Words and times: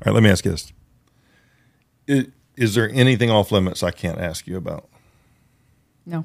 All 0.00 0.12
right, 0.12 0.14
let 0.14 0.22
me 0.22 0.30
ask 0.30 0.44
you 0.44 0.52
this: 0.52 0.72
is, 2.06 2.26
is 2.56 2.74
there 2.76 2.88
anything 2.92 3.30
off 3.32 3.50
limits 3.50 3.82
I 3.82 3.90
can't 3.90 4.20
ask 4.20 4.46
you 4.46 4.56
about? 4.56 4.88
No. 6.06 6.24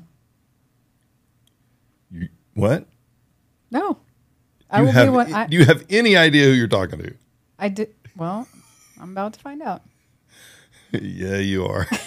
You, 2.12 2.29
what? 2.54 2.86
No. 3.71 3.97
I 4.70 4.79
you 4.79 4.86
will 4.86 4.91
have, 4.91 5.05
be 5.07 5.09
what 5.09 5.33
I, 5.33 5.47
do 5.47 5.57
you 5.57 5.65
have 5.65 5.83
any 5.89 6.15
idea 6.15 6.46
who 6.46 6.51
you're 6.51 6.67
talking 6.67 6.99
to? 6.99 7.15
I 7.57 7.70
did. 7.70 7.96
Well, 8.15 8.47
I'm 9.01 9.12
about 9.12 9.33
to 9.33 9.40
find 9.40 9.63
out. 9.63 9.81
yeah, 10.92 11.37
you 11.37 11.65
are. 11.65 11.87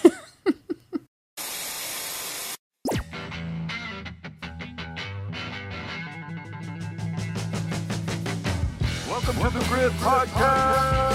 Welcome 9.08 9.36
to 9.42 9.50
the 9.58 9.64
Grit 9.68 9.90
Podcast. 9.94 11.05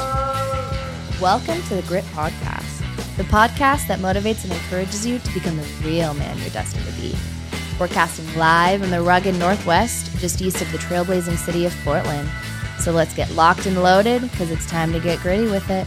Welcome 1.21 1.61
to 1.63 1.75
the 1.75 1.83
Grit 1.83 2.03
Podcast, 2.05 2.79
the 3.15 3.23
podcast 3.23 3.87
that 3.87 3.99
motivates 3.99 4.43
and 4.43 4.51
encourages 4.53 5.05
you 5.05 5.19
to 5.19 5.33
become 5.33 5.55
the 5.57 5.63
real 5.83 6.13
man 6.15 6.37
you're 6.39 6.49
destined 6.49 6.85
to 6.85 6.91
be. 7.01 7.15
Broadcasting 7.77 8.25
live 8.35 8.81
in 8.81 8.89
the 8.89 9.01
rugged 9.01 9.35
Northwest, 9.35 10.17
just 10.17 10.41
east 10.41 10.61
of 10.61 10.71
the 10.71 10.77
trailblazing 10.79 11.37
city 11.37 11.65
of 11.65 11.75
Portland. 11.83 12.27
So 12.79 12.91
let's 12.91 13.13
get 13.13 13.29
locked 13.31 13.65
and 13.67 13.81
loaded 13.81 14.23
because 14.23 14.49
it's 14.49 14.65
time 14.65 14.91
to 14.93 14.99
get 14.99 15.19
gritty 15.19 15.43
with 15.45 15.69
it. 15.69 15.85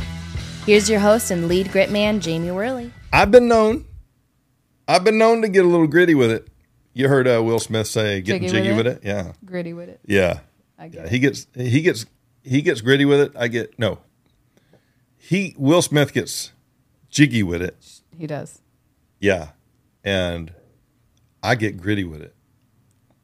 Here's 0.67 0.89
your 0.89 1.01
host 1.01 1.31
and 1.31 1.49
lead 1.49 1.73
grit 1.73 1.91
man, 1.91 2.21
Jamie 2.21 2.51
Worley. 2.53 2.93
I've 3.13 3.31
been 3.31 3.49
known. 3.49 3.87
I've 4.87 5.03
been 5.05 5.19
known 5.19 5.43
to 5.43 5.49
get 5.49 5.65
a 5.65 5.69
little 5.69 5.87
gritty 5.89 6.15
with 6.15 6.31
it. 6.31 6.47
You 6.93 7.09
heard 7.09 7.27
uh, 7.27 7.43
Will 7.43 7.59
Smith 7.59 7.89
say 7.89 8.21
getting 8.21 8.43
Jiggy 8.43 8.53
jiggy, 8.53 8.69
with 8.69 8.87
with, 8.87 8.87
it? 8.87 9.05
it? 9.05 9.09
Yeah, 9.09 9.33
Gritty 9.45 9.73
with 9.73 9.89
it. 9.89 10.01
yeah. 10.07 10.41
I 10.79 10.89
get 10.89 11.01
Yeah, 11.01 11.07
it. 11.07 11.11
he 11.13 11.19
gets 11.19 11.47
he 11.55 11.81
gets 11.83 12.07
he 12.43 12.63
gets 12.63 12.81
gritty 12.81 13.05
with 13.05 13.21
it. 13.21 13.33
I 13.37 13.49
get 13.49 13.77
no. 13.79 13.99
He 15.27 15.55
Will 15.57 15.81
Smith 15.81 16.13
gets 16.13 16.53
jiggy 17.09 17.43
with 17.43 17.63
it. 17.63 18.03
He 18.15 18.27
does. 18.27 18.61
Yeah, 19.19 19.53
and 20.05 20.53
I 21.43 21.55
get 21.55 21.81
gritty 21.81 22.05
with 22.05 22.21
it. 22.21 22.35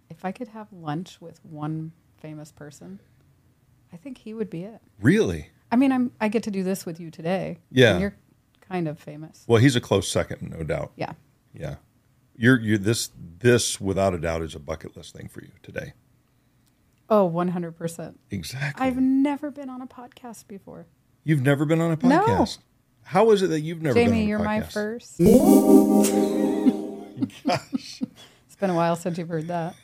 If 0.08 0.24
I 0.24 0.32
could 0.32 0.48
have 0.48 0.68
lunch 0.72 1.20
with 1.20 1.44
one 1.44 1.92
famous 2.16 2.52
person, 2.52 3.00
I 3.92 3.98
think 3.98 4.16
he 4.16 4.32
would 4.32 4.48
be 4.48 4.64
it. 4.64 4.80
Really? 4.98 5.50
I 5.70 5.76
mean, 5.76 5.92
I'm 5.92 6.10
I 6.18 6.28
get 6.28 6.42
to 6.44 6.50
do 6.50 6.62
this 6.62 6.86
with 6.86 7.00
you 7.00 7.10
today. 7.10 7.58
Yeah. 7.70 7.92
And 7.92 8.00
you're 8.00 8.16
kind 8.62 8.88
of 8.88 8.98
famous. 8.98 9.44
Well, 9.46 9.60
he's 9.60 9.76
a 9.76 9.80
close 9.80 10.08
second, 10.08 10.50
no 10.56 10.64
doubt. 10.64 10.92
Yeah. 10.96 11.12
Yeah, 11.52 11.74
you're 12.34 12.58
you 12.58 12.78
this 12.78 13.10
this 13.40 13.78
without 13.78 14.14
a 14.14 14.18
doubt 14.18 14.40
is 14.40 14.54
a 14.54 14.58
bucket 14.58 14.96
list 14.96 15.14
thing 15.14 15.28
for 15.28 15.42
you 15.42 15.50
today. 15.62 15.92
Oh, 17.10 17.28
100%. 17.28 18.14
Exactly. 18.30 18.86
I've 18.86 18.96
never 18.96 19.50
been 19.50 19.68
on 19.68 19.82
a 19.82 19.86
podcast 19.86 20.46
before. 20.46 20.86
You've 21.24 21.42
never 21.42 21.64
been 21.64 21.80
on 21.80 21.92
a 21.92 21.96
podcast. 21.96 22.58
No. 22.58 22.64
How 23.04 23.30
is 23.32 23.42
it 23.42 23.48
that 23.48 23.60
you've 23.60 23.82
never 23.82 23.94
been 23.94 24.08
on 24.08 24.12
Jamie, 24.14 24.26
you're 24.26 24.38
my 24.38 24.60
first. 24.60 25.18
Gosh. 25.18 25.28
It's 28.46 28.56
been 28.58 28.70
a 28.70 28.74
while 28.74 28.96
since 28.96 29.18
you've 29.18 29.28
heard 29.28 29.48
that. 29.48 29.74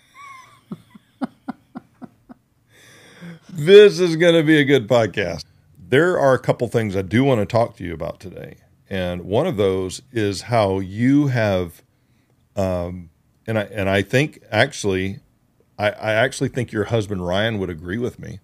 This 3.48 4.00
is 4.00 4.16
going 4.16 4.34
to 4.34 4.42
be 4.42 4.58
a 4.58 4.64
good 4.64 4.86
podcast. 4.86 5.44
There 5.78 6.18
are 6.18 6.34
a 6.34 6.38
couple 6.38 6.68
things 6.68 6.94
I 6.94 7.02
do 7.02 7.24
want 7.24 7.40
to 7.40 7.46
talk 7.46 7.76
to 7.76 7.84
you 7.84 7.94
about 7.94 8.20
today. 8.20 8.58
And 8.90 9.22
one 9.22 9.46
of 9.46 9.56
those 9.56 10.02
is 10.12 10.42
how 10.42 10.78
you 10.78 11.28
have 11.28 11.82
um 12.54 13.10
and 13.46 13.58
I 13.58 13.62
and 13.62 13.88
I 13.88 14.02
think 14.02 14.42
actually 14.50 15.20
I, 15.78 15.90
I 15.90 16.12
actually 16.12 16.48
think 16.48 16.70
your 16.72 16.84
husband 16.84 17.26
Ryan 17.26 17.58
would 17.58 17.70
agree 17.70 17.98
with 17.98 18.18
me. 18.18 18.40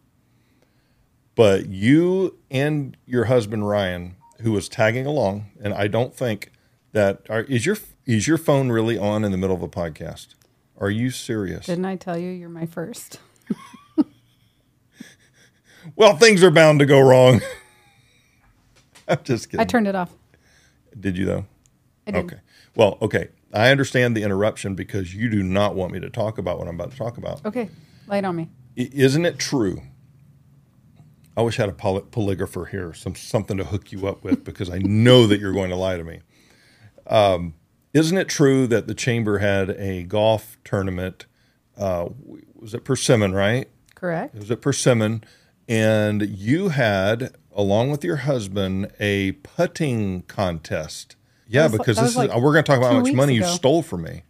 But 1.34 1.66
you 1.69 2.36
and 2.50 2.97
your 3.06 3.25
husband 3.25 3.66
Ryan, 3.69 4.16
who 4.41 4.52
was 4.52 4.69
tagging 4.69 5.06
along, 5.06 5.47
and 5.62 5.72
I 5.72 5.86
don't 5.89 6.14
think 6.14 6.50
that 6.92 7.22
are, 7.30 7.42
is 7.42 7.64
your 7.64 7.77
is 8.05 8.27
your 8.28 8.36
phone 8.39 8.70
really 8.70 8.98
on 8.98 9.24
in 9.24 9.33
the 9.33 9.39
middle 9.39 9.56
of 9.56 9.62
a 9.62 9.69
podcast? 9.69 10.29
Are 10.79 10.90
you 10.90 11.11
serious? 11.11 11.67
Didn't 11.67 11.84
I 11.84 11.96
tell 11.96 12.18
you 12.18 12.30
you're 12.30 12.48
my 12.48 12.67
first? 12.67 13.18
Well, 15.96 16.17
things 16.17 16.42
are 16.45 16.51
bound 16.51 16.79
to 16.79 16.86
go 16.86 17.01
wrong. 17.01 17.40
I'm 19.08 19.18
just 19.24 19.48
kidding. 19.48 19.61
I 19.61 19.64
turned 19.64 19.89
it 19.89 19.95
off. 19.96 20.12
Did 20.98 21.18
you 21.18 21.24
though? 21.27 21.46
I 22.06 22.12
did. 22.12 22.24
Okay. 22.24 22.36
Well, 22.77 22.98
okay. 23.02 23.29
I 23.52 23.70
understand 23.70 24.17
the 24.17 24.23
interruption 24.23 24.74
because 24.77 25.12
you 25.14 25.29
do 25.29 25.42
not 25.42 25.74
want 25.74 25.92
me 25.92 25.98
to 26.01 26.08
talk 26.08 26.39
about 26.39 26.58
what 26.58 26.68
I'm 26.68 26.77
about 26.77 26.92
to 26.92 26.96
talk 26.96 27.18
about. 27.18 27.45
Okay. 27.45 27.68
Light 28.06 28.24
on 28.24 28.36
me. 28.36 28.48
I- 28.79 28.90
Isn't 28.92 29.27
it 29.27 29.39
true? 29.39 29.83
I 31.36 31.42
wish 31.42 31.58
I 31.58 31.62
had 31.62 31.70
a 31.70 31.74
poly- 31.74 32.02
polygrapher 32.02 32.68
here, 32.68 32.92
some 32.92 33.14
something 33.14 33.56
to 33.56 33.64
hook 33.64 33.90
you 33.92 34.06
up 34.06 34.22
with 34.24 34.44
because 34.44 34.68
I 34.70 34.78
know 34.78 35.26
that 35.26 35.40
you're 35.40 35.52
going 35.52 35.70
to 35.70 35.76
lie 35.76 35.96
to 35.96 36.04
me. 36.04 36.20
Um, 37.06 37.54
isn't 37.94 38.16
it 38.16 38.28
true 38.28 38.66
that 38.68 38.86
the 38.86 38.94
chamber 38.94 39.38
had 39.38 39.70
a 39.70 40.02
golf 40.04 40.56
tournament? 40.64 41.26
Uh, 41.76 42.08
was 42.54 42.74
it 42.74 42.84
Persimmon, 42.84 43.32
right? 43.34 43.68
Correct. 43.94 44.34
It 44.34 44.40
was 44.40 44.50
at 44.50 44.60
Persimmon, 44.60 45.24
and 45.68 46.22
you 46.22 46.68
had, 46.70 47.34
along 47.54 47.90
with 47.90 48.04
your 48.04 48.16
husband, 48.16 48.90
a 49.00 49.32
putting 49.32 50.22
contest. 50.22 51.16
Yeah, 51.48 51.64
was- 51.64 51.72
because 51.72 51.96
this 51.96 52.02
was 52.02 52.10
is 52.12 52.16
like 52.16 52.34
we're 52.34 52.52
going 52.52 52.64
to 52.64 52.70
talk 52.70 52.78
about 52.78 52.92
how 52.92 53.00
much 53.00 53.12
money 53.14 53.34
you 53.34 53.44
stole 53.44 53.82
from 53.82 54.02
me. 54.02 54.22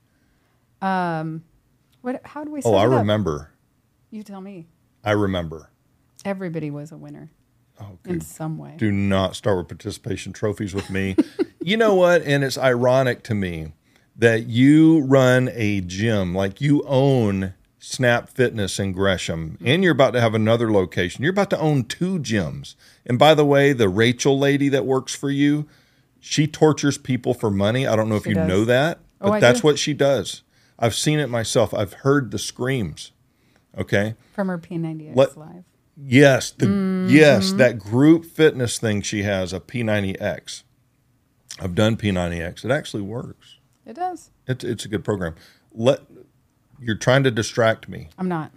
Um, 0.81 1.45
What? 2.01 2.21
How 2.25 2.45
do 2.45 2.51
we? 2.53 2.63
Oh, 2.65 2.75
I 2.75 2.85
remember. 2.85 3.51
You 4.11 4.23
tell 4.23 4.41
me. 4.41 4.67
I 5.05 5.13
remember. 5.13 5.71
Everybody 6.25 6.71
was 6.71 6.93
a 6.93 6.97
winner 6.97 7.31
Oh, 7.81 7.99
in 8.07 8.21
some 8.21 8.59
way. 8.59 8.75
Do 8.77 8.93
not 8.93 9.35
start 9.35 9.57
with 9.59 9.69
participation 9.69 10.33
trophies 10.33 10.75
with 10.75 10.89
me. 10.91 11.17
you 11.61 11.77
know 11.77 11.95
what? 11.95 12.23
And 12.23 12.45
it's 12.45 12.59
ironic 12.59 13.23
to 13.25 13.35
me 13.35 13.73
that 14.17 14.47
you 14.47 15.01
run 15.01 15.51
a 15.53 15.81
gym, 15.81 16.35
like 16.35 16.61
you 16.61 16.83
own 16.87 17.55
Snap 17.79 18.29
Fitness 18.29 18.79
in 18.79 18.93
Gresham, 18.93 19.59
and 19.65 19.83
you're 19.83 19.93
about 19.93 20.13
to 20.13 20.21
have 20.21 20.35
another 20.35 20.71
location. 20.71 21.25
You're 21.25 21.33
about 21.33 21.51
to 21.51 21.59
own 21.59 21.85
two 21.85 22.19
gyms. 22.21 22.77
And 23.07 23.19
by 23.19 23.35
the 23.35 23.45
way, 23.45 23.73
the 23.73 23.89
Rachel 23.89 24.39
lady 24.39 24.69
that 24.69 24.85
works 24.87 25.15
for 25.15 25.31
you, 25.31 25.67
she 26.21 26.47
tortures 26.47 26.99
people 26.99 27.35
for 27.35 27.51
money. 27.51 27.87
I 27.87 27.97
don't 27.97 28.09
know 28.09 28.17
if 28.17 28.25
She 28.25 28.29
you 28.29 28.35
does. 28.37 28.49
know 28.49 28.65
that, 28.67 28.99
oh, 29.21 29.31
but 29.31 29.37
Oh, 29.39 29.41
that's 29.41 29.63
do. 29.63 29.67
what 29.67 29.79
she 29.79 29.95
does. 29.95 30.43
I've 30.79 30.95
seen 30.95 31.19
it 31.19 31.29
myself. 31.31 31.75
I've 31.75 31.95
heard 31.95 32.31
the 32.31 32.39
screams. 32.39 33.11
Okay. 33.77 34.15
From 34.35 34.49
her 34.49 34.59
P90X 34.59 35.17
Let- 35.17 35.37
live. 35.37 35.65
Yes, 35.97 36.51
the 36.51 36.67
Mm-hmm. 36.67 37.15
yes, 37.15 37.53
that 37.53 37.79
group 37.79 38.25
fitness 38.25 38.79
thing 38.79 39.03
she 39.03 39.23
has, 39.25 39.53
a 39.53 39.61
P90X. 39.61 40.63
I've 41.61 41.75
done 41.75 41.97
P90X. 41.97 42.65
It 42.65 42.71
actually 42.71 43.03
works. 43.03 43.59
It 43.85 43.95
does. 43.95 44.31
It's 44.47 44.65
it's 44.65 44.85
a 44.85 44.89
good 44.89 45.05
program. 45.05 45.35
Let 45.73 46.01
you're 46.81 46.97
trying 46.97 47.25
to 47.25 47.31
distract 47.31 47.89
me. 47.89 48.09
I'm 48.19 48.29
not. 48.29 48.53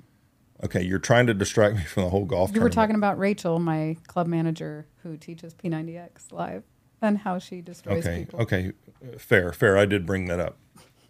Okay, 0.63 0.81
you're 0.81 0.99
trying 0.99 1.27
to 1.27 1.33
distract 1.33 1.75
me 1.75 1.83
from 1.83 2.03
the 2.03 2.09
whole 2.09 2.25
golf. 2.25 2.55
You 2.55 2.61
were 2.61 2.69
talking 2.69 2.95
about 2.95 3.19
Rachel, 3.19 3.59
my 3.59 3.97
club 4.07 4.27
manager 4.27 4.87
who 5.03 5.17
teaches 5.17 5.53
P90X 5.53 6.31
live, 6.31 6.63
and 7.01 7.17
how 7.19 7.37
she 7.39 7.61
destroys 7.61 8.05
Okay, 8.05 8.19
people. 8.19 8.39
okay, 8.41 8.71
fair, 9.17 9.51
fair. 9.51 9.77
I 9.77 9.85
did 9.85 10.05
bring 10.05 10.25
that 10.27 10.39
up. 10.39 10.57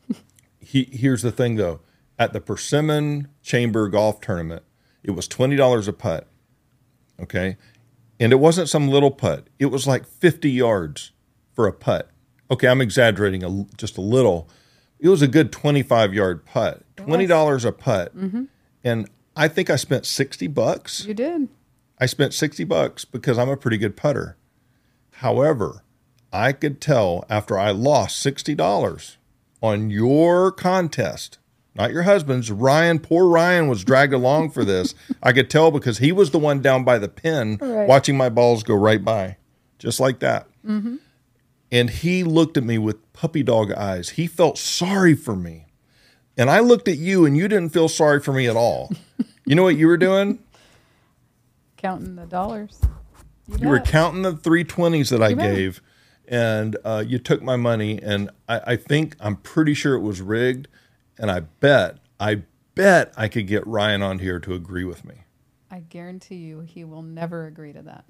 he, 0.60 0.86
here's 0.92 1.22
the 1.22 1.32
thing, 1.32 1.56
though. 1.56 1.82
At 2.18 2.34
the 2.34 2.42
Persimmon 2.42 3.28
Chamber 3.44 3.88
Golf 3.90 4.20
Tournament, 4.20 4.64
it 5.06 5.12
was 5.12 5.28
twenty 5.28 5.56
dollars 5.56 5.88
a 5.88 5.94
putt. 5.94 6.28
Okay, 7.20 7.58
and 8.20 8.32
it 8.32 8.38
wasn't 8.38 8.70
some 8.70 8.90
little 8.90 9.12
putt. 9.12 9.48
It 9.60 9.68
was 9.68 9.88
like 9.88 10.06
fifty 10.06 10.52
yards 10.52 11.12
for 11.54 11.68
a 11.68 11.74
putt. 11.74 12.10
Okay, 12.52 12.68
I'm 12.68 12.82
exaggerating 12.82 13.44
a, 13.44 13.66
just 13.78 13.98
a 13.98 14.02
little. 14.02 14.50
It 15.00 15.10
was 15.10 15.22
a 15.22 15.28
good 15.28 15.52
twenty-five 15.52 16.14
yard 16.14 16.46
putt. 16.46 16.84
Twenty 16.98 17.28
dollars 17.28 17.64
a 17.64 17.72
putt, 17.72 18.16
mm-hmm. 18.18 18.44
and 18.84 19.10
I 19.36 19.48
think 19.48 19.70
I 19.70 19.76
spent 19.76 20.06
sixty 20.06 20.48
bucks. 20.48 21.06
You 21.06 21.14
did. 21.14 21.50
I 21.98 22.08
spent 22.08 22.34
60 22.34 22.64
bucks 22.66 23.06
because 23.06 23.38
I'm 23.38 23.50
a 23.50 23.58
pretty 23.58 23.78
good 23.78 23.96
putter. 23.96 24.38
However, 25.20 25.84
I 26.34 26.52
could 26.52 26.82
tell 26.82 27.24
after 27.30 27.58
I 27.58 27.72
lost 27.72 28.26
$60 28.26 29.16
on 29.62 29.90
your 29.90 30.52
contest, 30.52 31.38
not 31.76 31.92
your 31.92 32.04
husband's, 32.04 32.52
Ryan, 32.52 33.00
poor 33.00 33.28
Ryan 33.28 33.68
was 33.68 33.84
dragged 33.84 34.14
along 34.14 34.52
for 34.52 34.64
this. 34.64 34.96
I 35.22 35.34
could 35.34 35.50
tell 35.50 35.72
because 35.72 35.98
he 35.98 36.12
was 36.12 36.32
the 36.32 36.40
one 36.40 36.62
down 36.62 36.84
by 36.84 36.98
the 36.98 37.10
pin 37.10 37.58
Right. 37.62 37.88
watching 37.88 38.16
my 38.18 38.30
balls 38.30 38.64
go 38.64 38.76
right 38.76 39.04
by, 39.04 39.38
just 39.80 40.00
like 40.00 40.20
that. 40.20 40.48
And 41.72 41.90
he 41.90 42.24
looked 42.24 42.58
at 42.58 42.64
me 42.64 42.78
with 42.78 43.12
puppy 43.14 43.44
dog 43.44 43.72
eyes. 43.74 44.10
He 44.10 44.28
felt 44.28 44.58
sorry 44.58 45.14
for 45.16 45.36
me. 45.36 45.66
And 46.38 46.50
I 46.50 46.60
looked 46.60 46.88
at 46.88 46.98
you 46.98 47.26
and 47.26 47.36
you 47.36 47.48
didn't 47.48 47.70
feel 47.70 47.88
sorry 47.90 48.20
for 48.20 48.32
me 48.34 48.48
at 48.48 48.56
all. 48.56 48.92
you 49.46 49.56
know 49.56 49.64
what 49.64 49.76
you 49.78 49.88
were 49.88 49.98
doing? 49.98 50.40
Counting 51.78 52.16
the 52.16 52.26
dollars. 52.26 52.80
You 53.60 53.68
were 53.70 53.80
counting 53.80 54.22
the 54.24 54.34
320s 54.34 55.10
that 55.10 55.22
I 55.22 55.34
bet. 55.36 55.56
gave, 55.56 55.82
and 56.28 56.76
uh, 56.84 57.04
you 57.06 57.20
took 57.20 57.44
my 57.44 57.56
money. 57.58 58.02
And 58.02 58.32
I, 58.50 58.62
I 58.68 58.76
think, 58.76 59.16
I'm 59.20 59.36
pretty 59.36 59.74
sure 59.76 59.94
it 59.96 60.00
was 60.02 60.20
rigged. 60.22 60.68
And 61.18 61.32
I 61.32 61.42
bet, 61.42 61.98
I 62.20 62.44
bet 62.76 63.14
I 63.18 63.28
could 63.28 63.48
get 63.48 63.66
Ryan 63.66 64.02
on 64.02 64.20
here 64.20 64.40
to 64.40 64.54
agree 64.54 64.84
with 64.84 65.06
me. 65.06 65.16
I 65.72 65.80
guarantee 65.80 66.36
you 66.36 66.62
he 66.62 66.84
will 66.84 67.02
never 67.02 67.46
agree 67.48 67.74
to 67.74 67.82
that. 67.84 68.06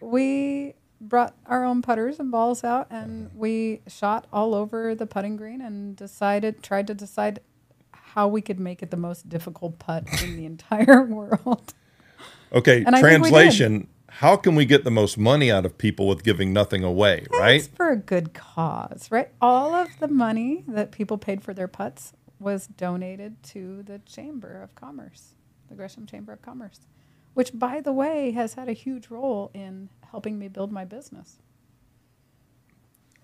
we 0.00 0.74
brought 1.00 1.34
our 1.46 1.64
own 1.64 1.82
putters 1.82 2.18
and 2.18 2.30
balls 2.30 2.64
out, 2.64 2.86
and 2.90 3.28
mm-hmm. 3.28 3.38
we 3.38 3.80
shot 3.86 4.26
all 4.32 4.54
over 4.54 4.94
the 4.94 5.06
putting 5.06 5.36
green 5.36 5.60
and 5.60 5.96
decided, 5.96 6.62
tried 6.62 6.86
to 6.86 6.94
decide 6.94 7.40
how 7.92 8.28
we 8.28 8.40
could 8.40 8.58
make 8.58 8.82
it 8.82 8.90
the 8.90 8.96
most 8.96 9.28
difficult 9.28 9.78
putt 9.78 10.04
in 10.22 10.36
the 10.36 10.46
entire 10.46 11.02
world. 11.02 11.74
Okay, 12.52 12.84
And 12.84 12.94
I 12.94 13.02
think 13.02 13.24
we 13.24 13.30
did. 13.30 13.34
translation. 13.34 13.88
How 14.20 14.36
can 14.36 14.54
we 14.54 14.64
get 14.64 14.84
the 14.84 14.90
most 14.90 15.18
money 15.18 15.50
out 15.50 15.66
of 15.66 15.76
people 15.76 16.08
with 16.08 16.22
giving 16.24 16.52
nothing 16.52 16.82
away, 16.82 17.20
It's 17.26 17.38
right? 17.38 17.68
for 17.76 17.90
a 17.90 17.96
good 17.96 18.32
cause, 18.32 19.08
right? 19.10 19.28
All 19.42 19.74
of 19.74 19.88
the 19.98 20.08
money 20.08 20.64
that 20.68 20.90
people 20.90 21.18
paid 21.18 21.42
for 21.42 21.52
their 21.52 21.68
putts 21.68 22.14
was 22.38 22.66
donated 22.66 23.42
to 23.42 23.82
the 23.82 23.98
Chamber 24.00 24.62
of 24.62 24.74
Commerce, 24.74 25.34
the 25.68 25.74
Gresham 25.74 26.06
Chamber 26.06 26.32
of 26.32 26.40
Commerce, 26.40 26.80
which, 27.34 27.50
by 27.58 27.80
the 27.82 27.92
way, 27.92 28.30
has 28.30 28.54
had 28.54 28.68
a 28.70 28.72
huge 28.72 29.08
role 29.10 29.50
in 29.52 29.90
helping 30.10 30.38
me 30.38 30.48
build 30.48 30.72
my 30.72 30.84
business. 30.86 31.38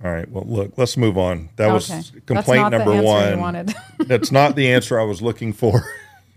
All 0.05 0.11
right. 0.11 0.29
Well, 0.31 0.45
look, 0.47 0.77
let's 0.77 0.97
move 0.97 1.17
on. 1.17 1.51
That 1.57 1.69
was 1.73 1.91
Okay. 1.91 2.01
That's 2.01 2.27
complaint 2.27 2.63
not 2.65 2.71
the 2.73 2.79
number 2.79 3.03
one. 3.03 3.39
wanted. 3.39 3.75
That's 4.07 4.33
not 4.33 4.57
the 4.57 4.69
answer 4.71 5.01
I 5.01 5.05
was 5.05 5.23
looking 5.23 5.53
for. 5.53 5.85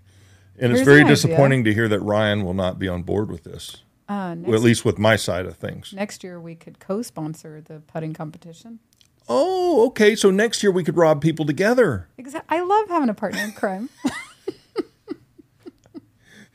and 0.59 0.71
it's 0.71 0.81
very 0.83 1.01
an 1.01 1.07
disappointing 1.07 1.63
to 1.65 1.73
hear 1.73 1.87
that 1.89 1.99
Ryan 1.99 2.45
will 2.45 2.53
not 2.53 2.77
be 2.79 2.87
on 2.87 3.01
board 3.03 3.29
with 3.31 3.43
this, 3.43 3.83
Uh, 4.07 4.35
at 4.47 4.61
least 4.61 4.85
with 4.85 4.99
my 4.99 5.15
side 5.15 5.45
of 5.45 5.57
things. 5.57 5.93
next 5.93 6.23
year, 6.23 6.39
we 6.39 6.55
could 6.55 6.79
co 6.79 7.01
sponsor 7.01 7.61
the 7.61 7.79
putting 7.79 8.13
competition. 8.13 8.79
Oh, 9.27 9.87
okay. 9.87 10.15
So 10.15 10.29
next 10.29 10.61
year 10.61 10.71
we 10.71 10.83
could 10.83 10.97
rob 10.97 11.21
people 11.21 11.45
together. 11.45 12.07
Exactly. 12.17 12.57
I 12.57 12.61
love 12.61 12.89
having 12.89 13.09
a 13.09 13.13
partner 13.13 13.41
in 13.41 13.53
crime. 13.53 13.89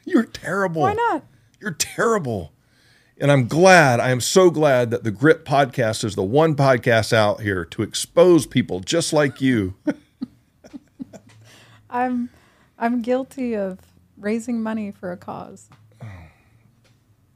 You're 0.05 0.25
terrible. 0.25 0.83
Why 0.83 0.95
not? 0.95 1.25
You're 1.61 1.73
terrible. 1.73 2.53
And 3.21 3.31
I'm 3.31 3.49
glad, 3.49 4.01
I 4.01 4.11
am 4.11 4.21
so 4.21 4.51
glad 4.51 4.91
that 4.91 5.05
the 5.05 5.11
Grit 5.11 5.45
podcast 5.45 6.05
is 6.05 6.15
the 6.15 6.23
one 6.23 6.55
podcast 6.55 7.13
out 7.13 7.43
here 7.43 7.67
to 7.67 7.83
expose 7.83 8.47
people 8.47 8.81
just 8.81 9.13
like 9.13 9.43
you. 9.43 9.75
I'm, 11.91 12.31
I'm 12.79 13.03
guilty 13.03 13.55
of 13.55 13.79
raising 14.17 14.63
money 14.63 14.91
for 14.91 15.13
a 15.13 15.19
cause. 15.19 15.69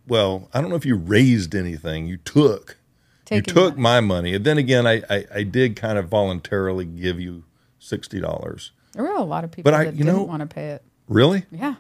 Well, 0.06 0.49
I 0.53 0.61
don't 0.61 0.71
know 0.71 0.77
if 0.77 0.85
you 0.87 0.97
raised 0.97 1.55
anything, 1.55 2.06
you 2.06 2.17
took. 2.19 2.79
Taking 3.25 3.37
you 3.37 3.43
took 3.55 3.77
money. 3.79 3.83
my 3.83 4.01
money. 4.01 4.35
And 4.35 4.45
then 4.45 4.59
again, 4.59 4.87
I, 4.87 5.03
I, 5.09 5.25
I 5.35 5.43
did 5.45 5.77
kind 5.77 5.97
of 5.99 6.09
voluntarily 6.09 6.85
give 6.85 7.19
you 7.21 7.45
$60. 7.81 8.71
There 8.93 9.03
were 9.03 9.11
a 9.15 9.23
lot 9.23 9.45
of 9.45 9.51
people 9.51 9.71
But 9.71 9.75
I- 9.81 9.85
that 9.85 9.95
you 9.95 10.05
didn't 10.05 10.17
know- 10.17 10.23
want 10.25 10.41
to 10.41 10.47
pay 10.47 10.71
it. 10.71 10.85
Really? 11.09 11.45
Yeah. 11.51 11.77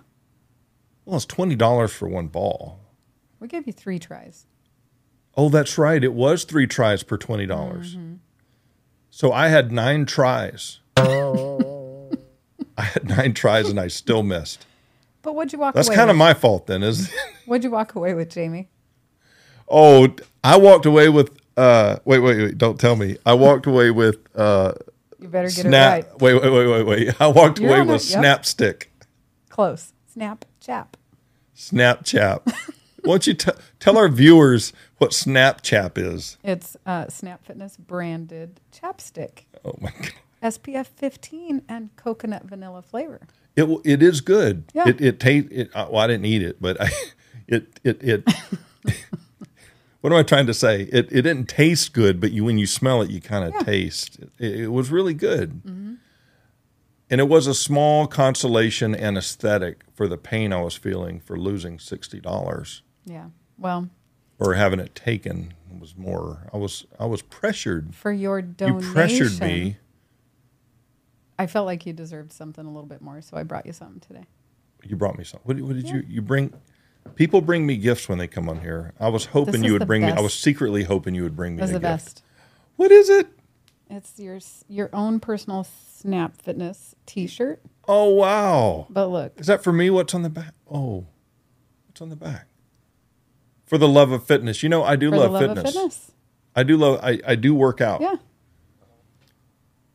Well, 1.04 1.16
it's 1.16 1.26
$20 1.26 1.90
for 1.90 2.08
one 2.08 2.28
ball. 2.28 2.80
We 3.40 3.48
gave 3.48 3.66
you 3.66 3.72
three 3.74 3.98
tries. 3.98 4.46
Oh, 5.36 5.48
that's 5.50 5.76
right. 5.76 6.02
It 6.02 6.14
was 6.14 6.44
three 6.44 6.66
tries 6.66 7.02
per 7.02 7.16
20. 7.18 7.44
dollars 7.46 7.96
Mm-hmm. 7.96 8.14
So 9.10 9.32
I 9.32 9.48
had 9.48 9.70
nine 9.70 10.06
tries. 10.06 10.80
I 10.96 12.82
had 12.82 13.08
nine 13.08 13.34
tries 13.34 13.68
and 13.68 13.78
I 13.78 13.88
still 13.88 14.22
missed. 14.22 14.66
But 15.24 15.34
what'd 15.34 15.52
you 15.52 15.58
walk 15.58 15.74
away? 15.74 15.82
That's 15.82 15.94
kind 15.96 16.10
of 16.10 16.16
my 16.16 16.34
fault 16.34 16.66
then, 16.68 16.82
isn't? 16.84 17.12
What'd 17.46 17.64
you 17.64 17.70
walk 17.70 17.94
away 17.94 18.14
with, 18.14 18.30
Jamie? 18.30 18.68
Oh, 19.68 20.14
I 20.44 20.56
walked 20.58 20.86
away 20.86 21.08
with 21.08 21.36
uh 21.56 21.96
wait, 22.04 22.18
wait, 22.20 22.36
wait, 22.38 22.58
don't 22.58 22.78
tell 22.78 22.94
me. 22.94 23.16
I 23.26 23.32
walked 23.34 23.66
away 23.66 23.90
with 23.90 24.18
uh 24.36 24.74
You 25.18 25.28
better 25.28 25.48
get 25.48 25.62
snap 25.66 25.98
it 25.98 26.04
right. 26.10 26.20
wait, 26.20 26.42
wait, 26.42 26.50
wait, 26.52 26.66
wait, 26.68 26.82
wait. 26.86 27.20
I 27.20 27.26
walked 27.28 27.58
You're 27.58 27.70
away 27.70 27.80
with 27.82 28.02
it, 28.04 28.10
yep. 28.10 28.22
snapstick. 28.22 28.86
Close. 29.48 29.92
Snap, 30.06 30.44
chap. 30.60 30.96
Snapchat. 31.56 32.42
Why 33.02 33.12
don't 33.14 33.26
you 33.26 33.34
t- 33.34 33.52
tell 33.80 33.98
our 33.98 34.08
viewers 34.08 34.72
what 34.98 35.10
Snapchat 35.10 35.98
is? 35.98 36.38
It's 36.42 36.76
uh, 36.86 37.08
Snap 37.08 37.44
Fitness 37.44 37.76
branded 37.76 38.60
chapstick. 38.72 39.44
Oh 39.64 39.74
my 39.80 39.90
god. 39.90 40.12
SPF 40.42 40.86
15 40.86 41.62
and 41.68 41.94
coconut 41.96 42.44
vanilla 42.44 42.82
flavor. 42.82 43.26
It 43.56 43.68
it 43.84 44.02
is 44.02 44.20
good. 44.20 44.64
Yeah. 44.74 44.88
It 44.88 45.00
it 45.00 45.20
tastes. 45.20 45.48
It, 45.52 45.70
uh, 45.74 45.86
well, 45.90 46.02
I 46.02 46.06
didn't 46.08 46.26
eat 46.26 46.42
it, 46.42 46.56
but 46.60 46.80
I, 46.80 46.88
it 47.48 47.78
it 47.84 48.02
it. 48.02 48.28
what 50.00 50.12
am 50.12 50.18
I 50.18 50.22
trying 50.22 50.46
to 50.46 50.54
say? 50.54 50.82
It 50.82 51.06
it 51.12 51.22
didn't 51.22 51.48
taste 51.48 51.92
good, 51.92 52.20
but 52.20 52.32
you 52.32 52.44
when 52.44 52.58
you 52.58 52.66
smell 52.66 53.00
it, 53.02 53.10
you 53.10 53.20
kind 53.20 53.44
of 53.44 53.54
Yeah. 53.54 53.60
taste. 53.62 54.18
It, 54.38 54.60
it 54.60 54.68
was 54.72 54.90
really 54.90 55.14
good, 55.14 55.60
and 55.64 57.20
it 57.20 57.28
was 57.28 57.46
a 57.46 57.54
small 57.54 58.06
consolation 58.06 58.94
and 58.94 59.16
aesthetic 59.16 59.84
for 59.94 60.08
the 60.08 60.16
pain 60.16 60.52
I 60.52 60.60
was 60.62 60.74
feeling 60.74 61.20
for 61.20 61.38
losing 61.38 61.78
sixty 61.78 62.20
dollars 62.20 62.82
Yeah. 63.04 63.26
Well, 63.58 63.88
or 64.38 64.54
having 64.54 64.80
it 64.80 64.94
taken. 64.94 65.54
Was 65.80 65.96
more. 65.96 66.48
I 66.52 66.56
was 66.56 66.86
I 67.00 67.06
was 67.06 67.20
pressured. 67.20 67.94
for 67.94 68.12
your 68.12 68.40
donation, 68.40 68.86
You 68.88 68.92
pressured 68.94 69.40
me. 69.40 69.76
I 71.38 71.46
felt 71.46 71.66
like 71.66 71.84
you 71.86 71.92
deserved 71.92 72.32
something 72.32 72.64
a 72.64 72.70
little 72.70 72.88
bit 72.88 73.00
more, 73.00 73.20
so 73.22 73.36
I 73.36 73.42
brought 73.42 73.66
you 73.66 73.72
something 73.72 74.00
today. 74.00 74.26
You 74.84 74.96
brought 74.96 75.18
me 75.18 75.24
something. 75.24 75.42
What, 75.44 75.60
what 75.66 75.74
did 75.74 75.88
you 75.88 76.04
you 76.06 76.22
bring? 76.22 76.52
People 77.16 77.40
bring 77.40 77.66
me 77.66 77.76
gifts 77.76 78.08
when 78.08 78.18
they 78.18 78.26
come 78.28 78.48
on 78.48 78.60
here. 78.60 78.92
I 79.00 79.08
was 79.08 79.26
hoping 79.26 79.64
you 79.64 79.72
would 79.72 79.86
bring 79.86 80.02
me. 80.02 80.10
I 80.12 80.20
was 80.20 80.34
secretly 80.34 80.84
hoping 80.84 81.14
you 81.14 81.22
would 81.22 81.36
bring 81.36 81.56
me 81.56 81.62
a 81.62 81.66
the 81.66 81.72
gift. 81.72 81.82
best. 81.82 82.22
What 82.76 82.90
is 82.90 83.08
it? 83.10 83.28
It's 83.90 84.18
your 84.18 84.38
your 84.68 84.90
own 84.92 85.20
personal 85.20 85.64
Snap 85.64 86.40
Fitness 86.40 86.94
T-shirt. 87.06 87.60
Oh 87.86 88.08
wow! 88.10 88.86
But 88.88 89.08
look, 89.08 89.38
Is 89.38 89.46
that 89.46 89.62
for 89.62 89.72
me? 89.72 89.90
What's 89.90 90.14
on 90.14 90.22
the 90.22 90.30
back? 90.30 90.54
Oh, 90.70 91.06
what's 91.86 92.00
on 92.00 92.08
the 92.08 92.16
back? 92.16 92.46
For 93.66 93.78
the 93.78 93.88
love 93.88 94.10
of 94.10 94.24
fitness. 94.26 94.62
You 94.62 94.68
know, 94.68 94.82
I 94.82 94.96
do 94.96 95.10
for 95.10 95.16
love, 95.16 95.32
the 95.32 95.32
love 95.32 95.42
fitness. 95.56 95.58
of 95.58 95.74
fitness. 95.74 96.12
I 96.56 96.62
do 96.62 96.76
love. 96.76 97.00
I, 97.02 97.20
I 97.26 97.34
do 97.34 97.54
work 97.54 97.80
out. 97.80 98.00
Yeah. 98.00 98.14
It 98.14 98.18
might 98.18 99.80
have 99.80 99.88
a 99.88 99.93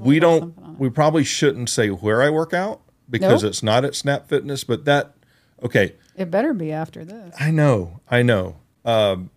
we 0.00 0.18
don't. 0.18 0.40
something 0.40 0.64
on 0.64 0.70
it. 0.74 0.80
We 0.80 0.90
probably 0.90 1.24
shouldn't 1.24 1.68
say 1.68 1.88
where 1.88 2.22
I 2.22 2.30
work 2.30 2.52
out 2.52 2.80
because 3.08 3.42
Nope. 3.42 3.50
it's 3.50 3.62
not 3.62 3.84
at 3.84 3.94
Snap 3.94 4.28
Fitness. 4.28 4.64
But 4.64 4.84
that. 4.84 5.14
Okay, 5.62 5.94
It 6.16 6.30
better 6.30 6.54
be 6.54 6.72
after 6.72 7.04
this. 7.04 7.34
I 7.38 7.50
know, 7.50 8.00
I 8.10 8.22
know. 8.22 8.56
Um, 8.84 9.28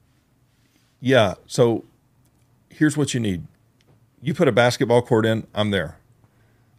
yeah. 1.02 1.34
So 1.48 1.84
here's 2.70 2.96
what 2.96 3.14
you 3.14 3.20
need. 3.20 3.46
You 4.22 4.34
put 4.34 4.48
a 4.48 4.54
basketball 4.54 5.02
court 5.02 5.26
in, 5.26 5.46
I'm 5.54 5.72
there. 5.72 5.98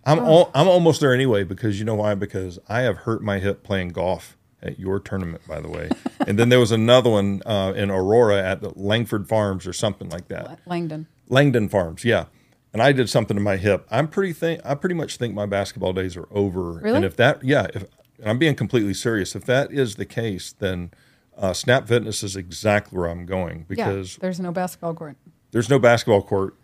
I'm 0.07 0.19
al- 0.19 0.51
I'm 0.55 0.67
almost 0.67 1.01
there 1.03 1.13
anyway 1.13 1.45
because 1.45 1.79
you 1.79 1.85
know 1.85 1.95
why? 1.97 2.15
Because 2.15 2.59
I 2.71 2.81
have 2.83 2.99
hurt 2.99 3.23
my 3.23 3.39
hip 3.39 3.63
playing 3.63 3.91
golf 3.91 4.37
at 4.63 4.79
your 4.79 4.99
tournament, 4.99 5.43
by 5.47 5.61
the 5.61 5.69
way. 5.69 5.91
and 6.27 6.39
then 6.39 6.49
there 6.49 6.61
was 6.61 6.73
another 6.73 7.11
one 7.11 7.43
uh, 7.45 7.75
in 7.77 7.91
Aurora 7.91 8.43
at 8.43 8.63
the 8.63 8.71
Langford 8.77 9.29
Farms 9.29 9.67
or 9.67 9.75
something 9.75 10.09
like 10.09 10.29
that. 10.29 10.59
Langdon. 10.67 11.07
Langdon 11.29 11.69
Farms, 11.69 12.03
yeah. 12.05 12.27
And 12.75 12.83
I 12.83 12.91
did 12.93 13.09
something 13.09 13.37
to 13.37 13.41
my 13.41 13.57
hip. 13.57 13.87
I'm 13.89 14.09
pretty 14.09 14.33
think 14.33 14.61
I 14.65 14.75
pretty 14.75 14.97
much 14.97 15.17
think 15.17 15.33
my 15.33 15.47
basketball 15.47 15.93
days 15.93 16.17
are 16.17 16.27
over. 16.33 16.73
Really? 16.73 16.97
And 16.97 17.05
if 17.05 17.15
that, 17.17 17.43
yeah, 17.45 17.69
if 17.73 17.85
and 18.19 18.29
I'm 18.29 18.39
being 18.39 18.57
completely 18.57 18.95
serious, 18.95 19.35
if 19.37 19.45
that 19.45 19.73
is 19.73 19.95
the 19.95 20.05
case, 20.05 20.53
then 20.53 20.91
uh, 21.39 21.53
Snap 21.53 21.87
Fitness 21.87 22.25
is 22.25 22.35
exactly 22.37 22.99
where 22.99 23.09
I'm 23.09 23.27
going 23.27 23.65
because 23.69 24.15
yeah, 24.17 24.19
there's 24.23 24.41
no 24.41 24.51
basketball 24.51 24.93
court, 24.95 25.17
there's 25.53 25.71
no 25.71 25.79
basketball 25.79 26.23
court, 26.23 26.57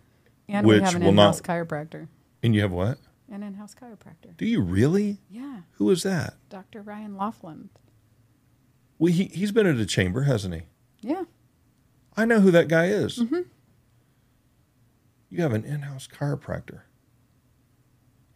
and 0.49 0.67
Which 0.67 0.79
we 0.81 0.83
have 0.85 0.95
an 0.95 1.01
will 1.03 1.09
in-house 1.09 1.41
not- 1.41 1.67
chiropractor. 1.67 2.07
and 2.43 2.53
you 2.53 2.61
have 2.61 2.71
what? 2.73 2.97
An 3.31 3.41
in-house 3.43 3.73
chiropractor. 3.73 4.35
Do 4.35 4.45
you 4.45 4.59
really? 4.59 5.19
Yeah, 5.29 5.61
Who 5.75 5.89
is 5.91 6.03
that? 6.03 6.33
Dr. 6.49 6.81
Ryan 6.81 7.15
Laughlin. 7.15 7.69
Well, 8.99 9.13
he 9.13 9.25
he's 9.33 9.53
been 9.53 9.65
at 9.65 9.77
a 9.77 9.85
chamber, 9.85 10.23
hasn't 10.23 10.53
he? 10.53 10.61
Yeah, 11.01 11.23
I 12.17 12.25
know 12.25 12.41
who 12.41 12.51
that 12.51 12.67
guy 12.67 12.87
is. 12.87 13.17
Mm-hmm. 13.19 13.41
You 15.31 15.41
have 15.43 15.53
an 15.53 15.63
in-house 15.63 16.07
chiropractor. 16.07 16.81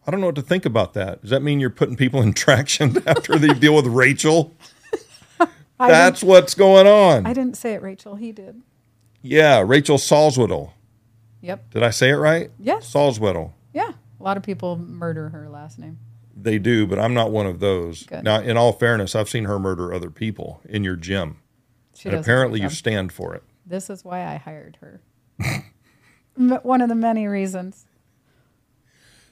I 0.06 0.10
don't 0.10 0.20
know 0.20 0.26
what 0.26 0.36
to 0.36 0.42
think 0.42 0.64
about 0.64 0.94
that. 0.94 1.20
Does 1.20 1.30
that 1.30 1.42
mean 1.42 1.60
you're 1.60 1.68
putting 1.70 1.96
people 1.96 2.22
in 2.22 2.32
traction 2.34 3.02
after 3.06 3.38
they 3.38 3.48
deal 3.48 3.74
with 3.76 3.86
Rachel? 3.86 4.54
That's 5.78 6.22
what's 6.22 6.54
going 6.54 6.86
on. 6.86 7.26
I 7.26 7.32
didn't 7.34 7.56
say 7.56 7.74
it, 7.74 7.82
Rachel. 7.82 8.16
He 8.16 8.32
did. 8.32 8.62
yeah, 9.22 9.62
Rachel 9.64 9.98
Salzwedel. 9.98 10.70
Yep. 11.42 11.70
Did 11.70 11.82
I 11.82 11.90
say 11.90 12.08
it 12.10 12.14
right? 12.14 12.50
Yes. 12.58 12.90
Salzwedel. 12.92 13.52
Yeah. 13.74 13.92
A 14.18 14.22
lot 14.22 14.36
of 14.38 14.42
people 14.42 14.78
murder 14.78 15.28
her 15.28 15.48
last 15.50 15.78
name. 15.78 15.98
They 16.34 16.58
do, 16.58 16.86
but 16.86 16.98
I'm 16.98 17.12
not 17.12 17.30
one 17.30 17.46
of 17.46 17.60
those. 17.60 18.04
Good. 18.04 18.24
Now, 18.24 18.40
in 18.40 18.56
all 18.56 18.72
fairness, 18.72 19.14
I've 19.14 19.28
seen 19.28 19.44
her 19.44 19.58
murder 19.58 19.92
other 19.92 20.10
people 20.10 20.60
in 20.68 20.82
your 20.82 20.96
gym. 20.96 21.38
She 21.94 22.08
and 22.08 22.18
apparently 22.18 22.60
you 22.60 22.70
stand 22.70 23.12
for 23.12 23.34
it. 23.34 23.42
This 23.66 23.90
is 23.90 24.04
why 24.04 24.24
I 24.24 24.36
hired 24.36 24.78
her. 24.80 25.02
One 26.36 26.80
of 26.80 26.88
the 26.88 26.94
many 26.94 27.26
reasons. 27.26 27.86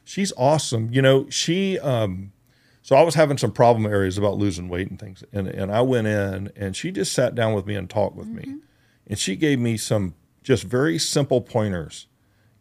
She's 0.04 0.32
awesome. 0.36 0.90
You 0.92 1.02
know, 1.02 1.28
she 1.30 1.78
um 1.78 2.32
so 2.82 2.96
I 2.96 3.02
was 3.02 3.14
having 3.14 3.38
some 3.38 3.52
problem 3.52 3.86
areas 3.86 4.18
about 4.18 4.36
losing 4.36 4.68
weight 4.68 4.88
and 4.90 4.98
things. 4.98 5.24
And 5.32 5.48
and 5.48 5.72
I 5.72 5.80
went 5.82 6.06
in 6.06 6.50
and 6.56 6.76
she 6.76 6.90
just 6.90 7.12
sat 7.12 7.34
down 7.34 7.54
with 7.54 7.66
me 7.66 7.74
and 7.74 7.88
talked 7.88 8.16
with 8.16 8.28
me. 8.28 8.56
And 9.06 9.18
she 9.18 9.36
gave 9.36 9.58
me 9.58 9.76
some 9.76 10.14
just 10.42 10.64
very 10.64 10.98
simple 10.98 11.40
pointers. 11.40 12.06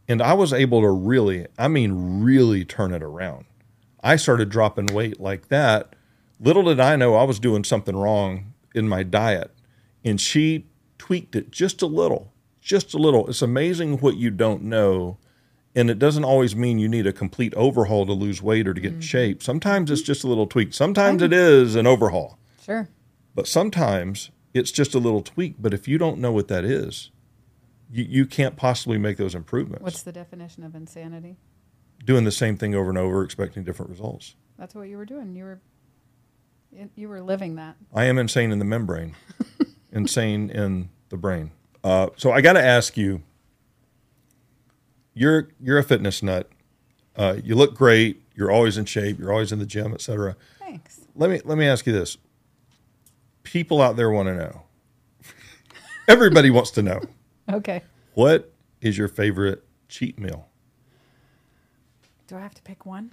And 0.07 0.21
I 0.21 0.33
was 0.33 0.51
able 0.51 0.81
to 0.81 0.89
really, 0.89 1.47
I 1.57 1.67
mean 1.67 2.21
really 2.21 2.65
turn 2.65 2.93
it 2.93 3.03
around. 3.03 3.45
I 4.03 4.17
started 4.17 4.49
dropping 4.49 4.87
weight 4.87 5.19
like 5.19 5.47
that. 5.47 5.95
Little 6.39 6.63
did 6.63 6.79
I 6.79 6.97
know 6.97 7.15
I 7.15 7.23
was 7.23 7.39
doing 7.39 7.63
something 7.63 7.95
wrong 7.95 8.53
in 8.75 8.89
my 8.89 9.03
diet. 9.03 9.51
And 10.03 10.19
she 10.19 10.65
tweaked 10.97 11.35
it 11.35 11.51
just 11.51 11.81
a 11.81 11.85
little, 11.85 12.32
just 12.63 12.93
a 12.93 12.97
little. 12.97 13.27
It's 13.27 13.41
amazing 13.41 13.97
what 13.97 14.17
you 14.17 14.31
don't 14.31 14.63
know. 14.63 15.17
And 15.75 15.89
it 15.89 15.97
doesn't 15.99 16.23
always 16.23 16.55
mean 16.55 16.77
you 16.77 16.87
need 16.87 17.07
a 17.07 17.13
complete 17.13 17.53
overhaul 17.55 18.05
to 18.05 18.13
lose 18.13 18.41
weight 18.41 18.67
or 18.67 18.73
to 18.73 18.81
get 18.81 18.89
in 18.89 18.93
mm-hmm. 18.99 19.01
shape. 19.01 19.43
Sometimes 19.43 19.89
it's 19.89 20.03
just 20.03 20.23
a 20.23 20.27
little 20.27 20.45
tweak. 20.45 20.73
Sometimes 20.73 21.21
it 21.21 21.33
is 21.33 21.75
an 21.75 21.87
overhaul. 21.87 22.37
Sure. 22.63 22.89
But 23.33 23.47
sometimes 23.47 24.29
it's 24.53 24.71
just 24.71 24.93
a 24.93 24.99
little 24.99 25.21
tweak. 25.21 25.55
But 25.59 25.73
if 25.73 25.87
you 25.87 25.97
don't 25.97 26.19
know 26.19 26.31
what 26.31 26.47
that 26.49 26.63
is, 26.63 27.09
you, 27.91 28.05
you 28.07 28.25
can't 28.25 28.55
possibly 28.55 28.99
make 28.99 29.17
those 29.17 29.33
improvements. 29.33 29.83
What's 29.83 30.03
the 30.03 30.11
definition 30.11 30.63
of 30.63 30.75
insanity? 30.75 31.37
Doing 32.05 32.23
the 32.23 32.31
same 32.31 32.57
thing 32.57 32.75
over 32.75 32.89
and 32.89 32.97
over, 32.97 33.23
expecting 33.23 33.63
different 33.63 33.89
results. 33.89 34.35
That's 34.59 34.75
what 34.75 34.83
you 34.83 34.97
were 34.97 35.05
doing. 35.05 35.35
You 35.35 35.43
were 35.43 35.61
you 36.95 37.07
were 37.07 37.21
living 37.21 37.55
that. 37.55 37.75
I 37.93 38.05
am 38.05 38.17
insane 38.17 38.51
in 38.51 38.59
the 38.59 38.65
membrane, 38.65 39.15
insane 39.91 40.49
in 40.49 40.89
the 41.09 41.17
brain. 41.17 41.51
Uh, 41.83 42.07
so 42.15 42.31
I 42.31 42.41
got 42.41 42.53
to 42.53 42.63
ask 42.63 42.97
you. 42.97 43.21
You're 45.15 45.49
you're 45.61 45.77
a 45.77 45.83
fitness 45.83 46.23
nut. 46.23 46.49
Uh, 47.15 47.35
you 47.43 47.53
look 47.55 47.75
great. 47.75 48.23
You're 48.35 48.51
always 48.51 48.77
in 48.77 48.85
shape. 48.85 49.19
You're 49.19 49.31
always 49.31 49.51
in 49.51 49.59
the 49.59 49.65
gym, 49.65 49.93
etc. 49.93 50.35
Thanks. 50.59 51.01
Let 51.15 51.29
me 51.29 51.41
let 51.45 51.57
me 51.57 51.67
ask 51.67 51.85
you 51.85 51.93
this. 51.93 52.17
People 53.43 53.81
out 53.81 53.95
there 53.95 54.09
want 54.09 54.27
to 54.29 54.35
know. 54.35 54.63
Everybody 56.07 56.49
wants 56.49 56.71
to 56.71 56.81
know. 56.81 57.01
Okay. 57.51 57.83
What 58.15 58.51
is 58.81 58.97
your 58.97 59.07
favorite 59.07 59.63
cheat 59.87 60.17
meal? 60.17 60.47
Do 62.27 62.37
I 62.37 62.41
have 62.41 62.55
to 62.55 62.61
pick 62.63 62.85
one? 62.85 63.11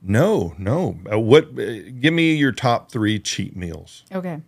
No, 0.00 0.54
no. 0.58 0.98
Uh, 1.10 1.18
what? 1.18 1.58
Uh, 1.58 1.90
give 2.00 2.12
me 2.12 2.34
your 2.34 2.52
top 2.52 2.90
three 2.92 3.18
cheat 3.18 3.56
meals. 3.56 4.04
Okay. 4.12 4.40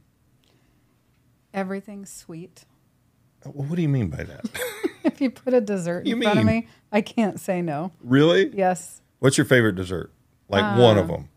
Everything's 1.53 2.11
sweet. 2.13 2.65
Uh, 3.45 3.51
What 3.51 3.77
do 3.77 3.83
you 3.83 3.89
mean 3.89 4.09
by 4.09 4.25
that? 4.25 4.45
If 5.05 5.21
you 5.21 5.31
put 5.31 5.53
a 5.53 5.61
dessert 5.61 6.07
You 6.07 6.17
in 6.17 6.23
front 6.23 6.39
of 6.39 6.47
mean- 6.47 6.61
me, 6.63 6.69
I 6.91 7.03
can't 7.03 7.39
say 7.39 7.61
no. 7.61 7.93
really? 8.01 8.49
Yes. 8.57 9.03
What's 9.19 9.37
your 9.37 9.45
favorite 9.45 9.75
dessert? 9.77 10.11
Like 10.49 10.79
one 10.79 10.97
of 10.97 11.11
Uh, 11.11 11.17
them. 11.17 11.29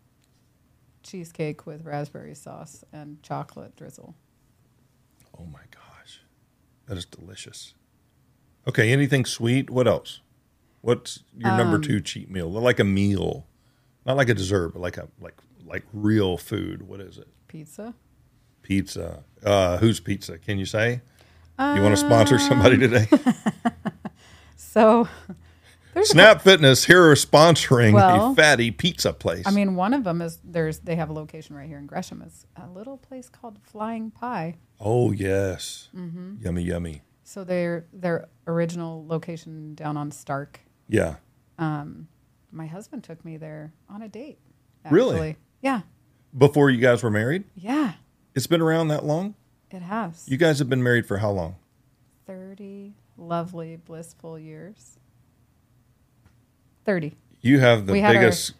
Cheesecake 1.02 1.66
with 1.66 1.84
raspberry 1.84 2.34
sauce 2.34 2.82
and 2.92 3.22
chocolate 3.22 3.76
drizzle. 3.76 4.14
Oh 5.38 5.44
my 5.44 5.60
gosh, 5.70 6.22
that 6.86 6.96
is 6.98 7.04
delicious. 7.04 7.74
Okay, 8.66 8.90
anything 8.90 9.24
sweet? 9.26 9.68
What 9.70 9.86
else? 9.86 10.20
What's 10.80 11.24
your 11.36 11.54
number 11.56 11.76
Um, 11.76 11.82
two 11.82 12.00
cheat 12.00 12.30
meal? 12.30 12.50
Like 12.50 12.80
a 12.80 12.84
meal, 12.84 13.46
not 14.06 14.16
like 14.16 14.28
a 14.30 14.34
dessert, 14.34 14.70
but 14.70 14.80
like 14.80 14.96
a 14.96 15.08
like 15.20 15.36
like 15.66 15.84
real 15.92 16.36
food. 16.38 16.82
What 16.88 17.00
is 17.00 17.18
it? 17.18 17.28
Pizza. 17.48 17.94
Pizza. 18.62 19.24
Uh, 19.44 19.76
whose 19.78 20.00
pizza? 20.00 20.38
Can 20.38 20.58
you 20.58 20.64
say? 20.66 21.02
You 21.58 21.82
want 21.82 21.92
to 21.92 21.96
sponsor 21.96 22.38
somebody 22.38 22.74
Um, 22.76 22.80
today? 22.80 23.06
So 24.56 25.08
there's 25.94 26.08
a 26.10 26.12
Snap 26.12 26.42
Fitness 26.42 26.84
here 26.84 27.02
are 27.10 27.14
sponsoring 27.14 27.94
Well, 27.94 28.32
a 28.32 28.34
fatty 28.34 28.70
pizza 28.70 29.12
place. 29.12 29.46
I 29.46 29.50
mean, 29.50 29.76
one 29.76 29.94
of 29.94 30.04
them 30.04 30.20
is 30.20 30.38
there's 30.44 30.80
they 30.80 30.96
have 30.96 31.10
a 31.10 31.12
location 31.12 31.56
right 31.56 31.66
here 31.68 31.78
in 31.78 31.86
Gresham. 31.86 32.22
It's 32.24 32.46
a 32.56 32.66
little 32.68 32.96
place 32.98 33.28
called 33.28 33.58
Flying 33.62 34.10
Pie. 34.10 34.56
oh 34.80 35.10
yes, 35.12 35.88
Mm-hmm. 35.96 36.36
yummy, 36.44 36.62
yummy. 36.62 37.02
So 37.24 37.44
their 37.44 37.86
their 37.92 38.28
original 38.46 39.06
location 39.06 39.74
down 39.74 39.96
on 39.96 40.10
Stark. 40.10 40.60
Yeah, 40.88 41.16
My 41.58 42.66
husband 42.66 43.04
took 43.04 43.24
me 43.24 43.36
there 43.36 43.72
on 43.88 44.02
a 44.02 44.08
date. 44.08 44.38
Really? 44.90 45.36
Yeah. 45.60 45.80
before 46.36 46.70
you 46.70 46.78
guys 46.80 47.02
were 47.02 47.10
married. 47.10 47.44
Yeah. 47.56 47.94
It's 48.34 48.46
been 48.46 48.60
around 48.62 48.88
that 48.88 49.04
long. 49.04 49.34
It 49.70 49.82
has. 49.82 50.24
You 50.28 50.36
guys 50.36 50.58
have 50.60 50.68
been 50.68 50.82
married 50.82 51.06
for 51.06 51.18
how 51.18 51.30
long? 51.30 51.56
Thirty 52.26 52.94
lovely, 53.16 53.76
blissful 53.76 54.38
years. 54.38 54.98
Thirty. 56.84 57.16
You 57.40 57.60
have 57.60 57.86
the 57.86 57.92
We 57.92 58.00
had 58.00 58.16
our- 58.16 58.22
biggest 58.22 58.54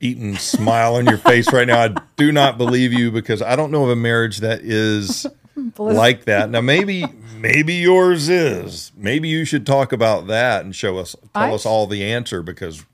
eaten 0.00 0.36
smile 0.36 0.96
on 0.96 1.06
your 1.06 1.18
face 1.18 1.52
right 1.52 1.66
now. 1.66 1.78
I 1.84 1.94
do 2.16 2.30
not 2.32 2.58
believe 2.58 2.92
you 2.92 3.10
because 3.10 3.42
I 3.42 3.56
don't 3.56 3.70
know 3.70 3.84
of 3.84 3.90
a 3.90 3.96
marriage 3.96 4.38
that 4.38 4.60
is 4.62 5.26
like 5.78 6.24
that. 6.26 6.50
Now 6.50 6.60
maybe 6.60 7.04
maybe 7.36 7.74
yours 7.74 8.28
is. 8.28 8.92
Maybe 8.96 9.28
you 9.28 9.44
should 9.44 9.66
talk 9.66 9.92
about 9.92 10.26
that 10.26 10.64
and 10.64 10.74
show 10.74 10.98
us 10.98 11.14
tell 11.34 11.42
I- 11.44 11.52
us 11.52 11.64
all 11.66 11.86
the 11.86 12.04
answer 12.04 12.42
because 12.42 12.84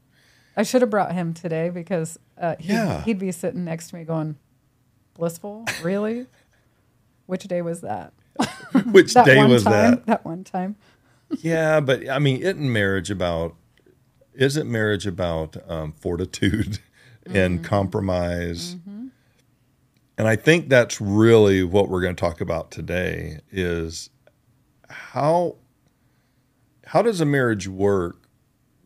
I 0.56 0.62
should 0.62 0.82
have 0.82 0.90
brought 0.90 1.12
him 1.12 1.34
today 1.34 1.68
because 1.70 2.18
uh, 2.38 2.54
he'd, 2.60 2.68
Yeah. 2.74 3.02
he'd 3.04 3.18
be 3.18 3.32
sitting 3.32 3.64
next 3.64 3.88
to 3.88 3.96
me 3.96 4.04
going, 4.04 4.36
"Blissful, 5.14 5.64
really? 5.82 6.26
Which 7.26 7.44
day 7.44 7.62
was 7.62 7.80
that? 7.82 8.12
which 8.92 9.14
That 9.14 9.26
day 9.26 9.44
was 9.44 9.64
time. 9.64 9.72
that? 9.72 10.06
That 10.06 10.24
one 10.24 10.44
time. 10.44 10.76
Yeah, 11.40 11.80
but 11.80 12.08
I 12.08 12.18
mean, 12.18 12.42
isn't 12.42 12.72
marriage 12.72 13.10
about 13.10 13.54
isn't 14.34 14.70
marriage 14.70 15.06
about 15.06 15.56
um, 15.70 15.92
fortitude 15.92 16.78
and 17.26 17.58
Mm-hmm. 17.58 17.64
compromise? 17.64 18.76
And 20.16 20.28
I 20.28 20.36
think 20.36 20.68
that's 20.68 21.00
really 21.00 21.64
what 21.64 21.88
we're 21.88 22.00
going 22.02 22.14
to 22.14 22.20
talk 22.20 22.40
about 22.40 22.70
today 22.70 23.40
is 23.50 24.10
how 24.88 25.56
how 26.86 27.02
does 27.02 27.20
a 27.20 27.24
marriage 27.24 27.66
work 27.66 28.28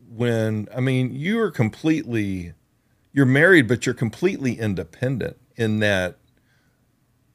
when 0.08 0.68
I 0.74 0.80
mean 0.80 1.14
you 1.14 1.38
are 1.40 1.50
completely 1.50 2.54
you're 3.12 3.26
married 3.26 3.68
but 3.68 3.84
you're 3.84 3.94
completely 3.94 4.58
independent 4.58 5.36
in 5.56 5.80
that 5.80 6.18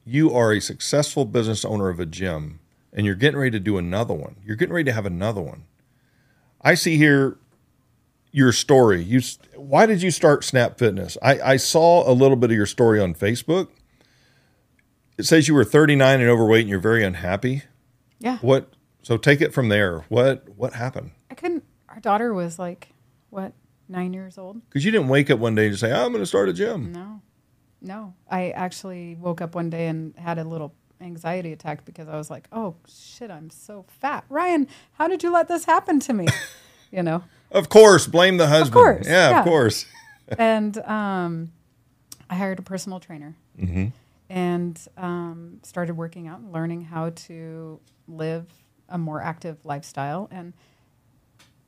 you 0.06 0.34
are 0.34 0.52
a 0.52 0.60
successful 0.60 1.26
business 1.26 1.64
owner 1.64 1.90
of 1.90 2.00
a 2.00 2.06
gym 2.06 2.60
and 2.92 3.06
you're 3.06 3.16
getting 3.16 3.40
ready 3.40 3.52
to 3.52 3.60
do 3.60 3.78
another 3.78 4.14
one. 4.14 4.36
You're 4.44 4.56
getting 4.56 4.74
ready 4.74 4.86
to 4.86 4.94
have 4.94 5.06
another 5.06 5.42
one. 5.42 5.66
I 6.62 6.76
see 6.76 6.98
here 6.98 7.38
your 8.32 8.52
story. 8.52 9.02
You 9.04 9.22
why 9.56 9.86
did 9.86 10.02
you 10.02 10.12
start 10.12 10.44
Snap 10.44 10.78
Fitness? 10.78 11.18
I, 11.22 11.40
I 11.40 11.58
saw 11.58 12.10
a 12.10 12.14
little 12.14 12.38
bit 12.38 12.52
of 12.52 12.58
your 12.58 12.66
story 12.66 13.00
on 13.00 13.14
Facebook. 13.14 13.70
It 15.18 15.24
says 15.24 15.48
you 15.48 15.54
were 15.54 15.64
39 15.64 16.22
and 16.22 16.30
overweight 16.30 16.62
and 16.62 16.70
you're 16.70 16.80
very 16.80 17.04
unhappy. 17.04 17.64
Yeah. 18.20 18.38
What 18.38 18.74
so 19.04 19.18
take 19.18 19.42
it 19.42 19.54
from 19.54 19.70
there. 19.70 20.06
What 20.10 20.48
what 20.56 20.74
happened? 20.74 21.12
I 21.30 21.36
couldn't. 21.36 21.64
Our 21.90 22.00
daughter 22.00 22.34
was 22.34 22.58
like, 22.58 22.90
what, 23.30 23.54
nine 23.88 24.14
years 24.14 24.38
old? 24.38 24.68
Because 24.68 24.84
you 24.84 24.92
didn't 24.92 25.10
wake 25.10 25.30
up 25.30 25.40
one 25.40 25.56
day 25.56 25.66
and 25.66 25.74
just 25.74 25.82
say, 25.82 25.92
I'm 25.92 26.12
going 26.12 26.24
to 26.24 26.26
start 26.26 26.50
a 26.50 26.54
gym. 26.54 26.92
No, 26.92 27.22
no. 27.84 28.14
I 28.30 28.50
actually 28.52 29.16
woke 29.16 29.42
up 29.42 29.56
one 29.56 29.70
day 29.70 29.88
and 29.88 30.18
had 30.18 30.40
a 30.40 30.44
little 30.44 30.74
anxiety 31.02 31.52
attack 31.52 31.86
because 31.86 32.08
I 32.08 32.16
was 32.16 32.30
like, 32.30 32.48
oh 32.52 32.76
shit, 32.88 33.30
I'm 33.30 33.50
so 33.50 33.86
fat. 34.00 34.24
Ryan, 34.30 34.68
how 34.94 35.08
did 35.08 35.22
you 35.22 35.32
let 35.32 35.48
this 35.48 35.66
happen 35.66 36.00
to 36.02 36.14
me? 36.14 36.28
you 36.92 37.04
know? 37.04 37.24
Of 37.52 37.70
course, 37.70 38.08
blame 38.08 38.38
the 38.38 38.48
husband. 38.48 38.74
course, 38.74 39.08
yeah, 39.08 39.30
yeah. 39.32 39.40
of 39.40 39.46
course. 39.46 39.86
and 40.38 40.78
um, 40.80 41.52
I 42.30 42.36
hired 42.36 42.58
a 42.60 42.64
personal 42.64 43.00
trainer 43.00 43.36
Mm-hmm. 43.60 43.88
and 44.30 44.88
um, 44.98 45.60
started 45.62 45.96
working 45.96 46.28
out 46.28 46.40
and 46.40 46.52
learning 46.52 46.82
how 46.86 47.12
to 47.12 47.80
live 48.08 48.48
a 48.90 48.98
more 48.98 49.22
active 49.22 49.64
lifestyle 49.64 50.28
and 50.32 50.54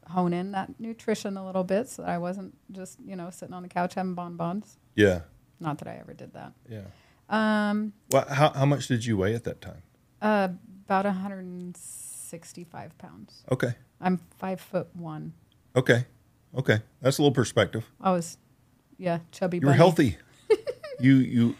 hone 0.08 0.34
in 0.34 0.52
that 0.54 0.80
nutrition 0.80 1.38
a 1.38 1.46
little 1.46 1.64
bit 1.64 1.88
so 1.90 2.02
that 2.02 2.10
I 2.10 2.18
wasn't 2.18 2.56
just, 2.72 2.98
you 3.06 3.16
know, 3.16 3.30
sitting 3.30 3.54
on 3.54 3.62
the 3.62 3.70
couch 3.70 3.94
having 3.94 4.16
bonbons. 4.16 4.78
Yeah, 4.96 5.22
Not 5.60 5.78
that 5.80 5.88
I 5.88 5.96
ever 5.98 6.14
did 6.14 6.34
that. 6.34 6.54
yeah. 6.70 6.82
Um, 7.30 7.94
Well, 8.12 8.26
how, 8.30 8.52
how 8.52 8.66
much 8.66 8.88
did 8.88 9.06
you 9.06 9.18
weigh 9.18 9.34
at 9.36 9.44
that 9.46 9.60
time? 9.62 9.82
uh, 10.22 10.50
about 10.86 11.06
165 11.06 12.98
pounds. 12.98 13.44
Okay, 13.52 13.76
I'm 14.02 14.20
five 14.38 14.60
foot 14.62 14.88
one. 14.96 15.34
okay, 15.76 16.06
okay. 16.58 16.80
That's 17.02 17.18
a 17.18 17.22
little 17.22 17.34
perspective. 17.34 17.90
I 18.02 18.12
was, 18.12 18.38
yeah, 18.98 19.20
chubby. 19.32 19.58
You 19.58 19.62
were 19.62 19.68
bunny. 19.72 19.78
healthy. 19.78 20.18
you 21.00 21.16
you 21.16 21.56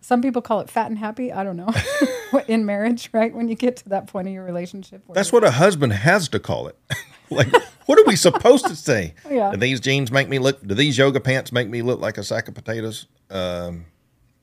Some 0.00 0.20
people 0.22 0.42
call 0.42 0.60
it 0.60 0.68
fat 0.70 0.86
and 0.90 0.98
happy. 0.98 1.32
I 1.32 1.42
don't 1.44 1.56
know. 1.56 1.70
In 2.48 2.64
marriage, 2.66 3.10
right? 3.12 3.34
When 3.34 3.48
you 3.48 3.54
get 3.56 3.76
to 3.78 3.88
that 3.88 4.06
point 4.06 4.28
of 4.28 4.34
your 4.34 4.44
relationship. 4.44 5.02
That's 5.12 5.32
what 5.32 5.42
a 5.44 5.50
husband 5.52 5.92
has 5.92 6.28
to 6.28 6.38
call 6.38 6.68
it. 6.68 6.76
like, 7.30 7.48
what 7.90 7.98
are 7.98 8.04
we 8.06 8.14
supposed 8.14 8.66
to 8.68 8.76
say? 8.76 9.14
Yeah. 9.30 9.50
Do 9.50 9.56
these 9.56 9.80
jeans 9.80 10.12
make 10.12 10.28
me 10.28 10.38
look? 10.38 10.64
Do 10.64 10.74
these 10.76 10.96
yoga 10.96 11.18
pants 11.18 11.50
make 11.50 11.68
me 11.68 11.82
look 11.82 11.98
like 12.00 12.18
a 12.18 12.22
sack 12.22 12.46
of 12.46 12.54
potatoes? 12.54 13.06
Um, 13.30 13.86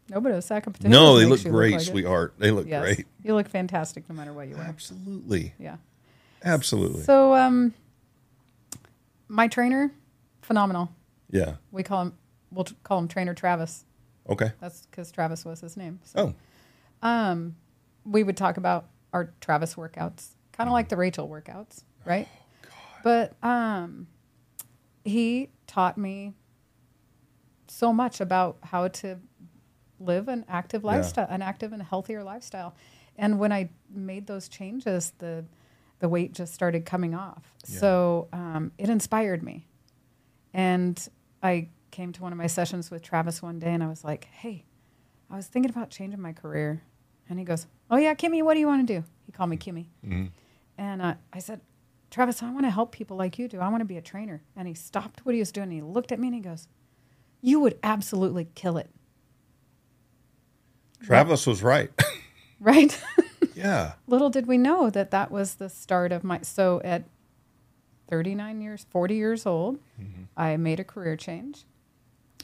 Nobody 0.10 0.36
a 0.36 0.42
sack 0.42 0.68
of 0.68 0.74
potatoes. 0.74 0.92
no, 0.92 1.18
they 1.18 1.26
look 1.26 1.42
great, 1.44 1.72
like 1.74 1.82
it. 1.82 1.86
sweetheart. 1.86 2.34
They 2.38 2.52
look 2.52 2.68
Yes. 2.68 2.82
great. 2.84 3.08
You 3.24 3.36
look 3.36 3.48
fantastic 3.48 4.08
no 4.10 4.16
matter 4.16 4.34
what 4.34 4.50
you 4.50 4.56
wear. 4.56 4.66
Absolutely, 4.66 5.54
Yeah. 5.60 5.78
absolutely. 6.44 7.04
So, 7.04 7.34
um, 7.36 7.74
my 9.30 9.48
trainer, 9.48 9.92
phenomenal. 10.42 10.90
yeah. 11.30 11.56
We 11.72 11.84
call 11.84 12.02
him, 12.04 12.14
we'll 12.52 12.68
call 12.84 13.00
him 13.00 13.08
Trainer 13.08 13.34
Travis. 13.34 13.86
Okay. 14.30 14.52
That's 14.60 14.86
because 14.88 15.10
Travis 15.12 15.46
was 15.46 15.62
his 15.62 15.78
name. 15.78 16.00
So, 16.04 16.34
Oh, 17.02 17.08
um, 17.08 17.56
we 18.06 18.24
would 18.24 18.36
talk 18.38 18.58
about 18.58 18.88
our 19.14 19.32
Travis 19.42 19.76
workouts, 19.76 20.30
kind 20.54 20.70
of 20.70 20.74
like 20.74 20.90
the 20.90 20.98
Rachel 20.98 21.28
workouts, 21.30 21.84
right? 22.06 22.28
But 23.04 23.34
um, 23.44 24.08
he 25.04 25.50
taught 25.68 25.98
me 25.98 26.34
so 27.68 27.92
much 27.94 28.22
about 28.22 28.58
how 28.64 28.88
to 28.88 29.20
live 30.00 30.28
an 30.28 30.46
active 30.48 30.84
lifestyle, 30.84 31.28
an 31.30 31.42
active 31.42 31.74
and 31.74 31.82
healthier 31.84 32.24
lifestyle. 32.24 32.76
and 33.18 33.40
when 33.40 33.52
I 33.52 33.70
made 33.90 34.28
those 34.28 34.48
changes, 34.48 35.14
the 35.18 35.46
the 36.00 36.08
weight 36.08 36.32
just 36.34 36.54
started 36.54 36.86
coming 36.86 37.16
off. 37.16 37.52
Yeah. 37.68 37.80
So 37.80 38.28
um, 38.32 38.72
it 38.78 38.88
inspired 38.90 39.42
me, 39.42 39.66
and 40.54 41.08
I 41.42 41.70
came 41.90 42.12
to 42.14 42.22
one 42.22 42.32
of 42.32 42.38
my 42.38 42.46
sessions 42.48 42.92
with 42.92 43.02
Travis 43.02 43.42
one 43.42 43.58
day, 43.60 43.74
and 43.74 43.84
I 43.84 43.88
was 43.88 44.04
like, 44.04 44.26
"Hey, 44.26 44.66
I 45.32 45.36
was 45.36 45.48
thinking 45.48 45.72
about 45.72 45.90
changing 45.90 46.22
my 46.22 46.34
career," 46.34 46.84
and 47.30 47.40
he 47.40 47.46
goes, 47.46 47.66
"Oh 47.90 47.98
yeah, 47.98 48.14
Kimmy, 48.14 48.44
what 48.44 48.54
do 48.54 48.60
you 48.60 48.68
want 48.68 48.88
to 48.88 48.94
do?" 49.00 49.04
He 49.26 49.32
called 49.32 49.50
me 49.50 49.58
Kimmy, 49.58 49.88
Mhm. 50.06 50.30
and 50.78 51.02
uh, 51.02 51.16
I 51.34 51.40
said, 51.40 51.62
"Travis, 52.12 52.42
I 52.44 52.50
want 52.52 52.66
to 52.66 52.70
help 52.70 52.92
people 52.92 53.18
like 53.18 53.38
you 53.40 53.48
do. 53.48 53.60
I 53.60 53.68
want 53.70 53.82
to 53.82 53.86
be 53.86 53.98
a 53.98 54.02
trainer." 54.02 54.42
And 54.56 54.68
he 54.68 54.74
stopped 54.74 55.26
what 55.26 55.34
he 55.36 55.40
was 55.40 55.52
doing, 55.52 55.66
and 55.66 55.74
he 55.74 55.82
looked 55.82 56.12
at 56.12 56.20
me, 56.20 56.28
and 56.28 56.36
he 56.36 56.42
goes, 56.42 56.68
"You 57.42 57.60
would 57.60 57.78
absolutely 57.84 58.50
kill 58.56 58.78
it." 58.78 58.90
Travis 61.02 61.46
was 61.48 61.64
right. 61.64 61.92
Right? 62.60 63.00
yeah. 63.56 63.94
Little 64.08 64.32
did 64.32 64.48
we 64.48 64.58
know 64.58 64.90
that 64.90 65.12
that 65.12 65.30
was 65.30 65.56
the 65.56 65.70
start 65.70 66.12
of 66.12 66.24
my. 66.24 66.40
So 66.42 66.82
at 66.84 67.04
39 68.10 68.62
years, 68.62 68.88
40 68.90 69.14
years 69.16 69.46
old, 69.46 69.78
Mm-hmm. 70.02 70.24
I 70.36 70.58
made 70.58 70.80
a 70.80 70.84
career 70.84 71.16
change. 71.16 71.66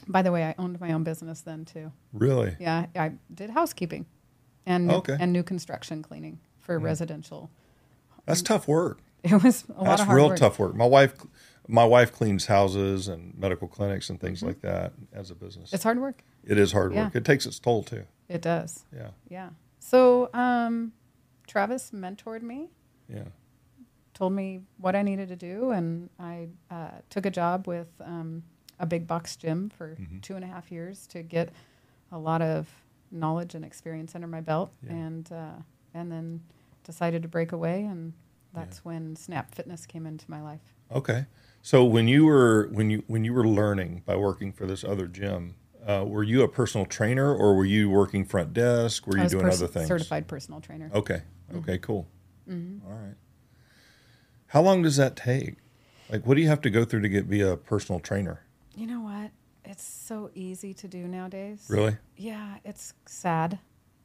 By 0.06 0.22
the 0.22 0.30
way, 0.30 0.44
I 0.44 0.54
owned 0.56 0.80
my 0.80 0.92
own 0.92 1.02
business 1.02 1.40
then 1.40 1.64
too. 1.64 1.90
Really. 2.12 2.56
Yeah, 2.60 2.86
I 2.94 3.14
did 3.34 3.50
housekeeping 3.50 4.06
and 4.66 4.86
new, 4.86 4.94
Okay. 4.94 5.16
and 5.18 5.32
new 5.32 5.42
construction 5.42 6.00
cleaning 6.00 6.38
for 6.60 6.76
Mm-hmm. 6.76 6.84
residential. 6.84 7.50
That's 8.24 8.40
tough 8.40 8.68
work. 8.68 9.00
It 9.32 9.42
was 9.42 9.64
a 9.68 9.72
lot 9.72 9.84
That's 9.84 10.00
of 10.02 10.06
hard 10.08 10.16
real 10.16 10.28
work. 10.28 10.38
tough 10.38 10.58
work. 10.58 10.74
My 10.74 10.86
wife, 10.86 11.14
my 11.66 11.84
wife 11.84 12.12
cleans 12.12 12.46
houses 12.46 13.08
and 13.08 13.36
medical 13.38 13.68
clinics 13.68 14.10
and 14.10 14.18
Mm-hmm. 14.18 14.26
things 14.26 14.42
like 14.42 14.60
that 14.60 14.92
as 15.12 15.30
a 15.30 15.34
business. 15.34 15.72
It's 15.72 15.82
hard 15.84 15.98
work. 16.00 16.22
it 16.44 16.58
is 16.58 16.72
hard 16.72 16.92
yeah. 16.94 17.04
work. 17.04 17.16
It 17.16 17.24
takes 17.24 17.46
its 17.46 17.58
toll 17.58 17.82
too. 17.82 18.04
It 18.28 18.42
does. 18.42 18.84
Yeah. 18.94 19.10
Yeah. 19.28 19.48
So 19.78 20.30
um, 20.34 20.92
Travis 21.46 21.90
mentored 21.90 22.42
me, 22.42 22.68
Yeah. 23.08 23.24
told 24.14 24.32
me 24.32 24.60
what 24.78 24.94
I 24.94 25.02
needed 25.02 25.28
to 25.28 25.36
do, 25.36 25.70
and 25.70 26.10
I 26.18 26.48
uh, 26.70 26.90
took 27.10 27.26
a 27.26 27.30
job 27.30 27.66
with 27.66 27.88
um, 28.00 28.42
a 28.78 28.86
big 28.86 29.06
box 29.06 29.36
gym 29.36 29.70
for 29.70 29.96
Mm-hmm. 30.00 30.20
two 30.20 30.36
and 30.36 30.44
a 30.44 30.48
half 30.48 30.70
years 30.70 31.06
to 31.08 31.22
get 31.22 31.50
a 32.12 32.18
lot 32.18 32.42
of 32.42 32.68
knowledge 33.10 33.54
and 33.54 33.64
experience 33.64 34.14
under 34.14 34.26
my 34.26 34.40
belt, 34.40 34.70
Yeah. 34.82 34.92
and 34.92 35.32
uh, 35.32 35.52
and 35.94 36.10
then 36.12 36.40
decided 36.82 37.22
to 37.22 37.28
break 37.28 37.52
away, 37.52 37.84
and 37.84 38.12
that's 38.54 38.84
when 38.84 39.16
Snap 39.16 39.54
Fitness 39.54 39.86
came 39.86 40.06
into 40.06 40.30
my 40.30 40.42
life. 40.42 40.60
Okay. 40.92 41.26
So 41.62 41.84
when 41.84 42.08
you 42.08 42.24
were 42.26 42.68
when 42.72 42.90
you 42.90 43.02
when 43.06 43.24
you 43.24 43.32
were 43.32 43.46
learning 43.46 44.02
by 44.04 44.16
working 44.16 44.52
for 44.52 44.66
this 44.66 44.84
other 44.84 45.06
gym, 45.06 45.54
uh, 45.86 46.04
were 46.06 46.22
you 46.22 46.42
a 46.42 46.48
personal 46.48 46.86
trainer 46.86 47.34
or 47.34 47.54
were 47.54 47.64
you 47.64 47.90
working 47.90 48.24
front 48.24 48.52
desk? 48.52 49.06
Were 49.06 49.18
you 49.18 49.28
doing 49.28 49.44
pers- 49.44 49.62
other 49.62 49.72
things? 49.72 49.88
certified 49.88 50.26
personal 50.28 50.60
trainer. 50.60 50.90
Okay. 50.94 51.22
Okay. 51.56 51.78
Cool. 51.78 52.06
All 52.48 52.56
right. 52.86 53.14
How 54.48 54.62
long 54.62 54.82
does 54.82 54.96
that 54.96 55.16
take? 55.16 55.56
Like, 56.10 56.26
what 56.26 56.34
do 56.34 56.42
you 56.42 56.48
have 56.48 56.60
to 56.62 56.70
go 56.70 56.84
through 56.84 57.00
to 57.00 57.08
get 57.08 57.28
be 57.28 57.40
a 57.40 57.56
personal 57.56 57.98
trainer? 57.98 58.42
You 58.76 58.86
know 58.86 59.00
what? 59.00 59.30
It's 59.64 59.82
so 59.82 60.30
easy 60.34 60.74
to 60.74 60.88
do 60.88 61.08
nowadays. 61.08 61.64
Really? 61.68 61.96
Yeah, 62.16 62.56
it's 62.64 62.92
sad. 63.06 63.58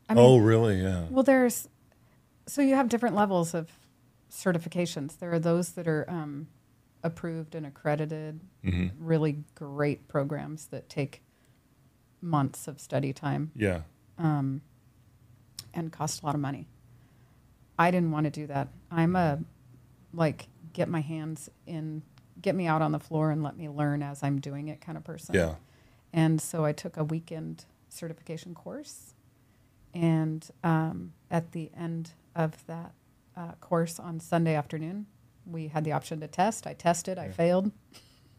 I 0.07 0.13
mean, 0.13 0.23
oh, 0.23 0.37
really? 0.37 0.81
Yeah. 0.81 1.07
Well, 1.09 1.23
there's 1.23 1.67
so 2.47 2.61
you 2.61 2.75
have 2.75 2.89
different 2.89 3.15
levels 3.15 3.53
of 3.53 3.69
certifications. 4.29 5.17
There 5.17 5.31
are 5.33 5.39
those 5.39 5.71
that 5.71 5.87
are 5.87 6.05
um, 6.09 6.47
approved 7.03 7.55
and 7.55 7.65
accredited, 7.65 8.41
Mhm. 8.63 8.91
really 8.99 9.43
great 9.55 10.07
programs 10.07 10.67
that 10.67 10.89
take 10.89 11.21
months 12.21 12.67
of 12.67 12.79
study 12.81 13.13
time 13.13 13.51
Yeah. 13.55 13.83
um, 14.17 14.61
and 15.73 15.91
cost 15.91 16.21
a 16.21 16.25
lot 16.25 16.35
of 16.35 16.41
money. 16.41 16.67
I 17.77 17.91
didn't 17.91 18.11
want 18.11 18.25
to 18.25 18.29
do 18.29 18.45
that. 18.47 18.67
I'm 18.91 19.15
a 19.15 19.39
like 20.13 20.49
get 20.73 20.89
my 20.89 20.99
hands 21.01 21.49
in, 21.65 22.01
get 22.41 22.55
me 22.55 22.67
out 22.67 22.81
on 22.81 22.91
the 22.91 22.99
floor 22.99 23.31
and 23.31 23.41
let 23.43 23.55
me 23.55 23.69
learn 23.69 24.03
as 24.03 24.21
I'm 24.23 24.39
doing 24.39 24.67
it 24.67 24.81
kind 24.81 24.97
of 24.97 25.03
person. 25.03 25.35
Yeah. 25.35 25.55
And 26.11 26.41
so 26.41 26.65
I 26.65 26.73
took 26.73 26.97
a 26.97 27.03
weekend 27.03 27.65
certification 27.87 28.53
course. 28.53 29.13
And 29.93 30.47
um, 30.63 31.13
at 31.31 31.51
the 31.53 31.71
end 31.75 32.11
of 32.35 32.65
that 32.67 32.93
uh, 33.39 33.53
course 33.61 33.99
on 33.99 34.19
Sunday 34.19 34.53
afternoon, 34.55 35.05
we 35.45 35.69
had 35.69 35.83
the 35.85 35.93
option 35.93 36.19
to 36.19 36.27
test. 36.27 36.67
I 36.67 36.73
tested, 36.73 37.17
I 37.17 37.29
failed. 37.29 37.71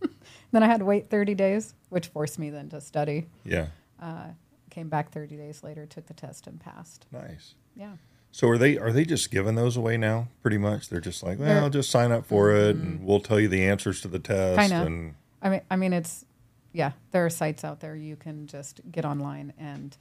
then 0.53 0.63
I 0.63 0.67
had 0.67 0.79
to 0.81 0.85
wait 0.85 1.09
30 1.11 1.35
days, 1.35 1.75
which 1.89 2.09
forced 2.09 2.39
me 2.39 2.51
then 2.51 2.69
to 2.69 2.81
study. 2.81 3.29
Yeah. 3.45 3.69
Uh, 4.01 4.29
came 4.71 4.89
back 4.89 5.11
30 5.11 5.37
days 5.37 5.63
later, 5.65 5.87
took 5.87 6.07
the 6.07 6.15
test, 6.15 6.47
and 6.47 6.61
passed. 6.61 7.07
Nice. 7.11 7.55
Yeah. 7.75 7.93
So 8.33 8.49
are 8.49 8.59
they 8.59 8.79
are 8.79 8.93
they 8.93 9.05
just 9.05 9.31
giving 9.33 9.57
those 9.57 9.77
away 9.77 9.97
now? 9.97 10.29
Pretty 10.43 10.59
much, 10.59 10.89
they're 10.89 11.01
just 11.01 11.23
like, 11.25 11.39
well, 11.41 11.49
They're- 11.49 11.63
Mm-hmm. 11.63 11.73
just 11.73 11.91
sign 11.91 12.13
up 12.13 12.25
for 12.27 12.53
it, 12.55 12.77
and 12.77 13.05
we'll 13.05 13.19
tell 13.21 13.41
you 13.41 13.49
the 13.49 13.65
answers 13.67 14.01
to 14.03 14.09
the 14.09 14.21
test. 14.21 14.61
Kinda. 14.61 14.87
And 14.87 15.15
I 15.43 15.49
mean, 15.51 15.61
I 15.71 15.77
mean, 15.77 15.93
it's 15.93 16.25
yeah. 16.73 16.93
There 17.11 17.27
are 17.27 17.31
sites 17.31 17.65
out 17.65 17.81
there 17.81 17.97
you 17.97 18.15
can 18.15 18.47
just 18.47 18.81
get 18.93 19.05
online 19.05 19.53
and 19.59 19.97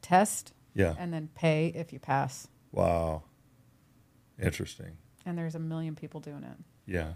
test, 0.00 0.54
yeah, 0.74 0.94
and 0.98 1.12
then 1.12 1.28
pay 1.34 1.72
if 1.74 1.92
you 1.92 1.98
pass. 1.98 2.48
wow, 2.72 3.22
interesting. 4.40 4.96
And 5.24 5.36
there's 5.36 5.54
a 5.54 5.60
million 5.60 5.94
people 5.94 6.20
doing 6.20 6.44
it. 6.44 6.56
Yeah. 6.86 7.12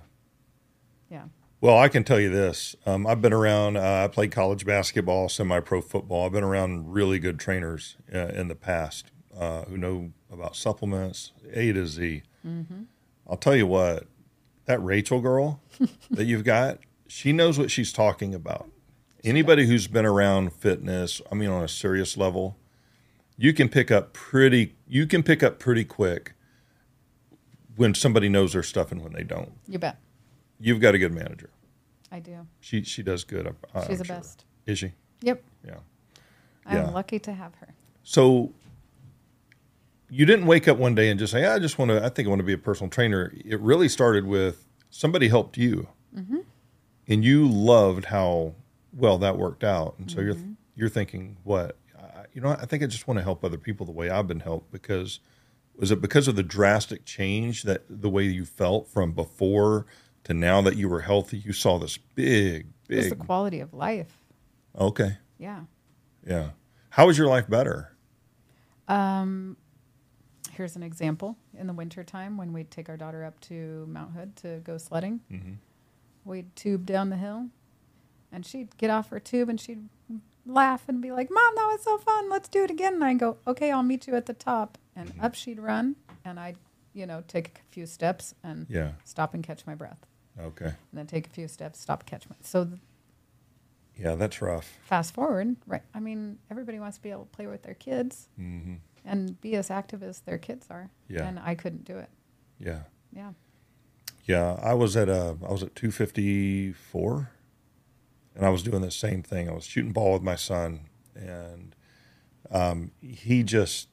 Yeah. 1.08 1.24
Well, 1.60 1.78
I 1.78 1.88
can 1.88 2.04
tell 2.04 2.18
you 2.18 2.30
this. 2.30 2.74
Um, 2.86 3.06
I've 3.06 3.20
been 3.20 3.32
around. 3.34 3.76
Uh, 3.76 4.04
I 4.04 4.08
played 4.08 4.32
college 4.32 4.64
basketball, 4.64 5.28
semi-pro 5.28 5.82
football. 5.82 6.24
I've 6.24 6.32
been 6.32 6.44
around 6.44 6.92
really 6.92 7.18
good 7.18 7.38
trainers 7.38 7.96
uh, 8.14 8.28
in 8.28 8.48
the 8.48 8.54
past 8.54 9.12
uh, 9.36 9.64
who 9.64 9.76
know 9.76 10.12
about 10.32 10.56
supplements 10.56 11.32
A 11.52 11.72
to 11.72 11.86
Z. 11.86 12.22
I'll 13.28 13.36
tell 13.36 13.54
you 13.54 13.66
what, 13.66 14.06
that 14.64 14.82
Rachel 14.82 15.20
girl 15.20 15.60
that 16.10 16.24
you've 16.24 16.44
got, 16.44 16.78
she 17.06 17.32
knows 17.32 17.58
what 17.58 17.70
she's 17.70 17.92
talking 17.92 18.34
about. 18.34 18.70
Anybody 19.22 19.66
who's 19.66 19.86
been 19.86 20.06
around 20.06 20.54
fitness, 20.54 21.20
I 21.30 21.34
mean, 21.34 21.50
on 21.50 21.62
a 21.62 21.68
serious 21.68 22.16
level, 22.16 22.56
you 23.36 23.52
can 23.52 23.68
pick 23.68 23.90
up 23.90 24.14
pretty. 24.14 24.76
You 24.88 25.06
can 25.06 25.22
pick 25.22 25.42
up 25.42 25.58
pretty 25.58 25.84
quick 25.84 26.32
when 27.76 27.94
somebody 27.94 28.28
knows 28.28 28.52
their 28.52 28.62
stuff 28.62 28.92
and 28.92 29.02
when 29.02 29.12
they 29.12 29.22
don't. 29.24 29.52
You 29.66 29.78
bet. 29.78 29.98
You've 30.58 30.80
got 30.80 30.94
a 30.94 30.98
good 30.98 31.12
manager. 31.12 31.50
I 32.12 32.20
do. 32.20 32.46
She 32.60 32.82
she 32.82 33.02
does 33.02 33.24
good. 33.24 33.46
I- 33.46 33.78
I'm 33.80 33.86
She's 33.86 33.98
the 33.98 34.04
sure. 34.04 34.16
best. 34.16 34.44
Is 34.66 34.78
she? 34.78 34.92
Yep. 35.22 35.42
Yeah. 35.66 35.74
I'm 36.66 36.76
Yeah. 36.76 36.90
lucky 36.90 37.18
to 37.20 37.32
have 37.32 37.54
her. 37.56 37.68
So 38.02 38.52
you 40.08 40.26
didn't 40.26 40.46
wake 40.46 40.66
up 40.66 40.76
one 40.76 40.94
day 40.94 41.08
and 41.10 41.18
just 41.20 41.32
say, 41.32 41.46
"I 41.46 41.58
just 41.58 41.78
want 41.78 41.90
to. 41.90 42.04
I 42.04 42.08
think 42.08 42.26
I 42.26 42.30
want 42.30 42.40
to 42.40 42.44
be 42.46 42.52
a 42.52 42.58
personal 42.58 42.90
trainer." 42.90 43.32
It 43.44 43.60
really 43.60 43.88
started 43.88 44.26
with 44.26 44.66
somebody 44.90 45.28
helped 45.28 45.56
you, 45.56 45.88
Mm-hmm. 46.16 46.38
and 47.08 47.24
you 47.24 47.48
loved 47.48 48.06
how 48.06 48.54
well 48.92 49.18
that 49.18 49.38
worked 49.38 49.62
out, 49.62 49.94
and 49.98 50.10
so 50.10 50.20
you're 50.20 50.34
Mm-hmm. 50.34 50.52
you're 50.74 50.88
thinking, 50.88 51.36
"What? 51.44 51.76
I, 51.96 52.24
you 52.34 52.40
know, 52.40 52.48
I 52.48 52.66
think 52.66 52.82
I 52.82 52.86
just 52.86 53.06
want 53.06 53.18
to 53.18 53.22
help 53.22 53.44
other 53.44 53.58
people 53.58 53.86
the 53.86 53.92
way 53.92 54.10
I've 54.10 54.26
been 54.26 54.40
helped." 54.40 54.72
Because 54.72 55.20
was 55.76 55.90
it 55.90 56.00
because 56.00 56.28
of 56.28 56.36
the 56.36 56.42
drastic 56.42 57.04
change 57.04 57.62
that 57.64 57.84
the 57.88 58.10
way 58.10 58.24
you 58.24 58.44
felt 58.44 58.88
from 58.88 59.12
before 59.12 59.86
to 60.24 60.34
now 60.34 60.60
that 60.62 60.76
you 60.76 60.88
were 60.88 61.00
healthy? 61.00 61.38
You 61.38 61.52
saw 61.52 61.78
this 61.78 61.96
big, 61.96 62.66
big 62.88 62.98
Just 62.98 63.10
the 63.10 63.16
quality 63.16 63.60
of 63.60 63.72
life. 63.72 64.12
Okay. 64.78 65.16
Yeah. 65.38 65.60
Yeah. 66.26 66.50
How 66.90 67.06
was 67.06 67.16
your 67.16 67.28
life 67.28 67.48
better? 67.48 67.92
Um, 68.88 69.56
here's 70.52 70.76
an 70.76 70.82
example. 70.82 71.36
In 71.56 71.66
the 71.66 71.72
wintertime, 71.72 72.36
when 72.36 72.52
we'd 72.52 72.70
take 72.70 72.88
our 72.88 72.96
daughter 72.96 73.24
up 73.24 73.40
to 73.42 73.86
Mount 73.88 74.12
Hood 74.12 74.36
to 74.36 74.58
go 74.64 74.76
sledding, 74.78 75.20
Mm-hmm. 75.30 75.52
we'd 76.24 76.54
tube 76.56 76.84
down 76.86 77.10
the 77.10 77.16
hill, 77.16 77.46
and 78.32 78.44
she'd 78.44 78.76
get 78.76 78.90
off 78.90 79.08
her 79.10 79.20
tube 79.20 79.48
and 79.48 79.60
she'd 79.60 79.88
laugh 80.50 80.88
and 80.88 81.00
be 81.00 81.12
like, 81.12 81.30
"Mom, 81.30 81.54
that 81.56 81.66
was 81.72 81.82
so 81.82 81.98
fun. 81.98 82.28
Let's 82.30 82.48
do 82.48 82.62
it 82.64 82.70
again." 82.70 82.94
And 82.94 83.04
I 83.04 83.14
go, 83.14 83.38
"Okay, 83.46 83.70
I'll 83.70 83.82
meet 83.82 84.06
you 84.06 84.14
at 84.16 84.26
the 84.26 84.34
top." 84.34 84.78
And 84.96 85.08
Mm-hmm. 85.10 85.24
up 85.24 85.34
she'd 85.34 85.58
run, 85.60 85.96
and 86.24 86.38
I'd, 86.38 86.56
you 86.92 87.06
know, 87.06 87.22
take 87.26 87.58
a 87.68 87.72
few 87.72 87.86
steps 87.86 88.34
and 88.42 88.66
Yeah. 88.68 88.92
stop 89.04 89.32
and 89.34 89.42
catch 89.42 89.66
my 89.66 89.74
breath, 89.74 90.04
Okay. 90.38 90.66
and 90.66 90.76
then 90.92 91.06
take 91.06 91.26
a 91.26 91.30
few 91.30 91.48
steps, 91.48 91.80
stop, 91.80 92.04
catch 92.04 92.28
my. 92.28 92.36
So 92.42 92.64
th- 92.64 92.80
Yeah, 93.96 94.14
that's 94.14 94.40
rough. 94.42 94.78
fast 94.82 95.14
forward, 95.14 95.56
right? 95.66 95.82
I 95.94 96.00
mean, 96.00 96.38
everybody 96.50 96.78
wants 96.78 96.96
to 96.98 97.02
be 97.02 97.10
able 97.10 97.24
to 97.24 97.30
play 97.30 97.46
with 97.46 97.62
their 97.62 97.74
kids 97.74 98.28
hmm 98.36 98.74
and 99.04 99.40
be 99.40 99.54
as 99.56 99.70
active 99.70 100.02
as 100.02 100.20
their 100.20 100.36
kids 100.38 100.66
are. 100.70 100.90
Yeah. 101.08 101.26
And 101.26 101.38
I 101.38 101.54
couldn't 101.54 101.84
do 101.84 101.96
it. 101.96 102.10
Yeah. 102.58 102.82
Yeah. 103.12 103.32
Yeah. 104.26 104.58
I 104.62 104.74
was 104.74 104.96
at 104.96 105.08
uh 105.08 105.34
I 105.46 105.50
was 105.52 105.62
at 105.62 105.74
254 105.74 107.30
and 108.40 108.46
I 108.46 108.50
was 108.50 108.62
doing 108.62 108.80
the 108.80 108.90
same 108.90 109.22
thing. 109.22 109.48
I 109.48 109.52
was 109.52 109.64
shooting 109.64 109.92
ball 109.92 110.14
with 110.14 110.22
my 110.22 110.34
son 110.34 110.88
and 111.14 111.76
um, 112.50 112.90
he 113.00 113.42
just 113.42 113.88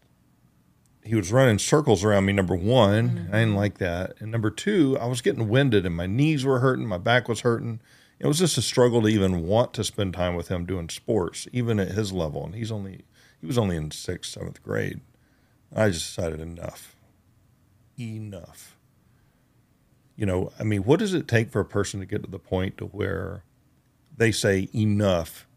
he 1.04 1.16
was 1.16 1.32
running 1.32 1.60
circles 1.60 2.04
around 2.04 2.26
me 2.26 2.34
number 2.34 2.56
one 2.56 3.30
i 3.32 3.40
didn't 3.40 3.56
like 3.56 3.78
that 3.78 4.14
and 4.20 4.30
number 4.30 4.50
two 4.50 4.98
i 5.00 5.06
was 5.06 5.22
getting 5.22 5.48
winded 5.48 5.86
and 5.86 5.96
my 5.96 6.06
knees 6.06 6.44
were 6.44 6.60
hurting 6.60 6.86
my 6.86 6.98
back 6.98 7.30
was 7.30 7.42
hurting 7.42 7.80
it 8.20 8.28
was 8.28 8.40
just 8.40 8.58
a 8.58 8.62
struggle 8.62 9.02
to 9.02 9.08
even 9.08 9.48
want 9.48 9.74
to 9.74 9.86
spend 9.86 10.14
time 10.14 10.36
with 10.36 10.50
him 10.50 10.66
doing 10.66 10.90
sports 10.90 11.48
even 11.54 11.80
at 11.80 11.92
his 11.92 12.12
level 12.12 12.44
and 12.46 12.56
he's 12.56 12.72
only 12.72 13.06
he 13.40 13.48
was 13.48 13.58
only 13.58 13.78
in 13.78 13.90
sixth 13.90 14.32
seventh 14.32 14.62
grade 14.62 15.00
I 15.76 15.90
just 15.90 16.16
decided 16.16 16.40
enough. 16.40 16.96
Enough. 18.00 18.78
You 20.16 20.26
know, 20.26 20.52
I 20.60 20.64
mean, 20.64 20.84
what 20.84 21.00
does 21.00 21.14
it 21.14 21.28
take 21.28 21.52
for 21.52 21.60
a 21.60 21.66
person 21.66 22.00
to 22.00 22.06
get 22.06 22.24
to 22.24 22.30
the 22.30 22.40
point 22.40 22.78
to 22.78 22.86
where 22.86 23.44
they 24.18 24.32
say 24.32 24.70
enough 24.74 25.48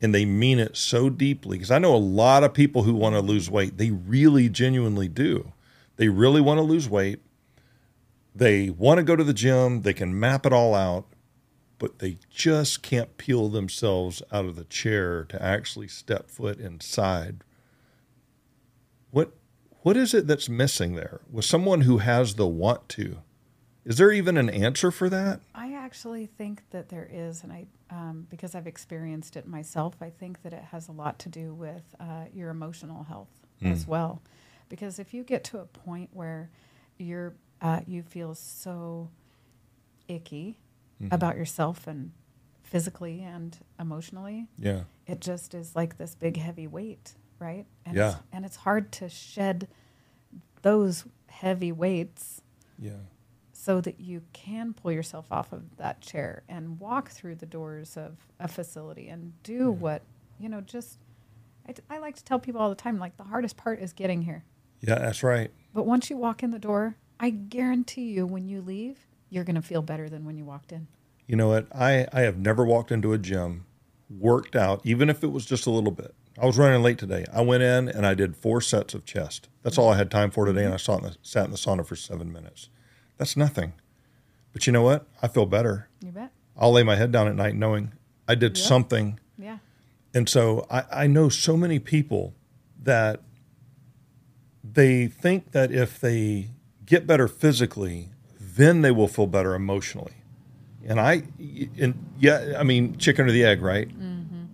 and 0.00 0.14
they 0.14 0.24
mean 0.24 0.58
it 0.58 0.76
so 0.76 1.08
deeply? 1.08 1.58
Because 1.58 1.70
I 1.70 1.78
know 1.78 1.94
a 1.94 1.96
lot 1.96 2.44
of 2.44 2.54
people 2.54 2.82
who 2.82 2.94
want 2.94 3.14
to 3.14 3.20
lose 3.20 3.50
weight, 3.50 3.78
they 3.78 3.90
really 3.90 4.48
genuinely 4.48 5.08
do. 5.08 5.52
They 5.96 6.08
really 6.08 6.40
want 6.40 6.58
to 6.58 6.62
lose 6.62 6.88
weight. 6.88 7.20
They 8.34 8.68
want 8.68 8.98
to 8.98 9.04
go 9.04 9.16
to 9.16 9.24
the 9.24 9.32
gym, 9.32 9.80
they 9.80 9.94
can 9.94 10.18
map 10.20 10.44
it 10.44 10.52
all 10.52 10.74
out, 10.74 11.06
but 11.78 12.00
they 12.00 12.18
just 12.30 12.82
can't 12.82 13.16
peel 13.16 13.48
themselves 13.48 14.22
out 14.30 14.44
of 14.44 14.56
the 14.56 14.64
chair 14.64 15.24
to 15.24 15.42
actually 15.42 15.88
step 15.88 16.30
foot 16.30 16.58
inside. 16.58 17.44
What 19.10 19.32
what 19.80 19.96
is 19.96 20.12
it 20.12 20.26
that's 20.26 20.48
missing 20.48 20.96
there? 20.96 21.20
With 21.30 21.44
someone 21.44 21.82
who 21.82 21.98
has 21.98 22.34
the 22.34 22.46
want 22.46 22.88
to, 22.90 23.18
is 23.86 23.96
there 23.98 24.10
even 24.12 24.36
an 24.36 24.50
answer 24.50 24.90
for 24.90 25.08
that? 25.08 25.40
I 25.54 25.72
actually 25.74 26.26
think 26.26 26.62
that 26.70 26.88
there 26.90 27.08
is, 27.10 27.42
and 27.44 27.52
I, 27.52 27.66
um, 27.88 28.26
because 28.28 28.54
I've 28.56 28.66
experienced 28.66 29.36
it 29.36 29.46
myself, 29.46 29.94
I 30.02 30.10
think 30.10 30.42
that 30.42 30.52
it 30.52 30.64
has 30.72 30.88
a 30.88 30.92
lot 30.92 31.18
to 31.20 31.28
do 31.28 31.54
with 31.54 31.94
uh, 32.00 32.24
your 32.34 32.50
emotional 32.50 33.04
health 33.04 33.30
as 33.62 33.86
well. 33.86 34.20
Because 34.68 34.98
if 34.98 35.14
you 35.14 35.22
get 35.22 35.44
to 35.44 35.58
a 35.60 35.64
point 35.64 36.10
where 36.12 36.50
you're, 36.98 37.34
uh, 37.62 37.80
you 37.86 38.02
feel 38.02 38.34
so 38.34 39.08
icky 40.08 40.58
about 41.10 41.36
yourself 41.36 41.86
and 41.86 42.10
physically 42.64 43.22
and 43.22 43.58
emotionally, 43.78 44.48
Yeah. 44.58 44.82
it 45.06 45.20
just 45.20 45.54
is 45.54 45.76
like 45.76 45.96
this 45.96 46.14
big 46.16 46.36
heavy 46.36 46.66
weight, 46.66 47.14
right? 47.38 47.66
And 47.84 47.94
Yeah. 47.96 48.08
It's, 48.10 48.18
and 48.32 48.44
it's 48.44 48.56
hard 48.56 48.90
to 48.92 49.08
shed 49.08 49.68
those 50.62 51.04
heavy 51.28 51.70
weights 51.70 52.40
Yeah. 52.78 52.92
So 53.66 53.80
that 53.80 53.98
you 53.98 54.22
can 54.32 54.72
pull 54.72 54.92
yourself 54.92 55.26
off 55.28 55.52
of 55.52 55.76
that 55.76 56.00
chair 56.00 56.44
and 56.48 56.78
walk 56.78 57.10
through 57.10 57.34
the 57.34 57.46
doors 57.46 57.96
of 57.96 58.16
a 58.38 58.46
facility 58.46 59.08
and 59.08 59.32
do 59.42 59.72
what 59.72 60.02
you 60.38 60.48
know 60.48 60.60
just 60.60 61.00
I, 61.68 61.72
t- 61.72 61.82
I 61.90 61.98
like 61.98 62.14
to 62.14 62.22
tell 62.22 62.38
people 62.38 62.60
all 62.60 62.68
the 62.68 62.76
time 62.76 63.00
like 63.00 63.16
the 63.16 63.24
hardest 63.24 63.56
part 63.56 63.80
is 63.80 63.92
getting 63.92 64.22
here 64.22 64.44
Yeah, 64.82 65.00
that's 65.00 65.24
right. 65.24 65.50
but 65.74 65.84
once 65.84 66.08
you 66.10 66.16
walk 66.16 66.44
in 66.44 66.52
the 66.52 66.60
door 66.60 66.94
i 67.18 67.28
guarantee 67.30 68.04
you 68.12 68.24
when 68.24 68.46
you 68.46 68.60
leave 68.60 68.98
you're 69.30 69.42
going 69.42 69.56
to 69.56 69.62
feel 69.62 69.82
better 69.82 70.08
than 70.08 70.24
when 70.24 70.36
you 70.36 70.44
walked 70.44 70.70
in 70.70 70.86
You 71.26 71.34
know 71.34 71.48
what? 71.48 71.66
I, 71.74 72.06
I 72.12 72.20
have 72.20 72.38
never 72.38 72.64
walked 72.64 72.92
into 72.92 73.12
a 73.12 73.18
gym, 73.18 73.66
worked 74.08 74.54
out, 74.54 74.80
even 74.84 75.10
if 75.10 75.24
it 75.24 75.32
was 75.32 75.44
just 75.44 75.66
a 75.66 75.70
little 75.70 75.90
bit. 75.90 76.14
I 76.40 76.46
was 76.46 76.56
running 76.56 76.80
late 76.84 76.98
today. 76.98 77.24
I 77.32 77.40
went 77.40 77.64
in 77.64 77.88
and 77.88 78.06
I 78.06 78.14
did 78.14 78.36
four 78.36 78.60
sets 78.60 78.94
of 78.94 79.04
chest. 79.04 79.48
That's 79.64 79.76
all 79.76 79.88
I 79.90 79.96
had 79.96 80.08
time 80.12 80.30
for 80.30 80.46
today, 80.46 80.62
and 80.62 80.72
mm-hmm. 80.72 80.92
I 80.92 80.94
sat 80.94 80.98
in 81.02 81.04
the, 81.10 81.16
sat 81.22 81.44
in 81.46 81.50
the 81.50 81.56
sauna 81.56 81.84
for 81.84 81.96
seven 81.96 82.32
minutes. 82.32 82.68
That's 83.18 83.36
nothing. 83.36 83.72
But 84.52 84.66
you 84.66 84.72
know 84.72 84.82
what? 84.82 85.06
I 85.22 85.28
feel 85.28 85.46
better. 85.46 85.88
you 86.02 86.12
bet 86.12 86.30
I'll 86.56 86.72
lay 86.72 86.82
my 86.82 86.96
head 86.96 87.12
down 87.12 87.28
at 87.28 87.34
night 87.36 87.54
knowing 87.54 87.92
I 88.26 88.34
did 88.34 88.56
Yeah. 88.56 88.64
something. 88.64 89.20
yeah 89.38 89.58
And 90.14 90.28
so 90.28 90.66
I, 90.70 90.84
I 90.90 91.06
know 91.06 91.28
so 91.28 91.56
many 91.56 91.78
people 91.78 92.34
that 92.82 93.20
they 94.64 95.06
think 95.06 95.52
that 95.52 95.70
if 95.72 96.00
they 96.00 96.48
get 96.84 97.06
better 97.06 97.28
physically, 97.28 98.10
then 98.40 98.82
they 98.82 98.90
will 98.90 99.08
feel 99.08 99.26
better 99.26 99.54
emotionally. 99.54 100.14
And 100.86 101.00
I, 101.00 101.24
and 101.78 101.94
yeah, 102.18 102.54
I 102.58 102.62
mean, 102.62 102.96
chicken 102.96 103.26
or 103.26 103.32
the 103.32 103.44
egg, 103.44 103.60
right? 103.60 103.88
Mm-hmm. 103.88 104.44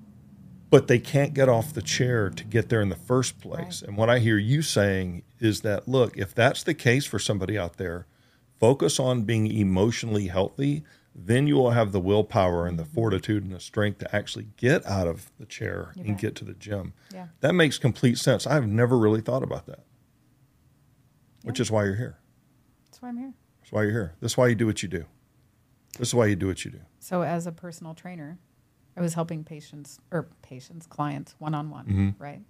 But 0.71 0.87
they 0.89 0.99
can't 0.99 1.35
get 1.35 1.49
off 1.49 1.75
the 1.75 1.83
chair 1.83 2.31
to 2.31 2.45
get 2.45 2.69
there 2.71 2.81
in 2.81 2.89
the 2.89 2.97
first 2.97 3.39
place. 3.41 3.83
Right. 3.83 3.89
And 3.89 3.97
what 3.97 4.09
I 4.09 4.19
hear 4.19 4.39
you 4.39 4.63
saying 4.63 5.23
is 5.39 5.61
that, 5.61 5.87
look, 5.87 6.17
if 6.17 6.35
that's 6.35 6.63
the 6.63 6.73
case 6.75 7.05
for 7.05 7.19
somebody 7.19 7.59
out 7.59 7.77
there, 7.77 8.07
focus 8.63 9.01
on 9.01 9.25
being 9.25 9.49
emotionally 9.51 10.29
healthy. 10.29 10.85
Then 11.15 11.49
you 11.49 11.57
will 11.57 11.73
have 11.73 11.91
the 11.91 11.99
willpower 12.01 12.67
and 12.69 12.79
the 12.79 12.85
fortitude 12.85 13.43
and 13.45 13.53
the 13.53 13.59
strength 13.61 13.99
to 13.99 14.15
actually 14.17 14.47
get 14.57 14.87
out 14.87 15.09
of 15.09 15.33
the 15.39 15.45
chair 15.47 15.93
You 15.97 16.05
and 16.05 16.13
bet. 16.13 16.21
get 16.21 16.35
to 16.37 16.45
the 16.45 16.55
gym. 16.55 16.95
yeah 17.13 17.27
That 17.41 17.55
makes 17.55 17.77
complete 17.77 18.19
sense. 18.19 18.47
I've 18.47 18.67
never 18.69 18.97
really 18.97 19.21
thought 19.21 19.43
about 19.43 19.67
that, 19.67 19.81
which 21.43 21.59
is 21.61 21.71
why 21.73 21.85
you're 21.85 21.97
here. 21.97 22.19
that's 22.87 23.03
why 23.03 23.09
i'm 23.09 23.19
here 23.19 23.35
That's 23.61 23.73
why 23.73 23.83
you're 23.83 23.91
here. 23.91 24.15
This 24.21 24.33
is 24.33 24.37
why 24.39 24.47
you 24.47 24.55
do 24.55 24.67
what 24.67 24.83
you 24.83 24.89
do. 24.89 25.05
This 25.99 26.09
is 26.09 26.15
why 26.15 26.27
you 26.27 26.37
do 26.37 26.47
what 26.47 26.65
you 26.65 26.71
do. 26.71 26.81
so 27.01 27.23
as 27.23 27.47
a 27.49 27.53
personal 27.53 27.95
trainer 27.95 28.39
i 28.97 29.01
was 29.01 29.15
helping 29.15 29.43
patients 29.45 29.99
or 30.13 30.29
patients 30.41 30.87
clients 30.87 31.35
one-on-one 31.39 31.87
Mm-hmm. 31.87 32.23
right 32.23 32.43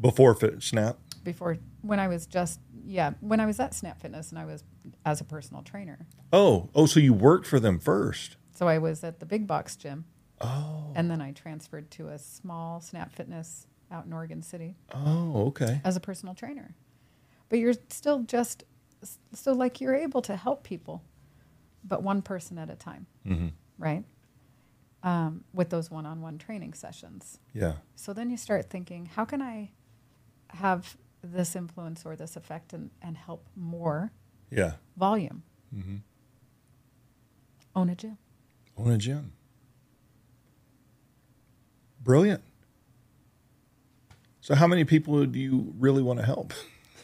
Before 0.00 0.34
Fit 0.34 0.62
Snap. 0.62 0.96
before 1.22 1.58
when 1.82 2.00
i 2.00 2.08
was 2.08 2.26
just 2.26 2.58
yeah 2.84 3.12
when 3.20 3.38
i 3.40 3.46
was 3.46 3.60
at 3.60 3.72
snap 3.74 4.00
fitness 4.00 4.30
and 4.30 4.38
i 4.40 4.44
was 4.44 4.64
as 5.04 5.20
a 5.20 5.24
personal 5.24 5.62
trainer 5.62 6.06
Oh, 6.32 6.68
oh, 6.74 6.86
so 6.86 6.98
you 7.00 7.14
worked 7.14 7.46
for 7.46 7.60
them 7.60 7.78
first. 7.78 8.36
So 8.52 8.66
I 8.68 8.78
was 8.78 9.04
at 9.04 9.20
the 9.20 9.26
big 9.26 9.46
box 9.46 9.76
gym. 9.76 10.04
Oh. 10.40 10.92
And 10.94 11.10
then 11.10 11.20
I 11.20 11.32
transferred 11.32 11.90
to 11.92 12.08
a 12.08 12.18
small 12.18 12.80
Snap 12.80 13.12
Fitness 13.12 13.66
out 13.90 14.06
in 14.06 14.12
Oregon 14.12 14.42
City 14.42 14.76
Oh, 14.92 15.46
okay. 15.48 15.80
as 15.84 15.96
a 15.96 16.00
personal 16.00 16.34
trainer. 16.34 16.74
But 17.48 17.58
you're 17.60 17.74
still 17.88 18.20
just 18.22 18.64
so 19.32 19.52
like 19.52 19.80
you're 19.80 19.94
able 19.94 20.20
to 20.22 20.36
help 20.36 20.64
people, 20.64 21.04
but 21.84 22.02
one 22.02 22.22
person 22.22 22.58
at 22.58 22.68
a 22.70 22.74
time, 22.76 23.06
hmm 23.24 23.48
right? 23.78 24.04
Um, 25.02 25.44
with 25.52 25.70
those 25.70 25.90
one-on-one 25.90 26.38
training 26.38 26.74
sessions. 26.74 27.38
Yeah. 27.52 27.74
So 27.94 28.12
then 28.12 28.30
you 28.30 28.36
start 28.36 28.68
thinking, 28.68 29.06
how 29.06 29.24
can 29.24 29.40
I 29.40 29.70
have 30.48 30.96
this 31.22 31.54
influence 31.54 32.04
or 32.04 32.16
this 32.16 32.34
effect 32.36 32.72
and, 32.72 32.90
and 33.00 33.16
help 33.16 33.46
more 33.54 34.10
Yeah. 34.50 34.72
volume? 34.96 35.42
hmm 35.74 35.96
Own 37.74 37.90
a 37.90 37.94
gym. 37.94 38.16
Own 38.78 38.92
a 38.92 38.98
gym. 38.98 39.32
Brilliant. 42.02 42.42
So, 44.40 44.54
how 44.54 44.66
many 44.66 44.84
people 44.84 45.26
do 45.26 45.38
you 45.38 45.74
really 45.78 46.02
want 46.02 46.20
to 46.20 46.24
help? 46.24 46.54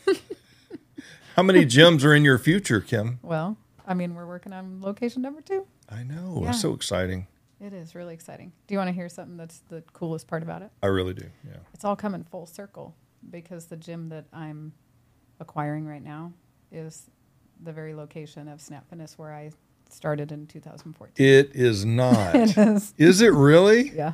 how 1.37 1.43
many 1.43 1.67
gyms 1.67 2.05
are 2.05 2.15
in 2.15 2.25
your 2.25 2.39
future, 2.39 2.81
Kim? 2.81 3.19
Well, 3.21 3.57
I 3.87 3.95
mean, 3.95 4.15
we're 4.15 4.27
working 4.27 4.53
on 4.53 4.81
location 4.81 5.23
number 5.23 5.41
two. 5.41 5.67
I 5.91 6.05
know. 6.05 6.41
Yeah. 6.43 6.51
It's 6.51 6.61
so 6.61 6.73
exciting. 6.73 7.27
It 7.61 7.73
is 7.73 7.95
really 7.95 8.15
exciting. 8.15 8.53
Do 8.67 8.75
you 8.75 8.79
want 8.79 8.89
to 8.89 8.93
hear 8.95 9.09
something 9.09 9.37
that's 9.37 9.59
the 9.69 9.83
coolest 9.93 10.27
part 10.27 10.43
about 10.43 10.63
it? 10.63 10.71
I 10.83 10.87
really 10.87 11.15
do. 11.15 11.27
Yeah. 11.47 11.59
It's 11.75 11.85
all 11.85 11.97
coming 11.97 12.25
full 12.25 12.47
circle 12.47 12.95
because 13.29 13.67
the 13.67 13.77
gym 13.77 14.09
that 14.09 14.25
I'm 14.33 14.73
acquiring 15.39 15.87
right 15.87 16.03
now 16.03 16.33
is 16.71 17.11
the 17.62 17.72
very 17.72 17.94
location 17.94 18.48
of 18.48 18.61
Snap 18.61 18.88
Fitness 18.88 19.18
where 19.18 19.33
I 19.33 19.51
started 19.90 20.33
in 20.33 20.46
2014. 20.46 21.25
It 21.27 21.51
is 21.55 21.85
not. 21.85 22.35
It 22.35 22.57
is. 22.57 22.94
is 22.98 23.20
it 23.20 23.33
really? 23.33 23.90
Yeah. 23.90 24.12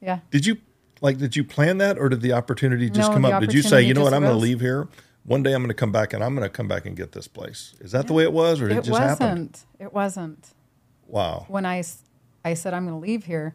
Yeah. 0.00 0.20
Did 0.30 0.46
you 0.46 0.58
like? 1.00 1.18
Did 1.18 1.34
you 1.36 1.44
plan 1.44 1.78
that, 1.78 1.98
or 1.98 2.08
did 2.08 2.20
the 2.20 2.32
opportunity 2.32 2.88
just 2.90 3.08
No, 3.10 3.14
come 3.14 3.24
up? 3.24 3.40
Did 3.40 3.52
you 3.52 3.62
say, 3.62 3.82
you 3.82 3.94
know 3.94 4.02
what, 4.02 4.14
I'm 4.14 4.22
going 4.22 4.32
to 4.34 4.38
leave 4.38 4.60
here. 4.60 4.88
One 5.24 5.42
day 5.42 5.52
I'm 5.52 5.60
going 5.62 5.68
to 5.68 5.74
come 5.74 5.92
back, 5.92 6.12
and 6.12 6.22
I'm 6.24 6.34
going 6.34 6.44
to 6.48 6.52
come 6.52 6.68
back 6.68 6.86
and 6.86 6.96
get 6.96 7.12
this 7.12 7.28
place. 7.28 7.74
Is 7.80 7.92
that 7.92 8.06
the 8.06 8.12
way 8.14 8.22
it 8.22 8.32
was, 8.32 8.60
or 8.62 8.68
did 8.68 8.76
it, 8.76 8.80
It 8.80 8.84
just 8.84 9.00
wasn't. 9.00 9.18
happen? 9.20 9.54
It 9.78 9.92
wasn't. 9.92 10.54
Wow. 11.06 11.44
When 11.48 11.66
I 11.66 11.82
I 12.44 12.54
said 12.54 12.72
I'm 12.74 12.86
going 12.86 13.00
to 13.00 13.06
leave 13.06 13.24
here 13.24 13.54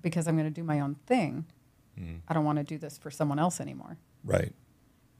because 0.00 0.26
I'm 0.26 0.36
going 0.36 0.52
to 0.52 0.54
do 0.60 0.64
my 0.64 0.80
own 0.80 0.96
thing. 1.06 1.46
Mm-hmm. 1.98 2.16
I 2.28 2.34
don't 2.34 2.44
want 2.44 2.58
to 2.58 2.64
do 2.64 2.78
this 2.78 2.98
for 2.98 3.10
someone 3.10 3.38
else 3.38 3.60
anymore. 3.60 3.98
Right. 4.24 4.52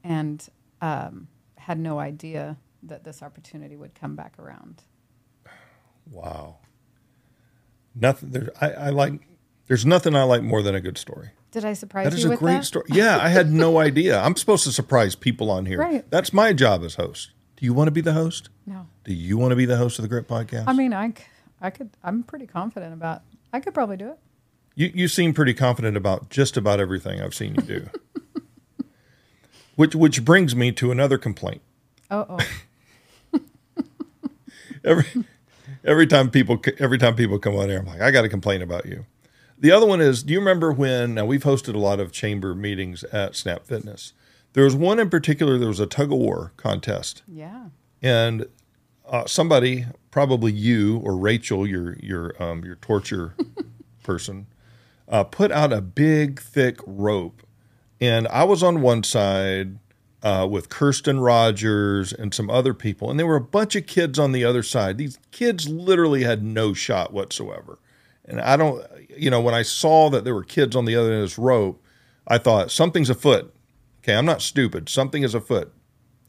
and 0.03 0.45
um, 0.81 1.27
had 1.63 1.79
no 1.79 1.99
idea 1.99 2.57
that 2.83 3.03
this 3.03 3.21
opportunity 3.23 3.75
would 3.75 3.95
come 3.95 4.15
back 4.15 4.37
around. 4.39 4.83
Wow. 6.09 6.57
Nothing. 7.95 8.29
There. 8.31 8.49
I, 8.59 8.71
I 8.71 8.89
like. 8.89 9.13
There's 9.67 9.85
nothing 9.85 10.15
I 10.15 10.23
like 10.23 10.41
more 10.43 10.61
than 10.61 10.75
a 10.75 10.81
good 10.81 10.97
story. 10.97 11.29
Did 11.51 11.63
I 11.65 11.73
surprise 11.73 12.05
That 12.11 12.19
you 12.19 12.25
is 12.31 12.31
a 12.31 12.35
great 12.37 12.53
that? 12.55 12.65
story. 12.65 12.85
Yeah, 12.89 13.19
I 13.21 13.29
had 13.29 13.51
no 13.51 13.77
idea. 13.89 14.19
I'm 14.19 14.35
supposed 14.35 14.63
to 14.65 14.71
surprise 14.71 15.15
people 15.15 15.49
on 15.51 15.65
here. 15.65 15.77
Right. 15.79 16.09
That's 16.09 16.33
my 16.33 16.51
job 16.51 16.83
as 16.83 16.95
host. 16.95 17.31
Do 17.57 17.65
you 17.65 17.73
want 17.73 17.87
to 17.87 17.91
be 17.91 18.01
the 18.01 18.13
host? 18.13 18.49
No, 18.65 18.87
Do 19.03 19.13
you 19.13 19.37
want 19.37 19.51
to 19.51 19.55
be 19.55 19.65
the 19.65 19.77
host 19.77 19.99
of 19.99 20.03
the 20.03 20.09
Grit 20.09 20.27
Podcast? 20.27 20.65
I 20.67 20.73
mean 20.73 20.93
I, 20.93 21.13
I 21.61 21.69
could. 21.69 21.91
I'm 22.03 22.23
pretty 22.23 22.47
confident 22.47 22.93
about. 22.93 23.21
I 23.53 23.59
could 23.59 23.73
probably 23.73 23.97
do 23.97 24.09
it. 24.09 24.17
You 24.75 24.91
you 24.93 25.07
seem 25.07 25.33
pretty 25.33 25.53
confident 25.53 25.95
about 25.95 26.29
just 26.29 26.57
about 26.57 26.79
everything 26.79 27.21
I've 27.21 27.35
seen 27.35 27.55
you 27.55 27.61
do. 27.61 27.87
which 29.75 29.95
which 29.95 30.23
brings 30.23 30.55
me 30.55 30.71
to 30.73 30.91
another 30.91 31.17
complaint. 31.17 31.61
Oh, 32.11 32.25
oh, 33.33 33.39
Every 34.85 35.05
every 35.85 36.07
time 36.07 36.29
people 36.29 36.61
every 36.79 36.97
time 36.97 37.15
people 37.15 37.39
come 37.39 37.55
on 37.55 37.69
here, 37.69 37.79
I'm 37.79 37.85
like, 37.85 38.01
I 38.01 38.11
got 38.11 38.23
to 38.23 38.29
complain 38.29 38.61
about 38.61 38.85
you. 38.85 39.05
The 39.57 39.71
other 39.71 39.85
one 39.85 40.01
is, 40.01 40.23
do 40.23 40.33
you 40.33 40.39
remember 40.39 40.73
when 40.73 41.13
now 41.13 41.25
we've 41.25 41.43
hosted 41.43 41.73
a 41.73 41.77
lot 41.77 42.01
of 42.01 42.11
chamber 42.11 42.53
meetings 42.53 43.05
at 43.05 43.35
Snap 43.35 43.65
Fitness? 43.65 44.11
There 44.53 44.65
was 44.65 44.75
one 44.75 44.99
in 44.99 45.09
particular. 45.09 45.57
There 45.57 45.69
was 45.69 45.79
a 45.79 45.85
tug 45.85 46.11
of 46.11 46.17
war 46.17 46.51
contest, 46.57 47.23
yeah. 47.27 47.67
and 48.01 48.45
uh, 49.07 49.25
somebody, 49.25 49.85
probably 50.11 50.51
you 50.51 50.97
or 50.97 51.15
Rachel, 51.15 51.65
your 51.65 51.95
your 51.99 52.41
um, 52.43 52.63
your 52.65 52.75
torture 52.75 53.35
person, 54.03 54.47
uh, 55.07 55.23
put 55.23 55.51
out 55.51 55.71
a 55.71 55.81
big 55.81 56.41
thick 56.41 56.77
rope, 56.85 57.41
And 58.03 58.27
I 58.27 58.43
was 58.43 58.61
on 58.61 58.81
one 58.81 59.03
side 59.03 59.79
uh, 60.21 60.45
with 60.51 60.67
Kirsten 60.67 61.21
Rogers 61.21 62.11
and 62.11 62.33
some 62.33 62.49
other 62.49 62.73
people, 62.73 63.09
and 63.09 63.17
there 63.17 63.25
were 63.25 63.37
a 63.37 63.41
bunch 63.41 63.77
of 63.77 63.87
kids 63.87 64.19
on 64.19 64.33
the 64.33 64.43
other 64.43 64.61
side. 64.61 64.97
These 64.97 65.19
kids 65.31 65.69
literally 65.69 66.23
had 66.23 66.43
no 66.43 66.73
shot 66.73 67.13
whatsoever. 67.13 67.79
And 68.25 68.41
I 68.41 68.57
don't, 68.57 68.85
you 69.07 69.29
know, 69.29 69.39
when 69.39 69.53
I 69.53 69.61
saw 69.61 70.09
that 70.09 70.25
there 70.25 70.35
were 70.35 70.43
kids 70.43 70.75
on 70.75 70.83
the 70.83 70.97
other 70.97 71.13
end 71.13 71.23
of 71.23 71.29
this 71.29 71.37
rope, 71.37 71.81
I 72.27 72.39
thought 72.39 72.71
something's 72.71 73.09
afoot. 73.09 73.53
Okay, 73.99 74.15
I'm 74.15 74.25
not 74.25 74.41
stupid. 74.41 74.89
Something 74.89 75.23
is 75.23 75.33
afoot. 75.33 75.73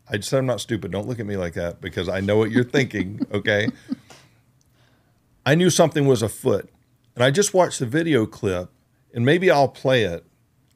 I 0.08 0.20
said 0.20 0.38
I'm 0.38 0.46
not 0.46 0.60
stupid. 0.60 0.92
Don't 0.92 1.08
look 1.08 1.18
at 1.18 1.26
me 1.26 1.36
like 1.36 1.54
that 1.54 1.80
because 1.80 2.08
I 2.08 2.20
know 2.20 2.36
what 2.36 2.52
you're 2.52 2.62
thinking. 2.62 3.26
Okay. 3.32 3.68
I 5.44 5.56
knew 5.56 5.70
something 5.70 6.06
was 6.06 6.22
afoot. 6.22 6.70
And 7.16 7.24
I 7.24 7.32
just 7.32 7.52
watched 7.52 7.80
the 7.80 7.86
video 7.86 8.26
clip, 8.26 8.70
and 9.12 9.24
maybe 9.24 9.50
I'll 9.50 9.66
play 9.66 10.04
it. 10.04 10.24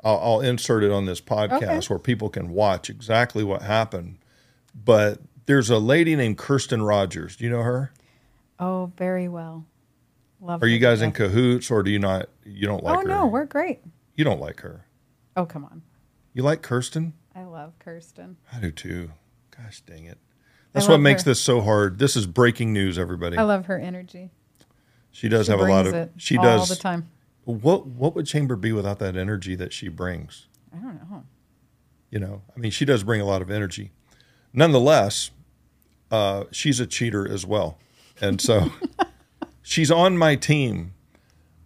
I'll, 0.05 0.19
I'll 0.19 0.41
insert 0.41 0.85
it 0.85 0.91
on 0.93 1.07
this 1.07 1.21
podcast 1.21 1.63
Okay. 1.63 1.81
where 1.89 1.99
people 1.99 2.29
can 2.29 2.51
watch 2.51 2.89
exactly 2.91 3.43
what 3.45 3.63
happened. 3.63 4.19
But 4.75 5.21
there's 5.47 5.71
a 5.71 5.79
lady 5.79 6.15
named 6.15 6.39
Kirsten 6.39 6.83
Rogers. 6.83 7.37
Do 7.37 7.45
you 7.45 7.51
know 7.51 7.63
her? 7.63 7.93
Oh, 8.61 8.93
very 8.97 9.29
well. 9.29 9.65
Love. 10.41 10.63
Are 10.63 10.69
you 10.69 10.79
guys 10.79 11.03
in 11.03 11.11
cahoots, 11.11 11.69
or 11.71 11.83
do 11.83 11.91
you 11.91 11.99
not? 11.99 12.29
You 12.45 12.67
don't 12.69 12.85
like 12.85 12.95
her? 12.95 13.01
oh 13.01 13.03
her. 13.03 13.09
no, 13.09 13.27
we're 13.27 13.45
great. 13.45 13.81
you 14.15 14.25
don't 14.25 14.41
like 14.41 14.61
her. 14.61 14.85
Oh 15.37 15.47
come 15.47 15.65
on, 15.65 15.83
You 16.33 16.43
like 16.45 16.63
Kirsten? 16.63 17.15
I 17.35 17.43
love 17.45 17.77
Kirsten. 17.81 18.37
I 18.53 18.61
do 18.61 18.71
too. 18.71 19.11
Gosh 19.57 19.81
dang 19.81 20.05
it. 20.05 20.19
That's 20.73 20.87
what 20.87 20.99
makes 20.99 21.25
her. 21.25 21.31
this 21.31 21.41
so 21.41 21.61
hard. 21.61 21.99
This 21.99 22.15
is 22.15 22.27
breaking 22.27 22.73
news, 22.73 22.99
everybody. 23.01 23.37
I 23.37 23.43
love 23.43 23.67
her 23.67 23.79
energy. 23.79 24.31
she 25.11 25.29
does 25.29 25.47
she 25.47 25.53
have 25.53 25.61
a 25.61 25.65
lot 25.65 25.87
of 25.87 25.95
it 25.95 26.13
she 26.19 26.37
all 26.37 26.45
does 26.45 26.69
the 26.69 26.77
time. 26.77 27.09
What 27.49 27.87
what 27.87 28.15
would 28.15 28.27
Chamber 28.27 28.57
be 28.57 28.73
without 28.73 28.99
that 28.99 29.17
energy 29.17 29.55
that 29.55 29.73
she 29.73 29.89
brings? 29.89 30.49
I 30.71 30.83
don't 30.83 31.11
know. 31.11 31.25
You 32.11 32.19
know, 32.19 32.43
I 32.55 32.59
mean, 32.61 32.71
she 32.71 32.85
does 32.85 33.05
bring 33.05 33.23
a 33.23 33.25
lot 33.25 33.41
of 33.41 33.51
energy. 33.51 33.91
Nonetheless, 34.53 35.31
uh, 36.11 36.45
she's 36.51 36.79
a 36.79 36.87
cheater 36.87 37.27
as 37.27 37.47
well, 37.47 37.79
and 38.21 38.39
so 38.39 38.71
she's 39.63 39.91
on 39.91 40.19
my 40.19 40.37
team. 40.37 40.93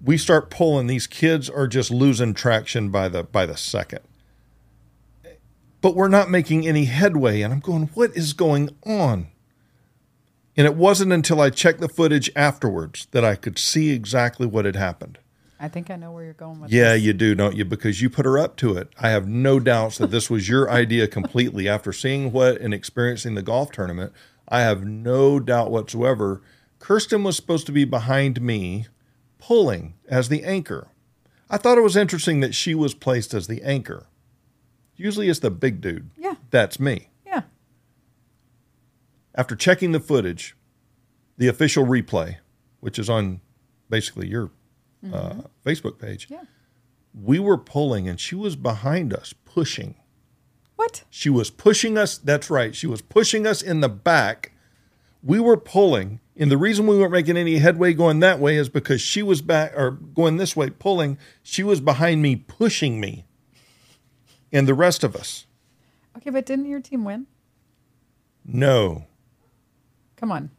We 0.01 0.17
start 0.19 0.51
pulling; 0.51 0.87
these 0.87 1.09
kids 1.09 1.51
are 1.51 1.67
just 1.67 1.91
losing 1.91 2.33
traction 2.33 2.91
by 2.91 3.09
the 3.09 3.25
by 3.25 3.45
the 3.45 3.57
second. 3.57 4.03
But 5.81 5.97
we're 5.97 6.07
not 6.07 6.31
making 6.31 6.65
any 6.65 6.85
headway, 6.85 7.41
and 7.41 7.53
I'm 7.53 7.59
going, 7.59 7.91
"What 7.95 8.17
is 8.17 8.35
going 8.35 8.71
on?" 8.87 9.27
And 10.57 10.65
it 10.65 10.77
wasn't 10.77 11.13
until 11.13 11.41
I 11.41 11.51
checked 11.51 11.81
the 11.81 11.89
footage 11.89 12.31
afterwards 12.37 13.09
that 13.11 13.25
I 13.25 13.35
could 13.35 13.59
see 13.59 13.91
exactly 13.91 14.47
what 14.47 14.65
had 14.65 14.77
happened. 14.77 15.19
I 15.63 15.69
think 15.69 15.91
I 15.93 15.97
know 15.97 16.11
where 16.11 16.25
you're 16.25 16.33
going 16.35 16.61
with 16.61 16.73
Yeah, 16.73 16.95
this. 16.95 17.03
you 17.03 17.13
do, 17.13 17.37
don't 17.37 17.55
you? 17.57 17.65
Because 17.65 18.03
you 18.03 18.11
put 18.11 18.27
her 18.27 18.37
up 18.37 18.57
to 18.57 18.77
it. 18.77 18.89
I 18.99 19.11
have 19.11 19.29
no 19.29 19.61
doubts 19.61 19.97
that 19.99 20.11
this 20.11 20.29
was 20.29 20.49
your 20.49 20.69
idea 20.69 21.07
completely. 21.07 21.69
After 21.69 21.93
seeing 21.93 22.33
what 22.33 22.61
and 22.61 22.75
experiencing 22.75 23.37
the 23.37 23.43
golf 23.43 23.71
tournament, 23.71 24.13
I 24.49 24.63
have 24.63 24.85
no 24.85 25.39
doubt 25.39 25.71
whatsoever. 25.71 26.43
Kirsten 26.81 27.23
was 27.23 27.37
supposed 27.37 27.67
to 27.67 27.73
be 27.73 27.85
behind 27.85 28.41
me, 28.41 28.87
pulling 29.39 29.95
as 30.09 30.29
the 30.29 30.43
anchor. 30.43 30.89
I 31.49 31.59
thought 31.59 31.79
it 31.79 31.83
was 31.83 31.97
interesting 31.97 32.41
that 32.41 32.57
she 32.57 32.75
was 32.75 32.93
placed 32.93 33.33
as 33.33 33.47
the 33.47 33.63
anchor. 33.63 34.07
Usually 34.97 35.29
it's 35.29 35.39
the 35.39 35.51
big 35.51 35.81
dude. 35.81 36.11
Yeah. 36.19 36.35
That's 36.51 36.81
me. 36.81 37.09
Yeah. 37.25 37.43
After 39.35 39.55
checking 39.55 39.93
the 39.93 40.01
footage, 40.01 40.57
the 41.39 41.47
official 41.47 41.85
replay, 41.87 42.39
which 42.81 42.99
is 42.99 43.09
on 43.09 43.41
basically 43.89 44.27
your 44.27 44.51
uh, 45.11 45.35
Facebook 45.65 45.99
page, 45.99 46.29
Yeah. 46.31 46.43
we 47.15 47.39
were 47.39 47.59
pulling 47.59 48.09
and 48.09 48.21
she 48.21 48.35
was 48.35 48.57
behind 48.57 49.13
us 49.13 49.33
pushing 49.45 49.95
What? 50.77 51.05
she 51.11 51.29
was 51.31 51.51
pushing 51.51 51.97
us 51.99 52.19
that's 52.19 52.49
right 52.51 52.75
she 52.75 52.87
was 52.87 53.03
pushing 53.03 53.47
us 53.47 53.63
in 53.63 53.81
the 53.81 53.89
back 53.89 54.53
we 55.23 55.39
were 55.41 55.57
pulling 55.57 56.21
and 56.37 56.51
the 56.51 56.57
reason 56.57 56.87
we 56.87 56.97
weren't 56.99 57.13
making 57.13 57.37
any 57.37 57.59
headway 57.59 57.93
going 57.93 58.21
that 58.21 58.39
way 58.41 58.57
is 58.57 58.69
because 58.69 59.01
she 59.01 59.23
was 59.23 59.43
back 59.43 59.73
or 59.77 59.91
going 59.91 60.37
this 60.39 60.55
way 60.57 60.71
pulling 60.71 61.19
she 61.43 61.63
was 61.63 61.81
behind 61.81 62.23
me 62.23 62.37
pushing 62.37 63.01
me 63.01 63.25
and 64.53 64.67
the 64.69 64.75
rest 64.75 65.03
of 65.05 65.15
us 65.17 65.47
Okay, 66.17 66.31
but 66.31 66.45
didn't 66.47 66.67
your 66.67 66.81
team 66.81 67.05
win? 67.05 67.27
no 68.45 69.07
Come 70.17 70.31
on. 70.31 70.51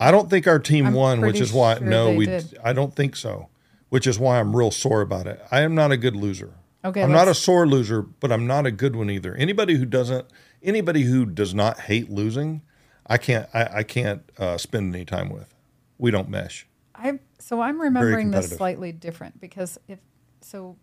I 0.00 0.10
don't 0.10 0.30
think 0.30 0.46
our 0.46 0.58
team 0.58 0.86
I'm 0.86 0.94
won 0.94 1.20
which 1.20 1.40
is 1.40 1.52
why 1.52 1.78
sure 1.78 1.86
no 1.86 2.12
we 2.14 2.26
did. 2.26 2.58
i 2.62 2.72
don't 2.72 2.94
think 2.94 3.16
so 3.16 3.48
which 3.88 4.06
is 4.06 4.18
why 4.18 4.38
i'm 4.40 4.54
real 4.54 4.70
sore 4.70 5.00
about 5.00 5.26
it 5.26 5.44
i 5.50 5.60
am 5.60 5.74
not 5.74 5.92
a 5.92 5.96
good 5.96 6.16
loser 6.16 6.54
Okay, 6.84 7.02
I'm 7.02 7.12
not 7.12 7.28
a 7.28 7.34
sore 7.34 7.66
loser, 7.66 8.02
but 8.02 8.30
I'm 8.30 8.46
not 8.46 8.66
a 8.66 8.70
good 8.70 8.94
one 8.94 9.08
either. 9.08 9.34
Anybody 9.34 9.76
who 9.76 9.86
doesn't, 9.86 10.26
anybody 10.62 11.02
who 11.04 11.24
does 11.24 11.54
not 11.54 11.80
hate 11.80 12.10
losing, 12.10 12.60
I 13.06 13.16
can't, 13.16 13.48
I, 13.54 13.78
I 13.78 13.82
can't 13.84 14.22
uh, 14.36 14.58
spend 14.58 14.94
any 14.94 15.06
time 15.06 15.30
with. 15.30 15.54
We 15.96 16.10
don't 16.10 16.28
mesh. 16.28 16.66
I 16.94 17.18
so 17.38 17.62
I'm 17.62 17.80
remembering 17.80 18.30
this 18.32 18.50
slightly 18.50 18.92
different 18.92 19.40
because 19.40 19.78
if 19.88 19.98
so, 20.42 20.76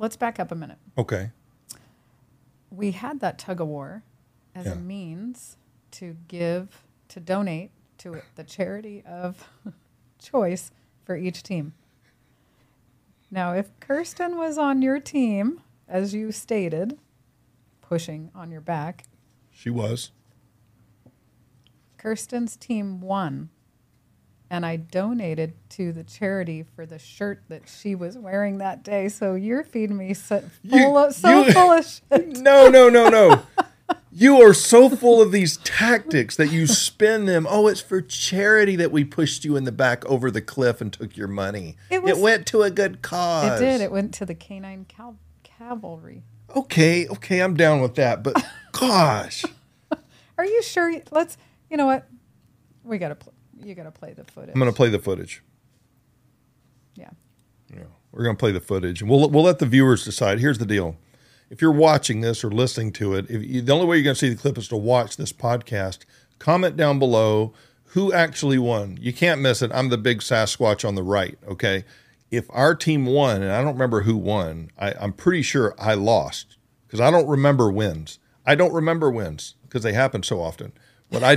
let's 0.00 0.16
back 0.16 0.40
up 0.40 0.50
a 0.50 0.56
minute. 0.56 0.78
Okay. 0.98 1.30
We 2.70 2.90
had 2.90 3.20
that 3.20 3.38
tug 3.38 3.60
of 3.60 3.68
war 3.68 4.02
as 4.54 4.66
Yeah. 4.66 4.72
a 4.72 4.76
means 4.76 5.56
to 5.92 6.16
give 6.26 6.82
to 7.08 7.20
donate 7.20 7.70
to 8.12 8.22
the 8.36 8.44
charity 8.44 9.02
of 9.06 9.48
choice 10.22 10.70
for 11.04 11.16
each 11.16 11.42
team. 11.42 11.72
Now, 13.30 13.52
if 13.52 13.68
Kirsten 13.80 14.36
was 14.38 14.56
on 14.58 14.82
your 14.82 15.00
team, 15.00 15.60
as 15.88 16.14
you 16.14 16.30
stated, 16.32 16.96
pushing 17.82 18.30
on 18.34 18.50
your 18.50 18.60
back, 18.60 19.04
She 19.50 19.70
was. 19.70 20.12
Kirsten's 21.98 22.56
team 22.56 23.00
won. 23.00 23.48
And 24.48 24.64
I 24.64 24.76
donated 24.76 25.54
to 25.70 25.92
the 25.92 26.04
charity 26.04 26.62
for 26.62 26.86
the 26.86 27.00
shirt 27.00 27.42
that 27.48 27.62
she 27.68 27.96
was 27.96 28.16
wearing 28.16 28.58
that 28.58 28.84
day. 28.84 29.08
So 29.08 29.34
you're 29.34 29.64
feeding 29.64 29.96
me 29.96 30.14
so 30.14 30.44
You- 30.62 30.96
of, 30.96 31.14
so 31.16 31.42
you- 31.42 31.52
full 31.52 31.72
of 31.72 31.84
shit. 32.12 32.38
No, 32.38 32.68
no, 32.68 32.88
no, 32.88 33.08
no. 33.08 33.42
you 34.18 34.40
are 34.40 34.54
so 34.54 34.88
full 34.88 35.20
of 35.20 35.30
these 35.30 35.58
tactics 35.58 36.36
that 36.36 36.50
you 36.50 36.66
spin 36.66 37.26
them. 37.26 37.46
Oh, 37.48 37.66
it's 37.68 37.80
for 37.82 38.00
charity 38.00 38.74
that 38.76 38.90
we 38.90 39.04
pushed 39.04 39.44
you 39.44 39.56
in 39.56 39.64
the 39.64 39.72
back 39.72 40.04
over 40.06 40.30
the 40.30 40.40
cliff 40.40 40.80
and 40.80 40.90
took 40.92 41.16
your 41.16 41.28
money. 41.28 41.76
It 41.90 42.02
was- 42.02 42.18
went 42.18 42.46
to 42.48 42.62
a 42.62 42.70
good 42.70 43.02
cause. 43.02 43.60
It 43.60 43.64
did. 43.64 43.80
It 43.82 43.92
went 43.92 44.14
to 44.14 44.24
the 44.24 44.34
canine 44.34 44.86
cal- 44.88 45.18
cavalry. 45.42 46.22
Okay, 46.54 47.06
okay, 47.08 47.40
I'm 47.40 47.54
down 47.54 47.82
with 47.82 47.96
that. 47.96 48.22
But 48.22 48.42
gosh, 48.72 49.44
Are 50.38 50.44
you 50.44 50.62
sure? 50.62 50.94
Let's. 51.10 51.36
You 51.70 51.76
know 51.76 51.86
what? 51.86 52.08
We 52.84 52.98
gotta. 52.98 53.16
Pl- 53.16 53.32
you 53.62 53.74
gotta 53.74 53.90
play 53.90 54.12
the 54.12 54.24
footage. 54.24 54.54
I'm 54.54 54.60
going 54.60 54.70
to 54.70 54.76
play 54.76 54.88
the 54.90 54.98
footage. 54.98 55.42
Yeah. 56.94 57.10
Yeah, 57.74 57.84
we're 58.12 58.22
going 58.24 58.36
to 58.36 58.40
play 58.40 58.52
the 58.52 58.60
footage, 58.60 59.00
and 59.00 59.10
we'll 59.10 59.28
we'll 59.30 59.42
let 59.44 59.58
the 59.58 59.66
viewers 59.66 60.04
decide. 60.04 60.38
Here's 60.40 60.58
the 60.58 60.66
deal: 60.66 60.96
if 61.50 61.62
you're 61.62 61.72
watching 61.72 62.20
this 62.20 62.42
or 62.42 62.50
listening 62.50 62.92
to 62.92 63.14
it, 63.14 63.30
if 63.30 63.42
you, 63.42 63.62
the 63.62 63.72
only 63.72 63.86
way 63.86 63.96
you're 63.96 64.04
going 64.04 64.14
to 64.14 64.20
see 64.20 64.28
the 64.28 64.36
clip 64.36 64.58
is 64.58 64.68
to 64.68 64.76
watch 64.76 65.16
this 65.16 65.32
podcast. 65.32 66.04
Comment 66.38 66.76
down 66.76 66.98
below 66.98 67.54
who 67.90 68.12
actually 68.12 68.58
won. 68.58 68.98
You 69.00 69.12
can't 69.12 69.40
miss 69.40 69.62
it. 69.62 69.70
I'm 69.72 69.88
the 69.88 69.98
big 69.98 70.18
Sasquatch 70.20 70.86
on 70.86 70.96
the 70.96 71.02
right. 71.02 71.38
Okay, 71.48 71.84
if 72.30 72.46
our 72.50 72.74
team 72.74 73.06
won, 73.06 73.42
and 73.42 73.52
I 73.52 73.62
don't 73.62 73.74
remember 73.74 74.02
who 74.02 74.16
won, 74.16 74.70
I, 74.78 74.92
I'm 75.00 75.12
pretty 75.12 75.42
sure 75.42 75.74
I 75.78 75.94
lost 75.94 76.56
because 76.86 77.00
I 77.00 77.10
don't 77.10 77.28
remember 77.28 77.70
wins. 77.70 78.18
I 78.44 78.54
don't 78.54 78.72
remember 78.72 79.10
wins 79.10 79.54
because 79.62 79.82
they 79.82 79.92
happen 79.92 80.22
so 80.22 80.40
often. 80.40 80.72
What 81.08 81.22
I 81.22 81.36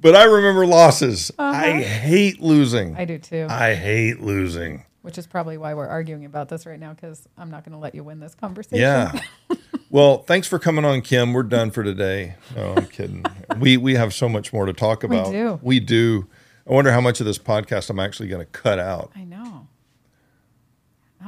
but 0.00 0.14
I 0.14 0.24
remember 0.24 0.66
losses. 0.66 1.32
I 1.38 1.70
uh-huh. 1.70 1.80
hate 1.80 2.40
losing. 2.40 2.96
I 2.96 3.04
do 3.04 3.18
too. 3.18 3.46
I 3.48 3.74
hate 3.74 4.20
losing. 4.20 4.84
Which 5.08 5.16
is 5.16 5.26
probably 5.26 5.56
why 5.56 5.72
we're 5.72 5.86
arguing 5.86 6.26
about 6.26 6.50
this 6.50 6.66
right 6.66 6.78
now 6.78 6.92
because 6.92 7.26
I'm 7.38 7.50
not 7.50 7.64
going 7.64 7.72
to 7.72 7.78
let 7.78 7.94
you 7.94 8.04
win 8.04 8.20
this 8.20 8.34
conversation. 8.34 8.76
Yeah. 8.76 9.18
well, 9.90 10.18
thanks 10.18 10.46
for 10.46 10.58
coming 10.58 10.84
on, 10.84 11.00
Kim. 11.00 11.32
We're 11.32 11.44
done 11.44 11.70
for 11.70 11.82
today. 11.82 12.34
No, 12.54 12.74
I'm 12.76 12.86
kidding. 12.88 13.24
we 13.58 13.78
we 13.78 13.94
have 13.94 14.12
so 14.12 14.28
much 14.28 14.52
more 14.52 14.66
to 14.66 14.74
talk 14.74 15.04
about. 15.04 15.28
We 15.28 15.32
do. 15.32 15.60
We 15.62 15.80
do. 15.80 16.26
I 16.68 16.74
wonder 16.74 16.92
how 16.92 17.00
much 17.00 17.20
of 17.20 17.26
this 17.26 17.38
podcast 17.38 17.88
I'm 17.88 17.98
actually 17.98 18.28
going 18.28 18.44
to 18.44 18.52
cut 18.52 18.78
out. 18.78 19.10
I 19.16 19.24
know. 19.24 19.66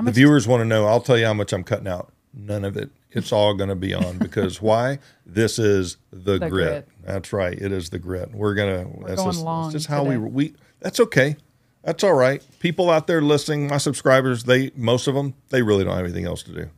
The 0.02 0.12
viewers 0.12 0.46
want 0.46 0.60
to 0.60 0.66
know. 0.66 0.86
I'll 0.86 1.00
tell 1.00 1.16
you 1.16 1.24
how 1.24 1.32
much 1.32 1.54
I'm 1.54 1.64
cutting 1.64 1.88
out. 1.88 2.12
None 2.34 2.66
of 2.66 2.76
it. 2.76 2.90
It's 3.12 3.32
all 3.32 3.54
going 3.54 3.70
to 3.70 3.76
be 3.76 3.94
on 3.94 4.18
because 4.18 4.60
why? 4.60 4.98
This 5.24 5.58
is 5.58 5.96
the, 6.12 6.38
The 6.38 6.50
grit. 6.50 6.50
grit. 6.50 6.88
That's 7.02 7.32
right. 7.32 7.58
It 7.58 7.72
is 7.72 7.88
the 7.88 7.98
grit. 7.98 8.30
We're 8.34 8.54
gonna. 8.54 8.84
that's 9.06 9.22
going 9.22 9.32
just, 9.32 9.42
long 9.42 9.72
That's 9.72 9.84
just 9.84 9.86
how 9.86 10.04
we 10.04 10.18
we. 10.18 10.54
That's 10.80 11.00
okay. 11.00 11.36
That's 11.82 12.04
all 12.04 12.12
right. 12.14 12.42
People 12.58 12.90
out 12.90 13.06
there 13.06 13.22
listening, 13.22 13.68
my 13.68 13.78
subscribers, 13.78 14.44
they 14.44 14.70
most 14.76 15.06
of 15.08 15.14
them, 15.14 15.34
they 15.48 15.62
really 15.62 15.84
don't 15.84 15.96
have 15.96 16.04
anything 16.04 16.26
else 16.26 16.42
to 16.44 16.52
do. 16.52 16.70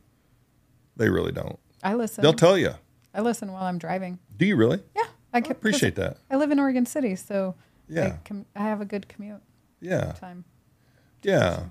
They 0.96 1.08
really 1.08 1.32
don't. 1.32 1.58
I 1.82 1.94
listen. 1.94 2.22
They'll 2.22 2.32
tell 2.32 2.56
you. 2.56 2.74
I 3.14 3.20
listen 3.20 3.50
while 3.52 3.64
I'm 3.64 3.78
driving. 3.78 4.18
Do 4.36 4.46
you 4.46 4.56
really? 4.56 4.80
Yeah, 4.96 5.02
I, 5.32 5.40
can, 5.40 5.52
appreciate 5.52 5.96
that. 5.96 6.18
I 6.30 6.36
live 6.36 6.50
in 6.50 6.58
Oregon 6.60 6.86
City, 6.86 7.16
so 7.16 7.54
Yeah. 7.88 8.06
I, 8.06 8.18
com- 8.24 8.46
I 8.54 8.60
have 8.62 8.80
a 8.80 8.84
good 8.84 9.08
commute 9.08 9.42
Yeah. 9.80 10.12
time. 10.12 10.44
Yeah. 11.22 11.64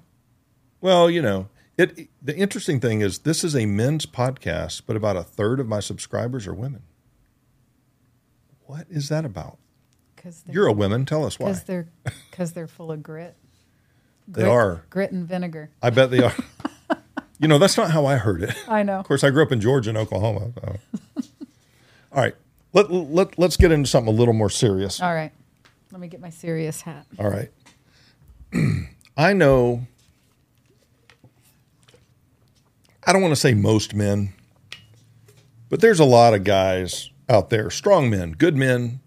Well, 0.82 1.10
you 1.10 1.22
know, 1.22 1.48
it. 1.78 2.10
The 2.22 2.36
interesting 2.36 2.80
thing 2.80 3.02
is, 3.02 3.20
this 3.20 3.44
is 3.44 3.56
a 3.56 3.65
men's 3.65 4.06
podcast, 4.06 4.82
but 4.86 4.96
about 4.96 5.15
a 5.15 5.24
third 5.24 5.60
of 5.60 5.67
my 5.67 5.80
subscribers 5.80 6.46
are 6.48 6.54
women. 6.54 6.84
What 8.65 8.88
is 8.89 9.10
that 9.10 9.26
about? 9.26 9.58
Because 10.22 10.44
You're 10.48 10.68
a 10.68 10.74
woman. 10.74 11.06
Tell 11.06 11.26
us 11.26 11.40
why. 11.40 11.48
because 11.48 11.64
they're 11.64 11.88
because 12.30 12.54
they're 12.54 12.68
full 12.68 12.92
of 12.92 13.02
grit. 13.02 13.36
They 14.28 14.44
are. 14.44 14.84
grit 14.92 15.12
and 15.12 15.28
vinegar. 15.28 15.72
I 15.82 15.90
bet 15.90 16.12
they 16.12 16.22
are. 16.22 16.36
you 17.40 17.48
know, 17.48 17.58
that's 17.58 17.76
not 17.76 17.90
how 17.90 18.06
I 18.06 18.18
heard 18.18 18.44
it. 18.44 18.54
I 18.68 18.84
know. 18.84 19.00
Of 19.00 19.08
course, 19.08 19.24
I 19.24 19.32
grew 19.32 19.42
up 19.42 19.52
in 19.52 19.60
Georgia 19.60 19.90
and 19.90 19.98
Oklahoma. 19.98 20.52
so. 20.54 20.76
All 22.14 22.22
right, 22.22 22.36
let 22.72 22.92
let 22.92 23.40
let's 23.40 23.58
get 23.58 23.72
into 23.72 23.90
something 23.90 24.14
a 24.14 24.16
little 24.16 24.34
more 24.36 24.50
serious. 24.50 25.02
All 25.02 25.14
right, 25.14 25.32
let 25.92 26.00
me 26.00 26.08
get 26.08 26.22
my 26.22 26.30
serious 26.30 26.82
hat. 26.82 27.08
All 27.18 27.30
right. 27.30 27.50
I 29.18 29.34
know, 29.34 29.88
I 33.08 33.14
don't 33.14 33.22
want 33.22 33.32
to 33.34 33.40
say 33.40 33.54
most 33.54 33.96
men, 33.96 34.34
but 35.70 35.80
there's 35.82 36.00
a 36.00 36.06
lot 36.06 36.34
of 36.34 36.44
guys 36.44 37.10
out 37.28 37.50
there, 37.50 37.70
strong 37.70 38.10
men, 38.10 38.34
good 38.34 38.56
men, 38.56 39.00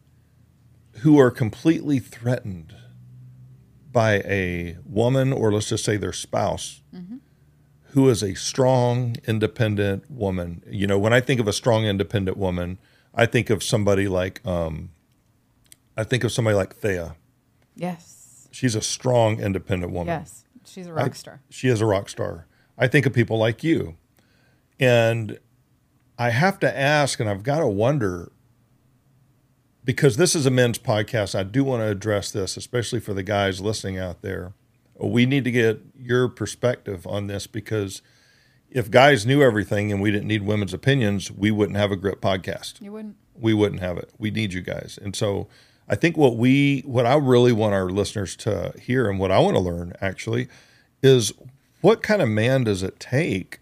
who 1.00 1.18
are 1.18 1.30
completely 1.30 1.98
threatened 1.98 2.74
by 3.92 4.14
a 4.24 4.76
woman, 4.84 5.32
or 5.32 5.52
let's 5.52 5.68
just 5.68 5.84
say 5.84 5.96
their 5.96 6.12
spouse, 6.12 6.80
who 7.90 8.08
is 8.08 8.22
a 8.24 8.34
strong, 8.34 9.16
independent 9.26 10.10
woman. 10.10 10.62
You 10.68 10.86
know, 10.88 10.98
when 10.98 11.12
I 11.12 11.20
think 11.20 11.40
of 11.40 11.46
a 11.46 11.52
strong, 11.52 11.84
independent 11.84 12.36
woman, 12.36 12.78
I 13.14 13.26
think 13.26 13.50
of 13.50 13.62
somebody 13.62 14.08
like, 14.08 14.44
um, 14.44 14.90
I 15.96 16.02
think 16.02 16.24
of 16.24 16.32
somebody 16.32 16.56
like 16.56 16.74
Thea. 16.74 17.14
Yes, 17.76 18.48
She's 18.50 18.74
a 18.76 18.80
strong, 18.82 19.40
independent 19.40 19.92
woman. 19.92 20.08
yes, 20.20 20.44
she's 20.64 20.86
a 20.86 20.92
rock 20.92 21.10
I- 21.10 21.14
star. 21.14 21.40
She 21.50 21.68
is 21.68 21.80
a 21.80 21.86
rock 21.86 22.08
star. 22.08 22.46
I 22.78 22.88
think 22.88 23.06
of 23.06 23.12
people 23.12 23.38
like 23.38 23.62
you. 23.62 23.96
And 24.80 25.38
I 26.18 26.30
have 26.30 26.58
to 26.60 26.76
ask, 26.78 27.20
and 27.20 27.28
I've 27.30 27.42
got 27.44 27.60
to 27.60 27.66
wonder, 27.68 28.30
because 29.84 30.16
this 30.16 30.34
is 30.34 30.46
a 30.46 30.50
men's 30.50 30.78
podcast, 30.78 31.34
I 31.38 31.42
do 31.42 31.62
want 31.64 31.82
to 31.82 31.88
address 31.88 32.30
this, 32.30 32.56
especially 32.56 33.00
for 33.00 33.12
the 33.14 33.22
guys 33.22 33.60
listening 33.60 33.98
out 33.98 34.22
there. 34.22 34.52
We 34.98 35.26
need 35.26 35.44
to 35.44 35.50
get 35.50 35.80
your 35.98 36.28
perspective 36.28 37.06
on 37.06 37.26
this 37.26 37.46
because 37.46 38.00
if 38.70 38.90
guys 38.90 39.26
knew 39.26 39.42
everything 39.42 39.92
and 39.92 40.00
we 40.00 40.10
didn't 40.10 40.28
need 40.28 40.42
women's 40.42 40.72
opinions, 40.72 41.30
we 41.30 41.50
wouldn't 41.50 41.76
have 41.76 41.90
a 41.90 41.96
Grit 41.96 42.20
podcast 42.20 42.80
You 42.80 42.92
wouldn't. 42.92 43.16
we 43.34 43.52
wouldn't 43.54 43.80
have 43.80 43.98
it. 43.98 44.10
We 44.18 44.30
need 44.30 44.52
you 44.52 44.62
guys. 44.62 44.98
And 45.02 45.14
so 45.14 45.48
I 45.88 45.96
think 45.96 46.16
what 46.16 46.36
we 46.36 46.80
what 46.86 47.06
I 47.06 47.16
really 47.16 47.52
want 47.52 47.74
our 47.74 47.90
listeners 47.90 48.36
to 48.36 48.72
hear 48.80 49.10
and 49.10 49.18
what 49.18 49.30
I 49.30 49.38
want 49.40 49.56
to 49.56 49.60
learn 49.60 49.92
actually 50.00 50.48
is 51.02 51.32
what 51.82 52.02
kind 52.02 52.22
of 52.22 52.28
man 52.28 52.64
does 52.64 52.82
it 52.82 52.98
take 52.98 53.60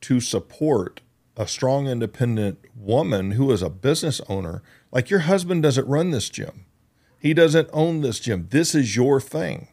to 0.00 0.18
support 0.20 1.00
a 1.36 1.46
strong 1.46 1.86
independent 1.86 2.58
woman 2.74 3.32
who 3.32 3.52
is 3.52 3.62
a 3.62 3.70
business 3.70 4.20
owner? 4.28 4.62
Like 4.90 5.10
your 5.10 5.20
husband 5.20 5.62
doesn't 5.62 5.86
run 5.86 6.10
this 6.10 6.28
gym. 6.28 6.64
He 7.18 7.34
doesn't 7.34 7.68
own 7.72 8.00
this 8.00 8.20
gym. 8.20 8.48
This 8.50 8.74
is 8.74 8.96
your 8.96 9.20
thing. 9.20 9.68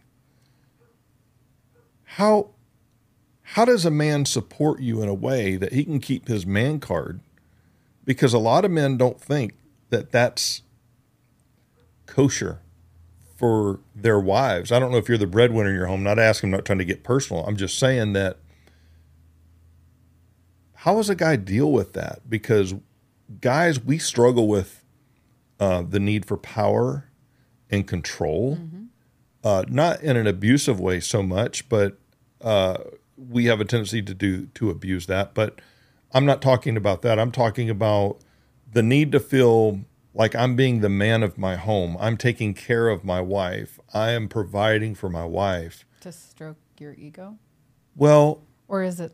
How 2.04 2.51
how 3.49 3.65
does 3.65 3.86
a 3.86 3.91
man 3.91 4.25
support 4.25 4.82
you 4.82 5.01
in 5.01 5.10
a 5.10 5.13
way 5.13 5.56
that 5.56 5.73
he 5.73 5.84
can 5.86 5.99
keep 5.99 6.28
his 6.28 6.45
man 6.45 6.80
card 6.80 7.21
because 8.04 8.34
a 8.34 8.39
lot 8.39 8.65
of 8.65 8.71
men 8.71 8.97
don't 8.97 9.21
think 9.21 9.54
that 9.89 10.12
that's 10.12 10.62
kosher 12.06 12.62
for 13.36 13.82
their 13.93 14.19
wives. 14.19 14.71
I 14.71 14.80
don't 14.80 14.91
know 14.91 14.97
if 14.97 15.10
you're 15.10 15.17
the 15.17 15.28
breadwinner 15.28 15.69
in 15.69 15.75
your 15.75 15.88
home. 15.88 16.04
Not 16.04 16.17
asking, 16.19 16.47
I'm 16.47 16.51
not 16.51 16.65
trying 16.65 16.80
to 16.80 16.86
get 16.86 17.04
personal. 17.04 17.45
I'm 17.45 17.58
just 17.58 17.78
saying 17.78 18.13
that. 18.13 18.38
How 20.73 20.95
does 20.95 21.10
a 21.10 21.15
guy 21.15 21.36
deal 21.36 21.71
with 21.71 21.93
that? 21.93 22.30
Because 22.30 22.75
guys, 23.41 23.80
we 23.80 23.97
struggle 23.97 24.47
with 24.47 24.85
uh, 25.60 25.84
the 25.88 26.00
need 26.00 26.26
for 26.26 26.38
power 26.38 27.10
and 27.70 27.88
control, 27.88 28.60
uh, 29.44 29.63
not 29.68 30.02
in 30.02 30.18
an 30.18 30.28
abusive 30.28 30.80
way 30.80 31.00
so 31.00 31.22
much, 31.24 31.68
but 31.70 31.98
uh, 32.41 32.78
we 33.18 33.46
have 33.46 33.60
a 33.62 33.65
tendency 33.65 34.02
to 34.02 34.13
do 34.13 34.48
to 34.48 34.70
abuse 34.70 35.08
that. 35.08 35.34
But 35.34 35.60
I'm 36.13 36.26
not 36.26 36.41
talking 36.41 36.78
about 36.78 37.02
that. 37.04 37.20
I'm 37.20 37.32
talking 37.32 37.70
about 37.70 38.18
the 38.72 38.84
need 38.84 39.12
to 39.13 39.20
feel 39.20 39.82
like 40.13 40.36
I'm 40.36 40.56
being 40.56 40.82
the 40.82 40.89
man 40.89 41.24
of 41.24 41.38
my 41.38 41.56
home. 41.56 41.98
I'm 42.00 42.18
taking 42.18 42.54
care 42.54 42.88
of 42.88 43.04
my 43.04 43.20
wife. 43.22 43.80
I 43.94 44.12
am 44.12 44.28
providing 44.28 44.96
for 44.96 45.10
my 45.10 45.26
wife. 45.26 45.86
To 46.02 46.12
stroke 46.12 46.58
your 46.80 46.94
ego, 46.94 47.38
Well, 47.96 48.44
or 48.68 48.84
is 48.84 49.00
it? 49.00 49.13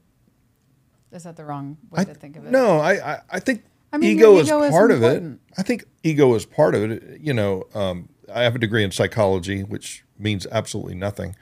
Is 1.11 1.23
that 1.23 1.35
the 1.35 1.43
wrong 1.45 1.77
way 1.89 2.01
I, 2.01 2.03
to 2.05 2.13
think 2.13 2.37
of 2.37 2.45
it? 2.45 2.51
no, 2.51 2.79
I, 2.79 3.13
I, 3.13 3.19
I 3.31 3.39
think 3.39 3.63
I 3.93 3.97
mean, 3.97 4.17
ego, 4.17 4.37
is 4.37 4.47
ego 4.47 4.63
is 4.63 4.71
part 4.71 4.91
of 4.91 5.03
it. 5.03 5.23
I 5.57 5.63
think 5.63 5.85
ego 6.03 6.33
is 6.35 6.45
part 6.45 6.75
of 6.75 6.89
it. 6.91 7.19
You 7.19 7.33
know, 7.33 7.65
um, 7.73 8.09
I 8.33 8.43
have 8.43 8.55
a 8.55 8.59
degree 8.59 8.83
in 8.83 8.91
psychology, 8.91 9.63
which 9.63 10.03
means 10.17 10.47
absolutely 10.51 10.95
nothing. 10.95 11.35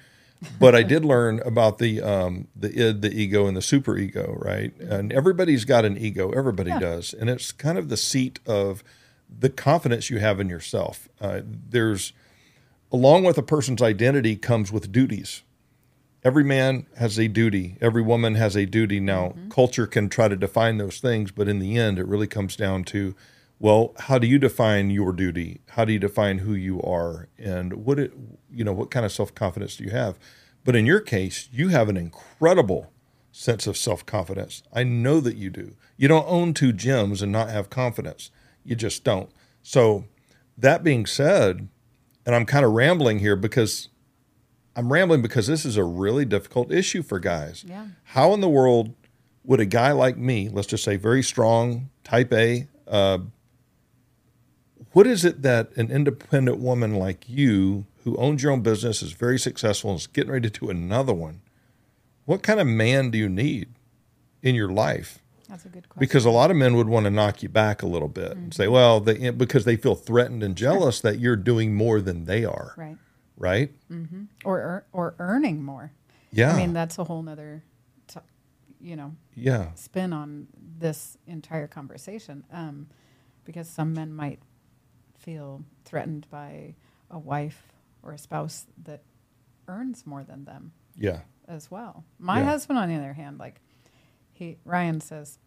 But 0.59 0.73
I 0.73 0.83
did 0.83 1.03
learn 1.13 1.41
about 1.45 1.77
the 1.77 2.01
um, 2.01 2.47
the 2.55 2.69
id, 2.69 3.01
the 3.01 3.12
ego, 3.13 3.45
and 3.45 3.55
the 3.55 3.62
super 3.62 3.97
ego, 3.97 4.35
right? 4.39 4.75
And 4.79 5.12
everybody's 5.13 5.65
got 5.65 5.85
an 5.85 5.97
ego. 5.97 6.31
Everybody 6.31 6.71
Yeah. 6.71 6.79
does, 6.79 7.13
and 7.13 7.29
it's 7.29 7.51
kind 7.51 7.77
of 7.77 7.89
the 7.89 7.97
seat 7.97 8.39
of 8.45 8.83
the 9.29 9.49
confidence 9.49 10.09
you 10.09 10.17
have 10.19 10.39
in 10.39 10.49
yourself. 10.49 11.07
Uh, 11.21 11.41
there's 11.45 12.13
along 12.91 13.23
with 13.23 13.38
a 13.38 13.43
person's 13.43 13.81
identity 13.81 14.35
comes 14.35 14.71
with 14.71 14.91
duties. 14.91 15.43
Every 16.23 16.43
man 16.43 16.86
has 16.97 17.17
a 17.17 17.27
duty. 17.27 17.77
Every 17.79 18.01
woman 18.01 18.36
has 18.36 18.55
a 18.55 18.65
duty. 18.65 18.99
Now, 18.99 19.29
mm-hmm. 19.29 19.49
culture 19.49 19.88
can 19.88 20.10
try 20.10 20.27
to 20.27 20.36
define 20.36 20.77
those 20.77 20.99
things, 20.99 21.32
but 21.32 21.47
in 21.47 21.60
the 21.60 21.77
end, 21.77 21.97
it 21.97 22.08
really 22.08 22.27
comes 22.27 22.55
down 22.55 22.84
to, 22.86 23.15
well, 23.58 23.93
how 23.99 24.19
do 24.19 24.27
you 24.27 24.38
define 24.38 24.89
your 24.89 25.13
duty? 25.13 25.62
How 25.69 25.86
do 25.86 25.93
you 25.93 25.99
define 25.99 26.39
who 26.39 26.53
you 26.53 26.82
are, 26.82 27.29
and 27.38 27.86
what 27.86 27.99
it, 27.99 28.13
you 28.51 28.63
know, 28.63 28.73
what 28.73 28.91
kind 28.91 29.05
of 29.05 29.12
self 29.12 29.34
confidence 29.34 29.77
do 29.77 29.86
you 29.86 29.91
have? 29.91 30.19
But 30.65 30.75
in 30.75 30.86
your 30.86 30.99
case, 30.99 31.47
you 31.51 31.69
have 31.69 31.88
an 31.88 31.97
incredible 31.97 32.91
sense 33.32 33.65
of 33.65 33.77
self 33.77 34.05
confidence. 34.05 34.62
I 34.73 34.84
know 34.84 35.21
that 35.21 35.38
you 35.38 35.49
do. 35.49 35.75
You 35.95 36.08
don't 36.10 36.27
own 36.27 36.53
two 36.53 36.73
gyms 36.73 37.21
and 37.21 37.32
not 37.32 37.49
have 37.49 37.69
confidence. 37.69 38.32
You 38.65 38.75
just 38.75 39.03
don't. 39.03 39.29
So, 39.62 40.05
that 40.58 40.84
being 40.84 41.05
said, 41.05 41.69
and 42.25 42.36
I'm 42.36 42.45
kind 42.45 42.65
of 42.65 42.73
rambling 42.73 43.19
here 43.19 43.38
because 43.38 43.89
I'm 44.79 44.93
rambling 44.93 45.21
because 45.21 45.45
this 45.45 45.65
is 45.65 45.75
a 45.75 45.83
really 45.83 46.23
difficult 46.23 46.71
issue 46.71 47.03
for 47.03 47.19
guys. 47.19 47.65
Yeah. 47.67 47.87
How 48.03 48.33
in 48.33 48.39
the 48.39 48.47
world 48.47 48.95
would 49.43 49.59
a 49.59 49.65
guy 49.65 49.91
like 49.91 50.17
me, 50.17 50.47
let's 50.47 50.67
just 50.67 50.85
say 50.85 50.95
very 50.95 51.21
strong, 51.21 51.89
type 52.05 52.31
A, 52.31 52.69
uh, 52.87 53.19
what 54.93 55.05
is 55.05 55.25
it 55.25 55.41
that 55.41 55.75
an 55.75 55.91
independent 55.91 56.59
woman 56.59 56.95
like 56.95 57.27
you, 57.27 57.87
who 58.05 58.15
owns 58.15 58.41
your 58.41 58.53
own 58.53 58.61
business, 58.61 59.03
is 59.03 59.11
very 59.11 59.37
successful, 59.37 59.91
and 59.91 59.99
is 59.99 60.07
getting 60.07 60.31
ready 60.31 60.49
to 60.49 60.59
do 60.61 60.69
another 60.69 61.13
one? 61.13 61.41
What 62.23 62.41
kind 62.41 62.61
of 62.61 62.65
man 62.65 63.11
do 63.11 63.17
you 63.17 63.27
need 63.27 63.67
in 64.41 64.55
your 64.55 64.69
life? 64.69 65.19
That's 65.49 65.65
a 65.65 65.69
good 65.69 65.89
question. 65.89 65.99
Because 65.99 66.23
a 66.23 66.31
lot 66.31 66.51
of 66.51 66.57
men 66.57 66.75
would 66.77 66.87
want 66.87 67.03
to 67.03 67.09
knock 67.09 67.43
you 67.43 67.49
back 67.49 67.81
a 67.81 67.87
little 67.87 68.07
bit 68.07 68.31
and 68.31 68.53
say, 68.53 68.69
well, 68.69 69.01
they, 69.01 69.29
because 69.31 69.65
they 69.65 69.75
feel 69.75 69.95
threatened 69.95 70.41
and 70.41 70.55
jealous 70.55 71.01
that 71.01 71.19
you're 71.19 71.35
doing 71.35 71.75
more 71.75 71.99
than 71.99 72.23
they 72.23 72.45
are, 72.45 72.73
right, 72.77 72.97
right? 73.39 73.71
or 74.45 74.60
ear- 74.60 74.86
or 74.91 75.15
earning 75.17 75.63
more. 75.63 75.91
Yeah. 76.32 76.54
I 76.54 76.58
mean, 76.58 76.73
that's 76.73 76.99
a 76.99 77.04
whole 77.04 77.23
nother, 77.23 77.63
t- 78.08 78.19
you 78.80 78.95
know, 78.95 79.15
yeah. 79.34 79.73
spin 79.73 80.13
on 80.13 80.47
this 80.78 81.17
entire 81.25 81.67
conversation. 81.67 82.43
Um, 82.54 82.88
because 83.45 83.67
some 83.67 83.93
men 83.93 84.13
might 84.13 84.39
feel 85.17 85.63
threatened 85.86 86.28
by 86.30 86.75
a 87.10 87.17
wife 87.17 87.73
or 88.04 88.12
a 88.13 88.17
spouse 88.19 88.67
that 88.83 89.02
earns 89.67 90.06
more 90.06 90.23
than 90.23 90.46
them 90.46 90.71
Yeah. 90.96 91.21
as 91.48 91.71
well. 91.71 92.04
My 92.19 92.40
Yeah. 92.40 92.46
husband, 92.46 92.77
on 92.77 92.90
the 92.90 92.96
other 92.96 93.13
hand, 93.13 93.40
like 93.40 93.60
he 94.31 94.58
Ryan 94.65 95.02
says, 95.02 95.40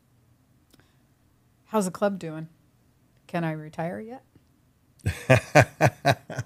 "How's 1.66 1.84
the 1.84 1.90
club 1.92 2.18
doing? 2.18 2.48
Can 3.28 3.44
I 3.44 3.52
retire 3.52 4.00
yet?" 4.00 4.24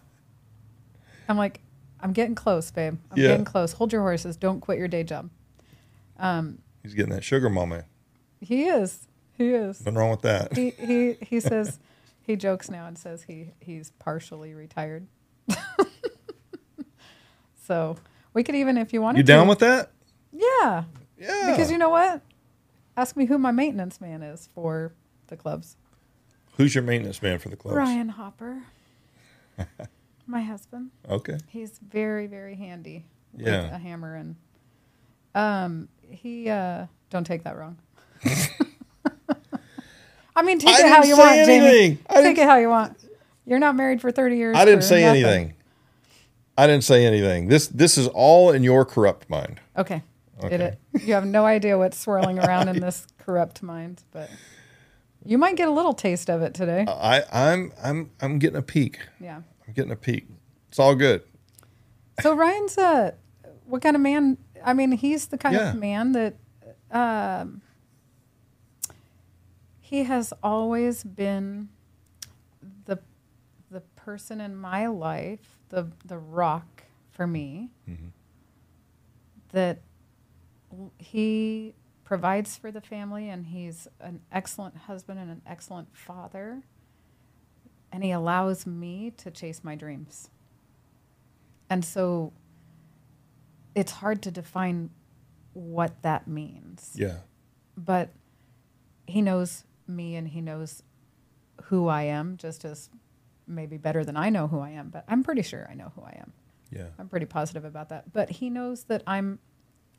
I'm 1.28 1.36
like, 1.36 1.60
"I'm 2.00 2.12
getting 2.12 2.34
close, 2.34 2.70
babe. 2.70 2.98
I'm 3.10 3.18
Yeah. 3.18 3.28
getting 3.28 3.44
close. 3.44 3.72
Hold 3.72 3.92
your 3.92 4.02
horses. 4.02 4.36
Don't 4.36 4.60
quit 4.60 4.78
your 4.78 4.88
day 4.88 5.02
job." 5.04 5.30
Um, 6.18 6.58
he's 6.82 6.94
getting 6.94 7.12
that 7.12 7.24
sugar 7.24 7.48
mama. 7.50 7.84
He 8.40 8.64
is. 8.64 9.06
He 9.36 9.50
is. 9.50 9.80
Nothing 9.80 9.98
wrong 9.98 10.10
with 10.10 10.22
that. 10.22 10.56
he 10.56 10.70
he 10.70 11.14
he 11.20 11.40
says 11.40 11.78
he 12.22 12.36
jokes 12.36 12.70
now 12.70 12.86
and 12.86 12.96
says 12.98 13.22
he 13.24 13.52
he's 13.60 13.90
partially 13.98 14.54
retired. 14.54 15.06
so 17.66 17.96
we 18.32 18.42
could 18.42 18.54
even 18.54 18.76
if 18.76 18.92
you 18.92 19.00
wanted 19.02 19.18
You 19.18 19.24
down 19.24 19.44
to, 19.46 19.48
with 19.50 19.58
that? 19.60 19.90
yeah 20.32 20.84
Yeah. 21.18 21.50
because 21.50 21.70
you 21.70 21.78
know 21.78 21.88
what 21.90 22.20
ask 22.96 23.16
me 23.16 23.26
who 23.26 23.38
my 23.38 23.50
maintenance 23.52 24.00
man 24.00 24.22
is 24.22 24.48
for 24.54 24.92
the 25.28 25.36
clubs 25.36 25.76
Who's 26.56 26.74
your 26.74 26.84
maintenance 26.84 27.20
man 27.20 27.38
for 27.38 27.50
the 27.50 27.56
clubs? 27.56 27.76
Ryan 27.76 28.08
Hopper 28.10 28.62
my 30.26 30.42
husband 30.42 30.90
Okay. 31.08 31.38
he's 31.48 31.78
very 31.78 32.26
very 32.26 32.54
handy 32.56 33.04
Yeah. 33.36 33.62
with 33.64 33.72
a 33.72 33.78
hammer 33.78 34.14
and 34.16 34.36
Um, 35.34 35.88
he 36.08 36.48
uh, 36.48 36.86
don't 37.10 37.24
take 37.26 37.44
that 37.44 37.56
wrong. 37.56 37.76
I 40.34 40.42
mean, 40.42 40.58
take 40.58 40.74
I 40.76 40.86
it 40.86 40.88
how 40.90 41.02
you 41.02 41.16
want, 41.16 41.46
Jamie. 41.46 41.98
I 42.08 42.22
Take 42.22 42.38
it 42.38 42.44
how 42.46 42.56
you 42.56 42.68
want. 42.68 42.96
You're 43.46 43.58
not 43.58 43.74
married 43.74 44.00
for 44.02 44.10
30 44.10 44.36
years. 44.36 44.56
I 44.56 44.64
didn't 44.64 44.82
say 44.84 45.02
nothing. 45.02 45.24
anything. 45.24 45.54
I 46.58 46.66
didn't 46.66 46.84
say 46.84 47.04
anything. 47.06 47.48
This 47.48 47.66
this 47.68 47.96
is 47.98 48.08
all 48.08 48.50
in 48.52 48.62
your 48.62 48.84
corrupt 48.84 49.28
mind. 49.30 49.60
Okay. 49.76 50.02
Okay. 50.42 50.56
it? 50.56 50.78
You 51.04 51.14
have 51.14 51.26
no 51.26 51.44
idea 51.46 51.78
what's 51.78 51.98
swirling 51.98 52.38
around 52.38 52.68
in 52.68 52.80
this 52.80 53.06
corrupt 53.18 53.62
mind, 53.62 54.02
but 54.10 54.30
you 55.24 55.38
might 55.38 55.56
get 55.56 55.68
a 55.68 55.70
little 55.70 55.94
taste 55.94 56.28
of 56.28 56.42
it 56.42 56.52
today. 56.54 56.84
I 56.88 57.22
I'm 57.32 57.72
I'm 57.82 58.10
I'm 58.20 58.38
getting 58.38 58.56
a 58.58 58.62
peek. 58.62 58.98
Yeah. 59.20 59.40
I'm 59.66 59.72
getting 59.74 59.92
a 59.92 59.96
peek. 59.96 60.26
It's 60.68 60.78
all 60.78 60.94
good. 60.94 61.22
So 62.20 62.34
Ryan's 62.34 62.78
a 62.78 63.14
what 63.66 63.82
kind 63.82 63.96
of 63.96 64.02
man? 64.02 64.38
I 64.64 64.72
mean, 64.72 64.92
he's 64.92 65.26
the 65.26 65.38
kind 65.38 65.54
Yeah. 65.54 65.70
of 65.70 65.76
man 65.76 66.12
that 66.12 66.34
um, 66.90 67.62
he 69.80 70.04
has 70.04 70.32
always 70.42 71.02
been 71.04 71.68
the 72.86 72.98
the 73.70 73.80
person 73.96 74.40
in 74.40 74.56
my 74.56 74.86
life, 74.86 75.58
the 75.68 75.88
the 76.04 76.18
rock 76.18 76.84
for 77.10 77.26
me. 77.26 77.70
That 79.52 79.80
he 80.98 81.74
provides 82.04 82.56
for 82.56 82.70
the 82.70 82.80
family, 82.80 83.28
and 83.30 83.46
he's 83.46 83.88
an 84.00 84.20
excellent 84.30 84.76
husband 84.76 85.18
and 85.18 85.30
an 85.30 85.42
excellent 85.46 85.96
father, 85.96 86.62
and 87.92 88.04
he 88.04 88.10
allows 88.10 88.66
me 88.66 89.12
to 89.18 89.30
chase 89.30 89.62
my 89.62 89.74
dreams. 89.74 90.30
And 91.68 91.84
so 91.84 92.32
it's 93.74 93.92
hard 93.92 94.22
to 94.22 94.30
define 94.30 94.90
what 95.52 96.02
that 96.02 96.28
means. 96.28 96.92
Yeah. 96.94 97.18
But 97.76 98.10
he 99.06 99.22
knows 99.22 99.64
me 99.86 100.16
and 100.16 100.28
he 100.28 100.40
knows 100.40 100.82
who 101.64 101.88
I 101.88 102.02
am 102.02 102.36
just 102.36 102.64
as 102.64 102.90
maybe 103.46 103.76
better 103.76 104.04
than 104.04 104.16
I 104.16 104.30
know 104.30 104.48
who 104.48 104.58
I 104.60 104.70
am, 104.70 104.88
but 104.88 105.04
I'm 105.08 105.22
pretty 105.22 105.42
sure 105.42 105.66
I 105.70 105.74
know 105.74 105.92
who 105.94 106.02
I 106.02 106.16
am. 106.20 106.32
Yeah. 106.70 106.88
I'm 106.98 107.08
pretty 107.08 107.26
positive 107.26 107.64
about 107.64 107.90
that. 107.90 108.12
But 108.12 108.30
he 108.30 108.50
knows 108.50 108.84
that 108.84 109.02
I'm 109.06 109.38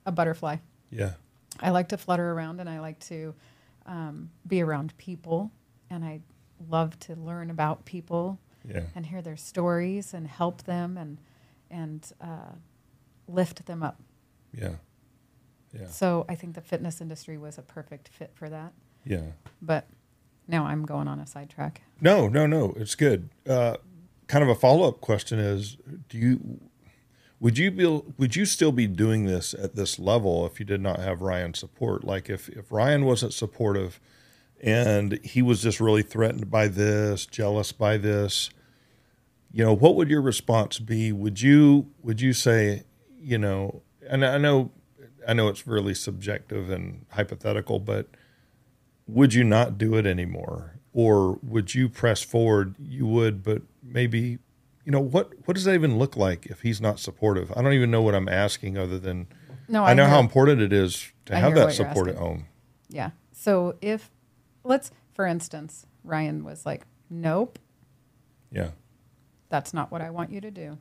a 0.06 0.12
butterfly. 0.12 0.58
Yeah. 0.90 1.14
I 1.60 1.70
like 1.70 1.90
to 1.90 1.98
flutter 1.98 2.32
around 2.32 2.60
and 2.60 2.70
I 2.70 2.80
like 2.80 3.00
to 3.08 3.34
um, 3.86 4.30
be 4.46 4.62
around 4.62 4.96
people 4.98 5.52
and 5.90 6.04
I 6.04 6.22
love 6.70 7.00
to 7.02 7.16
learn 7.16 7.50
about 7.50 7.86
people 7.86 8.40
Yeah. 8.68 8.84
and 8.96 9.06
hear 9.06 9.22
their 9.22 9.38
stories 9.38 10.14
and 10.14 10.28
help 10.28 10.64
them 10.64 10.98
and 10.98 11.18
and 11.70 12.12
uh, 12.22 12.54
lift 13.28 13.66
them 13.66 13.84
up. 13.84 14.00
Yeah. 14.54 14.76
Yeah. 15.78 15.88
So 15.88 16.26
I 16.30 16.36
think 16.36 16.56
the 16.56 16.62
fitness 16.62 17.02
industry 17.02 17.38
was 17.38 17.58
a 17.58 17.62
perfect 17.62 18.08
fit 18.08 18.32
for 18.34 18.50
that. 18.50 18.72
Yeah. 19.06 19.32
But 19.62 19.88
now 20.48 20.66
I'm 20.66 20.86
going 20.86 21.08
on 21.10 21.20
a 21.20 21.28
sidetrack. 21.28 21.82
No, 22.00 22.30
no, 22.30 22.48
no. 22.48 22.74
It's 22.78 22.96
good. 22.96 23.30
Uh, 23.48 23.76
kind 24.28 24.44
of 24.44 24.50
a 24.50 24.56
follow 24.56 24.88
up 24.88 25.02
question 25.02 25.40
is: 25.40 25.78
Do 26.08 26.18
you 26.18 26.60
would 27.40 27.58
you 27.58 27.70
be 27.70 27.86
would 28.18 28.36
you 28.36 28.46
still 28.46 28.72
be 28.72 28.88
doing 28.88 29.26
this 29.26 29.54
at 29.54 29.76
this 29.76 30.00
level 30.00 30.46
if 30.46 30.60
you 30.60 30.66
did 30.66 30.82
not 30.82 31.00
have 31.00 31.22
Ryan's 31.22 31.60
support? 31.60 32.04
Like 32.06 32.30
if 32.30 32.48
if 32.50 32.72
Ryan 32.72 33.04
wasn't 33.06 33.34
supportive 33.34 34.00
and 34.62 35.20
he 35.24 35.42
was 35.42 35.62
just 35.62 35.80
really 35.80 36.02
threatened 36.02 36.50
by 36.50 36.68
this, 36.68 37.26
jealous 37.26 37.72
by 37.72 37.98
this, 37.98 38.50
you 39.52 39.64
know, 39.64 39.74
what 39.74 39.96
would 39.96 40.10
your 40.10 40.22
response 40.22 40.80
be? 40.80 41.12
Would 41.12 41.42
you 41.42 41.88
would 42.02 42.22
you 42.22 42.34
say, 42.34 42.84
you 43.20 43.38
know, 43.38 43.82
and 44.10 44.26
I 44.26 44.38
know 44.38 44.72
I 45.28 45.34
know 45.34 45.48
it's 45.48 45.68
really 45.68 45.94
subjective 45.94 46.70
and 46.70 47.06
hypothetical, 47.10 47.80
but 47.80 48.08
would 49.08 49.34
you 49.34 49.44
not 49.44 49.78
do 49.78 49.96
it 49.96 50.06
anymore? 50.06 50.80
Or 50.94 51.40
would 51.44 51.76
you 51.76 51.90
press 51.90 52.22
forward? 52.22 52.76
You 52.80 53.06
would 53.08 53.44
but 53.44 53.62
maybe 53.84 54.40
you 54.84 54.92
know 54.92 55.00
what 55.00 55.34
what 55.46 55.54
does 55.54 55.64
that 55.66 55.74
even 55.74 55.98
look 55.98 56.16
like 56.18 56.46
if 56.48 56.62
he's 56.62 56.82
not 56.82 57.00
supportive? 57.00 57.52
I 57.56 57.62
don't 57.62 57.74
even 57.74 57.92
know 57.92 58.02
what 58.02 58.16
i'm 58.16 58.30
asking 58.30 58.78
other 58.78 59.00
than 59.00 59.28
No, 59.68 59.84
i, 59.84 59.92
I 59.92 59.94
know 59.94 60.08
how 60.08 60.20
important 60.20 60.62
it 60.62 60.74
is 60.74 61.12
to 61.26 61.36
I 61.36 61.40
have 61.40 61.56
that 61.56 61.74
support 61.74 62.08
at 62.10 62.16
home. 62.16 62.48
Yeah. 62.90 63.12
So 63.32 63.76
if 63.82 64.12
let's 64.68 64.92
for 65.14 65.26
instance, 65.26 65.86
Ryan 66.04 66.44
was 66.44 66.66
like, 66.66 66.86
"Nope, 67.10 67.58
yeah 68.52 68.72
that's 69.50 69.74
not 69.74 69.92
what 69.92 70.02
I 70.02 70.10
want 70.10 70.32
you 70.32 70.42
to 70.42 70.52
do. 70.52 70.78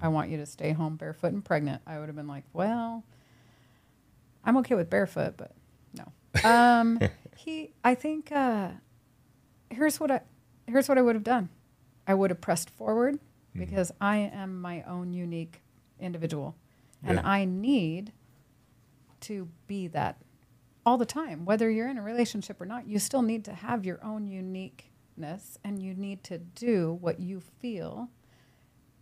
I 0.00 0.08
want 0.08 0.30
you 0.30 0.36
to 0.36 0.46
stay 0.46 0.72
home 0.72 0.96
barefoot 0.96 1.32
and 1.32 1.44
pregnant." 1.44 1.82
I 1.86 1.98
would 1.98 2.08
have 2.08 2.16
been 2.16 2.28
like, 2.28 2.44
"Well, 2.52 3.04
I'm 4.44 4.56
okay 4.58 4.74
with 4.74 4.90
barefoot, 4.90 5.34
but 5.36 5.52
no." 5.94 6.12
Um, 6.44 7.00
he, 7.36 7.72
I 7.82 7.94
think, 7.94 8.30
uh, 8.32 8.68
here's 9.70 9.98
what 9.98 10.10
I, 10.10 10.20
here's 10.66 10.88
what 10.88 10.98
I 10.98 11.02
would 11.02 11.16
have 11.16 11.24
done. 11.24 11.48
I 12.06 12.14
would 12.14 12.30
have 12.30 12.40
pressed 12.40 12.70
forward 12.70 13.18
because 13.54 13.90
I 14.00 14.16
am 14.18 14.60
my 14.60 14.82
own 14.82 15.12
unique 15.12 15.60
individual, 15.98 16.54
and 17.02 17.16
Yeah. 17.16 17.28
I 17.28 17.44
need 17.46 18.12
to 19.22 19.48
be 19.66 19.88
that 19.88 20.16
all 20.90 20.98
the 20.98 21.06
time. 21.06 21.44
Whether 21.44 21.70
you're 21.70 21.88
in 21.88 21.98
a 21.98 22.02
relationship 22.02 22.60
or 22.60 22.66
not, 22.66 22.86
you 22.88 22.98
still 22.98 23.22
need 23.22 23.44
to 23.44 23.52
have 23.54 23.86
your 23.86 24.02
own 24.04 24.26
uniqueness, 24.26 25.56
and 25.64 25.80
you 25.80 25.94
need 25.94 26.24
to 26.24 26.38
do 26.38 26.98
what 27.00 27.20
you 27.20 27.40
feel 27.40 28.10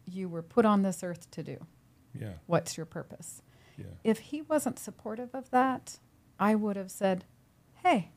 you 0.05 0.28
were 0.28 0.43
put 0.43 0.64
on 0.66 0.82
this 0.82 1.03
earth 1.03 1.30
to 1.32 1.43
do. 1.43 1.66
yeah 2.18 2.32
What's 2.47 2.76
your 2.76 2.86
purpose? 2.86 3.43
yeah 3.76 3.86
If 4.05 4.18
he 4.18 4.43
wasn't 4.43 4.78
supportive 4.78 5.34
of 5.34 5.51
that, 5.51 5.99
I 6.39 6.55
would 6.55 6.76
have 6.76 6.91
said, 6.91 7.24
Hey, 7.84 8.11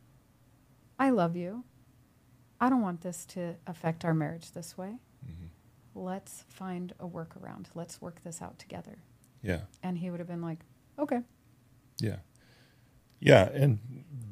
I 0.99 1.09
love 1.09 1.35
you. 1.35 1.63
I 2.59 2.69
don't 2.69 2.81
want 2.81 3.01
this 3.01 3.25
to 3.27 3.55
affect 3.67 4.05
our 4.05 4.13
marriage 4.13 4.51
this 4.51 4.77
way. 4.77 4.97
Mm-hmm. 5.25 5.47
Let's 5.95 6.45
find 6.47 6.93
a 6.99 7.07
workaround. 7.07 7.65
Let's 7.75 8.01
work 8.01 8.21
this 8.23 8.41
out 8.41 8.57
together. 8.59 8.97
yeah 9.41 9.61
And 9.83 9.97
he 9.97 10.09
would 10.11 10.19
have 10.19 10.27
been 10.29 10.41
like, 10.41 10.59
Okay. 10.99 11.21
yeah 11.99 12.17
yeah 13.21 13.47
and 13.53 13.79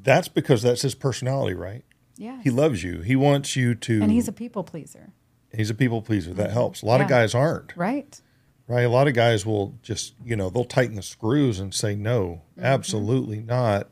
that's 0.03 0.27
because 0.27 0.61
that's 0.61 0.81
his 0.81 0.95
personality 0.95 1.53
right 1.53 1.85
Yeah. 2.17 2.41
he 2.43 2.49
loves 2.49 2.83
you 2.83 2.99
he 3.01 3.15
wants 3.15 3.55
you 3.55 3.75
to 3.75 4.01
and 4.01 4.11
he's 4.11 4.27
a 4.27 4.33
people 4.33 4.63
pleaser, 4.65 5.13
he's 5.53 5.69
a 5.69 5.75
people 5.75 6.01
pleaser 6.01 6.33
that 6.33 6.51
helps 6.51 6.81
a 6.81 6.85
lot 6.85 6.99
of 7.01 7.07
guys 7.07 7.33
aren't 7.33 7.75
right? 7.77 8.19
right? 8.67 8.81
A 8.85 8.89
lot 8.89 9.07
of 9.07 9.13
guys 9.15 9.45
will 9.47 9.73
just, 9.81 10.13
you 10.23 10.35
know, 10.35 10.49
they'll 10.51 10.63
tighten 10.63 10.95
the 10.95 11.01
screws 11.01 11.59
and 11.59 11.73
say, 11.73 11.95
no, 11.95 12.41
Mm-hmm. 12.55 12.65
absolutely 12.65 13.39
not. 13.41 13.89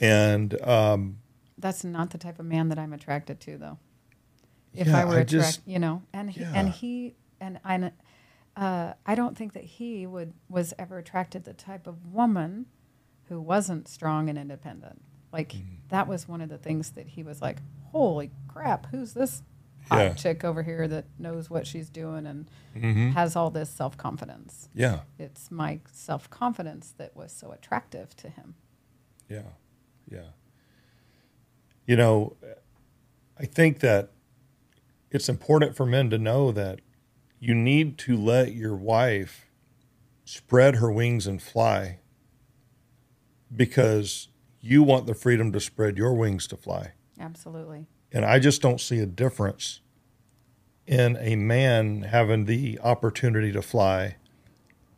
And 0.00 0.58
um, 0.62 1.18
That's 1.58 1.84
not 1.84 2.08
the 2.10 2.16
type 2.18 2.38
of 2.38 2.46
man 2.46 2.68
that 2.70 2.78
I'm 2.78 2.92
attracted 2.94 3.40
to, 3.40 3.58
though. 3.58 3.78
If 4.72 4.86
Yeah, 4.86 5.00
I 5.00 5.04
were 5.04 5.18
attracted, 5.18 5.62
you 5.66 5.78
know, 5.78 6.02
and 6.14 6.30
he, 6.30 6.40
Yeah. 6.40 6.52
and 6.54 6.68
he 6.70 7.14
and 7.40 7.58
I, 7.64 7.92
uh, 8.56 8.94
I 9.04 9.14
don't 9.14 9.36
think 9.36 9.52
that 9.52 9.64
he 9.64 10.06
would 10.06 10.32
was 10.48 10.72
ever 10.78 10.96
attracted 10.98 11.44
the 11.44 11.52
type 11.54 11.86
of 11.86 12.06
woman 12.12 12.66
who 13.30 13.40
wasn't 13.40 13.88
strong 13.88 14.28
and 14.28 14.36
independent. 14.36 15.00
Like 15.32 15.52
Mm-hmm. 15.52 15.74
that 15.88 16.06
was 16.08 16.28
one 16.28 16.40
of 16.42 16.48
the 16.50 16.58
things 16.58 16.90
that 16.90 17.06
he 17.06 17.22
was 17.22 17.40
like, 17.40 17.58
"Holy 17.92 18.30
crap, 18.48 18.86
who's 18.90 19.14
this 19.14 19.42
hot 19.88 19.98
Yeah. 19.98 20.12
chick 20.14 20.44
over 20.44 20.62
here 20.64 20.86
that 20.88 21.06
knows 21.18 21.48
what 21.48 21.66
she's 21.66 21.88
doing 21.88 22.26
and 22.26 22.50
Mm-hmm. 22.76 23.10
has 23.12 23.36
all 23.36 23.48
this 23.50 23.70
self 23.70 23.96
confidence?" 23.96 24.68
yeah, 24.74 25.00
It's 25.18 25.50
my 25.50 25.80
self 25.92 26.28
confidence 26.28 26.92
that 26.98 27.16
was 27.16 27.32
so 27.32 27.52
attractive 27.52 28.14
to 28.16 28.28
him. 28.28 28.56
yeah, 29.28 29.52
yeah. 30.10 30.30
You 31.86 31.96
know, 31.96 32.36
I 33.38 33.46
think 33.46 33.78
that 33.80 34.10
it's 35.12 35.28
important 35.28 35.76
for 35.76 35.86
men 35.86 36.10
to 36.10 36.18
know 36.18 36.50
that 36.52 36.80
you 37.38 37.54
need 37.54 37.96
to 37.98 38.16
let 38.16 38.52
your 38.54 38.76
wife 38.76 39.46
spread 40.24 40.76
her 40.76 40.90
wings 40.92 41.26
and 41.26 41.40
fly 41.40 41.99
because 43.54 44.28
you 44.60 44.82
want 44.82 45.06
the 45.06 45.14
freedom 45.14 45.52
to 45.52 45.60
spread 45.60 45.96
your 45.96 46.14
wings 46.14 46.46
to 46.48 46.56
fly. 46.56 46.92
Absolutely. 47.18 47.86
And 48.12 48.24
I 48.24 48.38
just 48.38 48.60
don't 48.62 48.80
see 48.80 48.98
a 48.98 49.06
difference 49.06 49.80
in 50.86 51.16
a 51.20 51.36
man 51.36 52.02
having 52.02 52.46
the 52.46 52.78
opportunity 52.82 53.52
to 53.52 53.62
fly 53.62 54.16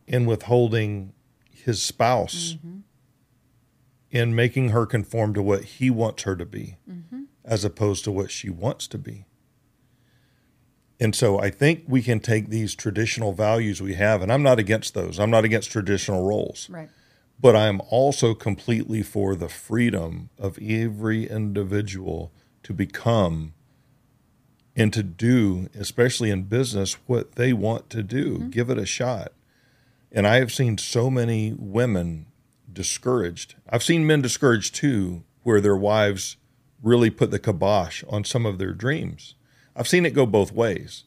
in 0.06 0.26
withholding 0.26 1.12
his 1.50 1.82
spouse 1.82 2.56
mm-hmm. 2.56 2.78
in 4.10 4.34
making 4.34 4.70
her 4.70 4.86
conform 4.86 5.34
to 5.34 5.42
what 5.42 5.64
he 5.64 5.90
wants 5.90 6.22
her 6.24 6.34
to 6.34 6.46
be 6.46 6.76
mm-hmm. 6.90 7.22
as 7.44 7.64
opposed 7.64 8.04
to 8.04 8.12
what 8.12 8.30
she 8.30 8.48
wants 8.50 8.86
to 8.88 8.98
be. 8.98 9.26
And 10.98 11.14
so 11.14 11.40
I 11.40 11.50
think 11.50 11.84
we 11.88 12.00
can 12.00 12.20
take 12.20 12.48
these 12.48 12.74
traditional 12.74 13.32
values 13.32 13.82
we 13.82 13.94
have, 13.94 14.22
and 14.22 14.32
I'm 14.32 14.42
not 14.42 14.60
against 14.60 14.94
those. 14.94 15.18
I'm 15.18 15.30
not 15.30 15.44
against 15.44 15.70
traditional 15.70 16.24
roles 16.24 16.70
Right. 16.70 16.88
But 17.40 17.56
I'm 17.56 17.80
also 17.88 18.34
completely 18.34 19.02
for 19.02 19.34
the 19.34 19.48
freedom 19.48 20.30
of 20.38 20.58
every 20.62 21.28
individual 21.28 22.32
to 22.62 22.72
become 22.72 23.54
and 24.74 24.92
to 24.92 25.02
do, 25.02 25.68
especially 25.78 26.30
in 26.30 26.44
business, 26.44 26.94
what 27.06 27.34
they 27.34 27.52
want 27.52 27.90
to 27.90 28.02
do. 28.02 28.38
Mm-hmm. 28.38 28.50
Give 28.50 28.70
it 28.70 28.78
a 28.78 28.86
shot. 28.86 29.32
And 30.10 30.26
I 30.26 30.36
have 30.36 30.52
seen 30.52 30.78
so 30.78 31.10
many 31.10 31.54
women 31.58 32.26
discouraged. 32.72 33.56
I've 33.68 33.82
seen 33.82 34.06
men 34.06 34.22
discouraged 34.22 34.74
too, 34.74 35.24
where 35.42 35.60
their 35.60 35.76
wives 35.76 36.36
really 36.82 37.10
put 37.10 37.30
the 37.30 37.38
kibosh 37.38 38.02
on 38.08 38.24
some 38.24 38.46
of 38.46 38.58
their 38.58 38.72
dreams. 38.72 39.34
I've 39.74 39.88
seen 39.88 40.06
it 40.06 40.14
go 40.14 40.26
both 40.26 40.52
ways. 40.52 41.04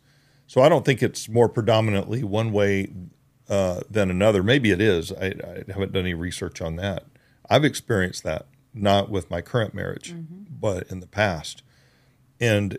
So 0.48 0.62
I 0.62 0.70
don't 0.70 0.86
think 0.86 1.02
it's 1.02 1.28
more 1.28 1.50
predominantly 1.50 2.24
one 2.24 2.52
way 2.52 2.92
uh, 3.50 3.82
than 3.90 4.10
another. 4.10 4.44
Maybe 4.44 4.72
it 4.72 4.82
is. 4.82 5.12
I, 5.12 5.26
I 5.28 5.64
haven't 5.68 5.94
done 5.94 6.04
any 6.04 6.14
research 6.14 6.62
on 6.62 6.76
that. 6.78 7.06
I've 7.50 7.66
experienced 7.66 8.24
that, 8.24 8.48
not 8.74 9.10
with 9.10 9.30
my 9.30 9.42
current 9.42 9.74
marriage, 9.74 10.16
but 10.50 10.88
in 10.90 11.00
the 11.00 11.08
past. 11.08 11.62
And 12.40 12.78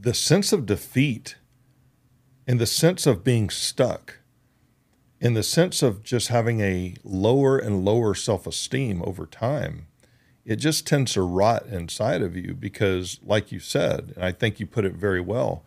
the 0.00 0.14
sense 0.14 0.52
of 0.52 0.66
defeat 0.66 1.36
and 2.46 2.60
the 2.60 2.66
sense 2.66 3.06
of 3.06 3.24
being 3.24 3.48
stuck 3.48 4.18
in 5.24 5.32
the 5.32 5.42
sense 5.42 5.82
of 5.82 6.02
just 6.02 6.28
having 6.28 6.60
a 6.60 6.94
lower 7.02 7.56
and 7.56 7.82
lower 7.82 8.14
self 8.14 8.46
esteem 8.46 9.02
over 9.06 9.24
time, 9.24 9.86
it 10.44 10.56
just 10.56 10.86
tends 10.86 11.14
to 11.14 11.22
rot 11.22 11.64
inside 11.66 12.20
of 12.20 12.36
you 12.36 12.52
because, 12.52 13.18
like 13.24 13.50
you 13.50 13.58
said, 13.58 14.12
and 14.16 14.24
I 14.24 14.32
think 14.32 14.60
you 14.60 14.66
put 14.66 14.84
it 14.84 14.92
very 14.92 15.22
well, 15.22 15.64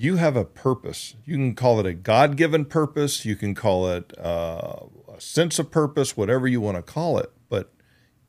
you 0.00 0.16
have 0.16 0.34
a 0.34 0.46
purpose. 0.46 1.14
You 1.26 1.36
can 1.36 1.54
call 1.54 1.78
it 1.78 1.84
a 1.84 1.92
God 1.92 2.38
given 2.38 2.64
purpose, 2.64 3.26
you 3.26 3.36
can 3.36 3.54
call 3.54 3.86
it 3.90 4.18
uh, 4.18 4.86
a 5.14 5.20
sense 5.20 5.58
of 5.58 5.70
purpose, 5.70 6.16
whatever 6.16 6.48
you 6.48 6.58
want 6.58 6.78
to 6.78 6.82
call 6.82 7.18
it, 7.18 7.30
but 7.50 7.70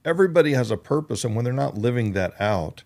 everybody 0.03 0.51
has 0.51 0.69
a 0.69 0.75
purpose. 0.75 1.23
And 1.23 1.33
when 1.33 1.45
they're 1.45 1.53
not 1.53 1.77
living 1.77 2.11
that 2.11 2.33
out, 2.41 2.83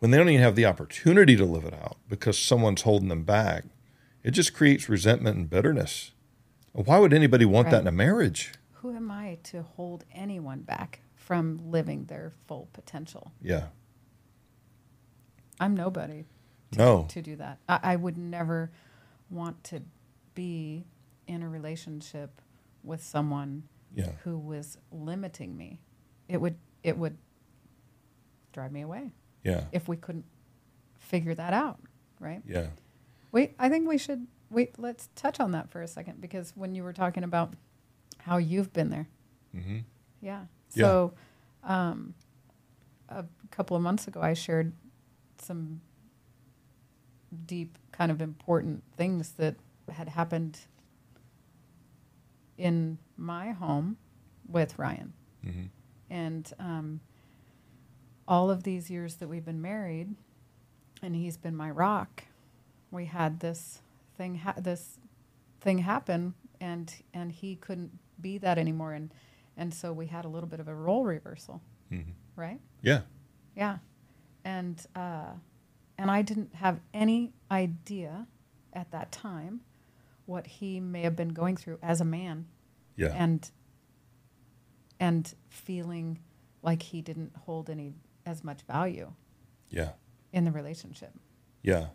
when 0.00 0.10
they 0.10 0.18
don't 0.18 0.30
even 0.30 0.42
have 0.42 0.56
the 0.56 0.66
opportunity 0.66 1.36
to 1.36 1.44
live 1.44 1.64
it 1.64 1.74
out 1.74 1.96
because 2.08 2.36
someone's 2.36 2.82
holding 2.82 3.08
them 3.08 3.22
back, 3.22 3.66
it 4.24 4.32
just 4.32 4.52
creates 4.52 4.88
resentment 4.88 5.36
and 5.36 5.48
bitterness. 5.48 6.10
Why 6.72 6.98
would 6.98 7.12
anybody 7.12 7.44
want 7.44 7.70
that 7.70 7.82
in 7.82 7.86
a 7.86 7.92
marriage? 7.92 8.52
Who 8.80 8.96
am 8.96 9.12
I 9.12 9.38
to 9.44 9.62
hold 9.62 10.04
anyone 10.12 10.62
back 10.62 11.02
from 11.14 11.70
living 11.70 12.06
their 12.06 12.32
full 12.48 12.68
potential? 12.72 13.30
Yeah. 13.40 13.66
I'm 15.60 15.76
nobody 15.76 16.24
No. 16.76 17.06
to 17.10 17.22
do 17.22 17.36
that. 17.36 17.58
I, 17.68 17.80
I 17.82 17.96
would 17.96 18.16
never 18.18 18.70
want 19.30 19.62
to 19.64 19.82
be 20.34 20.84
in 21.26 21.42
a 21.42 21.48
relationship 21.48 22.40
with 22.82 23.02
someone 23.02 23.64
Yeah. 23.94 24.12
who 24.24 24.38
was 24.38 24.78
limiting 24.90 25.56
me. 25.56 25.80
It 26.28 26.40
would 26.40 26.56
it 26.82 26.98
would 26.98 27.16
drive 28.52 28.72
me 28.72 28.80
away 28.82 29.12
Yeah. 29.44 29.64
if 29.72 29.88
we 29.88 29.96
couldn't 29.96 30.24
figure 30.98 31.34
that 31.34 31.52
out, 31.52 31.78
right? 32.20 32.42
Yeah. 32.46 32.68
Wait, 33.30 33.54
I 33.58 33.68
think 33.68 33.88
we 33.88 33.98
should 33.98 34.26
wait. 34.50 34.78
Let's 34.78 35.08
touch 35.14 35.40
on 35.40 35.52
that 35.52 35.70
for 35.70 35.80
a 35.82 35.88
second 35.88 36.20
because 36.20 36.52
when 36.56 36.74
you 36.74 36.82
were 36.82 36.92
talking 36.92 37.24
about 37.24 37.54
how 38.18 38.36
you've 38.38 38.72
been 38.72 38.90
there, 38.90 39.08
hmm 39.52 39.78
yeah. 40.20 40.46
Yeah. 40.74 40.84
So, 40.86 41.14
um, 41.64 42.14
a 43.08 43.24
couple 43.50 43.76
of 43.76 43.82
months 43.82 44.06
ago, 44.08 44.20
I 44.22 44.32
shared 44.34 44.72
some 45.38 45.80
deep, 47.46 47.78
kind 47.92 48.10
of 48.12 48.20
important 48.20 48.82
things 48.96 49.32
that 49.32 49.56
had 49.90 50.08
happened 50.08 50.58
in 52.58 52.98
my 53.16 53.50
home 53.52 53.96
with 54.48 54.78
Ryan. 54.78 55.12
hmm 55.42 55.64
And 56.10 56.52
um, 56.58 57.00
all 58.28 58.50
of 58.50 58.62
these 58.62 58.90
years 58.90 59.16
that 59.16 59.28
we've 59.28 59.44
been 59.44 59.62
married, 59.62 60.14
and 61.02 61.14
he's 61.16 61.36
been 61.36 61.56
my 61.56 61.70
rock, 61.70 62.24
we 62.90 63.06
had 63.06 63.40
this 63.40 63.80
thing, 64.16 64.36
ha- 64.36 64.54
this 64.58 64.98
thing 65.60 65.78
happen, 65.78 66.34
and 66.60 66.94
and 67.14 67.32
he 67.32 67.56
couldn't 67.56 67.98
be 68.20 68.38
that 68.38 68.58
anymore, 68.58 68.92
and 68.92 69.12
and 69.56 69.72
so 69.74 69.92
we 69.92 70.06
had 70.06 70.24
a 70.24 70.28
little 70.28 70.48
bit 70.48 70.60
of 70.60 70.68
a 70.68 70.74
role 70.74 71.04
reversal, 71.04 71.60
hmm 71.88 72.00
right? 72.36 72.60
Yeah. 72.82 73.00
Yeah, 73.56 73.78
and 74.44 74.80
uh, 74.94 75.32
and 75.98 76.10
I 76.10 76.22
didn't 76.22 76.54
have 76.56 76.80
any 76.92 77.32
idea 77.50 78.26
at 78.72 78.90
that 78.90 79.12
time 79.12 79.60
what 80.26 80.46
he 80.46 80.80
may 80.80 81.02
have 81.02 81.16
been 81.16 81.30
going 81.30 81.56
through 81.56 81.78
as 81.82 82.00
a 82.00 82.04
man 82.04 82.46
Yeah. 82.96 83.08
and 83.14 83.50
and 85.00 85.34
feeling 85.48 86.20
like 86.62 86.82
he 86.82 87.02
didn't 87.02 87.32
hold 87.44 87.68
any 87.68 87.94
as 88.24 88.44
much 88.44 88.62
value 88.62 89.12
yeah. 89.68 89.90
in 90.32 90.44
the 90.44 90.52
relationship. 90.52 91.12
Yeah. 91.62 91.88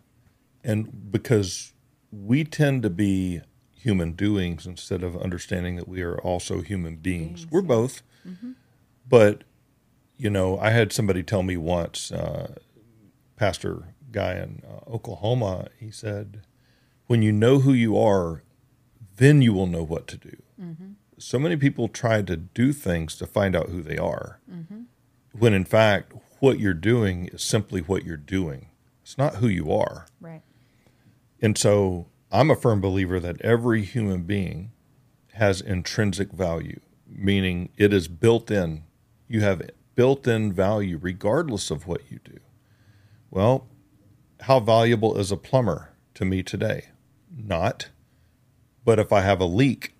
And 0.62 1.10
because 1.10 1.72
we 2.12 2.44
tend 2.44 2.82
to 2.82 2.90
be 2.90 3.40
human 3.72 4.12
doings 4.12 4.66
instead 4.66 5.02
of 5.02 5.16
understanding 5.16 5.76
that 5.76 5.88
we 5.88 6.02
are 6.02 6.18
also 6.18 6.60
human 6.60 6.96
beings. 6.96 7.40
Beings, 7.44 7.46
We're 7.50 7.62
both. 7.62 8.02
But, 9.08 9.44
you 10.18 10.28
know, 10.28 10.58
I 10.58 10.70
had 10.70 10.92
somebody 10.92 11.22
tell 11.22 11.42
me 11.42 11.56
once, 11.56 12.12
uh, 12.12 12.56
pastor 13.38 13.94
guy 14.10 14.34
in 14.34 14.62
uh, 14.66 14.90
Oklahoma, 14.90 15.68
he 15.78 15.90
said, 15.90 16.42
when 17.06 17.22
you 17.22 17.32
know 17.32 17.60
who 17.60 17.72
you 17.72 17.96
are, 17.96 18.42
then 19.16 19.40
you 19.42 19.52
will 19.52 19.66
know 19.66 19.82
what 19.82 20.06
to 20.08 20.16
do. 20.16 20.36
So 21.18 21.38
many 21.38 21.56
people 21.56 21.88
try 21.88 22.22
to 22.22 22.36
do 22.36 22.72
things 22.72 23.16
to 23.16 23.26
find 23.26 23.56
out 23.56 23.70
who 23.70 23.82
they 23.82 23.98
are, 23.98 24.40
when 25.32 25.52
in 25.52 25.64
fact, 25.64 26.12
what 26.40 26.60
you're 26.60 26.74
doing 26.74 27.26
is 27.32 27.42
simply 27.42 27.80
what 27.80 28.04
you're 28.04 28.16
doing. 28.16 28.68
It's 29.02 29.18
not 29.18 29.36
who 29.36 29.48
you 29.48 29.72
are. 29.72 30.06
Right. 30.20 30.42
And 31.40 31.58
so 31.58 32.06
I'm 32.30 32.50
a 32.50 32.56
firm 32.56 32.80
believer 32.80 33.18
that 33.18 33.40
every 33.40 33.82
human 33.82 34.22
being 34.22 34.70
has 35.34 35.60
intrinsic 35.60 36.30
value, 36.32 36.80
meaning 37.06 37.70
it 37.76 37.92
is 37.92 38.06
built 38.06 38.50
in. 38.50 38.84
You 39.26 39.40
have 39.40 39.62
built 39.96 40.28
in 40.28 40.52
value 40.52 40.98
regardless 41.00 41.70
of 41.70 41.86
what 41.86 42.02
you 42.10 42.20
do. 42.22 42.38
Well, 43.30 43.66
how 44.40 44.60
valuable 44.60 45.16
is 45.18 45.30
a 45.32 45.36
plumber 45.36 45.90
to 46.14 46.24
me 46.24 46.42
today? 46.42 46.86
Not. 47.36 47.88
But 48.84 48.98
if 48.98 49.12
I 49.12 49.20
have 49.20 49.40
a 49.40 49.44
leak, 49.46 49.94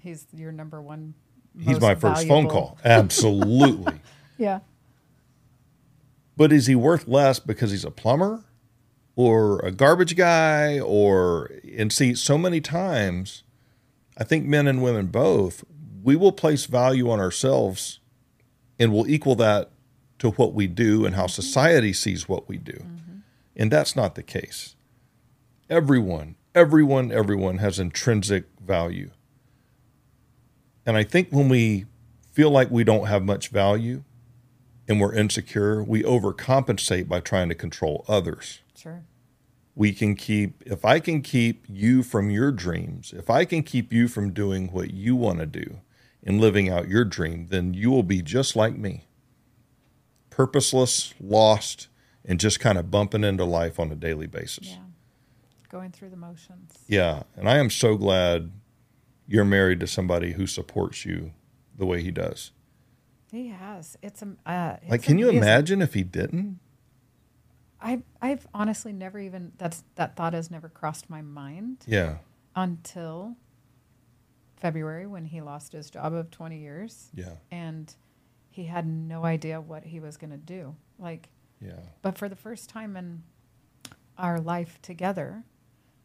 He's 0.00 0.26
your 0.32 0.52
number 0.52 0.80
one. 0.80 1.14
he's 1.58 1.80
my 1.80 1.94
first 1.94 2.26
phone 2.28 2.48
call. 2.48 2.78
Absolutely. 2.84 4.00
Yeah. 4.38 4.60
But 6.36 6.52
is 6.52 6.66
he 6.68 6.76
worth 6.76 7.08
less 7.08 7.40
because 7.40 7.72
he's 7.72 7.84
a 7.84 7.90
plumber 7.90 8.44
or 9.16 9.58
a 9.66 9.72
garbage 9.72 10.14
guy 10.14 10.78
or 10.78 11.50
and 11.76 11.92
see 11.92 12.14
so 12.14 12.38
many 12.38 12.60
times 12.60 13.42
I 14.16 14.22
think 14.22 14.46
men 14.46 14.68
and 14.68 14.80
women 14.80 15.06
both 15.06 15.64
we 16.04 16.14
will 16.14 16.30
place 16.30 16.66
value 16.66 17.10
on 17.10 17.18
ourselves 17.18 17.98
and 18.78 18.92
we'll 18.92 19.08
equal 19.10 19.34
that 19.34 19.72
to 20.18 20.30
what 20.30 20.52
we 20.52 20.66
do 20.66 21.04
and 21.04 21.14
how 21.14 21.24
mm-hmm. 21.24 21.42
society 21.42 21.92
sees 21.92 22.28
what 22.28 22.48
we 22.48 22.56
do. 22.56 22.72
Mm-hmm. 22.72 23.18
And 23.56 23.70
that's 23.70 23.96
not 23.96 24.14
the 24.14 24.22
case. 24.22 24.76
Everyone, 25.70 26.36
everyone, 26.54 27.12
everyone 27.12 27.58
has 27.58 27.78
intrinsic 27.78 28.44
value. 28.64 29.10
And 30.86 30.96
I 30.96 31.04
think 31.04 31.28
when 31.30 31.48
we 31.48 31.86
feel 32.32 32.50
like 32.50 32.70
we 32.70 32.84
don't 32.84 33.06
have 33.06 33.22
much 33.22 33.48
value, 33.48 34.04
and 34.88 35.00
we're 35.00 35.14
insecure, 35.14 35.82
we 35.82 36.02
overcompensate 36.02 37.08
by 37.08 37.20
trying 37.20 37.50
to 37.50 37.54
control 37.54 38.04
others. 38.08 38.60
Sure. 38.74 39.04
We 39.74 39.92
can 39.92 40.16
keep, 40.16 40.62
if 40.64 40.84
I 40.84 40.98
can 40.98 41.20
keep 41.20 41.66
you 41.68 42.02
from 42.02 42.30
your 42.30 42.50
dreams, 42.50 43.12
if 43.14 43.28
I 43.28 43.44
can 43.44 43.62
keep 43.62 43.92
you 43.92 44.08
from 44.08 44.32
doing 44.32 44.68
what 44.72 44.92
you 44.92 45.14
want 45.14 45.40
to 45.40 45.46
do 45.46 45.80
and 46.24 46.40
living 46.40 46.68
out 46.70 46.88
your 46.88 47.04
dream, 47.04 47.48
then 47.50 47.74
you 47.74 47.90
will 47.90 48.02
be 48.02 48.22
just 48.22 48.56
like 48.56 48.76
me 48.76 49.07
purposeless, 50.42 51.14
lost, 51.20 51.88
and 52.24 52.38
just 52.38 52.60
kind 52.60 52.78
of 52.78 52.92
bumping 52.92 53.24
into 53.24 53.44
life 53.44 53.80
on 53.80 53.90
a 53.90 53.96
daily 53.96 54.28
basis. 54.28 54.68
Yeah. 54.68 54.76
Going 55.68 55.90
through 55.90 56.10
the 56.10 56.16
motions. 56.16 56.78
Yeah. 56.86 57.24
And 57.36 57.48
I 57.48 57.58
am 57.58 57.68
so 57.70 57.96
glad 57.96 58.52
you're 59.26 59.44
married 59.44 59.80
to 59.80 59.88
somebody 59.88 60.32
who 60.34 60.46
supports 60.46 61.04
you 61.04 61.32
the 61.76 61.84
way 61.84 62.02
he 62.04 62.12
does. 62.12 62.52
He 63.32 63.48
has. 63.48 63.98
It's 64.00 64.22
a. 64.22 64.26
Uh, 64.46 64.76
Like, 64.88 65.00
it's 65.00 65.06
can 65.06 65.18
you 65.18 65.28
imagine 65.28 65.82
if 65.82 65.94
he 65.94 66.04
didn't? 66.04 66.60
I've 67.80 68.02
I've 68.22 68.46
honestly 68.54 68.92
never 68.92 69.18
even 69.18 69.52
that's 69.58 69.82
that 69.96 70.14
thought 70.16 70.34
has 70.34 70.50
never 70.52 70.68
crossed 70.68 71.10
my 71.10 71.20
mind 71.20 71.84
Yeah. 71.86 72.18
until 72.56 73.36
February 74.56 75.06
when 75.06 75.24
he 75.26 75.40
lost 75.40 75.72
his 75.72 75.90
job 75.90 76.12
of 76.14 76.30
20 76.30 76.58
years 76.58 77.10
Yeah. 77.14 77.34
and 77.50 77.94
he 78.58 78.64
had 78.64 78.86
no 78.88 79.24
idea 79.24 79.60
what 79.60 79.84
he 79.84 80.00
was 80.00 80.16
going 80.16 80.30
to 80.32 80.36
do. 80.36 80.74
Like 80.98 81.28
Yeah. 81.60 81.78
but 82.02 82.18
for 82.18 82.28
the 82.28 82.34
first 82.34 82.68
time 82.68 82.96
in 82.96 83.22
our 84.18 84.40
life 84.40 84.82
together, 84.82 85.44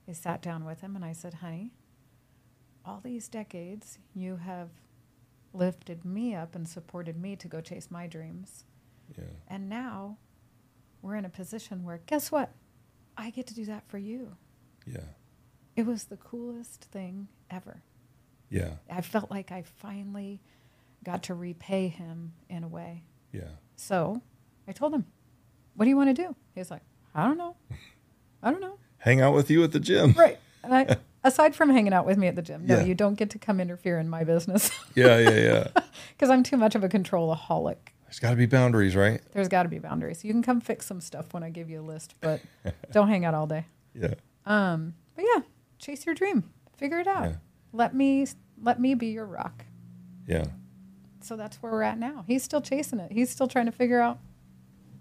I 0.07 0.11
sat 0.11 0.39
down 0.43 0.63
with 0.63 0.81
him 0.81 0.95
and 0.95 1.03
I 1.03 1.13
said, 1.13 1.33
"Honey, 1.35 1.71
all 2.85 2.99
these 3.03 3.27
decades 3.27 3.97
you 4.13 4.35
have 4.35 4.69
lifted 5.51 6.05
me 6.05 6.35
up 6.35 6.53
and 6.55 6.67
supported 6.67 7.17
me 7.19 7.35
to 7.37 7.47
go 7.47 7.59
chase 7.59 7.89
my 7.89 8.05
dreams. 8.05 8.65
Yeah. 9.17 9.23
And 9.47 9.67
now 9.69 10.17
we're 11.01 11.15
in 11.15 11.25
a 11.25 11.29
position 11.29 11.83
where, 11.83 12.01
guess 12.05 12.31
what? 12.31 12.51
I 13.17 13.29
get 13.31 13.47
to 13.47 13.53
do 13.55 13.65
that 13.65 13.87
for 13.87 13.97
you. 13.97 14.35
Yeah. 14.85 15.05
It 15.75 15.85
was 15.87 16.05
the 16.05 16.17
coolest 16.17 16.83
thing 16.85 17.27
ever. 17.49 17.81
Yeah. 18.49 18.75
I 18.89 19.01
felt 19.01 19.31
like 19.31 19.51
I 19.51 19.63
finally 19.63 20.39
got 21.03 21.23
to 21.23 21.33
repay 21.33 21.87
him 21.87 22.33
in 22.49 22.63
a 22.63 22.67
way. 22.67 23.03
Yeah. 23.31 23.49
So 23.75 24.21
I 24.67 24.71
told 24.71 24.93
him, 24.93 25.05
What 25.75 25.85
do 25.85 25.89
you 25.89 25.97
want 25.97 26.15
to 26.15 26.21
do? 26.23 26.35
He 26.53 26.59
was 26.59 26.71
like, 26.71 26.81
I 27.15 27.25
don't 27.25 27.37
know. 27.37 27.55
I 28.41 28.51
don't 28.51 28.61
know. 28.61 28.77
Hang 28.97 29.21
out 29.21 29.33
with 29.33 29.49
you 29.49 29.63
at 29.63 29.71
the 29.71 29.79
gym. 29.79 30.13
Right. 30.13 30.37
And 30.63 30.73
I, 30.73 30.97
aside 31.25 31.55
from 31.55 31.69
hanging 31.69 31.91
out 31.93 32.05
with 32.05 32.17
me 32.17 32.27
at 32.27 32.35
the 32.35 32.41
gym, 32.41 32.65
no, 32.65 32.77
Yeah. 32.77 32.83
you 32.85 32.95
don't 32.95 33.15
get 33.15 33.29
to 33.31 33.39
come 33.39 33.59
interfere 33.59 33.99
in 33.99 34.07
my 34.09 34.23
business 34.23 34.71
Yeah, 34.95 35.17
yeah, 35.19 35.29
yeah. 35.29 35.67
because 36.11 36.29
I'm 36.29 36.41
too 36.43 36.55
much 36.57 36.73
of 36.75 36.83
a 36.85 36.89
controlaholic. 36.89 37.77
There's 38.05 38.19
got 38.19 38.29
to 38.29 38.35
be 38.37 38.45
boundaries, 38.45 38.95
right? 38.95 39.21
There's 39.33 39.47
got 39.49 39.63
to 39.63 39.69
be 39.69 39.79
boundaries. 39.79 40.23
You 40.23 40.31
can 40.31 40.41
come 40.43 40.61
fix 40.61 40.85
some 40.85 41.01
stuff 41.01 41.33
when 41.33 41.43
I 41.43 41.49
give 41.49 41.69
you 41.69 41.81
a 41.81 41.83
list, 41.83 42.13
but 42.21 42.39
don't 42.91 43.09
hang 43.09 43.25
out 43.25 43.33
all 43.33 43.47
day. 43.47 43.65
Yeah. 43.95 44.13
Um, 44.45 44.93
but 45.15 45.25
yeah, 45.33 45.41
chase 45.79 46.05
your 46.05 46.13
dream. 46.15 46.43
Figure 46.77 46.99
it 46.99 47.07
out. 47.07 47.23
Yeah. 47.23 47.35
Let 47.73 47.95
me 47.95 48.27
let 48.61 48.79
me 48.79 48.93
be 48.93 49.07
your 49.07 49.25
rock. 49.25 49.65
Yeah. 50.27 50.45
So 51.23 51.35
that's 51.37 51.57
where 51.57 51.71
we're 51.71 51.83
at 51.83 51.97
now. 51.97 52.23
He's 52.27 52.43
still 52.43 52.61
chasing 52.61 52.99
it. 52.99 53.11
He's 53.11 53.29
still 53.29 53.47
trying 53.47 53.65
to 53.67 53.71
figure 53.71 53.99
out 54.01 54.19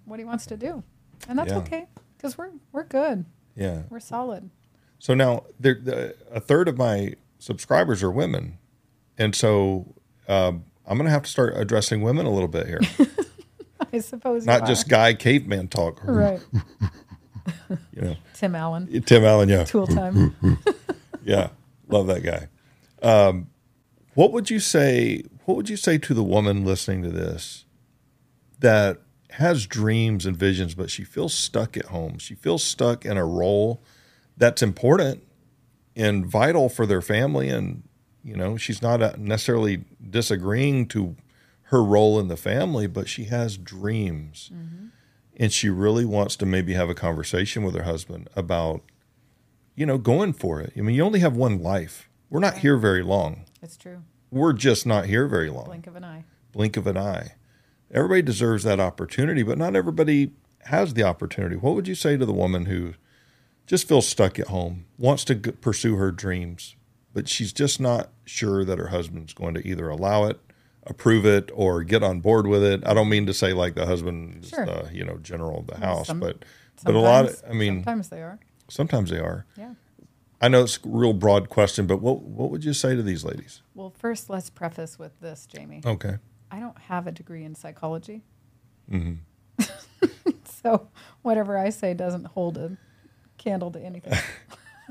what 0.05 0.19
he 0.19 0.25
wants 0.25 0.47
to 0.47 0.57
do, 0.57 0.83
and 1.29 1.39
that's 1.39 1.51
Yeah. 1.51 1.59
okay 1.59 1.87
because 2.17 2.37
we're 2.39 2.51
we're 2.73 2.85
good. 2.85 3.25
Yeah. 3.57 3.83
We're 3.91 4.01
solid. 4.01 4.51
So 4.99 5.15
now 5.15 5.45
there, 5.61 5.75
the, 5.83 6.15
a 6.31 6.41
third 6.41 6.69
of 6.69 6.79
my 6.79 7.15
subscribers 7.39 8.03
are 8.03 8.11
women, 8.11 8.59
and 9.19 9.35
so 9.35 9.95
um, 10.29 10.65
I'm 10.87 10.97
going 10.97 11.07
to 11.07 11.11
have 11.11 11.23
to 11.25 11.31
start 11.31 11.55
addressing 11.57 12.03
women 12.03 12.25
a 12.25 12.31
little 12.31 12.49
bit 12.49 12.67
here, 12.69 12.81
I 13.93 13.99
suppose. 13.99 14.47
not 14.47 14.67
just 14.67 14.89
guy 14.89 15.13
caveman 15.15 15.69
talk. 15.69 16.01
right. 16.05 16.41
You 17.93 18.03
know, 18.03 18.17
Tim 18.35 18.55
Allen. 18.55 19.03
Tim 19.03 19.25
Allen. 19.25 19.49
Yeah. 19.49 19.65
Tool 19.65 19.87
time. 19.89 20.37
Yeah, 21.25 21.49
love 21.89 22.07
that 22.07 22.23
guy. 22.23 22.49
Um, 23.03 23.49
what 24.15 24.33
would 24.33 24.49
you 24.51 24.61
say? 24.61 25.25
What 25.45 25.57
would 25.57 25.69
you 25.69 25.77
say 25.77 25.99
to 25.99 26.15
the 26.15 26.23
woman 26.23 26.65
listening 26.65 27.03
to 27.03 27.11
this 27.11 27.65
that 28.61 28.99
has 29.31 29.67
dreams 29.67 30.27
and 30.27 30.37
visions, 30.37 30.75
but 30.75 30.91
she 30.91 31.05
feels 31.05 31.35
stuck 31.35 31.77
at 31.77 31.87
home? 31.87 32.19
She 32.19 32.35
feels 32.35 32.63
stuck 32.63 33.05
in 33.05 33.17
a 33.17 33.25
role 33.25 33.83
that's 34.37 34.63
important 34.63 35.23
and 35.97 36.27
vital 36.27 36.69
for 36.69 36.87
their 36.87 37.03
family, 37.03 37.49
and 37.49 37.83
you 38.25 38.37
know 38.37 38.57
she's 38.57 38.81
not 38.81 39.03
uh, 39.03 39.15
necessarily 39.19 39.85
disagreeing 40.11 40.87
to 40.89 41.17
her 41.65 41.83
role 41.83 42.21
in 42.21 42.29
the 42.29 42.37
family, 42.37 42.87
but 42.87 43.09
she 43.09 43.25
has 43.25 43.57
dreams, 43.57 44.51
and 45.37 45.53
she 45.53 45.69
really 45.69 46.05
wants 46.05 46.37
to 46.37 46.47
maybe 46.47 46.75
have 46.75 46.89
a 46.89 46.95
conversation 46.95 47.63
with 47.63 47.75
her 47.75 47.83
husband 47.85 48.29
about 48.37 48.83
you 49.75 49.87
know, 49.87 49.99
going 49.99 50.33
for 50.33 50.61
it. 50.61 50.73
I 50.77 50.81
mean, 50.81 50.95
you 50.95 51.03
only 51.03 51.21
have 51.21 51.37
one 51.37 51.63
life. 51.63 52.09
We're 52.31 52.41
not 52.41 52.59
here 52.59 52.77
very 52.77 53.03
long. 53.03 53.45
It's 53.63 53.77
true. 53.77 54.03
We're 54.33 54.55
just 54.55 54.87
not 54.87 55.05
here 55.07 55.29
very 55.29 55.51
long. 55.51 55.67
Blink 55.67 55.87
of 55.87 55.95
an 55.95 56.05
eye. 56.05 56.25
Blink 56.53 56.77
of 56.77 56.87
an 56.87 56.97
eye. 56.97 57.35
Everybody 57.93 58.23
deserves 58.23 58.65
that 58.65 58.81
opportunity, 58.81 59.43
but 59.43 59.59
not 59.59 59.77
everybody 59.77 60.33
has 60.65 60.95
the 60.95 61.03
opportunity. 61.03 61.55
What 61.57 61.75
would 61.75 61.87
you 61.87 61.95
say 61.95 62.17
to 62.17 62.25
the 62.25 62.33
woman 62.33 62.65
who 62.65 62.95
just 63.67 63.87
feels 63.87 64.09
stuck 64.09 64.39
at 64.39 64.49
home, 64.49 64.87
wants 64.99 65.25
to 65.27 65.35
g- 65.35 65.53
pursue 65.53 65.97
her 65.97 66.11
dreams, 66.11 66.75
but 67.13 67.29
she's 67.29 67.53
just 67.53 67.79
not 67.79 68.09
sure 68.25 68.65
that 68.65 68.79
her 68.79 68.89
husband's 68.89 69.35
going 69.35 69.53
to 69.55 69.69
either 69.69 69.89
allow 69.91 70.25
it, 70.25 70.41
approve 70.87 71.27
it, 71.27 71.51
or 71.53 71.85
get 71.85 72.03
on 72.03 72.21
board 72.21 72.47
with 72.47 72.65
it? 72.65 72.83
I 72.87 72.95
don't 72.95 73.11
mean 73.11 73.27
to 73.27 73.35
say 73.35 73.53
like 73.53 73.75
the 73.75 73.85
husband 73.87 74.45
is 74.45 74.51
Sure. 74.51 74.65
the 74.65 74.89
you 74.95 75.05
know 75.05 75.19
general 75.19 75.61
of 75.61 75.67
the 75.67 75.79
house, 75.79 76.07
Some- 76.07 76.21
but 76.21 76.43
but 76.85 76.95
a 76.95 76.99
lot. 76.99 77.27
Of, 77.27 77.43
I 77.49 77.53
mean, 77.53 77.77
sometimes 77.85 78.09
they 78.09 78.23
are. 78.23 78.39
sometimes 78.69 79.11
they 79.11 79.19
are. 79.21 79.45
Yeah. 79.59 79.75
I 80.43 80.49
know 80.49 80.65
it's 80.65 80.77
a 80.77 80.81
real 80.85 81.13
broad 81.13 81.49
question, 81.49 81.87
but 81.87 81.99
what 82.03 82.21
what 82.23 82.51
would 82.51 82.65
you 82.65 82.73
say 82.73 82.97
to 82.97 83.03
these 83.03 83.25
ladies? 83.25 83.63
Well, 83.75 83.91
first, 83.97 84.29
let's 84.29 84.51
preface 84.51 84.99
with 84.99 85.19
this, 85.21 85.47
Jamie. 85.47 85.83
Okay. 85.87 86.17
I 86.51 86.59
don't 86.59 86.77
have 86.79 87.07
a 87.07 87.13
degree 87.13 87.45
in 87.45 87.55
psychology. 87.55 88.23
Mm-hmm. 88.91 89.65
so 90.45 90.89
whatever 91.23 91.57
I 91.57 91.71
say 91.71 91.95
doesn't 91.95 92.27
hold 92.27 92.59
a 92.59 92.77
candle 93.39 93.71
to 93.71 93.81
anything. 93.81 94.19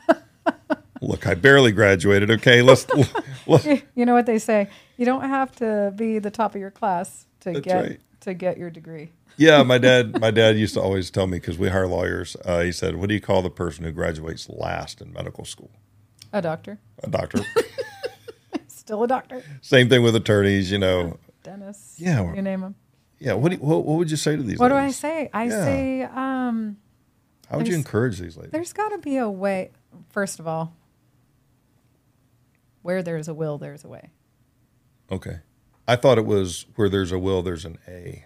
Look, 1.01 1.27
I 1.27 1.33
barely 1.33 1.73
graduated. 1.73 2.31
Okay, 2.31 2.61
let's. 2.61 2.87
let's 3.47 3.65
you 3.93 4.05
know 4.05 4.13
what 4.13 4.27
they 4.27 4.39
say? 4.39 4.69
You 4.95 5.05
don't 5.05 5.27
have 5.27 5.53
to 5.57 5.91
be 5.95 6.19
the 6.19 6.31
top 6.31 6.55
of 6.55 6.61
your 6.61 6.71
class 6.71 7.25
to 7.41 7.51
That's 7.51 7.65
get 7.65 7.81
right. 7.81 7.99
To 8.21 8.33
get 8.33 8.57
your 8.57 8.69
degree. 8.69 9.11
yeah, 9.37 9.61
my 9.63 9.77
dad. 9.87 10.19
My 10.19 10.31
dad 10.31 10.57
used 10.57 10.73
to 10.75 10.81
always 10.81 11.09
tell 11.11 11.27
me 11.27 11.37
because 11.39 11.57
we 11.57 11.69
hire 11.69 11.87
lawyers. 11.87 12.35
Uh, 12.45 12.61
he 12.61 12.71
said, 12.71 12.95
"What 12.97 13.09
do 13.09 13.13
you 13.15 13.21
call 13.21 13.41
the 13.41 13.49
person 13.49 13.83
who 13.83 13.91
graduates 13.91 14.49
last 14.49 15.01
in 15.01 15.11
medical 15.13 15.45
school? 15.45 15.71
A 16.33 16.41
doctor, 16.41 16.79
A 17.03 17.09
doctor." 17.09 17.39
still 18.67 19.03
a 19.03 19.07
doctor, 19.07 19.43
Same 19.61 19.89
thing 19.89 20.01
with 20.03 20.15
attorneys. 20.15 20.71
You 20.71 20.77
know. 20.79 21.17
dentist. 21.43 21.99
Yeah, 21.99 22.33
you 22.33 22.41
name 22.41 22.61
them. 22.61 22.75
Yeah. 23.19 23.33
What 23.33 23.49
do 23.49 23.55
you, 23.57 23.61
what, 23.61 23.85
what 23.85 23.97
would 23.97 24.09
you 24.09 24.17
say 24.17 24.35
to 24.35 24.41
these? 24.43 24.57
What 24.57 24.69
do 24.69 24.75
I 24.75 24.91
say? 24.91 25.29
I 25.33 25.43
Yeah. 25.45 25.63
say 25.65 26.01
um, 26.03 26.77
How 27.49 27.57
would 27.57 27.67
you 27.67 27.75
encourage 27.75 28.17
these 28.19 28.35
ladies? 28.37 28.51
there's 28.51 28.73
got 28.73 28.89
to 28.89 28.97
be 28.97 29.17
a 29.17 29.29
way. 29.29 29.71
First 30.09 30.39
of 30.39 30.47
all, 30.47 30.73
where 32.81 33.03
there's 33.03 33.27
a 33.27 33.33
will, 33.33 33.57
there's 33.57 33.83
a 33.83 33.87
way. 33.87 34.09
Okay. 35.11 35.39
I 35.91 35.97
thought 35.97 36.17
it 36.17 36.25
was 36.25 36.67
where 36.75 36.87
there's 36.87 37.11
a 37.11 37.19
will, 37.19 37.41
there's 37.41 37.65
an 37.65 37.77
A. 37.85 38.23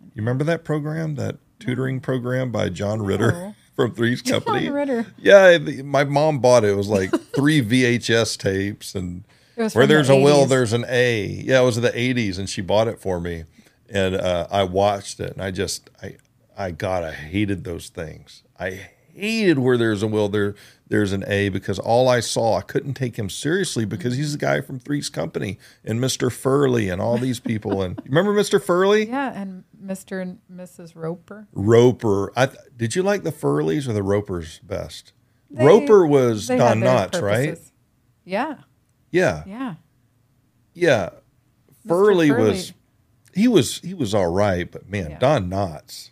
You 0.00 0.16
remember 0.16 0.44
that 0.44 0.64
program, 0.64 1.14
that 1.16 1.36
tutoring 1.58 2.00
program 2.00 2.50
by 2.50 2.70
John 2.70 3.02
Ritter 3.02 3.32
No. 3.32 3.54
from 3.76 3.94
Three's 3.94 4.22
Company? 4.22 4.64
John 4.66 4.74
Company? 4.74 4.96
Ritter. 4.96 5.14
Yeah, 5.18 5.82
my 5.82 6.04
mom 6.04 6.38
bought 6.38 6.64
it. 6.64 6.70
It 6.70 6.76
was 6.76 6.88
like 6.88 7.10
three 7.34 7.60
VHS 7.62 8.38
tapes, 8.38 8.94
and 8.94 9.24
where 9.56 9.68
from 9.68 9.82
the 9.82 9.86
there's 9.88 10.08
a 10.08 10.16
will, 10.16 10.46
there's 10.46 10.72
an 10.72 10.86
A. 10.88 11.26
Yeah, 11.44 11.60
it 11.60 11.64
was 11.66 11.76
in 11.76 11.82
the 11.82 11.90
'80s, 11.90 12.38
and 12.38 12.48
she 12.48 12.62
bought 12.62 12.88
it 12.88 12.98
for 12.98 13.20
me, 13.20 13.44
and 13.90 14.14
uh, 14.14 14.46
I 14.50 14.62
watched 14.62 15.20
it, 15.20 15.34
and 15.34 15.42
I 15.42 15.50
just, 15.50 15.90
I, 16.02 16.16
I 16.56 16.70
God, 16.70 17.04
I 17.04 17.12
hated 17.12 17.64
those 17.64 17.90
things. 17.90 18.42
I 18.58 18.88
hated 19.12 19.58
where 19.58 19.76
there's 19.76 20.02
a 20.02 20.06
will, 20.06 20.30
there, 20.30 20.54
there's 20.90 21.12
an 21.12 21.24
A, 21.26 21.48
because 21.48 21.78
all 21.78 22.08
I 22.08 22.20
saw, 22.20 22.56
I 22.58 22.60
couldn't 22.62 22.94
take 22.94 23.16
him 23.18 23.30
seriously 23.30 23.84
because 23.86 24.16
he's 24.16 24.32
the 24.32 24.38
guy 24.38 24.60
from 24.60 24.78
Three's 24.78 25.08
Company 25.08 25.58
and 25.84 25.98
Mr. 26.00 26.30
Furley 26.30 26.90
and 26.90 27.00
all 27.00 27.16
these 27.16 27.40
people. 27.40 27.80
And 27.80 27.98
remember 28.04 28.34
Mr. 28.34 28.62
Furley? 28.62 29.06
Yeah, 29.08 29.32
and 29.34 29.64
Mr. 29.82 30.20
and 30.20 30.38
Mrs. 30.52 30.92
Roper. 30.94 31.46
Roper. 31.52 32.32
I, 32.36 32.46
th- 32.46 32.58
did 32.76 32.94
you 32.96 33.02
like 33.02 33.22
the 33.22 33.32
Furleys 33.32 33.88
or 33.88 33.92
the 33.94 34.02
Ropers 34.02 34.58
best? 34.60 35.12
They- 35.50 35.64
Roper 35.64 36.06
was 36.06 36.46
Don 36.48 36.80
Knotts, 36.80 37.22
right? 37.22 37.58
Yeah, 38.24 38.56
Yeah, 39.10 39.44
yeah. 39.46 39.74
yeah. 40.74 41.10
Mr. 41.84 41.88
Furley 41.88 42.30
was 42.30 42.72
he 43.34 43.48
was 43.48 43.78
he 43.80 43.94
was 43.94 44.12
all 44.14 44.30
right, 44.30 44.70
but 44.70 44.88
man, 44.88 45.10
Yeah. 45.12 45.18
Don 45.18 45.48
Knotts. 45.48 46.10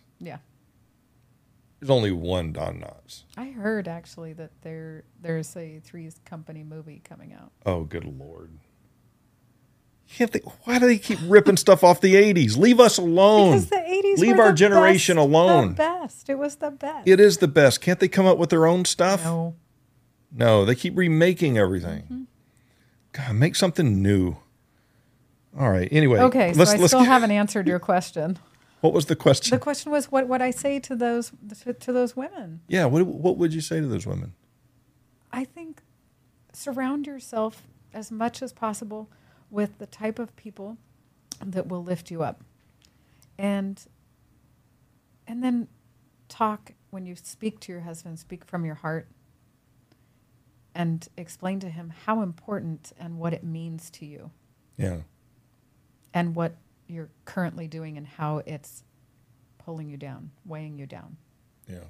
There's 1.79 1.89
only 1.89 2.11
one 2.11 2.51
Don 2.51 2.79
Knotts. 2.79 3.23
I 3.37 3.51
heard 3.51 3.87
actually 3.87 4.33
that 4.33 4.51
there 4.61 5.03
there's 5.21 5.55
a 5.55 5.79
Three's 5.79 6.19
Company 6.25 6.63
movie 6.63 7.01
coming 7.03 7.33
out. 7.33 7.51
Oh, 7.65 7.83
good 7.85 8.03
lord! 8.05 8.51
Can't 10.11 10.31
they, 10.31 10.39
why 10.63 10.79
do 10.79 10.87
they 10.87 10.97
keep 10.97 11.19
ripping 11.23 11.55
stuff 11.65 11.83
off 11.83 12.01
the 12.01 12.15
'80s? 12.15 12.57
Leave 12.57 12.79
us 12.79 12.97
alone. 12.97 13.51
Because 13.51 13.69
the 13.69 13.75
80s 13.77 14.17
Leave 14.17 14.37
were 14.37 14.43
our 14.43 14.49
the 14.49 14.55
generation 14.57 15.17
best- 15.17 15.25
alone. 15.25 15.67
The 15.69 15.73
best. 15.75 16.29
It 16.29 16.37
was 16.37 16.55
the 16.57 16.71
best. 16.71 17.07
It 17.07 17.19
is 17.19 17.37
the 17.37 17.47
best. 17.47 17.79
Can't 17.81 17.99
they 17.99 18.07
come 18.07 18.25
up 18.25 18.37
with 18.37 18.49
their 18.49 18.65
own 18.65 18.85
stuff? 18.85 19.23
No. 19.23 19.55
No, 20.31 20.65
they 20.65 20.75
keep 20.75 20.97
remaking 20.97 21.57
everything. 21.57 22.03
Mm-hmm. 22.03 22.23
God, 23.13 23.35
make 23.35 23.55
something 23.55 24.01
new. 24.03 24.37
All 25.59 25.69
right. 25.71 25.87
Anyway, 25.91 26.19
Okay, 26.19 26.53
so 26.53 26.61
I 26.61 26.65
let's. 26.65 26.85
still 26.87 26.99
get- 26.99 27.07
haven't 27.07 27.31
answered 27.31 27.67
your 27.67 27.79
question. 27.79 28.37
What 28.81 28.93
was 28.93 29.05
the 29.07 29.15
question? 29.15 29.55
The 29.55 29.59
question 29.61 29.91
was 29.91 30.11
what 30.11 30.27
would 30.27 30.41
I 30.41 30.51
say 30.51 30.79
to 30.79 30.95
those 30.95 31.31
to, 31.63 31.73
to 31.73 31.91
those 31.93 32.15
women? 32.15 32.61
yeah. 32.67 32.85
What 32.85 33.05
what 33.05 33.37
would 33.37 33.53
you 33.53 33.61
say 33.61 33.79
to 33.79 33.87
those 33.87 34.05
women? 34.07 34.33
I 35.31 35.43
think 35.45 35.81
surround 36.53 37.05
yourself 37.07 37.63
as 37.93 38.11
much 38.11 38.41
as 38.41 38.51
possible 38.53 39.09
with 39.51 39.77
the 39.79 39.85
type 39.85 40.19
of 40.19 40.35
people 40.35 40.77
that 41.45 41.67
will 41.67 41.83
lift 41.83 42.09
you 42.11 42.23
up. 42.23 42.43
And 43.37 43.83
and 45.27 45.43
then 45.43 45.67
talk 46.27 46.73
when 46.89 47.05
you 47.05 47.15
speak 47.15 47.59
to 47.61 47.71
your 47.71 47.81
husband, 47.81 48.17
speak 48.19 48.43
from 48.45 48.65
your 48.65 48.75
heart 48.75 49.07
and 50.75 51.07
explain 51.17 51.59
to 51.59 51.69
him 51.69 51.91
how 52.05 52.21
important 52.21 52.93
and 52.99 53.17
what 53.17 53.33
it 53.33 53.43
means 53.43 53.89
to 53.91 54.05
you 54.05 54.31
Yeah. 54.77 55.01
and 56.13 56.35
what 56.35 56.55
you're 56.89 57.09
currently 57.25 57.67
doing 57.67 57.97
and 57.97 58.07
how 58.07 58.39
it's 58.45 58.83
pulling 59.59 59.89
you 59.89 59.97
down, 59.97 60.31
weighing 60.45 60.77
you 60.79 60.85
down. 60.85 61.17
Yeah. 61.67 61.83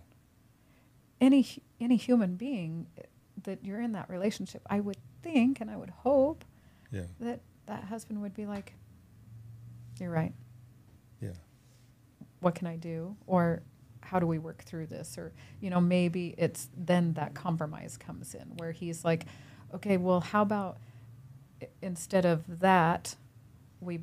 any 1.22 1.46
any 1.82 1.96
human 1.96 2.36
being 2.36 2.88
eh, 2.98 3.02
that 3.44 3.64
you're 3.64 3.80
in 3.82 3.94
that 3.94 4.10
relationship, 4.10 4.62
I 4.70 4.80
would 4.82 4.98
think 5.22 5.62
and 5.62 5.70
I 5.72 5.78
would 5.78 5.90
hope 5.90 6.44
Yeah. 6.92 7.04
that 7.20 7.42
that 7.66 7.84
husband 7.86 8.22
would 8.22 8.34
be 8.34 8.46
like, 8.46 8.74
"You're 10.00 10.10
right. 10.12 10.34
Yeah. 11.22 11.34
What 12.42 12.56
can 12.56 12.68
I 12.68 12.76
do?" 12.78 13.16
Or 13.28 13.62
how 14.02 14.20
do 14.20 14.26
we 14.28 14.40
work 14.40 14.64
through 14.64 14.88
this? 14.88 15.18
Or 15.18 15.32
you 15.62 15.70
know, 15.70 15.80
maybe 15.82 16.36
it's 16.38 16.70
then 16.76 17.14
that 17.14 17.34
compromise 17.36 17.96
comes 17.98 18.34
in 18.34 18.48
where 18.58 18.72
he's 18.72 19.06
like, 19.06 19.26
"Okay, 19.74 19.98
well, 19.98 20.20
how 20.22 20.42
about 20.42 20.78
instead 21.82 22.26
of 22.26 22.60
that, 22.60 23.16
we 23.82 24.00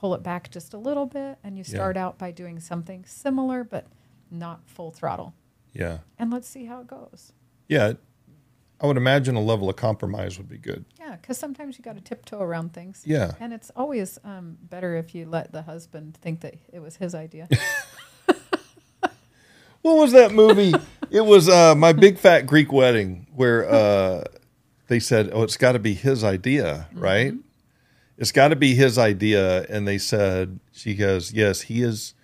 pull 0.00 0.14
it 0.14 0.22
back 0.22 0.50
just 0.50 0.72
a 0.72 0.78
little 0.78 1.04
bit 1.04 1.36
and 1.44 1.58
you 1.58 1.64
Yeah. 1.66 1.74
start 1.74 1.96
out 1.98 2.16
by 2.16 2.30
doing 2.30 2.58
something 2.58 3.04
similar 3.04 3.62
but 3.64 3.86
not 4.30 4.60
full 4.66 4.90
throttle. 4.90 5.34
Yeah. 5.74 5.98
And 6.18 6.30
let's 6.32 6.48
see 6.48 6.64
how 6.64 6.80
it 6.80 6.86
goes. 6.86 7.32
Yeah. 7.68 7.92
I 8.80 8.86
would 8.86 8.96
imagine 8.96 9.34
a 9.36 9.42
level 9.42 9.68
of 9.68 9.76
compromise 9.76 10.38
would 10.38 10.48
be 10.48 10.56
good. 10.56 10.86
Yeah, 10.98 11.16
because 11.16 11.36
sometimes 11.36 11.76
you 11.76 11.84
got 11.84 11.96
to 11.96 12.00
tiptoe 12.00 12.40
around 12.40 12.72
things. 12.72 13.02
Yeah. 13.04 13.32
And 13.38 13.52
it's 13.52 13.70
always 13.76 14.18
um, 14.24 14.56
better 14.62 14.96
if 14.96 15.14
you 15.14 15.26
let 15.26 15.52
the 15.52 15.60
husband 15.62 16.16
think 16.22 16.40
that 16.40 16.54
it 16.72 16.78
was 16.80 16.96
his 16.96 17.14
idea. 17.14 17.46
What 19.82 19.96
was 19.96 20.12
that 20.12 20.32
movie? 20.32 20.74
it 21.10 21.22
was 21.22 21.48
uh, 21.48 21.74
my 21.74 21.94
big 21.94 22.18
fat 22.18 22.46
Greek 22.46 22.70
wedding 22.70 23.26
where 23.34 23.66
uh, 23.66 24.24
they 24.88 25.00
said, 25.00 25.30
"Oh, 25.32 25.42
it's 25.42 25.56
got 25.56 25.72
to 25.72 25.78
be 25.78 25.94
his 25.94 26.22
idea, 26.22 26.86
right? 26.92 27.32
It's 28.20 28.30
got 28.30 28.48
to 28.48 28.56
be 28.56 28.74
his 28.76 28.98
idea." 28.98 29.64
And 29.64 29.88
they 29.88 29.98
said, 29.98 30.60
"She 30.70 30.94
goes, 30.94 31.32
yes, 31.32 31.62
he 31.62 31.82
is." 31.82 32.14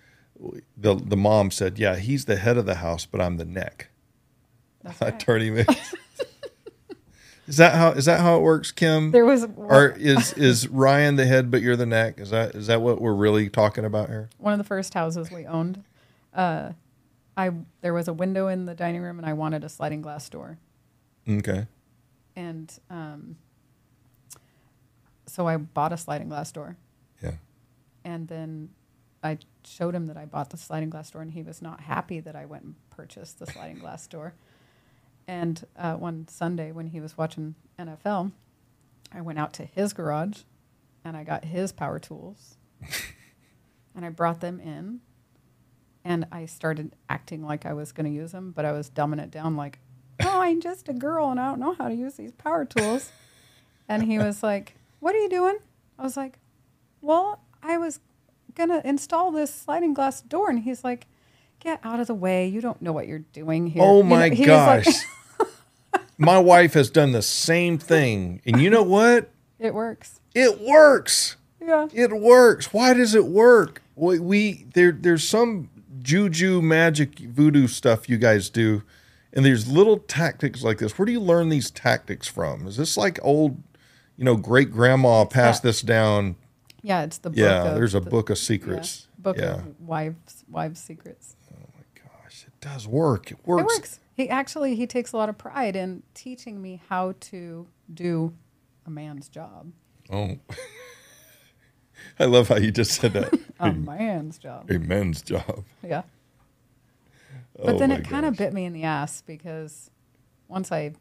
The 0.77 0.95
the 0.95 1.17
mom 1.17 1.51
said, 1.51 1.77
"Yeah, 1.77 1.97
he's 1.97 2.23
the 2.25 2.37
head 2.37 2.57
of 2.57 2.65
the 2.65 2.75
house, 2.75 3.05
but 3.05 3.19
I'm 3.19 3.35
the 3.37 3.45
neck." 3.45 3.89
That's 4.83 5.01
right. 5.27 5.41
him 5.41 5.57
is 7.47 7.57
that 7.57 7.75
how 7.75 7.91
is 7.91 8.05
that 8.05 8.19
how 8.19 8.37
it 8.37 8.41
works, 8.41 8.71
Kim? 8.71 9.11
There 9.11 9.25
was 9.25 9.47
or 9.57 9.89
is 9.89 10.33
is 10.33 10.67
Ryan 10.67 11.15
the 11.15 11.25
head, 11.25 11.49
but 11.49 11.61
you're 11.61 11.75
the 11.75 11.85
neck? 11.85 12.19
Is 12.19 12.29
that 12.29 12.55
is 12.55 12.67
that 12.67 12.81
what 12.81 13.01
we're 13.01 13.13
really 13.13 13.49
talking 13.49 13.85
about 13.85 14.09
here? 14.09 14.29
one 14.37 14.53
of 14.53 14.59
the 14.59 14.63
first 14.65 14.93
houses 14.93 15.31
we 15.31 15.45
owned. 15.45 15.83
Uh, 16.33 16.73
I 17.35 17.51
there 17.81 17.93
was 17.93 18.07
a 18.07 18.13
window 18.13 18.47
in 18.47 18.65
the 18.65 18.75
dining 18.75 19.01
room, 19.01 19.17
and 19.17 19.25
I 19.25 19.33
wanted 19.33 19.63
a 19.63 19.69
sliding 19.69 20.01
glass 20.01 20.29
door. 20.29 20.59
Okay. 21.29 21.65
and 22.35 22.71
um, 22.89 23.35
so 25.37 25.47
I 25.47 25.57
bought 25.57 25.93
a 25.93 25.97
sliding 25.97 26.29
glass 26.29 26.51
door, 26.51 26.77
Yeah. 27.21 27.35
and 28.03 28.27
then 28.27 28.69
I 29.23 29.37
showed 29.63 29.93
him 29.93 30.07
that 30.07 30.17
I 30.17 30.25
bought 30.25 30.49
the 30.49 30.57
sliding 30.57 30.89
glass 30.89 31.11
door, 31.11 31.21
and 31.21 31.29
he 31.31 31.43
was 31.43 31.61
not 31.61 31.81
happy 31.81 32.19
that 32.21 32.35
I 32.35 32.45
went 32.45 32.63
and 32.63 32.75
purchased 32.89 33.37
the 33.37 33.45
sliding 33.45 33.77
glass 33.77 34.07
door. 34.15 34.33
And 35.27 35.63
uh, 35.77 35.93
one 35.93 36.27
Sunday 36.27 36.71
when 36.71 36.87
he 36.87 36.99
was 36.99 37.19
watching 37.19 37.53
NFL, 37.77 38.31
I 39.13 39.21
went 39.21 39.37
out 39.37 39.53
to 39.53 39.65
his 39.65 39.93
garage, 39.93 40.39
and 41.05 41.15
I 41.15 41.23
got 41.23 41.45
his 41.45 41.71
power 41.71 41.99
tools, 41.99 42.55
and 43.95 44.03
I 44.03 44.09
brought 44.09 44.41
them 44.41 44.59
in, 44.59 45.01
and 46.03 46.25
I 46.31 46.47
started 46.47 46.95
acting 47.09 47.43
like 47.45 47.63
I 47.63 47.73
was 47.73 47.91
going 47.91 48.05
to 48.11 48.15
use 48.15 48.31
them, 48.31 48.53
but 48.55 48.65
I 48.65 48.71
was 48.71 48.89
dumbing 48.89 49.21
it 49.21 49.29
down 49.29 49.55
like, 49.55 49.77
"Oh, 50.21 50.41
I'm 50.41 50.61
just 50.61 50.89
a 50.89 50.93
girl, 50.93 51.29
and 51.29 51.39
I 51.39 51.49
don't 51.49 51.59
know 51.59 51.73
how 51.75 51.89
to 51.89 51.93
use 51.95 52.15
these 52.15 52.31
power 52.31 52.65
tools." 52.65 53.11
And 53.89 54.03
he 54.03 54.17
was 54.19 54.43
like, 54.43 54.75
"What 54.99 55.15
are 55.15 55.19
you 55.19 55.29
doing?" 55.29 55.57
I 55.99 56.03
was 56.03 56.17
like, 56.17 56.39
"Well, 57.01 57.41
I 57.63 57.77
was 57.77 57.99
gonna 58.55 58.81
install 58.85 59.31
this 59.31 59.53
sliding 59.53 59.93
glass 59.93 60.21
door," 60.21 60.49
and 60.49 60.59
he's 60.59 60.83
like, 60.83 61.07
"Get 61.59 61.79
out 61.83 61.99
of 61.99 62.07
the 62.07 62.13
way! 62.15 62.47
You 62.47 62.61
don't 62.61 62.81
know 62.81 62.91
what 62.93 63.07
you're 63.07 63.19
doing 63.19 63.67
here." 63.67 63.83
Oh 63.83 63.97
You 63.97 64.03
know, 64.03 64.09
my 64.09 64.27
like- 64.29 64.45
gosh. 64.45 64.85
my 66.17 66.39
wife 66.39 66.73
has 66.73 66.89
done 66.89 67.11
the 67.11 67.21
same 67.21 67.77
thing. 67.77 68.41
And 68.45 68.61
you 68.61 68.69
know 68.69 68.83
what? 68.83 69.29
it 69.59 69.73
works. 69.73 70.19
It 70.35 70.61
works. 70.61 71.35
Yeah. 71.59 71.87
It 71.93 72.11
works. 72.13 72.71
Why 72.73 72.93
does 72.93 73.15
it 73.15 73.25
work? 73.25 73.81
We, 73.95 74.19
we 74.19 74.65
there 74.73 74.91
there's 74.91 75.27
some 75.27 75.69
juju 75.99 76.61
magic 76.61 77.17
voodoo 77.19 77.67
stuff 77.67 78.07
you 78.07 78.17
guys 78.17 78.49
do 78.49 78.83
and 79.33 79.43
there's 79.43 79.67
little 79.67 79.97
tactics 79.97 80.63
like 80.63 80.77
this. 80.77 80.97
Where 80.97 81.05
do 81.05 81.11
you 81.11 81.19
learn 81.19 81.49
these 81.49 81.69
tactics 81.71 82.27
from? 82.27 82.67
Is 82.67 82.77
this 82.77 82.97
like 82.97 83.19
old, 83.23 83.61
you 84.17 84.25
know, 84.25 84.35
great 84.35 84.71
grandma 84.71 85.25
passed 85.25 85.61
that- 85.61 85.69
this 85.69 85.81
down? 85.81 86.35
Yeah, 86.83 87.03
it's 87.03 87.17
the 87.17 87.29
book. 87.29 87.37
Yeah, 87.39 87.73
there's 87.73 87.95
a 87.95 87.99
the- 87.99 88.09
book 88.09 88.29
of 88.29 88.37
yeah, 88.37 88.43
secrets. 88.43 89.07
book 89.17 89.37
yeah. 89.37 89.55
of 89.55 89.79
wives 89.81 90.43
wives 90.49 90.79
secrets. 90.79 91.35
Oh 91.53 91.67
my 91.75 92.01
gosh, 92.01 92.45
it 92.47 92.53
does 92.61 92.87
work. 92.87 93.31
It 93.31 93.39
works. 93.45 93.61
It 93.61 93.65
works. 93.77 93.99
He 94.15 94.29
actually 94.29 94.75
he 94.75 94.87
takes 94.87 95.11
a 95.11 95.17
lot 95.17 95.29
of 95.29 95.37
pride 95.37 95.75
in 95.75 96.03
teaching 96.13 96.61
me 96.61 96.81
how 96.89 97.13
to 97.21 97.67
do 97.93 98.33
a 98.85 98.89
man's 98.89 99.27
job. 99.29 99.71
Oh. 100.11 100.37
I 102.19 102.25
love 102.25 102.47
how 102.47 102.57
you 102.57 102.71
just 102.71 102.91
said 102.91 103.13
that. 103.13 103.33
A 103.59 103.71
man's 103.71 104.37
job. 104.37 104.69
A 104.71 104.79
men's 104.79 105.21
job. 105.21 105.65
Yeah. 105.83 106.03
But 107.59 107.73
Oh 107.75 107.79
then 107.79 107.91
it 107.91 108.07
kind 108.07 108.23
of 108.23 108.37
bit 108.37 108.53
me 108.53 108.65
in 108.65 108.73
the 108.73 108.83
ass 108.83 109.23
because 109.25 109.89
once 110.47 110.71
I 110.71 110.93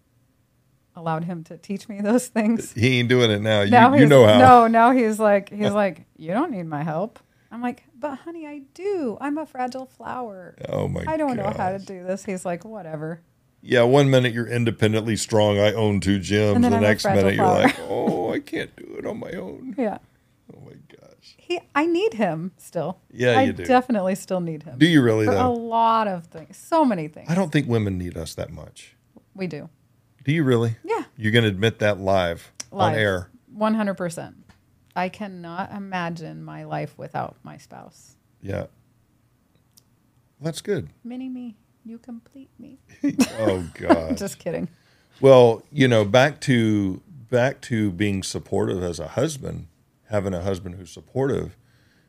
allowed 0.97 1.25
him 1.25 1.45
to 1.45 1.59
teach 1.59 1.89
me 1.89 2.01
those 2.01 2.27
things, 2.29 2.73
He 2.73 2.99
ain't 2.99 3.09
doing 3.09 3.31
it 3.31 3.41
now. 3.43 3.61
You, 3.63 3.71
now 3.71 3.95
you 3.95 4.07
know 4.07 4.27
how. 4.27 4.39
No, 4.39 4.67
now 4.67 4.91
he's 4.93 5.21
like 5.21 5.51
he's 5.51 5.71
like, 5.85 6.07
You 6.17 6.33
don't 6.33 6.51
need 6.51 6.65
my 6.67 6.83
help. 6.83 7.19
I'm 7.53 7.63
like, 7.63 7.85
But 7.99 8.17
honey, 8.21 8.47
I 8.47 8.63
do. 8.75 9.17
I'm 9.21 9.39
a 9.39 9.47
fragile 9.47 9.87
flower. 9.87 10.57
Oh 10.69 10.89
my 10.89 11.05
god. 11.05 11.15
I 11.15 11.17
don't 11.17 11.37
know 11.37 11.53
how 11.57 11.71
to 11.71 11.79
do 11.79 12.03
this. 12.03 12.25
He's 12.25 12.45
like, 12.45 12.65
Whatever. 12.65 13.21
Yeah, 13.63 13.83
one 13.83 14.11
minute 14.11 14.33
you're 14.33 14.47
independently 14.47 15.17
strong. 15.17 15.59
I 15.59 15.73
own 15.73 16.01
two 16.01 16.19
gyms. 16.21 16.61
The 16.61 16.75
I'm 16.75 16.81
next 16.81 17.05
minute 17.05 17.35
you're 17.35 17.45
flower. 17.45 17.63
like, 17.63 17.77
oh, 17.89 18.33
I 18.33 18.39
can't 18.53 18.75
do 18.77 18.97
it 18.99 19.07
on 19.07 19.19
my 19.19 19.33
own. 19.33 19.75
Yeah. 19.77 19.99
Oh 20.55 20.61
my 20.65 20.75
gosh. 20.89 21.35
He 21.37 21.59
I 21.75 21.87
need 21.87 22.15
him 22.15 22.53
still. 22.59 23.01
Yeah, 23.11 23.39
I 23.39 23.43
you 23.43 23.53
do. 23.53 23.65
definitely 23.65 24.15
still 24.15 24.41
need 24.41 24.63
him. 24.63 24.79
Do 24.79 24.87
you 24.87 25.03
really 25.03 25.27
For 25.27 25.33
a 25.33 25.49
lot 25.49 26.07
of 26.07 26.27
things. 26.27 26.57
So 26.57 26.85
many 26.85 27.09
things. 27.09 27.29
I 27.29 27.35
don't 27.35 27.51
think 27.51 27.67
women 27.69 27.99
need 27.99 28.17
us 28.17 28.35
that 28.35 28.53
much. 28.53 28.95
We 29.35 29.49
do. 29.49 29.69
Do 30.27 30.33
you 30.33 30.43
really? 30.43 30.75
Yeah. 30.83 31.05
You're 31.17 31.31
going 31.31 31.45
to 31.45 31.49
admit 31.49 31.79
that 31.79 32.01
live, 32.01 32.53
on 32.73 32.97
air. 32.97 33.31
One 33.55 33.75
hundred 33.75 33.95
percent. 33.95 34.35
I 34.97 35.09
cannot 35.09 35.71
imagine 35.71 36.43
my 36.43 36.65
life 36.65 36.99
without 36.99 37.37
my 37.45 37.59
spouse. 37.59 38.17
Yeah. 38.43 38.67
That's 40.41 40.61
good. 40.61 40.89
Mini 41.05 41.29
me, 41.29 41.55
you 41.85 41.99
complete 41.99 42.51
me. 42.59 42.81
Oh 43.39 43.71
god. 43.75 44.17
Just 44.19 44.41
kidding. 44.41 44.69
Well, 45.21 45.63
you 45.71 45.87
know, 45.87 46.05
back 46.05 46.41
to 46.43 47.01
back 47.31 47.61
to 47.63 47.93
being 47.93 48.25
supportive 48.25 48.83
as 48.83 48.99
a 48.99 49.09
husband, 49.09 49.69
having 50.09 50.35
a 50.35 50.43
husband 50.43 50.75
who's 50.75 50.91
supportive. 50.91 51.57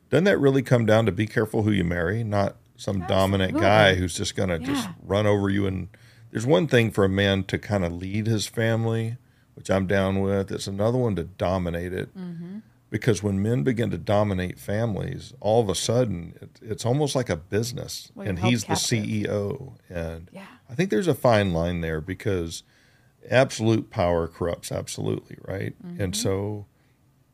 Doesn't 0.09 0.23
that 0.23 0.39
really 0.39 0.63
come 0.63 0.87
down 0.87 1.05
to 1.05 1.11
be 1.11 1.27
careful 1.27 1.61
who 1.61 1.71
you 1.71 1.83
marry, 1.83 2.23
not 2.23 2.55
some 2.77 3.05
dominant 3.05 3.53
guy 3.59 3.93
who's 3.93 4.17
just 4.17 4.35
going 4.35 4.49
to 4.49 4.57
just 4.57 4.89
run 5.03 5.27
over 5.27 5.49
you 5.49 5.67
and 5.67 5.89
there's 6.31 6.45
one 6.45 6.67
thing 6.67 6.91
for 6.91 7.03
a 7.05 7.09
man 7.09 7.43
to 7.45 7.57
kind 7.57 7.85
of 7.85 7.93
lead 7.93 8.27
his 8.27 8.47
family, 8.47 9.17
which 9.55 9.69
I'm 9.69 9.87
down 9.87 10.21
with. 10.21 10.51
It's 10.51 10.67
another 10.67 10.97
one 10.97 11.15
to 11.15 11.23
dominate 11.23 11.93
it. 11.93 12.15
Mm-hmm. 12.17 12.59
Because 12.89 13.21
when 13.21 13.41
men 13.41 13.63
begin 13.63 13.91
to 13.91 13.97
dominate 13.97 14.57
families, 14.57 15.33
all 15.41 15.61
of 15.61 15.67
a 15.67 15.75
sudden 15.75 16.35
it, 16.41 16.49
it's 16.61 16.85
almost 16.85 17.15
like 17.15 17.29
a 17.29 17.35
business, 17.35 18.11
Well, 18.15 18.27
and 18.27 18.39
he's 18.39 18.63
the. 18.63 18.73
CEO. 18.75 19.73
And 19.89 20.29
Yeah. 20.31 20.45
I 20.69 20.75
think 20.75 20.89
there's 20.89 21.07
a 21.07 21.13
fine 21.15 21.51
line 21.53 21.81
there 21.81 21.99
because 21.99 22.63
absolute 23.29 23.89
power 23.89 24.27
corrupts 24.27 24.71
absolutely, 24.71 25.37
right? 25.45 25.75
Mm-hmm. 25.85 26.01
And 26.01 26.15
so 26.15 26.65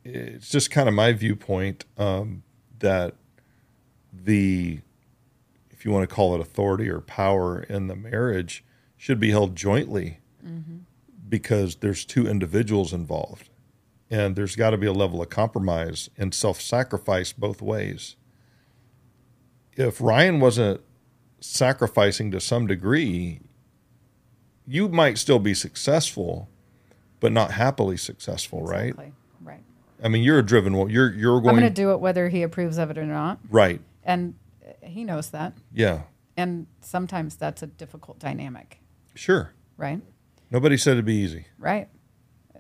it's 0.04 0.50
just 0.50 0.72
kind 0.72 0.88
of 0.88 0.96
my 0.96 1.14
viewpoint 1.14 1.86
um, 2.00 2.42
that 2.80 3.14
the, 4.12 4.80
if 5.70 5.86
you 5.86 5.92
want 5.92 6.08
to 6.10 6.14
call 6.14 6.34
it 6.34 6.42
authority 6.42 6.90
or 6.90 7.00
power 7.00 7.62
in 7.62 7.88
the 7.88 7.96
marriage, 7.96 8.64
should 9.04 9.20
be 9.20 9.32
held 9.32 9.54
jointly 9.54 10.20
Mm-hmm. 10.46 10.78
because 11.30 11.76
there's 11.78 12.04
two 12.06 12.26
individuals 12.28 12.92
involved. 12.94 13.50
And 14.10 14.36
there's 14.36 14.56
got 14.58 14.70
to 14.72 14.78
be 14.78 14.88
a 14.88 14.94
level 14.94 15.22
of 15.22 15.30
compromise 15.30 16.10
and 16.18 16.34
self 16.34 16.60
sacrifice 16.62 17.32
both 17.34 17.62
ways. 17.62 18.16
If 19.76 20.00
Ryan 20.02 20.40
wasn't 20.42 20.82
sacrificing 21.40 22.30
to 22.32 22.40
some 22.42 22.68
degree, 22.68 23.40
you 24.68 24.88
might 24.90 25.18
still 25.18 25.40
be 25.40 25.54
successful, 25.54 26.50
but 27.20 27.32
not 27.32 27.52
happily 27.52 27.98
successful, 27.98 28.64
right? 28.64 28.90
Exactly. 28.90 29.14
Right. 29.42 29.64
I 30.04 30.10
mean, 30.10 30.24
you're 30.24 30.40
a 30.40 30.46
driven 30.46 30.74
one. 30.76 30.90
You're 30.90 31.14
you're 31.14 31.40
going. 31.42 31.50
I'm 31.52 31.56
going 31.56 31.62
going 31.62 31.74
to 31.74 31.82
do 31.82 31.92
it 31.92 32.00
whether 32.02 32.28
he 32.30 32.44
approves 32.44 32.78
of 32.78 32.92
it 32.92 32.98
or 32.98 33.06
not, 33.06 33.40
right. 33.50 33.80
and 34.04 34.36
uh, 34.66 34.74
he 34.86 35.04
knows 35.06 35.30
that. 35.32 35.54
Yeah, 35.74 36.02
And 36.38 36.68
sometimes 36.82 37.38
that's 37.38 37.64
a 37.64 37.68
difficult 37.68 38.20
dynamic, 38.20 38.80
sure. 39.16 39.54
right? 39.78 40.02
Nobody 40.52 40.78
said 40.78 40.92
it'd 40.94 41.06
be 41.06 41.16
easy. 41.16 41.48
Right. 41.58 41.90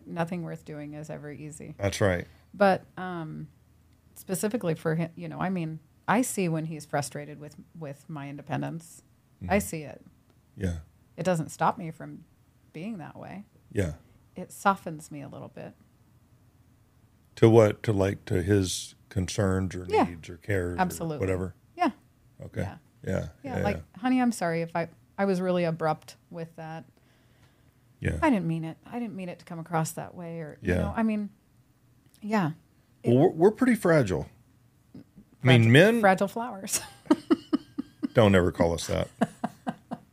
Nothing 0.06 0.44
worth 0.44 0.66
doing 0.66 0.94
is 0.96 1.10
ever 1.10 1.32
easy. 1.32 1.76
That's 1.78 2.02
right. 2.02 2.26
But 2.54 2.84
um, 2.98 3.48
specifically 4.16 4.74
for 4.76 4.96
him, 4.96 5.10
you 5.16 5.28
know, 5.30 5.40
I 5.40 5.50
mean, 5.50 5.80
I 6.08 6.22
see 6.24 6.50
when 6.50 6.66
he's 6.66 6.86
frustrated 6.86 7.40
with 7.40 7.56
with 7.80 8.04
my 8.10 8.30
independence. 8.30 9.02
I 9.48 9.60
see 9.60 9.82
it. 9.84 10.02
Yeah, 10.58 10.78
It 11.18 11.24
doesn't 11.24 11.50
stop 11.50 11.78
me 11.78 11.92
from 11.92 12.24
being 12.74 12.98
that 13.00 13.18
way. 13.18 13.46
yeah. 13.72 13.94
It 14.36 14.52
softens 14.52 15.12
me 15.12 15.22
a 15.22 15.28
little 15.28 15.50
bit. 15.50 15.74
To 17.38 17.50
what? 17.50 17.84
To 17.84 17.94
like 17.94 18.26
to 18.26 18.42
his 18.42 18.96
concerns 19.10 19.76
or 19.76 19.86
Yeah. 19.90 20.04
needs 20.06 20.30
or 20.30 20.38
cares, 20.38 20.78
Absolutely. 20.80 21.18
or 21.18 21.20
whatever. 21.20 21.56
Yeah. 21.76 21.92
Okay. 22.46 22.62
Yeah. 22.62 22.78
Yeah. 23.06 23.28
Yeah. 23.44 23.58
like, 23.64 23.82
honey, 23.98 24.22
I'm 24.22 24.32
sorry 24.32 24.62
if 24.62 24.76
I 24.76 24.88
I 25.18 25.26
was 25.26 25.40
really 25.42 25.64
abrupt 25.64 26.16
with 26.30 26.56
that. 26.56 26.86
Yeah. 28.00 28.18
I 28.22 28.30
didn't 28.30 28.48
mean 28.48 28.64
it. 28.66 28.78
I 28.86 29.00
didn't 29.00 29.16
mean 29.16 29.30
it 29.30 29.40
to 29.40 29.46
come 29.46 29.60
across 29.60 29.92
that 29.92 30.14
way, 30.16 30.40
or 30.40 30.58
you 30.62 30.74
Yeah. 30.74 30.82
know, 30.82 30.94
I 30.96 31.04
mean, 31.04 31.30
yeah. 32.22 32.52
Well, 33.06 33.18
we're, 33.18 33.30
we're 33.30 33.52
pretty 33.52 33.76
fragile. 33.76 34.28
I 34.96 35.48
mean, 35.48 35.72
men 35.72 36.00
fragile 36.02 36.28
flowers. 36.28 36.82
don't 38.14 38.34
ever 38.36 38.52
call 38.52 38.74
us 38.74 38.88
that. 38.88 39.08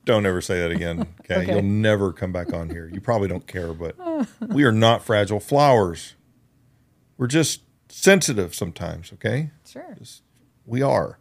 don't 0.05 0.26
ever 0.26 0.40
say 0.40 0.61
that 0.61 0.70
again. 0.70 1.01
Okay? 1.01 1.07
Okay. 1.30 1.53
You'll 1.53 1.62
never 1.62 2.12
come 2.12 2.32
back 2.32 2.53
on 2.53 2.70
here. 2.70 2.90
You 2.92 3.01
probably 3.01 3.28
don't 3.28 3.46
care, 3.46 3.72
but 3.72 3.94
we 4.48 4.64
are 4.64 4.72
not 4.72 5.05
fragile 5.05 5.38
flowers. 5.38 6.14
We're 7.16 7.28
just 7.28 7.62
sensitive 7.88 8.53
sometimes, 8.53 9.12
okay? 9.12 9.51
sure. 9.64 9.96
We 10.66 10.82
are. 10.82 11.18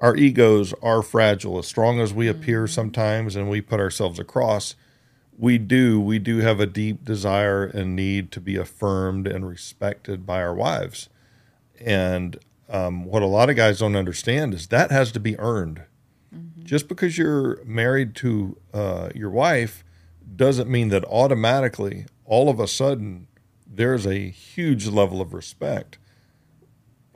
Our 0.00 0.16
egos 0.16 0.72
are 0.82 1.02
fragile. 1.02 1.58
As 1.58 1.66
strong 1.66 2.00
as 2.00 2.14
we 2.14 2.26
appear 2.26 2.66
sometimes 2.66 3.36
and 3.36 3.50
we 3.50 3.60
put 3.60 3.80
ourselves 3.80 4.18
across, 4.18 4.74
we 5.36 5.58
do. 5.58 6.00
We 6.00 6.18
do 6.18 6.38
have 6.38 6.58
a 6.58 6.66
deep 6.66 7.04
desire 7.04 7.64
and 7.64 7.94
need 7.94 8.32
to 8.32 8.40
be 8.40 8.56
affirmed 8.56 9.26
and 9.26 9.46
respected 9.46 10.24
by 10.24 10.42
our 10.42 10.54
wives. 10.54 11.08
And 11.80 12.38
um, 12.68 13.04
what 13.04 13.22
a 13.22 13.26
lot 13.26 13.50
of 13.50 13.56
guys 13.56 13.80
don't 13.80 13.96
understand 13.96 14.54
is 14.54 14.68
that 14.68 14.90
has 14.90 15.12
to 15.12 15.20
be 15.20 15.38
earned. 15.38 15.82
Just 16.62 16.88
because 16.88 17.18
you're 17.18 17.62
married 17.64 18.14
to 18.16 18.56
uh, 18.72 19.08
your 19.14 19.30
wife 19.30 19.82
doesn't 20.36 20.70
mean 20.70 20.88
that 20.90 21.04
automatically, 21.06 22.06
all 22.24 22.48
of 22.48 22.60
a 22.60 22.68
sudden, 22.68 23.26
there's 23.66 24.06
a 24.06 24.30
huge 24.30 24.86
level 24.86 25.20
of 25.20 25.34
respect. 25.34 25.98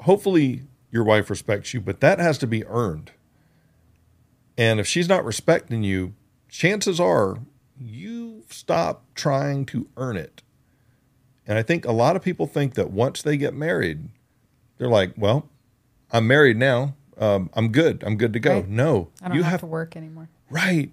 Hopefully, 0.00 0.62
your 0.94 1.02
wife 1.02 1.28
respects 1.28 1.74
you, 1.74 1.80
but 1.80 1.98
that 2.00 2.20
has 2.20 2.38
to 2.38 2.46
be 2.46 2.64
earned. 2.66 3.10
And 4.56 4.78
if 4.78 4.86
she's 4.86 5.08
not 5.08 5.24
respecting 5.24 5.82
you, 5.82 6.14
chances 6.48 7.00
are 7.00 7.38
you 7.76 8.44
stop 8.48 9.04
trying 9.16 9.66
to 9.66 9.88
earn 9.96 10.16
it. 10.16 10.42
And 11.48 11.58
I 11.58 11.62
think 11.62 11.84
a 11.84 11.90
lot 11.90 12.14
of 12.14 12.22
people 12.22 12.46
think 12.46 12.74
that 12.74 12.92
once 12.92 13.22
they 13.22 13.36
get 13.36 13.54
married, 13.54 14.08
they're 14.78 14.88
like, 14.88 15.14
well, 15.16 15.48
I'm 16.12 16.28
married 16.28 16.58
now. 16.58 16.94
Um, 17.18 17.50
I'm 17.54 17.72
good. 17.72 18.04
I'm 18.06 18.16
good 18.16 18.32
to 18.32 18.38
go. 18.38 18.54
Right. 18.60 18.68
No, 18.68 19.08
I 19.20 19.28
don't 19.28 19.36
you 19.36 19.42
have, 19.42 19.50
have 19.50 19.60
to 19.60 19.66
work 19.66 19.96
anymore. 19.96 20.28
Right. 20.48 20.92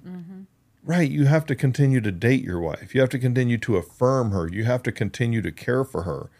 Right. 0.83 1.11
You 1.11 1.25
have 1.25 1.45
to 1.45 1.55
continue 1.55 2.01
to 2.01 2.11
date 2.11 2.43
your 2.43 2.59
wife. 2.59 2.95
You 2.95 3.01
have 3.01 3.11
to 3.11 3.19
continue 3.19 3.59
to 3.59 3.77
affirm 3.77 4.31
her. 4.31 4.47
You 4.47 4.63
have 4.63 4.81
to 4.81 4.91
continue 4.91 5.43
to 5.43 5.51
care 5.51 5.83
for 5.83 6.03
her. 6.03 6.31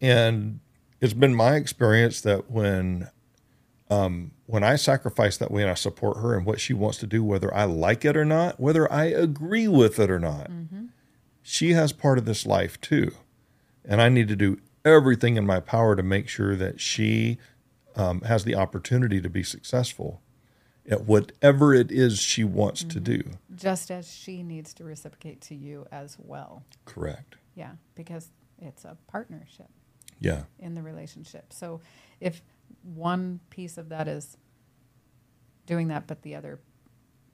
And 0.00 0.60
it's 1.00 1.12
been 1.12 1.34
my 1.34 1.56
experience 1.56 2.20
that 2.22 2.50
when 2.50 3.10
um, 3.90 4.32
when 4.46 4.64
I 4.64 4.76
sacrifice 4.76 5.36
that 5.38 5.50
way 5.50 5.62
and 5.62 5.70
I 5.70 5.74
support 5.74 6.18
her 6.18 6.34
and 6.34 6.46
what 6.46 6.60
she 6.60 6.72
wants 6.72 6.98
to 6.98 7.06
do, 7.06 7.22
whether 7.22 7.54
I 7.54 7.64
like 7.64 8.04
it 8.04 8.16
or 8.16 8.24
not, 8.24 8.58
whether 8.58 8.90
I 8.90 9.04
agree 9.04 9.68
with 9.68 9.98
it 9.98 10.10
or 10.10 10.18
not, 10.18 10.50
she 11.42 11.72
has 11.72 11.92
part 11.92 12.18
of 12.18 12.24
this 12.24 12.46
life 12.46 12.80
too. 12.80 13.12
And 13.84 14.00
I 14.00 14.08
need 14.08 14.28
to 14.28 14.36
do 14.36 14.58
everything 14.84 15.36
in 15.36 15.46
my 15.46 15.60
power 15.60 15.94
to 15.96 16.02
make 16.02 16.28
sure 16.28 16.56
that 16.56 16.80
she 16.80 17.38
um, 17.96 18.22
has 18.22 18.44
the 18.44 18.54
opportunity 18.54 19.20
to 19.20 19.28
be 19.28 19.42
successful 19.42 20.22
at 20.88 21.04
whatever 21.04 21.74
it 21.74 21.90
is 21.90 22.18
she 22.18 22.44
wants 22.44 22.84
to 22.84 23.00
do. 23.00 23.22
Just 23.54 23.90
as 23.90 24.12
she 24.12 24.42
needs 24.42 24.74
to 24.74 24.84
reciprocate 24.84 25.40
to 25.42 25.54
you 25.54 25.86
as 25.90 26.16
well. 26.18 26.64
Correct. 26.84 27.36
Yeah, 27.54 27.72
because 27.94 28.30
it's 28.58 28.84
a 28.84 28.96
partnership 29.06 29.68
Yeah. 30.20 30.44
in 30.58 30.74
the 30.74 30.82
relationship. 30.82 31.52
So 31.52 31.80
if 32.20 32.42
one 32.82 33.40
piece 33.50 33.76
of 33.78 33.88
that 33.90 34.08
is 34.08 34.36
doing 35.66 35.88
that, 35.88 36.06
but 36.06 36.22
the 36.22 36.34
other 36.34 36.60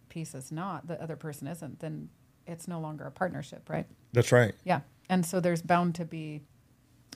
piece 0.08 0.34
is 0.34 0.50
not, 0.52 0.86
the 0.86 1.00
other 1.02 1.16
person 1.16 1.46
isn't, 1.46 1.80
then 1.80 2.08
it's 2.46 2.66
no 2.66 2.80
longer 2.80 3.04
a 3.04 3.10
partnership, 3.10 3.68
right? 3.68 3.86
That's 4.12 4.32
right. 4.32 4.54
Yeah. 4.64 4.80
And 5.08 5.24
so 5.24 5.40
there's 5.40 5.62
bound 5.62 5.94
to 5.96 6.04
be 6.04 6.42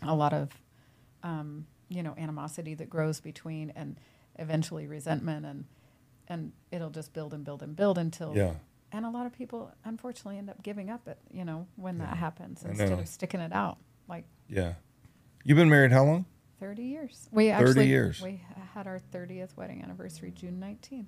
a 0.03 0.15
lot 0.15 0.33
of, 0.33 0.51
um, 1.23 1.67
you 1.89 2.03
know, 2.03 2.15
animosity 2.19 2.75
that 2.75 2.91
grows 2.91 3.21
between 3.21 3.71
and 3.77 3.97
eventually 4.39 4.87
resentment 4.87 5.47
and, 5.47 5.65
and 6.29 6.53
it'll 6.71 6.91
just 6.91 7.12
build 7.12 7.33
and 7.35 7.45
build 7.45 7.62
and 7.62 7.75
build 7.77 7.99
until, 7.99 8.37
Yeah. 8.37 8.55
and 8.93 9.05
a 9.07 9.11
lot 9.11 9.27
of 9.27 9.33
people 9.33 9.73
unfortunately 9.85 10.39
end 10.39 10.51
up 10.51 10.62
giving 10.62 10.91
up 10.91 11.07
it, 11.09 11.19
you 11.31 11.45
know, 11.45 11.67
when 11.77 11.99
that 11.99 12.17
happens 12.17 12.65
instead 12.65 12.93
of 12.93 13.09
sticking 13.09 13.41
it 13.41 13.53
out 13.53 13.79
like 14.09 14.25
Yeah. 14.49 14.75
You've 15.45 15.57
been 15.57 15.69
married 15.69 15.93
how 15.93 16.05
long? 16.05 16.25
30 16.61 16.83
years. 16.83 17.29
We 17.31 17.51
30 17.51 17.53
actually, 17.69 17.87
years. 17.89 18.21
we 18.23 18.41
had 18.75 18.87
our 18.87 18.99
30th 19.13 19.57
wedding 19.57 19.83
anniversary 19.83 20.31
June 20.31 20.59
19th. 20.63 21.07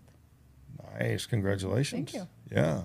Nice. 1.01 1.25
Congratulations. 1.27 2.11
Thank 2.13 2.15
you. 2.15 2.29
Yeah. 2.55 2.83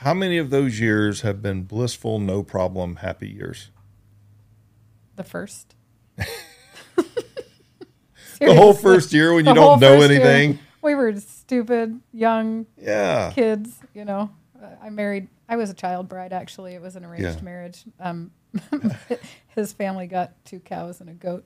How 0.00 0.14
many 0.14 0.38
of 0.38 0.50
those 0.50 0.80
years 0.80 1.20
have 1.20 1.42
been 1.42 1.62
blissful, 1.64 2.18
no 2.18 2.42
problem, 2.42 2.96
happy 2.96 3.28
years? 3.28 3.70
The 5.16 5.24
first. 5.24 5.74
The 8.38 8.54
whole 8.54 8.74
first 8.74 9.14
year 9.14 9.32
when 9.32 9.46
you 9.46 9.52
The 9.52 9.54
don't 9.54 9.80
know 9.80 9.98
first 9.98 10.10
year, 10.10 10.20
anything. 10.20 10.58
we 10.82 10.94
were 10.94 11.18
stupid, 11.20 12.00
young, 12.12 12.66
Yeah. 12.76 13.32
kids, 13.34 13.78
you 13.94 14.04
know. 14.04 14.30
Uh, 14.62 14.66
I 14.82 14.90
married, 14.90 15.28
I 15.48 15.56
was 15.56 15.70
a 15.70 15.74
child 15.74 16.08
bride 16.08 16.32
actually. 16.32 16.74
It 16.74 16.80
was 16.82 16.96
an 16.96 17.04
arranged 17.04 17.38
Yeah. 17.38 17.42
marriage. 17.42 17.84
Um, 18.00 18.30
his 19.48 19.72
family 19.72 20.06
got 20.06 20.32
two 20.44 20.60
cows 20.60 21.00
and 21.00 21.10
a 21.10 21.12
goat. 21.14 21.44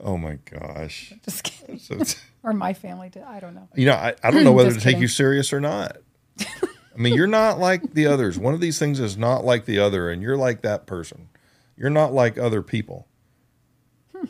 Oh 0.00 0.16
my 0.16 0.38
gosh. 0.50 1.12
Just 1.24 1.42
kidding. 1.44 1.78
So 1.78 1.94
it's- 1.94 2.16
Or 2.44 2.52
my 2.52 2.72
family 2.72 3.08
did. 3.10 3.24
I 3.24 3.40
don't 3.40 3.54
know. 3.54 3.68
you 3.74 3.84
know, 3.86 3.94
I, 3.94 4.14
I 4.22 4.30
don't 4.30 4.44
know 4.44 4.52
whether 4.58 4.68
to 4.70 4.74
Just 4.74 4.84
take 4.84 4.92
kidding. 4.92 5.02
you 5.02 5.08
serious 5.08 5.52
or 5.52 5.60
not. 5.60 5.98
I 6.40 7.00
mean, 7.00 7.14
you're 7.14 7.26
not 7.26 7.58
like 7.58 7.94
the 7.94 8.06
others. 8.06 8.38
One 8.38 8.54
of 8.54 8.60
these 8.60 8.78
things 8.78 9.00
is 9.00 9.16
not 9.18 9.44
like 9.44 9.64
the 9.66 9.78
other, 9.80 10.08
and 10.10 10.22
you're 10.22 10.36
like 10.36 10.62
that 10.62 10.86
person. 10.86 11.28
You're 11.76 11.90
not 11.90 12.12
like 12.12 12.38
other 12.38 12.62
people. 12.62 13.06
Hmm. 14.16 14.26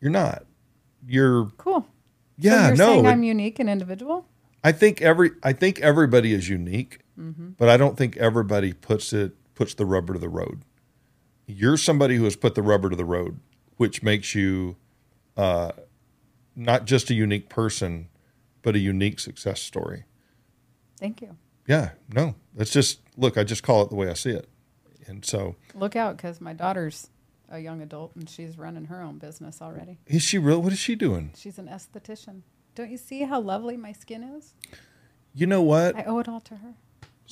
You're 0.00 0.10
not. 0.10 0.44
You're 1.06 1.46
Cool. 1.56 1.86
yeah, 2.36 2.62
so 2.62 2.66
you're 2.68 2.76
no. 2.76 2.86
saying 2.94 3.04
it- 3.06 3.08
I'm 3.08 3.22
unique 3.22 3.58
and 3.60 3.70
individual? 3.70 4.26
I 4.64 4.70
think 4.72 5.00
every 5.02 5.30
I 5.42 5.52
think 5.52 5.80
everybody 5.80 6.32
is 6.32 6.48
unique, 6.48 6.98
Mm-hmm. 7.18 7.50
but 7.58 7.68
I 7.68 7.76
don't 7.76 7.96
think 7.96 8.16
everybody 8.16 8.72
puts 8.72 9.12
it 9.12 9.32
puts 9.54 9.74
the 9.74 9.84
rubber 9.84 10.14
to 10.14 10.18
the 10.18 10.28
road. 10.30 10.62
You're 11.46 11.76
somebody 11.76 12.16
who 12.16 12.24
has 12.24 12.36
put 12.36 12.54
the 12.54 12.62
rubber 12.62 12.88
to 12.88 12.96
the 12.96 13.04
road, 13.04 13.38
which 13.76 14.02
makes 14.02 14.34
you 14.34 14.76
uh, 15.36 15.72
not 16.56 16.86
just 16.86 17.10
a 17.10 17.14
unique 17.14 17.48
person, 17.48 18.08
but 18.62 18.74
a 18.74 18.78
unique 18.78 19.20
success 19.20 19.60
story. 19.60 20.04
Thank 20.98 21.20
you. 21.20 21.36
Yeah, 21.66 21.90
no, 22.12 22.34
that's 22.54 22.70
just 22.70 23.00
look. 23.16 23.36
I 23.36 23.44
just 23.44 23.62
call 23.62 23.82
it 23.82 23.90
the 23.90 23.96
way 23.96 24.08
I 24.08 24.14
see 24.14 24.30
it, 24.30 24.48
and 25.06 25.24
so 25.24 25.56
Look 25.74 25.96
out 25.96 26.16
because 26.16 26.40
my 26.40 26.52
daughter's 26.52 27.10
a 27.50 27.58
young 27.58 27.82
adult 27.82 28.16
and 28.16 28.28
she's 28.28 28.56
running 28.56 28.86
her 28.86 29.02
own 29.02 29.18
business 29.18 29.60
already. 29.60 29.98
is 30.06 30.22
she 30.22 30.38
real? 30.38 30.62
What 30.62 30.72
is 30.72 30.78
she 30.78 30.94
doing? 30.96 31.32
She's 31.36 31.58
an 31.58 31.68
esthetician. 31.68 32.40
Don't 32.74 32.90
you 32.90 32.96
see 32.96 33.22
how 33.24 33.38
lovely 33.40 33.76
my 33.76 33.92
skin 33.92 34.22
is? 34.22 34.54
You 35.34 35.46
know 35.46 35.62
what? 35.62 35.94
I 35.96 36.04
owe 36.04 36.18
it 36.18 36.28
all 36.28 36.40
to 36.40 36.56
her. 36.56 36.74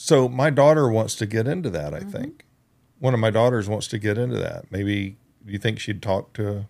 So 0.03 0.31
my 0.31 0.49
daughter 0.49 0.89
wants 0.89 1.15
to 1.17 1.27
get 1.27 1.47
into 1.47 1.69
that. 1.71 1.93
Mm-hmm. 1.93 2.09
I 2.09 2.11
think 2.11 2.47
one 3.01 3.13
of 3.13 3.21
my 3.21 3.29
daughters 3.29 3.69
wants 3.69 3.87
to 3.89 3.99
get 3.99 4.17
into 4.17 4.39
that. 4.39 4.65
Maybe 4.73 5.19
you 5.45 5.59
think 5.59 5.79
she'd 5.79 6.01
talk 6.01 6.33
to 6.35 6.67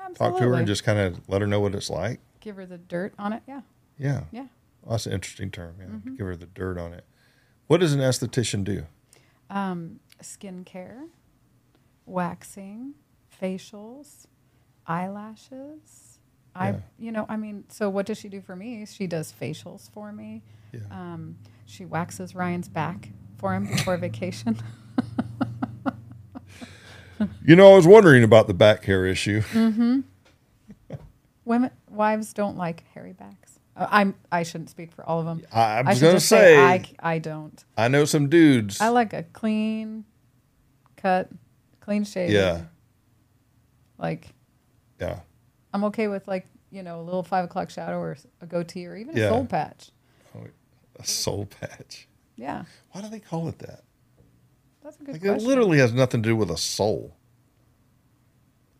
Absolutely. 0.00 0.14
talk 0.16 0.38
to 0.38 0.48
her 0.48 0.54
and 0.54 0.66
just 0.66 0.82
kind 0.82 0.98
of 0.98 1.20
let 1.28 1.40
her 1.42 1.46
know 1.46 1.60
what 1.60 1.76
it's 1.76 1.88
like? 1.88 2.18
give 2.40 2.56
her 2.56 2.66
the 2.66 2.78
dirt 2.78 3.14
on 3.20 3.32
it. 3.32 3.40
Yeah. 3.46 3.60
Yeah, 3.98 4.22
Yeah. 4.32 4.46
Well, 4.82 4.90
that's 4.92 5.06
an 5.06 5.12
interesting 5.12 5.52
term. 5.52 5.76
Yeah, 5.78 5.86
Mm-hmm. 5.86 6.16
give 6.16 6.26
her 6.26 6.34
the 6.34 6.46
dirt 6.46 6.76
on 6.76 6.92
it. 6.92 7.04
What 7.68 7.78
does 7.78 7.92
an 7.92 8.00
esthetician 8.00 8.64
do? 8.64 8.86
Um, 9.48 10.00
skin 10.20 10.64
care, 10.64 11.04
waxing, 12.04 12.94
facials, 13.40 14.26
eyelashes. 14.88 16.18
I, 16.56 16.70
Yeah. 16.70 16.78
you 16.98 17.12
know, 17.12 17.26
I 17.28 17.36
mean, 17.36 17.62
so 17.68 17.88
what 17.88 18.06
does 18.06 18.18
she 18.18 18.28
do 18.28 18.40
for 18.40 18.56
me? 18.56 18.84
She 18.86 19.06
does 19.06 19.32
facials 19.40 19.88
for 19.92 20.10
me. 20.12 20.42
Yeah. 20.72 20.80
Um, 20.90 21.36
she 21.72 21.86
waxes 21.86 22.34
Ryan's 22.34 22.68
back 22.68 23.08
for 23.38 23.54
him 23.54 23.66
before 23.66 23.96
vacation. 23.96 24.58
You 27.44 27.54
know, 27.54 27.72
I 27.72 27.76
was 27.76 27.86
wondering 27.86 28.24
about 28.24 28.48
the 28.48 28.54
back 28.54 28.84
hair 28.84 29.06
issue. 29.06 29.42
Women, 31.44 31.70
wives 31.88 32.32
don't 32.32 32.56
like 32.56 32.82
hairy 32.94 33.12
backs. 33.12 33.60
Uh, 33.76 33.86
I'm. 33.90 34.14
I 34.32 34.42
shouldn't 34.42 34.70
speak 34.70 34.92
for 34.92 35.04
all 35.08 35.20
of 35.20 35.26
them. 35.26 35.42
I- 35.52 35.78
I 35.78 35.82
was 35.82 36.00
gonna 36.00 36.14
just 36.14 36.28
say- 36.28 36.58
I, 36.58 36.84
I 36.98 37.18
don't. 37.20 37.64
I 37.76 37.86
know 37.88 38.04
some 38.06 38.28
dudes. 38.28 38.80
I 38.80 38.88
like 38.88 39.12
a 39.12 39.22
clean 39.22 40.04
cut, 40.96 41.28
clean 41.80 42.02
shave. 42.02 42.30
yeah, 42.30 42.62
Like 43.98 44.26
yeah. 45.00 45.20
I'm 45.72 45.84
okay 45.84 46.08
with 46.08 46.26
like 46.26 46.46
you 46.72 46.82
know 46.82 47.00
a 47.00 47.02
little 47.02 47.22
five 47.22 47.44
o'clock 47.44 47.70
shadow 47.70 47.98
or 47.98 48.16
a 48.40 48.46
goatee 48.46 48.86
or 48.86 48.96
even 48.96 49.16
Yeah. 49.16 49.26
a 49.26 49.28
soul 49.28 49.46
patch. 49.46 49.90
A 50.98 51.04
soul 51.06 51.46
patch. 51.46 52.08
Yeah, 52.36 52.64
Why 52.92 53.00
do 53.02 53.08
they 53.08 53.20
call 53.20 53.48
it 53.48 53.58
that? 53.60 53.82
that's 54.82 54.96
a 55.00 55.04
good 55.04 55.12
Like 55.12 55.20
question. 55.22 55.40
it 55.40 55.48
literally 55.48 55.78
has 55.78 55.92
nothing 55.92 56.22
to 56.22 56.28
do 56.28 56.36
with 56.36 56.50
a 56.50 56.56
soul. 56.56 57.16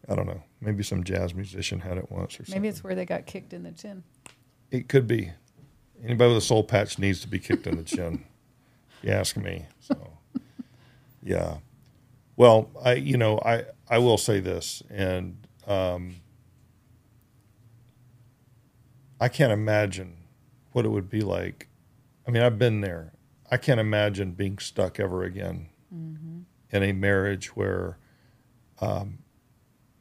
I 0.09 0.15
don't 0.15 0.27
know. 0.27 0.43
Maybe 0.61 0.83
some 0.83 1.05
jazz 1.05 1.33
musician 1.35 1.81
had 1.81 1.97
it 1.97 2.11
once 2.11 2.35
or 2.35 2.45
something. 2.45 2.61
Maybe 2.61 2.69
it's 2.69 2.83
where 2.83 2.95
they 2.95 3.05
got 3.05 3.27
kicked 3.27 3.53
in 3.53 3.63
the 3.63 3.71
chin. 3.73 4.03
It 4.71 4.89
could 4.89 5.07
be. 5.07 5.31
Anybody 6.03 6.29
with 6.35 6.43
a 6.43 6.47
soul 6.47 6.65
patch 6.65 6.99
needs 6.99 7.21
to 7.21 7.29
be 7.29 7.39
kicked 7.39 7.67
in 7.67 7.77
the 7.77 7.85
chin. 7.85 8.25
you 9.03 9.11
ask 9.13 9.37
me. 9.37 9.67
So, 9.81 10.11
yeah. 11.23 11.59
Well, 12.37 12.71
I 12.83 12.95
you 12.95 13.17
know 13.17 13.39
I 13.45 13.65
I 13.89 13.99
will 13.99 14.19
say 14.19 14.41
this, 14.41 14.83
and 14.91 15.47
um, 15.69 16.17
I 19.21 19.29
can't 19.29 19.53
imagine 19.53 20.17
what 20.73 20.85
it 20.85 20.89
would 20.89 21.09
be 21.09 21.21
like. 21.21 21.69
I 22.27 22.31
mean, 22.31 22.43
I've 22.43 22.59
been 22.59 22.81
there. 22.81 23.13
I 23.51 23.57
can't 23.57 23.81
imagine 23.81 24.33
being 24.33 24.59
stuck 24.59 24.99
ever 25.01 25.25
again 25.25 25.69
in 26.71 26.83
a 26.83 26.93
marriage 26.93 27.55
where 27.57 27.99
um, 28.81 29.19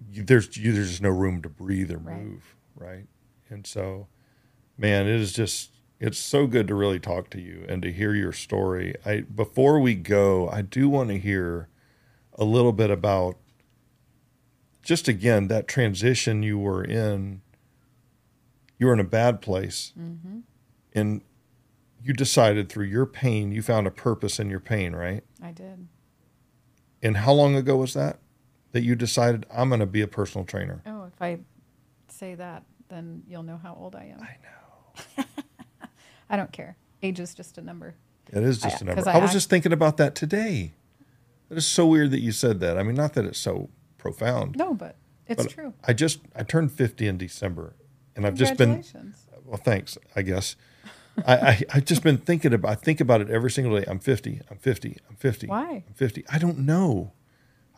you, 0.10 0.24
there's 0.24 0.56
you, 0.58 0.72
there's 0.72 0.90
just 0.90 1.02
no 1.02 1.10
room 1.10 1.42
to 1.42 1.50
breathe 1.50 1.92
or 1.92 2.00
move, 2.18 2.56
right? 2.76 3.08
And 3.50 3.68
so, 3.68 4.08
man, 4.78 5.06
it 5.08 5.20
is 5.20 5.34
just 5.34 5.72
it's 6.00 6.18
so 6.18 6.48
good 6.48 6.68
to 6.68 6.76
really 6.76 7.00
talk 7.00 7.30
to 7.32 7.42
you 7.42 7.66
and 7.68 7.82
to 7.82 7.92
hear 7.92 8.16
your 8.16 8.32
story. 8.32 8.96
I 9.06 9.22
before 9.22 9.80
we 9.80 9.96
go, 9.96 10.48
I 10.50 10.62
do 10.62 10.88
want 10.90 11.10
to 11.10 11.18
hear 11.20 11.68
a 12.36 12.46
little 12.46 12.72
bit 12.72 12.90
about 12.90 13.38
just 14.82 15.08
again 15.10 15.48
that 15.50 15.68
transition 15.68 16.42
you 16.42 16.58
were 16.58 16.84
in. 16.84 17.42
You 18.80 18.88
were 18.88 18.94
in 18.94 19.00
a 19.00 19.04
bad 19.04 19.42
place, 19.42 19.92
and 20.94 21.22
you 22.04 22.14
decided 22.14 22.70
through 22.70 22.86
your 22.86 23.06
pain, 23.06 23.52
you 23.52 23.62
found 23.62 23.88
a 23.88 23.92
purpose 23.92 24.40
in 24.40 24.50
your 24.50 24.60
pain, 24.60 24.94
right? 24.96 25.24
I 25.42 25.52
did. 25.52 25.88
And 27.04 27.18
how 27.18 27.34
long 27.34 27.56
ago 27.56 27.78
was 27.78 27.94
that 27.94 28.20
that 28.72 28.82
you 28.84 28.96
decided 28.96 29.46
I'm 29.54 29.70
going 29.70 29.80
to 29.80 29.86
be 29.86 30.02
a 30.02 30.08
personal 30.08 30.46
trainer? 30.46 30.82
Oh, 30.86 31.06
if 31.06 31.22
I 31.22 31.40
say 32.08 32.36
that, 32.36 32.64
then 32.90 33.24
you'll 33.28 33.44
know 33.44 33.58
how 33.62 33.76
old 33.76 33.96
I 33.96 34.14
am. 34.16 34.22
I 34.22 34.38
know. 34.44 35.26
I 36.30 36.38
don't 36.38 36.52
care. 36.52 36.78
Age 37.04 37.20
is 37.20 37.34
just 37.34 37.58
a 37.58 37.62
number. 37.62 37.96
It 38.32 38.44
is 38.44 38.60
just 38.60 38.78
I- 38.78 38.80
a 38.80 38.84
number. 38.86 39.10
I, 39.10 39.14
I 39.14 39.18
was 39.18 39.30
act- 39.30 39.34
just 39.34 39.50
thinking 39.50 39.74
about 39.74 39.98
that 39.98 40.16
today. 40.16 40.74
It 41.50 41.58
is 41.58 41.66
so 41.68 41.86
weird 41.86 42.12
that 42.12 42.22
you 42.22 42.32
said 42.32 42.62
that. 42.62 42.78
I 42.78 42.84
mean, 42.84 42.96
not 42.96 43.14
that 43.14 43.26
it's 43.26 43.40
so 43.40 43.70
profound. 43.98 44.56
No, 44.56 44.74
but 44.74 44.96
it's 45.28 45.44
but 45.44 45.52
true. 45.52 45.74
I 45.84 45.92
just 45.94 46.22
I 46.36 46.44
turned 46.44 46.72
50 46.72 47.08
in 47.08 47.18
December, 47.18 47.76
and 48.16 48.26
I've 48.26 48.36
just 48.36 48.56
been 48.56 48.84
well. 49.46 49.58
Thanks, 49.58 49.98
I 50.16 50.22
guess. 50.22 50.56
I, 51.26 51.36
I 51.36 51.62
I've 51.74 51.86
just 51.86 52.04
been 52.04 52.18
thinking 52.18 52.54
about. 52.54 52.72
I 52.72 52.76
think 52.76 53.02
about 53.02 53.22
it 53.22 53.30
every 53.30 53.52
single 53.52 53.78
day. 53.78 53.86
I'm 53.88 54.00
50. 54.00 54.42
I'm 54.50 54.58
50. 54.58 54.98
I'm 55.10 55.16
50. 55.16 55.48
Why? 55.48 55.84
I'm 55.88 55.94
50. 55.94 56.24
I 56.30 56.38
don't 56.38 56.60
know. 56.60 57.12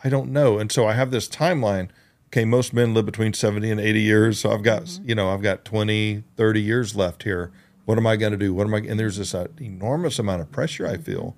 I 0.04 0.10
don't 0.10 0.32
know. 0.32 0.60
And 0.60 0.72
so 0.72 0.88
I 0.88 0.94
have 0.94 1.12
this 1.12 1.28
timeline. 1.28 1.90
Okay, 2.28 2.46
most 2.46 2.74
men 2.74 2.94
live 2.94 3.06
between 3.06 3.34
70 3.34 3.70
and 3.70 3.80
80 3.80 4.02
years. 4.02 4.40
So 4.40 4.52
I've 4.52 4.64
got, 4.64 4.84
Mm-hmm. 4.84 5.10
you 5.10 5.16
know, 5.16 5.30
I've 5.30 5.42
got 5.44 5.66
20, 5.66 6.24
30 6.36 6.62
years 6.62 6.96
left 6.96 7.24
here. 7.24 7.52
What 7.86 7.98
am 7.98 8.08
I 8.08 8.16
going 8.16 8.32
to 8.32 8.38
do? 8.38 8.54
What 8.54 8.66
am 8.68 8.74
I? 8.74 8.80
And 8.80 9.00
there's 9.00 9.18
this 9.18 9.36
uh, 9.36 9.48
enormous 9.62 10.18
amount 10.20 10.42
of 10.42 10.52
pressure 10.52 10.88
I 10.88 10.98
feel 10.98 11.36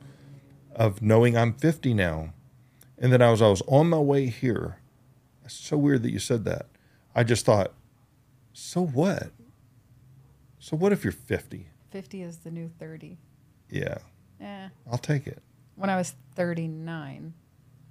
of 0.75 1.01
knowing 1.01 1.35
I'm 1.37 1.53
50 1.53 1.93
now. 1.93 2.33
And 2.97 3.11
then 3.11 3.21
I 3.21 3.29
was, 3.31 3.41
I 3.41 3.47
was 3.49 3.61
on 3.67 3.89
my 3.89 3.97
way 3.99 4.27
here. 4.27 4.77
It's 5.43 5.53
so 5.53 5.75
weird 5.77 6.03
that 6.03 6.11
you 6.11 6.19
said 6.19 6.45
that. 6.45 6.67
I 7.13 7.23
just 7.23 7.45
thought, 7.45 7.73
so 8.53 8.85
what? 8.85 9.31
So 10.59 10.75
what 10.77 10.91
if 10.93 11.03
you're 11.03 11.11
50? 11.13 11.67
50 11.95 12.23
is 12.23 12.39
the 12.39 12.51
new 12.51 12.67
30. 12.67 13.17
Yeah, 13.69 13.99
Eh. 14.41 14.67
I'll 14.91 14.97
take 14.97 15.27
it. 15.27 15.41
When 15.77 15.89
I 15.89 15.95
was 15.95 16.13
39 16.35 17.33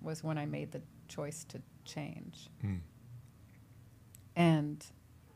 was 0.02 0.22
when 0.22 0.36
I 0.36 0.44
made 0.44 0.72
the 0.72 0.82
choice 1.09 1.42
to 1.44 1.62
change. 1.86 2.50
Hmm. 2.61 2.74
And 4.36 4.84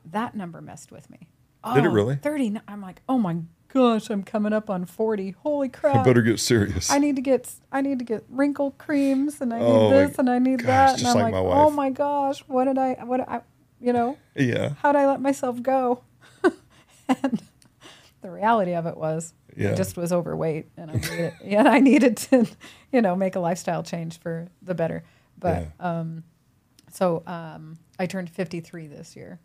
that 0.05 0.35
number 0.35 0.61
messed 0.61 0.93
with 0.93 1.09
me. 1.09 1.29
Did 1.75 1.85
it 1.85 1.89
Oh, 1.89 1.93
really? 1.93 2.17
39. 2.17 2.61
I'm 2.69 2.83
like, 2.83 3.01
oh 3.09 3.17
my 3.17 3.39
gosh, 3.73 4.11
I'm 4.11 4.23
coming 4.23 4.53
up 4.53 4.69
on 4.69 4.85
40. 4.85 5.31
Holy 5.39 5.71
crap. 5.71 5.97
I 5.97 6.03
better 6.03 6.21
get 6.21 6.39
serious. 6.39 6.91
I 6.91 6.99
need 6.99 7.17
to 7.17 7.23
get 7.23 7.51
I 7.73 7.81
need 7.81 7.99
to 8.01 8.05
get 8.05 8.25
wrinkle 8.29 8.73
creams 8.73 9.41
and 9.41 9.55
I 9.55 9.61
need 9.61 9.65
Oh, 9.65 9.91
my 9.91 9.97
this 9.97 10.19
and 10.19 10.29
I 10.29 10.39
need 10.39 10.59
gosh, 10.63 10.67
that 10.67 10.99
and 10.99 11.09
I'm 11.09 11.15
like 11.15 11.33
like, 11.33 11.43
oh 11.43 11.71
my 11.71 11.89
gosh, 11.89 12.41
what 12.41 12.65
did 12.67 12.77
I 12.77 13.03
what 13.03 13.27
I 13.27 13.41
you 13.81 13.95
know 13.95 14.19
yeah. 14.37 14.75
how 14.83 14.93
did 14.93 14.99
I 14.99 15.07
let 15.07 15.23
myself 15.23 15.63
go? 15.63 16.03
and 17.09 17.43
the 18.29 18.35
reality 18.35 18.75
of 18.75 18.85
it 18.85 18.97
was 18.97 19.33
Yeah. 19.57 19.73
I 19.73 19.75
just 19.75 19.97
was 19.97 20.13
overweight 20.13 20.67
and 20.77 20.91
I 20.91 20.95
needed 20.95 21.33
and 21.43 21.69
I 21.77 21.79
needed 21.81 22.17
to 22.19 22.47
you 22.93 23.01
know 23.01 23.17
make 23.17 23.37
a 23.37 23.41
lifestyle 23.41 23.83
change 23.83 24.19
for 24.21 24.49
the 24.61 24.75
better. 24.75 25.03
But 25.39 25.69
um, 25.81 26.25
so 26.93 27.23
um, 27.27 27.79
I 27.99 28.07
turned 28.07 28.29
53 28.29 28.89
this 28.89 29.15
year, 29.17 29.39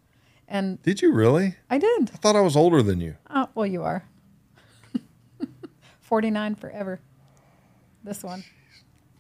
and 0.48 0.82
Did 0.82 1.02
you 1.02 1.14
really? 1.14 1.56
I 1.70 1.78
did. 1.78 2.10
I 2.14 2.18
thought 2.18 2.36
I 2.36 2.42
was 2.42 2.56
older 2.58 2.82
than 2.82 3.00
you. 3.00 3.16
Oh, 3.30 3.48
well, 3.54 3.68
you 3.68 3.84
are. 3.84 4.04
49 6.02 6.56
forever. 6.56 7.00
This 8.04 8.24
one, 8.24 8.44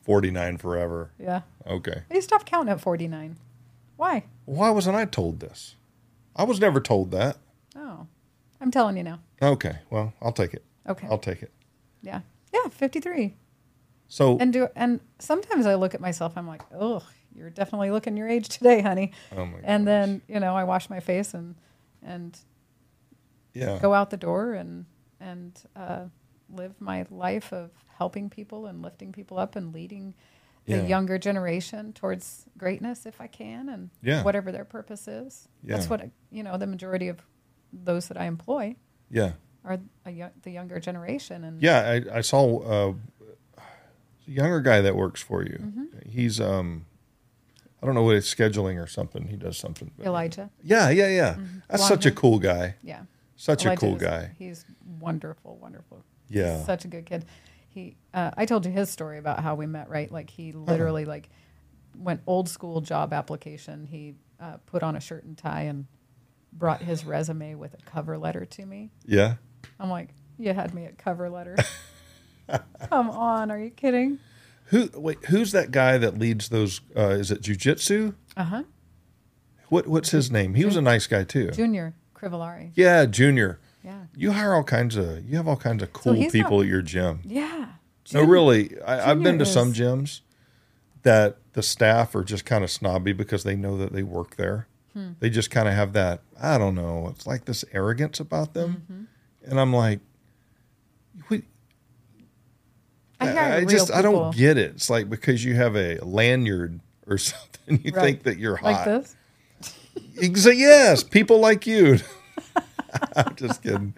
49 0.01 0.57
forever. 0.57 1.11
yeah. 1.19 1.41
Okay. 1.65 2.01
You 2.11 2.21
stopped 2.21 2.47
counting 2.47 2.71
at 2.73 2.81
49. 2.81 3.37
Why? 3.95 4.23
Why 4.45 4.71
wasn't 4.71 4.95
I 4.97 5.05
told 5.05 5.39
this? 5.39 5.75
I 6.35 6.43
was 6.43 6.59
never 6.59 6.81
told 6.81 7.11
that. 7.11 7.37
I'm 8.63 8.71
telling 8.71 8.97
you 8.97 9.03
now. 9.03 9.19
Okay. 9.41 9.77
Well, 9.89 10.13
I'll 10.21 10.31
take 10.31 10.53
it. 10.53 10.63
Okay. 10.87 11.05
I'll 11.09 11.17
take 11.19 11.43
it. 11.43 11.51
Yeah. 12.01 12.21
Yeah, 12.53 12.69
53. 12.69 13.35
So, 14.07 14.37
And 14.39 14.53
do 14.53 14.67
and 14.75 14.99
sometimes 15.19 15.65
I 15.65 15.75
look 15.75 15.93
at 15.95 16.01
myself 16.01 16.33
I'm 16.37 16.47
like, 16.47 16.61
"Oh, 16.73 17.01
you're 17.35 17.49
definitely 17.49 17.89
looking 17.91 18.15
your 18.15 18.29
age 18.29 18.47
today, 18.49 18.81
honey." 18.81 19.11
oh 19.35 19.45
my 19.45 19.53
god. 19.53 19.61
and 19.63 19.85
gosh. 19.85 19.91
then, 19.91 20.21
you 20.27 20.39
know, 20.39 20.55
I 20.55 20.63
wash 20.63 20.89
my 20.89 20.99
face 20.99 21.33
and 21.33 21.55
and 22.01 22.37
yeah. 23.53 23.79
go 23.81 23.93
out 23.93 24.09
the 24.11 24.17
door 24.17 24.53
and 24.53 24.85
and 25.19 25.59
uh, 25.75 26.05
live 26.49 26.79
my 26.79 27.05
life 27.09 27.51
of 27.53 27.71
helping 27.97 28.29
people 28.29 28.65
and 28.67 28.81
lifting 28.81 29.11
people 29.11 29.37
up 29.39 29.55
and 29.55 29.73
leading 29.73 30.13
the 30.65 30.77
Yeah. 30.77 30.85
younger 30.85 31.17
generation 31.17 31.91
towards 31.93 32.45
greatness 32.57 33.05
if 33.05 33.19
I 33.19 33.27
can 33.27 33.67
and 33.69 33.89
Yeah. 34.01 34.23
whatever 34.23 34.51
their 34.51 34.65
purpose 34.65 35.07
is. 35.07 35.47
Yeah. 35.63 35.75
That's 35.75 35.89
what 35.89 36.09
you 36.31 36.43
know 36.43 36.57
the 36.57 36.67
majority 36.67 37.07
of 37.07 37.17
those 37.73 38.07
that 38.07 38.17
I 38.17 38.25
employ 38.25 38.75
Yeah. 39.09 39.33
are 39.65 39.79
a, 40.05 40.29
the 40.43 40.51
younger 40.51 40.79
generation 40.79 41.43
and 41.43 41.61
Yeah. 41.61 42.01
I, 42.13 42.17
I 42.17 42.21
saw 42.21 42.59
uh, 42.59 42.93
a 43.57 44.31
younger 44.31 44.61
guy 44.61 44.81
that 44.81 44.95
works 44.95 45.21
for 45.21 45.43
you. 45.43 45.57
Mm-hmm. 45.61 46.09
He's, 46.09 46.39
um, 46.39 46.85
I 47.81 47.85
don't 47.85 47.95
know 47.95 48.03
what 48.03 48.15
it's 48.15 48.33
scheduling 48.33 48.81
or 48.81 48.87
something. 48.87 49.27
He 49.27 49.35
does 49.35 49.57
something. 49.57 49.91
Elijah. 50.03 50.49
Yeah. 50.63 50.89
Yeah. 50.89 51.07
Yeah. 51.09 51.35
That's 51.67 51.81
Blonde 51.87 52.03
such 52.03 52.05
a 52.05 52.11
cool 52.11 52.39
guy. 52.39 52.75
Yeah. 52.83 53.01
Such 53.35 53.65
a 53.65 53.75
cool 53.75 53.95
is- 53.95 54.01
guy. 54.01 54.31
He's 54.37 54.65
wonderful, 54.99 55.57
wonderful. 55.57 56.03
Yeah. 56.29 56.57
He's 56.57 56.65
such 56.65 56.85
a 56.85 56.87
good 56.87 57.05
kid. 57.05 57.25
He, 57.67 57.95
uh, 58.13 58.31
I 58.37 58.45
told 58.45 58.65
you 58.65 58.71
his 58.71 58.89
story 58.91 59.17
about 59.17 59.39
how 59.41 59.55
we 59.55 59.65
met, 59.65 59.89
right? 59.89 60.11
Like 60.11 60.29
he 60.29 60.51
literally 60.51 61.05
like 61.05 61.29
went 61.97 62.21
old 62.27 62.47
school 62.47 62.81
job 62.81 63.11
application. 63.13 63.87
He 63.87 64.13
uh, 64.39 64.57
put 64.67 64.83
on 64.83 64.95
a 64.95 64.99
shirt 64.99 65.23
and 65.23 65.37
tie 65.37 65.63
and 65.63 65.87
brought 66.57 66.81
his 66.81 67.05
resume 67.05 67.55
with 67.55 67.73
a 67.73 67.77
cover 67.89 68.17
letter 68.17 68.45
to 68.45 68.65
me. 68.65 68.91
Yeah. 69.05 69.35
I'm 69.79 69.89
like, 69.89 70.09
you 70.37 70.53
had 70.53 70.73
me 70.73 70.85
at 70.85 70.97
cover 70.97 71.29
letter. 71.29 71.57
Come 72.89 73.09
on, 73.09 73.51
are 73.51 73.59
you 73.59 73.69
kidding? 73.69 74.19
Who, 74.65 74.89
wait, 74.95 75.23
who's 75.25 75.51
that 75.51 75.71
guy 75.71 75.97
that 75.97 76.17
leads 76.17 76.49
those? 76.49 76.81
Uh, 76.95 77.09
is 77.09 77.31
it 77.31 77.41
jujitsu? 77.41 78.15
Uh 78.35 78.43
huh. 78.43 78.63
What, 79.69 79.87
what's 79.87 80.11
his 80.11 80.29
name? 80.31 80.53
He 80.55 80.65
was 80.65 80.75
a 80.75 80.81
nice 80.81 81.07
guy 81.07 81.23
too. 81.23 81.51
Junior 81.51 81.93
Crivellari. 82.15 82.71
Yeah. 82.75 83.05
Junior. 83.05 83.59
Yeah. 83.83 84.03
You 84.15 84.31
hire 84.31 84.53
all 84.53 84.63
kinds 84.63 84.95
of, 84.95 85.27
you 85.27 85.35
have 85.37 85.47
all 85.47 85.57
kinds 85.57 85.83
of 85.83 85.91
cool 85.93 86.13
he's 86.13 86.31
people 86.31 86.57
not- 86.57 86.63
at 86.63 86.67
your 86.69 86.81
gym. 86.81 87.21
Yeah. 87.25 87.67
No, 88.13 88.21
really. 88.23 88.79
I, 88.81 89.11
I've 89.11 89.23
been 89.23 89.39
to 89.39 89.45
Junior 89.45 89.73
some 89.73 89.73
gyms 89.73 90.21
that 91.03 91.37
the 91.53 91.63
staff 91.63 92.15
are 92.15 92.23
just 92.23 92.45
kind 92.45 92.63
of 92.63 92.69
snobby 92.71 93.13
because 93.13 93.43
they 93.43 93.55
know 93.55 93.77
that 93.77 93.93
they 93.93 94.03
work 94.03 94.35
there. 94.35 94.67
Hmm. 94.93 95.11
They 95.19 95.29
just 95.29 95.49
kind 95.51 95.67
of 95.67 95.73
have 95.73 95.93
that, 95.93 96.21
I 96.41 96.57
don't 96.57 96.75
know, 96.75 97.07
it's 97.09 97.25
like 97.25 97.45
this 97.45 97.65
arrogance 97.73 98.19
about 98.19 98.53
them. 98.53 98.83
Mm-hmm. 98.91 99.51
And 99.51 99.59
I'm 99.59 99.73
like, 99.73 99.99
we, 101.29 101.43
I, 103.19 103.29
I, 103.29 103.31
hire 103.33 103.53
I 103.53 103.57
real 103.59 103.69
just, 103.69 103.91
I 103.91 104.01
don't 104.01 104.35
get 104.35 104.57
it. 104.57 104.71
It's 104.75 104.89
like 104.89 105.09
because 105.09 105.43
you 105.43 105.55
have 105.55 105.75
a 105.75 105.97
lanyard 105.99 106.79
or 107.07 107.17
something, 107.17 107.81
you 107.83 107.91
Right. 107.91 108.03
think 108.03 108.23
that 108.23 108.37
you're 108.37 108.59
like 108.61 108.75
hot. 108.77 108.85
this. 108.85 109.15
Exa- 110.15 110.57
yes, 110.57 111.03
people 111.03 111.39
like 111.39 111.65
you. 111.67 111.97
I'm 113.15 113.35
just 113.35 113.63
kidding. 113.63 113.93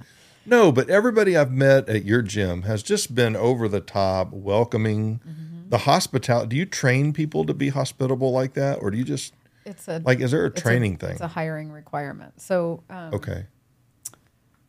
No, 0.46 0.72
but 0.72 0.89
everybody 0.89 1.36
I've 1.36 1.52
met 1.52 1.89
at 1.89 2.06
your 2.06 2.22
gym 2.22 2.64
has 2.64 2.84
just 2.84 3.16
been 3.16 3.36
over 3.36 3.68
the 3.68 3.80
top, 3.82 4.32
welcoming. 4.32 5.20
Mm-hmm. 5.28 5.70
The 5.70 5.80
hospitality. 5.80 6.50
Do 6.50 6.56
you 6.58 6.66
train 6.66 7.12
people 7.12 7.43
to 7.46 7.54
be 7.54 7.70
hospitable 7.70 8.32
like 8.32 8.54
that, 8.54 8.78
or 8.82 8.91
do 8.91 8.98
you 8.98 9.04
just 9.04 9.34
It's 9.66 9.88
a 9.88 10.01
like? 10.05 10.20
Is 10.20 10.32
there 10.32 10.45
a 10.45 10.51
training 10.51 10.97
thing? 10.97 11.11
It's 11.11 11.22
a 11.22 11.28
hiring 11.28 11.72
requirement. 11.72 12.39
So 12.41 12.84
um, 12.89 13.13
okay. 13.16 13.45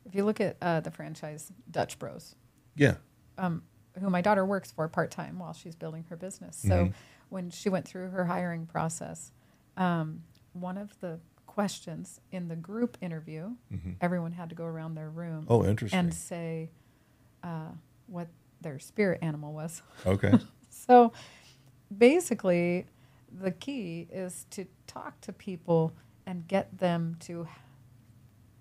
if 0.07 0.15
you 0.15 0.25
look 0.25 0.41
at 0.41 0.57
uh, 0.63 0.81
the 0.81 0.91
franchise 0.91 1.53
Dutch 1.71 1.99
Bros, 1.99 2.35
Yeah. 2.77 2.95
um, 3.39 3.63
who 4.01 4.09
my 4.11 4.21
daughter 4.21 4.45
works 4.47 4.71
for 4.73 4.89
part 4.89 5.11
time 5.11 5.39
while 5.39 5.53
she's 5.53 5.75
building 5.77 6.05
her 6.11 6.17
business. 6.17 6.57
So 6.57 6.69
Mm-hmm. 6.69 6.91
when 7.29 7.51
she 7.51 7.69
went 7.69 7.87
through 7.87 8.11
her 8.11 8.25
hiring 8.27 8.67
process, 8.67 9.33
um, 9.77 10.23
one 10.53 10.79
of 10.79 10.99
the 11.01 11.19
questions 11.47 12.21
in 12.31 12.49
the 12.49 12.57
group 12.57 12.99
interview, 13.01 13.51
everyone 14.01 14.33
had 14.33 14.49
to 14.51 14.55
go 14.55 14.65
around 14.65 14.95
their 14.95 15.11
room 15.11 15.43
Mm-hmm. 15.45 15.53
Oh, 15.53 15.65
interesting. 15.65 15.99
and 15.99 16.15
say 16.15 16.71
uh, 17.43 17.71
what 18.07 18.29
their 18.61 18.79
spirit 18.79 19.19
animal 19.23 19.53
was. 19.53 19.83
okay. 20.07 20.33
So 20.69 21.13
basically, 21.97 22.87
the 23.41 23.51
key 23.51 24.07
is 24.11 24.47
to 24.51 24.67
talk 24.87 25.21
to 25.23 25.33
people 25.33 25.93
and 26.27 26.47
get 26.49 26.79
them 26.79 27.17
to 27.21 27.47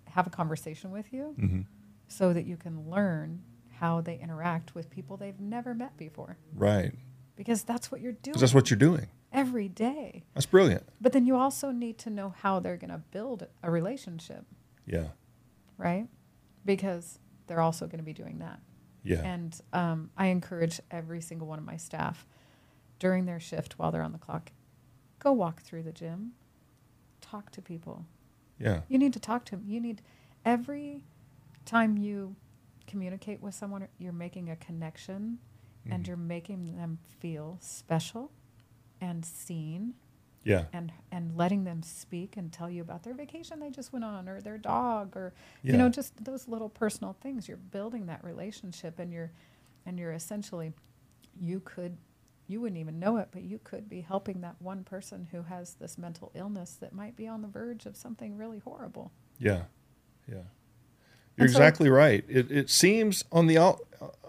have 0.06 0.28
a 0.28 0.30
conversation 0.30 0.92
with 0.92 1.12
you 1.12 1.36
hmm 1.38 1.62
so 2.08 2.32
that 2.34 2.46
you 2.46 2.56
can 2.56 2.88
learn 2.90 3.42
how 3.80 4.00
they 4.00 4.18
interact 4.20 4.76
with 4.76 4.92
people 4.92 5.18
they've 5.18 5.40
never 5.40 5.74
met 5.74 5.98
before. 5.98 6.38
Right. 6.54 6.94
Because 7.36 7.64
that's 7.64 7.92
what 7.92 8.00
you're 8.00 8.12
doing 8.12 8.38
that's 8.40 8.54
what 8.54 8.70
you're 8.70 8.78
doing. 8.78 9.08
every 9.34 9.68
day. 9.68 10.24
That's 10.36 10.46
brilliant. 10.46 10.84
But 11.02 11.14
then 11.14 11.26
you 11.26 11.36
also 11.36 11.72
need 11.72 11.98
to 12.00 12.12
know 12.12 12.34
how 12.44 12.60
they're 12.60 12.78
going 12.78 12.92
to 12.92 13.02
build 13.10 13.48
a 13.64 13.72
relationship, 13.72 14.46
Yeah. 14.86 15.08
right? 15.80 16.08
Because 16.64 17.18
they're 17.48 17.60
also 17.60 17.88
going 17.88 17.98
to 17.98 18.04
be 18.06 18.14
doing 18.14 18.38
that. 18.38 18.60
Yeah. 19.04 19.22
And 19.24 19.60
um, 19.74 20.12
I 20.16 20.28
encourage 20.28 20.80
every 20.92 21.22
single 21.22 21.48
one 21.48 21.58
of 21.58 21.66
my 21.66 21.78
staff 21.78 22.28
during 23.00 23.26
their 23.26 23.40
shift 23.40 23.80
while 23.80 23.92
they're 23.92 24.04
on 24.04 24.12
the 24.14 24.20
clock, 24.20 24.52
go 25.26 25.34
walk 25.34 25.62
through 25.64 25.82
the 25.82 25.92
gym, 25.92 26.34
talk 27.20 27.50
to 27.52 27.62
people. 27.62 28.06
yeah. 28.60 28.82
You 28.88 28.98
need 29.00 29.12
to 29.14 29.20
talk 29.20 29.44
to 29.46 29.56
them. 29.58 29.66
You 29.68 29.82
need 29.82 30.02
every 30.46 31.02
time 31.66 31.98
you 31.98 32.36
communicate 32.88 33.42
with 33.42 33.54
someone, 33.56 33.88
you're 33.98 34.14
making 34.14 34.50
a 34.52 34.56
connection 34.56 35.40
and 35.90 36.04
Mhm. 36.04 36.08
you're 36.08 36.16
making 36.18 36.78
them 36.78 37.00
feel 37.20 37.58
special 37.60 38.32
and 39.02 39.26
seen 39.26 39.96
Yeah. 40.44 40.66
and 40.72 40.94
and 41.12 41.36
letting 41.36 41.64
them 41.64 41.82
speak 41.82 42.38
and 42.38 42.54
tell 42.54 42.70
you 42.70 42.82
about 42.84 43.02
their 43.04 43.14
vacation 43.16 43.60
they 43.60 43.72
just 43.72 43.92
went 43.92 44.06
on 44.06 44.30
or 44.30 44.40
their 44.42 44.58
dog 44.60 45.18
or 45.18 45.34
Yeah. 45.64 45.72
you 45.74 45.78
know 45.80 45.90
just 45.90 46.24
those 46.24 46.48
little 46.48 46.70
personal 46.70 47.14
things 47.14 47.48
you're 47.48 47.58
building 47.58 48.06
that 48.06 48.24
relationship 48.24 49.00
and 49.00 49.12
you're 49.12 49.32
and 49.88 49.98
you're 50.00 50.14
essentially 50.14 50.72
you 51.42 51.60
could 51.62 51.98
you 52.48 52.62
wouldn't 52.62 52.80
even 52.80 53.00
know 53.00 53.18
it 53.18 53.30
but 53.32 53.42
you 53.44 53.60
could 53.64 53.90
be 53.90 54.02
helping 54.02 54.42
that 54.42 54.56
one 54.60 54.84
person 54.84 55.28
who 55.32 55.44
has 55.44 55.74
this 55.76 55.98
mental 55.98 56.32
illness 56.36 56.78
that 56.80 56.94
might 56.94 57.16
be 57.16 57.28
on 57.28 57.42
the 57.42 57.48
verge 57.48 57.86
of 57.86 57.96
something 57.98 58.38
really 58.38 58.60
horrible 58.60 59.12
Yeah, 59.40 59.64
yeah. 60.28 60.44
You're 61.38 61.48
so- 61.50 61.52
exactly 61.54 61.90
right. 61.90 62.24
It 62.30 62.50
it 62.52 62.70
seems 62.70 63.24
on 63.32 63.48
the 63.48 63.58
out 63.58 63.82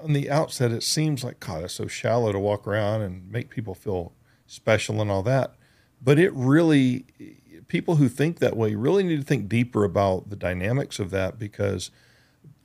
on 0.03 0.13
the 0.13 0.29
outset, 0.31 0.73
it 0.73 0.83
seems 0.83 1.23
like 1.23 1.39
God, 1.41 1.65
it's 1.65 1.75
so 1.75 1.87
shallow 1.87 2.33
to 2.33 2.39
walk 2.39 2.67
around 2.67 3.03
and 3.03 3.31
make 3.31 3.49
people 3.51 3.75
feel 3.75 4.13
special 4.47 5.01
and 5.01 5.11
all 5.11 5.23
that. 5.23 5.55
But 6.03 6.19
it 6.19 6.33
really, 6.35 7.05
people 7.69 7.97
who 7.97 8.09
think 8.09 8.39
that 8.41 8.57
way 8.57 8.75
really 8.75 9.03
need 9.05 9.17
to 9.19 9.23
think 9.27 9.49
deeper 9.49 9.85
about 9.85 10.31
the 10.31 10.37
dynamics 10.37 10.99
of 10.99 11.11
that 11.11 11.39
because 11.39 11.91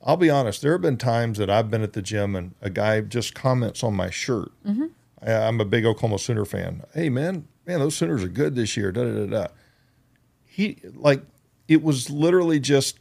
I'll 0.04 0.16
be 0.16 0.28
honest, 0.30 0.60
there 0.62 0.72
have 0.72 0.82
been 0.82 0.96
times 0.98 1.38
that 1.38 1.48
I've 1.48 1.70
been 1.70 1.82
at 1.82 1.92
the 1.92 2.02
gym 2.02 2.34
and 2.34 2.54
a 2.60 2.68
guy 2.70 3.00
just 3.00 3.34
comments 3.34 3.82
on 3.84 3.94
my 3.94 4.10
shirt. 4.10 4.50
I, 4.66 4.86
I'm 5.26 5.60
a 5.60 5.64
big 5.64 5.84
Oklahoma 5.84 6.18
Sooner 6.18 6.44
fan. 6.44 6.82
Hey 6.94 7.08
man, 7.08 7.46
man, 7.66 7.78
those 7.78 7.96
Sooners 7.96 8.24
are 8.24 8.28
good 8.28 8.54
this 8.54 8.76
year. 8.76 8.92
Da 8.92 9.04
da 9.04 9.12
da 9.12 9.26
da. 9.26 9.46
He 10.44 10.78
like 10.94 11.22
it 11.68 11.82
was 11.82 12.10
literally 12.10 12.60
just 12.60 12.98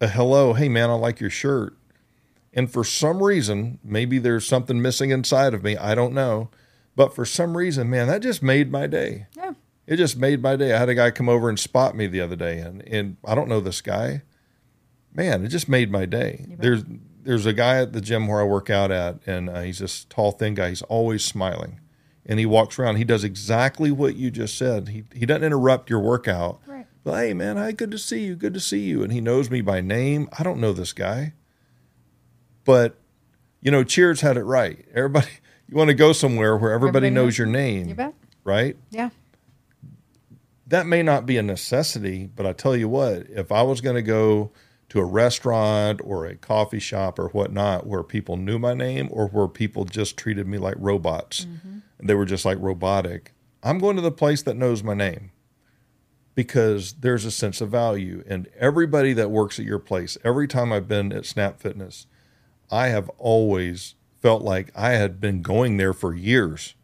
a 0.00 0.08
hello. 0.08 0.52
Hey 0.52 0.68
man, 0.68 0.90
I 0.90 0.94
like 0.94 1.20
your 1.20 1.30
shirt. 1.30 1.76
And 2.52 2.70
for 2.70 2.84
some 2.84 3.22
reason, 3.22 3.78
maybe 3.82 4.18
there's 4.18 4.46
something 4.46 4.82
missing 4.82 5.10
inside 5.10 5.54
of 5.54 5.62
me. 5.62 5.76
I 5.76 5.94
don't 5.94 6.12
know. 6.12 6.50
But 6.94 7.14
for 7.14 7.24
some 7.24 7.56
reason, 7.56 7.88
man, 7.88 8.08
that 8.08 8.20
just 8.20 8.42
made 8.42 8.70
my 8.70 8.86
day. 8.86 9.26
yeah 9.34 9.52
It 9.86 9.96
just 9.96 10.18
made 10.18 10.42
my 10.42 10.56
day. 10.56 10.74
I 10.74 10.78
had 10.78 10.90
a 10.90 10.94
guy 10.94 11.10
come 11.10 11.28
over 11.28 11.48
and 11.48 11.58
spot 11.58 11.96
me 11.96 12.06
the 12.06 12.20
other 12.20 12.36
day, 12.36 12.58
and, 12.58 12.86
and 12.86 13.16
I 13.24 13.34
don't 13.34 13.48
know 13.48 13.60
this 13.60 13.80
guy. 13.80 14.22
Man, 15.14 15.44
it 15.44 15.48
just 15.48 15.68
made 15.68 15.90
my 15.90 16.04
day. 16.04 16.44
There's 16.58 16.84
there's 17.22 17.46
a 17.46 17.52
guy 17.52 17.80
at 17.80 17.92
the 17.92 18.00
gym 18.00 18.26
where 18.26 18.40
I 18.40 18.44
work 18.44 18.68
out 18.70 18.90
at, 18.90 19.18
and 19.26 19.48
uh, 19.48 19.60
he's 19.62 19.78
this 19.78 20.04
tall, 20.04 20.32
thin 20.32 20.54
guy. 20.54 20.70
He's 20.70 20.82
always 20.82 21.24
smiling, 21.24 21.80
and 22.26 22.38
he 22.38 22.46
walks 22.46 22.78
around. 22.78 22.96
He 22.96 23.04
does 23.04 23.24
exactly 23.24 23.90
what 23.90 24.16
you 24.16 24.30
just 24.30 24.56
said. 24.58 24.88
He 24.88 25.04
he 25.14 25.24
doesn't 25.26 25.44
interrupt 25.44 25.88
your 25.88 26.00
workout. 26.00 26.60
right 26.66 26.86
But, 27.04 27.14
hey 27.24 27.34
man, 27.34 27.56
hi, 27.56 27.72
good 27.72 27.90
to 27.92 27.98
see 27.98 28.24
you. 28.24 28.34
Good 28.36 28.54
to 28.54 28.60
see 28.60 28.80
you. 28.80 29.02
And 29.02 29.12
he 29.12 29.20
knows 29.20 29.50
me 29.50 29.60
by 29.60 29.80
name. 29.80 30.28
I 30.38 30.42
don't 30.42 30.60
know 30.60 30.72
this 30.72 30.92
guy, 30.92 31.34
but 32.64 32.98
you 33.60 33.70
know, 33.70 33.84
Cheers 33.84 34.20
had 34.22 34.36
it 34.36 34.42
right. 34.44 34.84
Everybody, 34.94 35.28
you 35.68 35.76
want 35.76 35.88
to 35.88 35.94
go 35.94 36.12
somewhere 36.12 36.56
where 36.56 36.72
everybody, 36.72 37.06
Everybody 37.06 37.10
knows 37.10 37.24
knows- 37.26 37.38
your 37.38 37.46
name, 37.46 37.88
you 37.88 37.94
bet 37.94 38.14
right? 38.44 38.76
yeah 38.90 39.10
that 40.66 40.86
may 40.86 41.02
not 41.02 41.26
be 41.26 41.36
a 41.36 41.42
necessity, 41.42 42.26
but 42.34 42.46
I 42.46 42.54
tell 42.54 42.74
you 42.74 42.88
what, 42.88 43.26
if 43.28 43.52
I 43.52 43.60
was 43.62 43.82
going 43.82 43.96
to 43.96 44.00
go 44.02 44.52
to 44.92 45.00
a 45.00 45.04
restaurant 45.06 46.02
or 46.04 46.26
a 46.26 46.36
coffee 46.36 46.78
shop 46.78 47.18
or 47.18 47.28
whatnot 47.28 47.86
where 47.86 48.02
people 48.02 48.36
knew 48.36 48.58
my 48.58 48.74
name 48.74 49.08
or 49.10 49.26
where 49.28 49.48
people 49.48 49.86
just 49.86 50.18
treated 50.18 50.46
me 50.46 50.58
like 50.58 50.74
robots 50.76 51.46
and 51.98 52.10
they 52.10 52.14
were 52.14 52.26
just 52.26 52.44
like 52.44 52.58
robotic, 52.60 53.32
I'm 53.62 53.78
going 53.78 53.96
to 53.96 54.02
the 54.02 54.12
place 54.12 54.42
that 54.42 54.54
knows 54.54 54.82
my 54.82 54.92
name 54.92 55.30
because 56.34 56.92
there's 56.92 57.24
a 57.24 57.30
sense 57.30 57.62
of 57.62 57.70
value. 57.70 58.22
And 58.28 58.50
everybody 58.58 59.14
that 59.14 59.30
works 59.30 59.58
at 59.58 59.64
your 59.64 59.78
place, 59.78 60.18
every 60.24 60.46
time 60.46 60.74
I've 60.74 60.88
been 60.88 61.10
at 61.10 61.24
Snap 61.24 61.58
Fitness, 61.58 62.06
I 62.70 62.88
have 62.88 63.08
always 63.16 63.94
felt 64.20 64.42
like 64.42 64.72
I 64.76 64.90
had 64.90 65.22
been 65.22 65.40
going 65.40 65.78
there 65.78 65.94
for 65.94 66.14
years. 66.14 66.74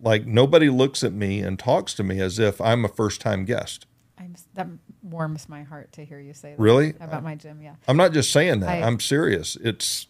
Like 0.00 0.26
nobody 0.26 0.70
looks 0.70 1.04
at 1.04 1.12
me 1.12 1.38
and 1.38 1.56
talks 1.56 1.94
to 1.94 2.02
me 2.02 2.20
as 2.20 2.40
if 2.40 2.60
I'm 2.60 2.84
a 2.84 2.88
first 2.88 3.20
time 3.20 3.44
guest. 3.44 3.86
I'm, 4.18 4.34
that 4.54 4.68
warms 5.02 5.48
my 5.48 5.62
heart 5.64 5.92
to 5.92 6.04
hear 6.04 6.20
you 6.20 6.34
say 6.34 6.50
that 6.52 6.58
Really? 6.60 6.90
about 7.00 7.22
my 7.24 7.34
gym 7.34 7.60
yeah 7.60 7.74
I'm 7.88 7.96
not 7.96 8.12
just 8.12 8.30
saying 8.32 8.60
that. 8.60 8.68
I- 8.70 8.86
I'm 8.86 9.00
serious. 9.00 9.56
It's 9.56 10.06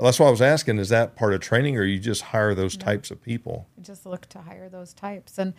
that's 0.00 0.18
why 0.18 0.28
I 0.28 0.30
was 0.30 0.40
asking, 0.40 0.78
is 0.78 0.88
that 0.88 1.14
part 1.14 1.34
of 1.34 1.40
training 1.40 1.76
or 1.76 1.84
you 1.84 1.98
just 1.98 2.22
hire 2.22 2.54
those 2.54 2.74
types 2.76 3.10
of 3.10 3.20
people? 3.22 3.68
I 3.78 3.82
just 3.82 4.06
look 4.06 4.24
to 4.30 4.40
hire 4.40 4.70
those 4.70 4.94
types. 4.94 5.36
And 5.38 5.52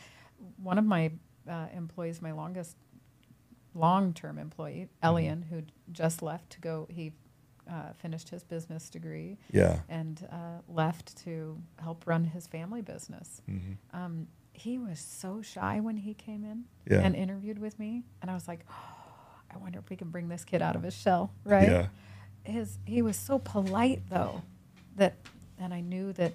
one 0.58 0.80
of 0.80 0.86
my 0.86 1.12
uh, 1.48 1.68
employees, 1.76 2.24
my 2.24 2.32
longest 2.32 2.76
long 3.76 4.14
term 4.14 4.38
employee, 4.40 4.88
Elian, 5.04 5.44
who 5.44 5.62
just 5.92 6.22
left 6.24 6.50
to 6.52 6.60
go, 6.60 6.88
he 6.90 7.14
uh, 7.72 7.94
finished 7.94 8.30
his 8.30 8.44
business 8.44 8.90
degree 8.90 9.38
Yeah. 9.52 9.80
and 9.88 10.28
uh, 10.32 10.62
left 10.68 11.24
to 11.24 11.58
help 11.80 12.06
run 12.08 12.24
his 12.26 12.48
family 12.48 12.82
business. 12.82 13.42
Mhm. 13.50 13.78
Um, 13.94 14.28
he 14.54 14.78
was 14.78 15.00
so 15.00 15.42
shy 15.42 15.80
when 15.80 15.98
he 15.98 16.14
came 16.14 16.44
in 16.44 16.66
Yeah. 16.90 17.00
and 17.02 17.16
interviewed 17.16 17.58
with 17.60 17.78
me. 17.80 18.04
And 18.22 18.30
I 18.30 18.34
was 18.34 18.48
like, 18.48 18.66
I 19.54 19.58
wonder 19.58 19.80
if 19.80 19.90
we 19.90 19.96
can 19.96 20.10
bring 20.10 20.28
this 20.30 20.44
kid 20.46 20.62
out 20.62 20.76
of 20.76 20.84
his 20.84 20.94
shell, 20.94 21.32
right? 21.44 21.70
Yeah. 21.70 21.88
his 22.44 22.80
he 22.86 23.02
was 23.02 23.16
so 23.18 23.38
polite 23.40 24.02
though 24.10 24.42
that 24.96 25.16
and 25.60 25.74
I 25.74 25.82
knew 25.82 26.12
that 26.14 26.34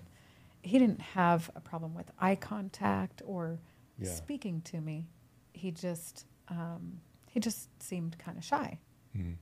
he 0.63 0.79
didn't 0.79 1.01
have 1.01 1.51
a 1.57 1.61
problem 1.61 1.95
with 1.95 2.11
eye 2.19 2.37
contact 2.37 3.23
or 3.25 3.59
Yeah. 3.99 4.11
speaking 4.13 4.61
to 4.63 4.81
me. 4.81 5.07
He 5.53 5.71
just 5.71 6.27
um, 6.49 7.01
he 7.29 7.41
just 7.41 7.69
seemed 7.83 8.17
kind 8.19 8.39
of 8.39 8.45
shy, 8.45 8.79
Mhm. 9.17 9.35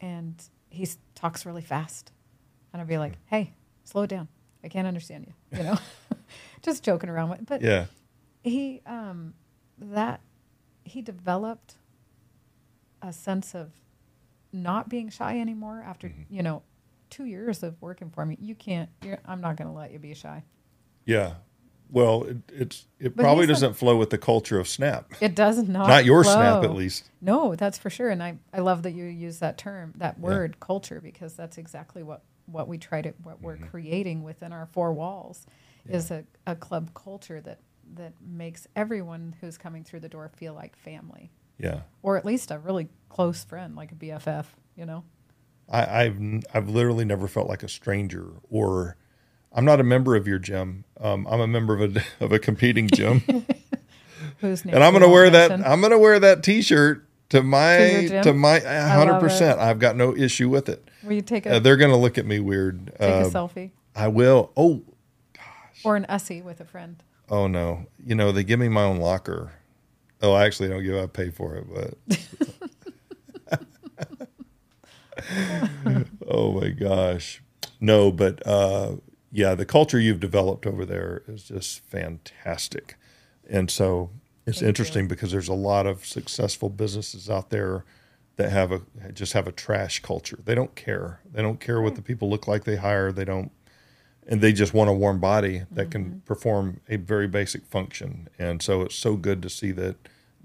and 0.00 0.42
he 0.68 0.82
s- 0.82 0.98
talks 1.14 1.44
really 1.46 1.62
fast, 1.62 2.12
and 2.72 2.80
I'd 2.82 2.88
be 2.88 2.98
like, 2.98 3.14
"Hey, 3.26 3.54
slow 3.84 4.02
it 4.02 4.08
down. 4.10 4.28
I 4.62 4.68
can't 4.68 4.86
understand 4.86 5.26
you." 5.26 5.58
You 5.58 5.64
know, 5.64 5.78
just 6.62 6.82
joking 6.84 7.10
around 7.10 7.30
with. 7.30 7.46
But 7.46 7.62
Yeah. 7.62 7.86
he 8.42 8.80
um, 8.86 9.34
that 9.78 10.20
he 10.84 11.02
developed 11.02 11.76
a 13.02 13.12
sense 13.12 13.54
of 13.54 13.70
not 14.52 14.88
being 14.88 15.08
shy 15.08 15.38
anymore 15.40 15.82
after 15.86 16.08
Mm-hmm. 16.08 16.22
you 16.34 16.42
know 16.42 16.62
two 17.08 17.24
years 17.24 17.62
of 17.62 17.80
working 17.80 18.10
for 18.10 18.24
me 18.26 18.36
you 18.40 18.54
can't 18.54 18.88
you're, 19.02 19.18
i'm 19.26 19.40
not 19.40 19.56
going 19.56 19.68
to 19.68 19.74
let 19.74 19.90
you 19.92 19.98
be 19.98 20.12
shy 20.14 20.42
Yeah. 21.04 21.34
Well, 21.92 22.22
it, 22.24 22.36
it's 22.52 22.86
it 23.00 23.16
But 23.16 23.22
probably 23.24 23.46
doesn't 23.46 23.74
flow 23.74 23.96
with 23.96 24.10
the 24.10 24.18
culture 24.18 24.60
of 24.60 24.68
Snap. 24.68 25.12
it 25.20 25.34
does 25.34 25.58
not 25.66 25.88
Not 25.88 26.04
your 26.04 26.22
Snap, 26.24 26.62
at 26.62 26.72
least. 26.74 27.10
no 27.20 27.54
that's 27.56 27.78
for 27.78 27.90
sure 27.90 28.10
and 28.10 28.22
i 28.22 28.38
i 28.52 28.60
love 28.60 28.82
that 28.82 28.92
you 28.92 29.04
use 29.04 29.38
that 29.38 29.56
term 29.58 29.92
that 29.96 30.18
word 30.20 30.60
culture 30.60 31.00
because 31.00 31.34
that's 31.34 31.56
exactly 31.58 32.02
what 32.02 32.22
what 32.46 32.68
we 32.68 32.76
try 32.78 33.00
to 33.02 33.12
what 33.22 33.40
we're 33.40 33.56
creating 33.56 34.22
within 34.24 34.52
our 34.52 34.66
four 34.66 34.92
walls 34.92 35.46
is 35.88 36.10
a, 36.10 36.24
a 36.46 36.54
club 36.56 36.92
culture 36.94 37.40
that 37.40 37.58
that 37.94 38.12
makes 38.20 38.66
everyone 38.76 39.34
who's 39.40 39.58
coming 39.58 39.82
through 39.84 40.00
the 40.00 40.08
door 40.08 40.30
feel 40.36 40.54
like 40.54 40.76
family 40.76 41.30
Yeah. 41.58 41.80
or 42.02 42.16
at 42.16 42.24
least 42.24 42.50
a 42.50 42.58
really 42.58 42.88
close 43.08 43.42
friend 43.44 43.74
like 43.74 43.90
a 43.92 43.94
bff 43.96 44.46
you 44.76 44.86
know 44.86 45.04
I, 45.68 46.02
I've 46.04 46.16
n- 46.16 46.42
I've 46.54 46.68
literally 46.68 47.04
never 47.04 47.28
felt 47.28 47.48
like 47.48 47.62
a 47.62 47.68
stranger, 47.68 48.26
or 48.50 48.96
I'm 49.52 49.64
not 49.64 49.78
a 49.78 49.84
member 49.84 50.16
of 50.16 50.26
your 50.26 50.40
gym. 50.40 50.84
Um, 51.00 51.28
I'm 51.30 51.40
a 51.40 51.46
member 51.46 51.74
of 51.80 51.96
a 51.96 52.02
of 52.24 52.32
a 52.32 52.40
competing 52.40 52.88
gym, 52.88 53.22
name 53.28 53.44
and 54.42 54.82
I'm 54.82 54.92
going 54.92 55.02
to 55.02 55.06
won't 55.06 55.12
wear 55.12 55.30
that. 55.30 55.52
I'm 55.52 55.80
going 55.80 55.92
to 55.92 55.98
wear 55.98 56.18
that 56.18 56.42
T-shirt 56.42 57.06
to 57.30 57.38
To 57.38 57.42
my 57.44 57.78
your 57.78 58.22
to, 58.24 58.32
my 58.34 58.58
100. 58.58 59.20
percent 59.20 59.60
I've 59.60 59.78
got 59.78 59.94
no 59.96 60.16
issue 60.16 60.48
with 60.48 60.68
it. 60.68 60.88
Will 61.04 61.12
you 61.12 61.22
take 61.22 61.46
a 61.46 61.54
Uh, 61.54 61.58
they're 61.60 61.76
going 61.76 61.90
to 61.92 61.96
look 61.96 62.18
at 62.18 62.26
me 62.26 62.40
weird. 62.40 62.86
take 62.98 63.00
Uh, 63.00 63.26
a 63.26 63.30
selfie 63.30 63.70
I 63.94 64.08
will. 64.08 64.50
Oh, 64.56 64.82
or 65.84 65.96
an 65.96 66.06
ussy 66.08 66.42
with 66.42 66.60
a 66.60 66.64
friend? 66.64 67.02
oh 67.28 67.46
no. 67.46 67.86
You 68.04 68.14
know 68.14 68.32
they 68.32 68.44
give 68.44 68.58
me 68.60 68.68
my 68.68 68.82
own 68.82 68.98
locker. 68.98 69.52
Oh, 70.22 70.32
I 70.32 70.44
actually 70.44 70.68
don't 70.68 70.82
give. 70.82 70.96
I 70.96 71.06
pay 71.06 71.30
for 71.30 71.54
it, 71.56 71.66
but. 71.72 71.94
oh 76.28 76.52
my 76.60 76.70
gosh, 76.70 77.42
no! 77.80 78.10
But 78.10 78.46
uh, 78.46 78.96
yeah, 79.32 79.54
the 79.54 79.64
culture 79.64 79.98
you've 80.00 80.20
developed 80.20 80.66
over 80.66 80.84
there 80.84 81.22
is 81.26 81.44
just 81.44 81.80
fantastic. 81.80 82.96
And 83.48 83.70
so 83.70 84.10
it's 84.46 84.58
Thank 84.58 84.62
you. 84.62 84.68
interesting 84.68 85.08
because 85.08 85.32
there's 85.32 85.48
a 85.48 85.54
lot 85.54 85.86
of 85.86 86.06
successful 86.06 86.68
businesses 86.68 87.28
out 87.28 87.50
there 87.50 87.84
that 88.36 88.50
have 88.50 88.72
a 88.72 88.82
just 89.12 89.32
have 89.32 89.46
a 89.46 89.52
trash 89.52 90.00
culture. 90.00 90.38
They 90.44 90.54
don't 90.54 90.74
care. 90.74 91.20
They 91.30 91.42
don't 91.42 91.60
care 91.60 91.80
what 91.80 91.94
the 91.94 92.02
people 92.02 92.30
look 92.30 92.46
like 92.48 92.64
they 92.64 92.76
hire. 92.76 93.12
They 93.12 93.24
don't 93.24 93.52
and 94.30 94.40
they 94.40 94.52
just 94.52 94.72
want 94.72 94.88
a 94.88 94.92
warm 94.94 95.20
body 95.20 95.64
that 95.72 95.90
Mm-hmm. 95.90 95.90
can 95.90 96.20
perform 96.24 96.80
a 96.88 96.96
very 96.96 97.26
basic 97.28 97.66
function. 97.66 98.28
And 98.38 98.62
so 98.62 98.82
it's 98.82 98.94
so 98.94 99.16
good 99.16 99.42
to 99.42 99.50
see 99.50 99.72
that 99.72 99.96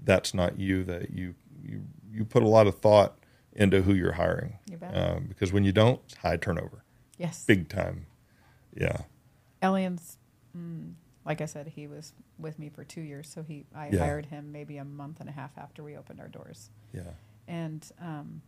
that's 0.04 0.34
not 0.34 0.58
you 0.58 0.84
that 0.84 1.10
you 1.10 1.34
you 1.64 1.82
you 2.12 2.24
put 2.24 2.42
a 2.42 2.48
lot 2.48 2.66
of 2.66 2.78
thought 2.78 3.16
into 3.52 3.82
who 3.82 3.94
you're 3.94 4.12
hiring. 4.12 4.58
You 4.70 4.76
bet. 4.76 4.94
Um, 4.96 5.24
because 5.28 5.52
when 5.52 5.64
you 5.64 5.72
don't, 5.72 6.00
it's 6.04 6.14
high 6.16 6.36
turnover 6.36 6.82
Yes. 7.16 7.44
big 7.46 7.68
time. 7.68 8.06
Yeah. 8.74 8.98
Ellian's, 9.62 10.18
mm, 10.56 10.92
like 11.24 11.40
I 11.40 11.46
said, 11.46 11.68
he 11.68 11.86
was 11.86 12.12
with 12.38 12.58
me 12.58 12.68
for 12.68 12.84
two 12.84 13.00
years, 13.00 13.28
so 13.28 13.42
he 13.42 13.64
I 13.74 13.88
Yeah. 13.88 14.00
hired 14.00 14.26
him 14.26 14.52
maybe 14.52 14.76
a 14.78 14.84
month 14.84 15.20
and 15.20 15.28
a 15.28 15.32
half 15.32 15.56
after 15.56 15.82
we 15.82 15.96
opened 15.96 16.20
our 16.20 16.28
doors. 16.28 16.70
Yeah. 16.92 17.12
And 17.48 17.86
um, 18.00 18.42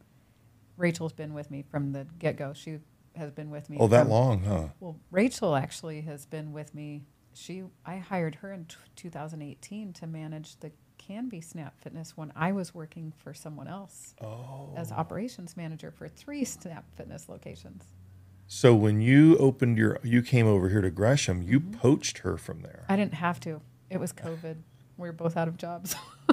Rachel's 0.77 1.13
been 1.13 1.33
with 1.35 1.51
me 1.51 1.63
from 1.63 1.93
the 1.93 2.07
get 2.19 2.37
go. 2.37 2.53
She 2.53 2.79
has 3.19 3.31
been 3.31 3.51
with 3.51 3.69
me. 3.69 3.77
Oh, 3.79 3.87
that 3.89 4.03
from- 4.05 4.11
long, 4.11 4.43
huh? 4.45 4.69
Well, 4.81 4.97
Rachel 5.11 5.55
actually 5.55 6.01
has 6.03 6.25
been 6.27 6.53
with 6.53 6.75
me. 6.75 7.03
She 7.35 7.63
I 7.85 7.99
hired 7.99 8.37
her 8.37 8.53
in 8.53 8.65
t- 8.65 8.77
2018 8.97 9.93
to 9.95 10.07
manage 10.07 10.57
the 10.61 10.73
Canby 10.97 11.41
Snap 11.41 11.81
Fitness 11.81 12.17
when 12.17 12.33
I 12.35 12.51
was 12.53 12.75
working 12.75 13.13
for 13.17 13.33
someone 13.33 13.69
else 13.69 14.15
Oh. 14.21 14.73
as 14.77 14.91
operations 14.91 15.57
manager 15.57 15.91
for 15.91 16.09
three 16.09 16.45
Snap 16.45 16.85
Fitness 16.97 17.29
locations. 17.29 17.85
So 18.47 18.75
when 18.75 19.01
you 19.01 19.37
opened 19.39 19.77
your, 19.79 19.99
you 20.03 20.23
came 20.23 20.47
over 20.47 20.69
here 20.71 20.81
to 20.81 20.91
Gresham, 20.91 21.43
you 21.43 21.61
Mm-hmm. 21.61 21.73
poached 21.79 22.19
her 22.19 22.37
from 22.37 22.63
there. 22.63 22.85
I 22.89 22.97
didn't 22.97 23.15
have 23.15 23.39
to. 23.41 23.61
It 23.91 24.01
was 24.01 24.13
COVID. 24.13 24.57
We 24.97 25.07
were 25.09 25.13
both 25.13 25.37
out 25.37 25.47
of 25.49 25.57
jobs. 25.59 25.95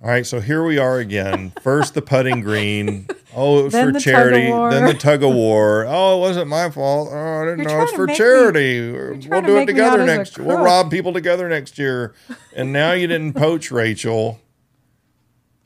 All 0.00 0.08
right. 0.10 0.26
So 0.26 0.40
here 0.40 0.62
we 0.64 0.78
are 0.78 0.98
again. 0.98 1.52
First 1.62 1.94
the 1.94 2.02
putting 2.02 2.40
green. 2.42 3.06
Oh, 3.38 3.60
it 3.60 3.62
was 3.64 3.72
Then 3.72 3.86
for 3.86 3.92
the 3.92 4.00
charity. 4.00 4.46
Then 4.50 4.84
the 4.86 4.94
tug 4.94 5.22
of 5.22 5.32
war. 5.34 5.84
Oh, 5.88 6.16
it 6.18 6.20
wasn't 6.20 6.48
my 6.48 6.68
fault. 6.70 7.08
Oh, 7.12 7.16
I 7.16 7.44
didn't 7.44 7.58
You're 7.60 7.68
know 7.68 7.70
trying 7.74 7.82
it's 7.82 7.90
to 7.92 7.96
for 7.96 8.06
make 8.06 8.14
me- 8.14 8.16
charity. 8.18 8.92
we'll 8.92 9.42
do 9.42 9.56
it 9.56 9.66
make 9.66 9.74
me 9.76 9.80
out 9.80 9.92
together 9.96 10.04
next 10.06 10.36
year. 10.38 10.46
We'll 10.46 10.58
rob 10.62 10.90
people 10.90 11.12
together 11.12 11.48
next 11.48 11.78
year. 11.78 12.14
And 12.54 12.72
now 12.72 12.92
you 12.92 13.06
didn't 13.06 13.34
poach 13.34 13.70
Rachel. 13.72 14.40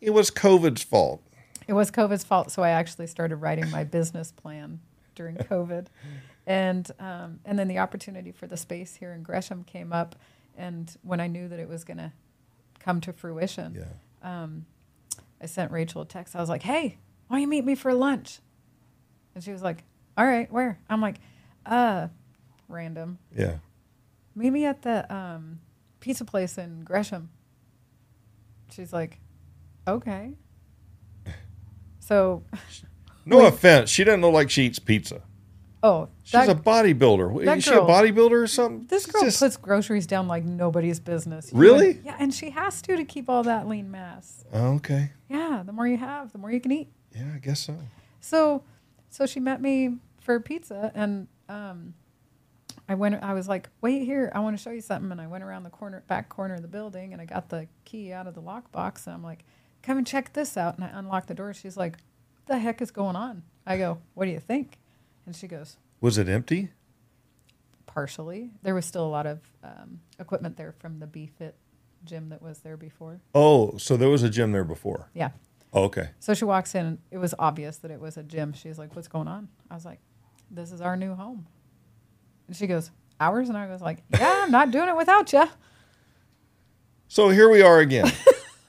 It 0.00 0.10
was 0.10 0.30
COVID's 0.30 0.82
fault. 0.82 1.22
It 1.68 1.74
was 1.74 1.90
COVID's 1.90 2.24
fault, 2.24 2.50
so 2.50 2.62
I 2.62 2.70
actually 2.70 3.06
started 3.06 3.36
writing 3.36 3.70
my 3.70 3.84
business 3.84 4.32
plan 4.32 4.80
during 5.14 5.36
COVID, 5.50 5.86
and 6.46 6.90
um, 6.98 7.38
and 7.44 7.56
then 7.58 7.68
the 7.68 7.78
opportunity 7.78 8.32
for 8.32 8.46
the 8.48 8.56
space 8.56 8.96
here 8.96 9.12
in 9.12 9.22
Gresham 9.22 9.62
came 9.62 9.92
up, 9.92 10.16
and 10.56 10.94
when 11.02 11.20
I 11.20 11.28
knew 11.28 11.46
that 11.48 11.60
it 11.60 11.68
was 11.68 11.84
going 11.84 11.98
to 11.98 12.12
come 12.80 13.00
to 13.02 13.12
fruition, 13.12 13.76
Yeah. 14.24 14.46
I 15.40 15.46
sent 15.46 15.70
Rachel 15.72 16.02
a 16.02 16.04
text. 16.04 16.34
I 16.36 16.40
was 16.40 16.48
like, 16.48 16.62
"Hey, 16.62 16.98
why 17.32 17.38
you 17.38 17.46
meet 17.48 17.64
me 17.64 17.74
for 17.74 17.94
lunch?" 17.94 18.40
And 19.34 19.42
she 19.42 19.52
was 19.52 19.62
like, 19.62 19.84
"All 20.18 20.26
right, 20.26 20.50
where?" 20.52 20.78
I'm 20.90 21.00
like, 21.00 21.16
"Uh, 21.64 22.08
random. 22.68 23.18
Yeah. 23.36 23.56
Meet 24.34 24.50
me 24.50 24.66
at 24.66 24.82
the 24.82 25.12
um, 25.14 25.60
pizza 26.00 26.24
place 26.24 26.58
in 26.58 26.82
Gresham." 26.84 27.30
She's 28.70 28.92
like, 28.92 29.18
"Okay." 29.88 30.34
So, 32.00 32.42
No 33.24 33.38
Wait. 33.38 33.46
offense. 33.48 33.88
She 33.90 34.02
doesn't 34.04 34.20
look 34.20 34.34
like 34.34 34.50
she 34.50 34.64
eats 34.64 34.78
pizza. 34.80 35.22
oh, 35.82 36.08
She's 36.24 36.32
that- 36.32 36.48
a 36.48 36.54
bodybuilder. 36.56 37.56
Is 37.56 37.64
she 37.64 37.70
a 37.70 37.78
bodybuilder 37.78 38.32
or 38.42 38.46
something? 38.48 38.86
This 38.88 39.06
girl 39.06 39.22
just- 39.22 39.38
puts 39.40 39.56
groceries 39.56 40.06
down 40.06 40.26
like 40.28 40.44
nobody's 40.44 40.98
business. 41.00 41.50
Really? 41.52 42.00
yeah, 42.04 42.16
and 42.18 42.34
she 42.34 42.50
has 42.50 42.82
to 42.82 42.96
to 42.96 43.04
keep 43.04 43.28
all 43.30 43.44
that 43.44 43.68
lean 43.68 43.90
mass. 43.90 44.44
Oh, 44.52 44.74
okay. 44.74 45.12
Yeah, 45.30 45.62
the 45.64 45.72
more 45.72 45.86
you 45.86 45.96
have, 45.98 46.32
the 46.32 46.38
more 46.38 46.50
you 46.50 46.60
can 46.60 46.72
eat. 46.72 46.90
Yeah, 47.14 47.32
I 47.34 47.38
guess 47.38 47.60
so. 47.60 47.76
So, 48.20 48.62
so 49.10 49.26
she 49.26 49.40
met 49.40 49.60
me 49.60 49.96
for 50.20 50.38
pizza, 50.40 50.92
and 50.94 51.28
um, 51.48 51.94
I 52.88 52.94
went. 52.94 53.22
I 53.22 53.34
was 53.34 53.48
like, 53.48 53.68
"Wait 53.80 54.04
here, 54.04 54.30
I 54.34 54.40
want 54.40 54.56
to 54.56 54.62
show 54.62 54.70
you 54.70 54.80
something." 54.80 55.10
And 55.10 55.20
I 55.20 55.26
went 55.26 55.44
around 55.44 55.64
the 55.64 55.70
corner, 55.70 56.02
back 56.06 56.28
corner 56.28 56.54
of 56.54 56.62
the 56.62 56.68
building, 56.68 57.12
and 57.12 57.20
I 57.20 57.24
got 57.24 57.48
the 57.48 57.66
key 57.84 58.12
out 58.12 58.26
of 58.26 58.34
the 58.34 58.42
lockbox, 58.42 59.06
and 59.06 59.14
I'm 59.14 59.22
like, 59.22 59.44
"Come 59.82 59.98
and 59.98 60.06
check 60.06 60.32
this 60.32 60.56
out." 60.56 60.76
And 60.76 60.84
I 60.84 60.88
unlocked 60.88 61.28
the 61.28 61.34
door. 61.34 61.52
She's 61.52 61.76
like, 61.76 61.98
"What 62.46 62.54
the 62.54 62.58
heck 62.58 62.80
is 62.80 62.90
going 62.90 63.16
on?" 63.16 63.42
I 63.66 63.76
go, 63.76 63.98
"What 64.14 64.24
do 64.24 64.30
you 64.30 64.40
think?" 64.40 64.78
And 65.26 65.36
she 65.36 65.46
goes, 65.46 65.76
Was 66.00 66.18
it 66.18 66.28
empty? 66.28 66.70
partially. 67.92 68.50
There 68.62 68.74
was 68.74 68.86
still 68.86 69.04
a 69.04 69.08
lot 69.08 69.26
of 69.26 69.40
um, 69.62 70.00
equipment 70.18 70.56
there 70.56 70.72
from 70.72 70.98
the 70.98 71.06
BFit 71.06 71.52
gym 72.04 72.30
that 72.30 72.42
was 72.42 72.60
there 72.60 72.76
before. 72.76 73.20
Oh, 73.34 73.76
so 73.76 73.96
there 73.96 74.08
was 74.08 74.22
a 74.22 74.30
gym 74.30 74.52
there 74.52 74.64
before. 74.64 75.10
Yeah. 75.14 75.30
Oh, 75.72 75.84
okay. 75.84 76.10
So 76.20 76.34
she 76.34 76.44
walks 76.44 76.74
in. 76.74 76.84
and 76.86 76.98
It 77.10 77.18
was 77.18 77.34
obvious 77.38 77.78
that 77.78 77.90
it 77.90 78.00
was 78.00 78.16
a 78.16 78.22
gym. 78.22 78.52
She's 78.52 78.78
like, 78.78 78.94
"What's 78.94 79.08
going 79.08 79.28
on?" 79.28 79.48
I 79.70 79.74
was 79.74 79.84
like, 79.84 80.00
"This 80.50 80.70
is 80.72 80.80
our 80.80 80.96
new 80.96 81.14
home." 81.14 81.46
And 82.46 82.54
she 82.56 82.66
goes, 82.66 82.90
"Ours?" 83.20 83.48
And 83.48 83.56
I 83.56 83.66
was 83.68 83.80
like, 83.80 84.02
"Yeah, 84.12 84.42
I'm 84.44 84.50
not 84.50 84.70
doing 84.70 84.88
it 84.88 84.96
without 84.96 85.32
you." 85.32 85.44
So 87.08 87.28
here 87.30 87.48
we 87.50 87.62
are 87.62 87.78
again. 87.80 88.10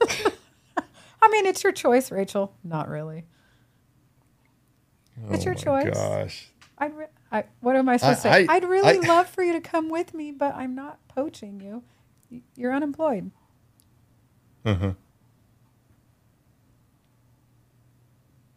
I 1.22 1.28
mean, 1.30 1.46
it's 1.46 1.62
your 1.62 1.72
choice, 1.72 2.10
Rachel. 2.10 2.54
Not 2.64 2.88
really. 2.88 3.24
It's 5.30 5.42
Oh 5.42 5.44
your 5.50 5.54
my 5.54 5.60
choice. 5.84 5.94
Gosh. 5.94 6.48
I'd 6.76 6.94
re- 6.96 7.06
I, 7.30 7.44
what 7.60 7.76
am 7.76 7.88
I 7.88 7.96
supposed 7.96 8.26
I- 8.26 8.40
to 8.40 8.46
say? 8.46 8.52
I- 8.52 8.56
I'd 8.56 8.64
really 8.64 8.98
I- 8.98 9.08
love 9.08 9.28
for 9.28 9.42
you 9.42 9.52
to 9.52 9.60
come 9.60 9.88
with 9.88 10.12
me, 10.14 10.32
but 10.32 10.54
I'm 10.54 10.74
not 10.74 10.98
poaching 11.08 11.60
you. 11.60 11.82
You're 12.56 12.72
unemployed. 12.74 13.30
Uh-huh. 14.64 14.92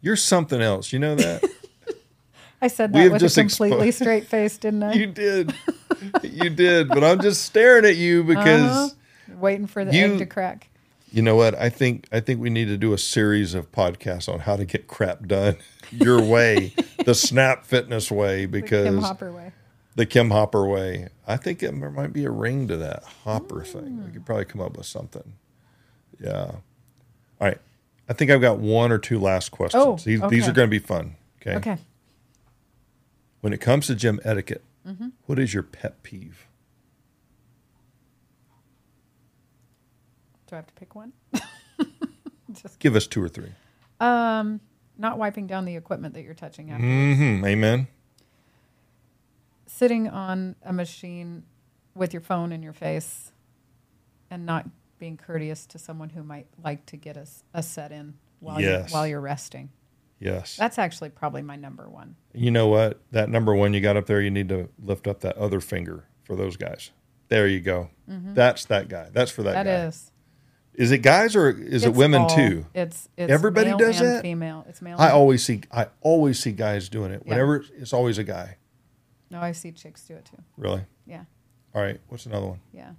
You're 0.00 0.16
something 0.16 0.60
else. 0.62 0.92
You 0.92 0.98
know 0.98 1.14
that? 1.16 1.42
I 2.62 2.66
said 2.68 2.92
that 2.92 3.12
with 3.12 3.22
a 3.22 3.28
completely 3.40 3.88
expo- 3.90 3.94
straight 3.94 4.26
face, 4.26 4.58
didn't 4.58 4.82
I? 4.82 4.92
you 4.94 5.06
did. 5.06 5.54
You 6.22 6.50
did. 6.50 6.88
But 6.88 7.04
I'm 7.04 7.20
just 7.20 7.42
staring 7.42 7.84
at 7.84 7.96
you 7.96 8.24
because 8.24 8.62
Uh-huh. 8.62 8.88
Waiting 9.38 9.66
for 9.66 9.84
the 9.84 9.94
You- 9.94 10.12
egg 10.14 10.18
to 10.18 10.26
crack. 10.26 10.68
you 11.12 11.22
know 11.22 11.36
what? 11.36 11.54
I 11.54 11.68
think 11.68 12.06
I 12.10 12.18
think 12.20 12.40
we 12.40 12.50
need 12.50 12.66
to 12.66 12.76
do 12.76 12.92
a 12.92 12.98
series 12.98 13.54
of 13.54 13.70
podcasts 13.72 14.28
on 14.32 14.40
how 14.40 14.56
to 14.56 14.64
get 14.64 14.88
crap 14.88 15.26
done 15.26 15.56
your 15.92 16.20
way, 16.22 16.72
the 17.04 17.14
Snap 17.14 17.64
Fitness 17.64 18.10
way, 18.10 18.46
because 18.46 18.84
The 18.84 18.90
Kim 18.90 18.98
Hopper 19.02 19.30
way. 19.32 19.52
the 19.96 20.06
Kim 20.06 20.30
Hopper 20.30 20.66
way. 20.66 21.08
I 21.26 21.36
think 21.36 21.62
it, 21.62 21.78
there 21.78 21.90
might 21.90 22.12
be 22.12 22.24
a 22.24 22.30
ring 22.30 22.66
to 22.68 22.76
that 22.78 23.04
Hopper 23.24 23.62
thing. 23.62 23.98
Mm. 24.00 24.06
We 24.06 24.12
could 24.12 24.26
probably 24.26 24.46
come 24.46 24.60
up 24.62 24.76
with 24.76 24.86
something. 24.86 25.34
Yeah. 26.18 26.32
All 26.52 26.60
right. 27.40 27.58
I 28.08 28.12
think 28.14 28.30
I've 28.30 28.40
got 28.40 28.58
one 28.58 28.90
or 28.90 28.98
two 28.98 29.18
last 29.18 29.50
questions. 29.50 29.82
Oh, 29.84 29.96
these, 29.96 30.20
these 30.30 30.48
are 30.48 30.52
going 30.52 30.66
to 30.68 30.70
be 30.70 30.78
fun. 30.78 31.16
Okay. 31.42 31.56
Okay. 31.56 31.78
When 33.40 33.52
it 33.52 33.60
comes 33.60 33.86
to 33.88 33.94
gym 33.94 34.20
etiquette, 34.24 34.62
Mm-hmm. 34.86 35.08
what 35.26 35.38
is 35.38 35.52
your 35.52 35.62
pet 35.64 36.02
peeve? 36.02 36.46
Do 40.46 40.54
I 40.54 40.56
have 40.56 40.66
to 40.66 40.72
pick 40.74 40.94
one? 40.94 41.12
Just 42.52 42.78
Give 42.78 42.96
us 42.96 43.06
two 43.06 43.22
or 43.22 43.28
three. 43.28 43.52
um, 44.00 44.60
not 44.96 45.18
wiping 45.18 45.46
down 45.46 45.64
the 45.66 45.76
equipment 45.76 46.14
that 46.14 46.22
you're 46.22 46.32
touching 46.34 46.70
after. 46.70 46.82
Mm-hmm. 46.84 47.44
Amen. 47.44 47.86
Sitting 49.66 50.08
on 50.08 50.56
a 50.64 50.72
machine 50.72 51.42
with 51.94 52.12
your 52.14 52.22
phone 52.22 52.50
in 52.50 52.62
your 52.62 52.72
face 52.72 53.30
and 54.30 54.46
not 54.46 54.66
being 54.98 55.16
courteous 55.16 55.66
to 55.66 55.78
someone 55.78 56.10
who 56.10 56.22
might 56.22 56.46
like 56.64 56.84
to 56.86 56.96
get 56.96 57.16
a, 57.16 57.26
a 57.54 57.62
set 57.62 57.92
in 57.92 58.14
while 58.40 58.60
Yes. 58.60 58.90
you're, 58.90 58.98
while 58.98 59.06
you're 59.06 59.20
resting. 59.20 59.70
Yes. 60.20 60.56
That's 60.56 60.78
actually 60.78 61.10
probably 61.10 61.42
my 61.42 61.56
number 61.56 61.88
one. 61.88 62.16
you 62.34 62.50
know 62.50 62.66
what? 62.68 63.00
That 63.12 63.28
number 63.28 63.54
one 63.54 63.72
you 63.74 63.80
got 63.80 63.96
up 63.96 64.06
there, 64.06 64.20
you 64.20 64.30
need 64.30 64.48
to 64.48 64.68
lift 64.82 65.06
up 65.06 65.20
that 65.20 65.36
other 65.36 65.60
finger 65.60 66.04
for 66.24 66.34
those 66.36 66.56
guys. 66.56 66.90
There 67.28 67.46
you 67.46 67.60
go. 67.60 67.90
That's 68.06 68.64
that 68.66 68.88
guy. 68.88 69.10
That's 69.12 69.30
for 69.30 69.42
that, 69.44 69.54
Mm-hmm. 69.54 69.64
That 69.66 69.80
guy. 69.82 69.86
is. 69.88 70.12
Is 70.74 70.92
it 70.92 70.98
guys 70.98 71.34
or 71.34 71.50
is 71.50 71.84
it 71.84 71.92
women 71.92 72.22
all- 72.22 72.28
too? 72.36 72.64
It's 72.74 73.08
it's 73.16 73.32
Everybody 73.32 73.70
male 73.70 73.78
does 73.78 73.98
that? 73.98 74.22
Female. 74.22 74.64
It's 74.68 74.80
male. 74.80 74.96
I 74.98 75.10
always 75.10 75.44
see 75.44 75.60
I 75.72 75.88
always 76.02 76.38
see 76.40 76.52
guys 76.52 76.88
doing 76.88 77.10
it. 77.10 77.22
Yeah. 77.24 77.30
Whenever 77.30 77.64
it's 77.76 77.92
always 77.92 78.16
a 78.18 78.24
guy. 78.24 78.56
No, 79.30 79.40
I 79.40 79.50
see 79.52 79.72
chicks 79.72 80.04
do 80.06 80.14
it 80.14 80.24
too. 80.24 80.40
Really? 80.56 80.82
Yeah, 81.04 81.24
All 81.74 81.82
right. 81.82 82.00
What's 82.08 82.26
another 82.26 82.46
one? 82.46 82.60
yeah. 82.72 82.92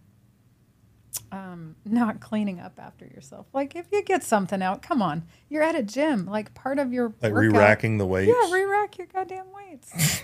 Um, 1.32 1.76
not 1.86 2.20
cleaning 2.20 2.60
up 2.60 2.80
after 2.80 3.06
yourself. 3.06 3.46
Like 3.54 3.76
if 3.76 3.88
you 3.92 4.02
get 4.04 4.24
something 4.24 4.62
out, 4.62 4.82
come 4.82 5.02
on. 5.02 5.24
You're 5.48 5.62
at 5.64 5.76
a 5.76 5.84
gym. 5.84 6.26
Like 6.26 6.54
part 6.54 6.80
of 6.80 6.92
your 6.94 7.14
Like 7.22 7.32
workout- 7.34 7.54
re-racking 7.54 7.98
the 8.00 8.06
weights. 8.06 8.32
Yeah, 8.36 8.52
re-rack 8.54 8.98
your 8.98 9.08
goddamn 9.08 9.46
weights. 9.54 9.92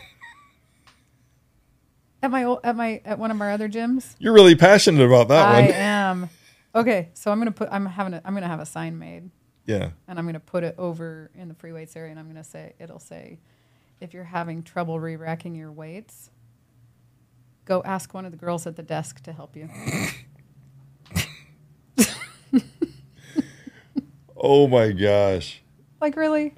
at 2.23 2.31
my 2.31 2.55
at 2.63 2.75
my 2.75 3.01
at 3.05 3.19
one 3.19 3.31
of 3.31 3.39
our 3.41 3.51
other 3.51 3.69
gyms, 3.69 4.15
You're 4.19 4.33
really 4.33 4.55
passionate 4.55 5.05
about 5.05 5.27
that 5.29 5.45
I 5.47 5.53
one. 5.61 5.63
I 5.63 5.67
am. 5.75 6.29
Okay, 6.73 7.09
so 7.13 7.31
I'm 7.31 7.37
gonna 7.39 7.51
put. 7.51 7.69
I'm 7.71 7.85
having. 7.85 8.13
A, 8.15 8.21
I'm 8.25 8.33
gonna 8.33 8.47
have 8.47 8.59
a 8.59 8.65
sign 8.65 8.97
made, 8.99 9.29
Yeah. 9.65 9.91
and 10.07 10.17
I'm 10.19 10.25
gonna 10.25 10.39
put 10.39 10.63
it 10.63 10.75
over 10.77 11.29
in 11.35 11.47
the 11.47 11.53
free 11.53 11.71
weights 11.71 11.95
area, 11.95 12.11
and 12.11 12.19
I'm 12.19 12.27
gonna 12.27 12.43
say 12.43 12.73
it'll 12.79 12.99
say, 12.99 13.39
if 14.01 14.13
you're 14.13 14.23
having 14.25 14.61
trouble 14.63 14.99
re-racking 14.99 15.55
your 15.55 15.71
weights, 15.71 16.29
Go 17.65 17.81
ask 17.83 18.13
one 18.13 18.25
of 18.25 18.31
the 18.31 18.37
girls 18.37 18.67
at 18.67 18.75
the 18.75 18.83
desk 18.83 19.21
to 19.23 19.33
help 19.33 19.55
you. 19.55 19.67
Oh 24.47 24.67
my 24.67 24.91
gosh. 24.91 25.61
Like 26.01 26.15
really? 26.15 26.53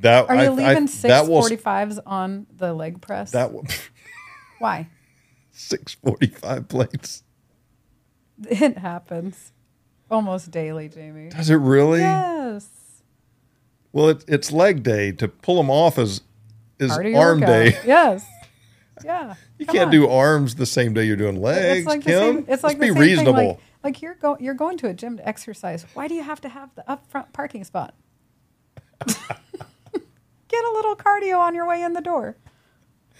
That 0.00 0.28
Are 0.28 0.34
you 0.36 0.40
I- 0.42 0.44
I- 0.44 0.48
leaving 0.50 0.86
six 0.86 1.02
that 1.12 1.26
will 1.26 1.40
forty 1.40 1.56
fives 1.56 1.98
on 2.06 2.46
the 2.56 2.72
leg 2.72 3.00
press? 3.00 3.32
that 3.32 3.52
will 3.52 3.66
Why? 4.58 4.88
six 5.50 5.94
forty 5.94 6.28
five 6.28 6.68
plates. 6.68 7.24
It 8.48 8.78
happens 8.78 9.52
almost 10.10 10.50
daily, 10.52 10.88
Jamie. 10.88 11.30
Does 11.30 11.50
it 11.50 11.56
really? 11.56 12.00
Yes. 12.00 12.68
Well, 13.92 14.10
it, 14.10 14.24
it's 14.28 14.52
leg 14.52 14.82
day. 14.84 15.10
To 15.12 15.26
pull 15.28 15.56
them 15.56 15.70
off 15.70 15.98
is 15.98 16.20
is 16.78 16.92
Part 16.92 17.06
of 17.06 17.12
your 17.12 17.20
arm 17.20 17.40
workout. 17.40 17.48
day. 17.52 17.78
Yes. 17.86 18.24
Yeah. 19.04 19.34
You 19.58 19.66
Come 19.66 19.74
can't 19.76 19.86
on. 19.86 19.92
do 19.92 20.08
arms 20.08 20.56
the 20.56 20.66
same 20.66 20.92
day 20.92 21.04
you're 21.04 21.14
doing 21.16 21.40
legs, 21.40 21.78
It's 21.78 21.86
like 21.86 22.02
Kim. 22.02 22.12
the 22.12 22.18
same. 22.42 22.44
It's 22.52 22.62
like 22.64 22.78
Let's 22.80 22.92
be 22.94 23.00
reasonable. 23.00 23.34
Thing, 23.38 23.48
like, 23.50 23.60
like 23.88 24.02
you're 24.02 24.14
go, 24.16 24.36
you're 24.38 24.52
going 24.52 24.76
to 24.76 24.86
a 24.86 24.92
gym 24.92 25.16
to 25.16 25.26
exercise. 25.26 25.86
Why 25.94 26.08
do 26.08 26.14
you 26.14 26.22
have 26.22 26.42
to 26.42 26.50
have 26.50 26.74
the 26.74 26.84
upfront 26.86 27.32
parking 27.32 27.64
spot? 27.64 27.94
Get 29.06 30.64
a 30.64 30.70
little 30.74 30.94
cardio 30.94 31.38
on 31.38 31.54
your 31.54 31.66
way 31.66 31.80
in 31.82 31.94
the 31.94 32.02
door. 32.02 32.36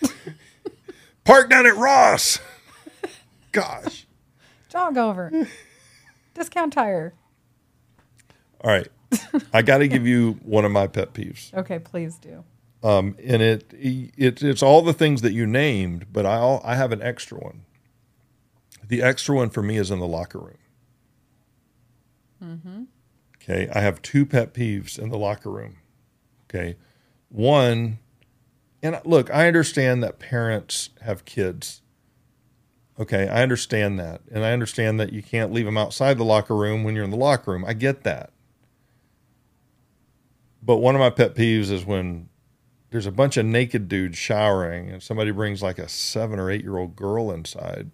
Park 1.25 1.49
down 1.49 1.67
at 1.67 1.75
Ross. 1.75 2.41
Gosh. 3.53 4.07
Jog 4.69 4.99
over. 4.99 5.49
Discount 6.35 6.75
tire. 6.75 7.15
All 8.63 8.71
right. 8.71 8.89
I 9.55 9.63
got 9.63 9.79
to 9.79 9.89
give 9.89 10.07
you 10.07 10.39
one 10.43 10.67
of 10.67 10.71
my 10.71 10.87
pet 10.87 11.15
peeves. 11.15 11.55
Okay, 11.55 11.79
please 11.79 12.19
do. 12.19 12.45
Um, 12.83 13.17
and 13.25 13.41
it, 13.41 13.73
it 13.73 14.43
it's 14.43 14.63
all 14.63 14.83
the 14.83 14.93
things 14.93 15.23
that 15.23 15.33
you 15.33 15.47
named, 15.47 16.13
but 16.13 16.27
I 16.27 16.61
I 16.63 16.75
have 16.75 16.93
an 16.93 17.01
extra 17.01 17.39
one. 17.39 17.63
The 18.89 19.03
extra 19.03 19.37
one 19.37 19.51
for 19.51 19.63
me 19.63 19.77
is 19.77 19.91
in 19.91 19.99
the 19.99 20.07
locker 20.07 20.39
room. 20.39 20.59
Mm-hmm. 22.43 22.85
Okay, 23.37 23.69
I 23.73 23.81
have 23.81 24.03
two 24.03 24.27
pet 24.27 24.53
peeves 24.53 24.99
in 24.99 25.11
the 25.11 25.19
locker 25.19 25.51
room. 25.51 25.77
Okay, 26.49 26.77
one, 27.29 27.99
and 28.83 29.01
look, 29.05 29.31
I 29.31 29.47
understand 29.47 30.03
that 30.03 30.19
parents 30.19 30.91
have 31.03 31.25
kids. 31.25 31.83
Okay, 32.99 33.29
I 33.29 33.43
understand 33.43 33.99
that, 34.01 34.23
and 34.33 34.45
I 34.45 34.53
understand 34.53 34.99
that 35.01 35.13
you 35.13 35.23
can't 35.23 35.53
leave 35.53 35.67
them 35.67 35.79
outside 35.79 36.19
the 36.19 36.25
locker 36.25 36.57
room 36.57 36.83
when 36.83 36.95
you're 36.95 37.05
in 37.05 37.11
the 37.11 37.17
locker 37.17 37.53
room. 37.53 37.65
I 37.67 37.75
get 37.75 38.03
that. 38.05 38.33
But 40.63 40.79
one 40.79 40.95
of 40.95 40.99
my 40.99 41.11
pet 41.11 41.35
peeves 41.35 41.71
is 41.71 41.85
when 41.85 42.29
there's 42.91 43.07
a 43.07 43.13
bunch 43.13 43.37
of 43.37 43.47
naked 43.47 43.89
dudes 43.89 44.19
showering 44.19 44.91
and 44.91 45.03
somebody 45.03 45.31
brings 45.31 45.63
like 45.63 45.79
a 45.79 45.89
seven 45.89 46.39
or 46.39 46.51
eight 46.51 46.63
year 46.63 46.79
old 46.79 46.97
girl 46.97 47.31
inside. 47.31 47.91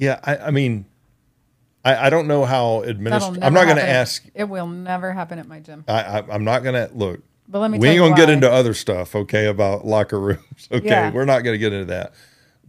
Yeah, 0.00 0.18
I, 0.24 0.36
I 0.38 0.50
mean, 0.50 0.86
I, 1.84 2.06
I 2.06 2.10
don't 2.10 2.26
know 2.26 2.44
how 2.44 2.80
never 2.80 3.14
I'm 3.42 3.52
not 3.54 3.64
going 3.64 3.76
to 3.76 3.88
ask. 3.88 4.24
It 4.34 4.44
will 4.44 4.66
never 4.66 5.12
happen 5.12 5.38
at 5.38 5.46
my 5.46 5.60
gym. 5.60 5.84
I, 5.86 6.02
I, 6.02 6.34
I'm 6.34 6.42
not 6.42 6.62
going 6.62 6.74
to 6.74 6.92
look. 6.94 7.20
But 7.48 7.58
let 7.60 7.70
me. 7.70 7.78
We 7.78 7.88
ain't 7.88 7.98
gonna 7.98 8.14
get 8.14 8.30
into 8.30 8.48
other 8.50 8.74
stuff, 8.74 9.16
okay, 9.16 9.46
about 9.46 9.84
locker 9.84 10.20
rooms. 10.20 10.68
Okay, 10.72 10.86
Yeah. 10.86 11.10
we're 11.10 11.24
not 11.24 11.40
gonna 11.40 11.58
get 11.58 11.72
into 11.72 11.86
that. 11.86 12.14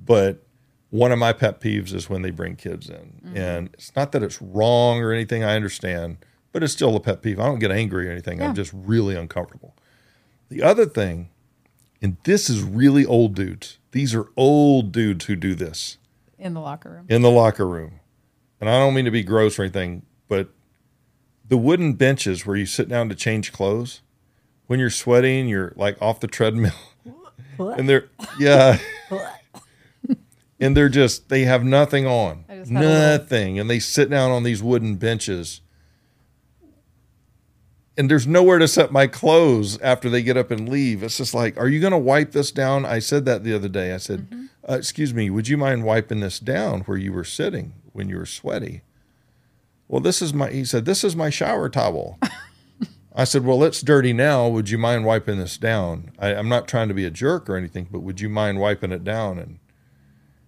But 0.03 0.44
one 0.90 1.12
of 1.12 1.20
my 1.20 1.34
pet 1.34 1.62
peeves 1.62 1.94
is 1.94 2.10
when 2.10 2.24
they 2.24 2.32
bring 2.32 2.56
kids 2.56 2.90
in, 2.90 3.22
Mm-hmm. 3.24 3.38
and 3.38 3.70
it's 3.76 3.95
not 3.95 4.12
that 4.14 4.24
it's 4.24 4.41
wrong 4.41 4.99
or 5.02 5.12
anything. 5.12 5.44
I 5.44 5.56
understand, 5.56 6.18
but 6.52 6.64
it's 6.64 6.74
still 6.74 6.95
a 6.95 6.99
pet 6.99 7.22
peeve. 7.22 7.40
I 7.40 7.45
don't 7.45 7.60
get 7.60 7.70
angry 7.72 8.08
or 8.08 8.12
anything. 8.12 8.40
Yeah. 8.40 8.48
I'm 8.48 8.56
just 8.56 8.72
really 8.74 9.16
uncomfortable. 9.16 9.76
The 10.49 10.64
other 10.64 10.88
thing, 10.88 11.30
and 12.02 12.18
this 12.24 12.49
is 12.49 12.64
really 12.64 13.06
old 13.06 13.36
dudes. 13.36 13.78
These 13.91 14.16
are 14.16 14.26
old 14.36 14.91
dudes 14.91 15.26
who 15.26 15.36
do 15.36 15.53
this 15.53 15.98
in 16.42 16.54
the 16.54 16.60
locker 16.62 16.90
room. 16.92 17.06
in 17.10 17.22
the 17.22 17.32
locker 17.32 17.68
room. 17.68 18.00
And 18.60 18.70
I 18.70 18.78
don't 18.80 18.94
mean 18.94 19.06
to 19.06 19.12
be 19.12 19.24
gross 19.24 19.58
or 19.58 19.64
anything, 19.64 20.04
but 20.28 20.50
the 21.48 21.58
wooden 21.58 21.94
benches 21.94 22.46
where 22.46 22.56
you 22.56 22.66
sit 22.66 22.88
down 22.90 23.10
to 23.10 23.16
change 23.16 23.52
clothes, 23.52 24.02
when 24.68 24.80
you're 24.80 24.90
sweating, 24.90 25.48
you're 25.48 25.74
like 25.76 26.02
off 26.02 26.20
the 26.20 26.28
treadmill. 26.28 26.72
and 27.60 27.88
they're, 27.90 28.08
yeah. 28.40 28.78
and 30.60 30.76
they're 30.78 30.90
just, 30.90 31.30
they 31.30 31.42
have 31.46 31.64
nothing 31.64 32.06
on. 32.06 32.46
I 32.50 32.56
just 32.58 32.72
had 32.72 32.84
a 32.84 32.88
little- 32.88 33.18
Nothing. 33.18 33.60
And 33.60 33.70
they 33.70 33.80
sit 33.80 34.10
down 34.10 34.32
on 34.32 34.44
these 34.44 34.62
wooden 34.64 34.96
benches. 34.96 35.62
And 37.98 38.10
there's 38.10 38.26
nowhere 38.26 38.58
to 38.60 38.68
set 38.68 38.92
my 38.92 39.06
clothes 39.08 39.80
after 39.82 40.10
they 40.10 40.24
get 40.24 40.38
up 40.38 40.50
and 40.50 40.70
leave. 40.70 41.04
It's 41.04 41.18
just 41.18 41.34
like, 41.34 41.58
are 41.58 41.68
you 41.68 41.80
going 41.82 41.92
to 41.92 41.98
wipe 41.98 42.32
this 42.32 42.52
down? 42.52 42.86
I 42.86 43.00
said 43.00 43.26
that 43.26 43.44
the 43.44 43.54
other 43.54 43.68
day. 43.70 43.94
I 43.94 43.98
said, 43.98 44.30
Mm-hmm. 44.30 44.46
Uh, 44.68 44.74
excuse 44.74 45.14
me, 45.14 45.30
would 45.30 45.48
you 45.48 45.58
mind 45.58 45.84
wiping 45.84 46.20
this 46.20 46.40
down 46.40 46.82
where 46.82 46.98
you 46.98 47.14
were 47.14 47.24
sitting 47.24 47.74
when 47.94 48.10
you 48.10 48.18
were 48.18 48.26
sweaty? 48.26 48.82
Well, 49.88 50.02
this 50.02 50.22
is 50.22 50.34
my, 50.34 50.50
he 50.50 50.64
said, 50.64 50.86
this 50.86 51.04
is 51.04 51.16
my 51.16 51.30
shower 51.30 51.68
towel. 51.70 52.18
I 53.14 53.26
said, 53.26 53.44
well, 53.44 53.62
it's 53.64 53.82
dirty 53.82 54.14
now. 54.14 54.48
Would 54.48 54.70
you 54.70 54.78
mind 54.78 55.06
wiping 55.06 55.38
this 55.38 55.58
down? 55.58 56.12
I, 56.18 56.34
I'm 56.34 56.48
not 56.48 56.68
trying 56.68 56.88
to 56.88 56.94
be 56.94 57.04
a 57.04 57.12
jerk 57.12 57.50
or 57.50 57.58
anything, 57.58 57.88
but 57.92 58.00
would 58.00 58.22
you 58.22 58.30
mind 58.30 58.60
wiping 58.60 58.94
it 58.94 59.04
down? 59.04 59.38
And 59.38 59.60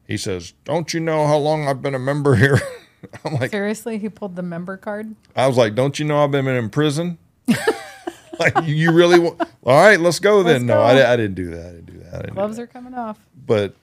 he 0.07 0.15
says, 0.15 0.53
don't 0.63 0.93
you 0.93 1.01
know 1.01 1.27
how 1.27 1.37
long 1.37 1.67
I've 1.67 1.81
been 1.81 1.95
a 1.95 1.99
member 1.99 2.35
here? 2.35 2.61
I'm 3.25 3.33
like, 3.33 3.51
Seriously, 3.51 3.97
he 3.97 4.07
pulled 4.07 4.37
the 4.37 4.43
member 4.43 4.77
card. 4.77 5.13
I 5.35 5.47
was 5.47 5.57
like, 5.57 5.75
don't 5.75 5.99
you 5.99 6.05
know 6.05 6.23
I've 6.23 6.31
been 6.31 6.47
in 6.47 6.69
prison? 6.69 7.17
like, 8.39 8.53
you 8.63 8.93
really 8.93 9.19
want, 9.19 9.41
all 9.65 9.81
right, 9.83 9.99
let's 9.99 10.19
go 10.19 10.41
then. 10.41 10.53
Let's 10.53 10.63
no, 10.65 10.75
go. 10.75 10.81
I, 10.83 11.13
I 11.13 11.17
didn't 11.17 11.35
do 11.35 11.49
that. 11.49 11.65
I 11.65 11.71
didn't 11.71 11.85
do 11.87 11.99
that. 11.99 12.13
I 12.13 12.17
didn't 12.19 12.29
do 12.29 12.35
Gloves 12.35 12.55
that 12.55 12.63
are 12.63 12.67
coming 12.67 12.93
off. 12.93 13.19
but 13.45 13.75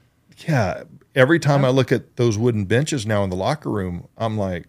yeah, 0.48 0.84
every 1.14 1.38
time 1.38 1.64
I 1.64 1.68
look 1.70 1.92
at 1.92 2.16
those 2.16 2.38
wooden 2.38 2.64
benches 2.64 3.06
now 3.06 3.24
in 3.24 3.30
the 3.30 3.36
locker 3.36 3.70
room, 3.70 4.06
I'm 4.16 4.36
like, 4.38 4.66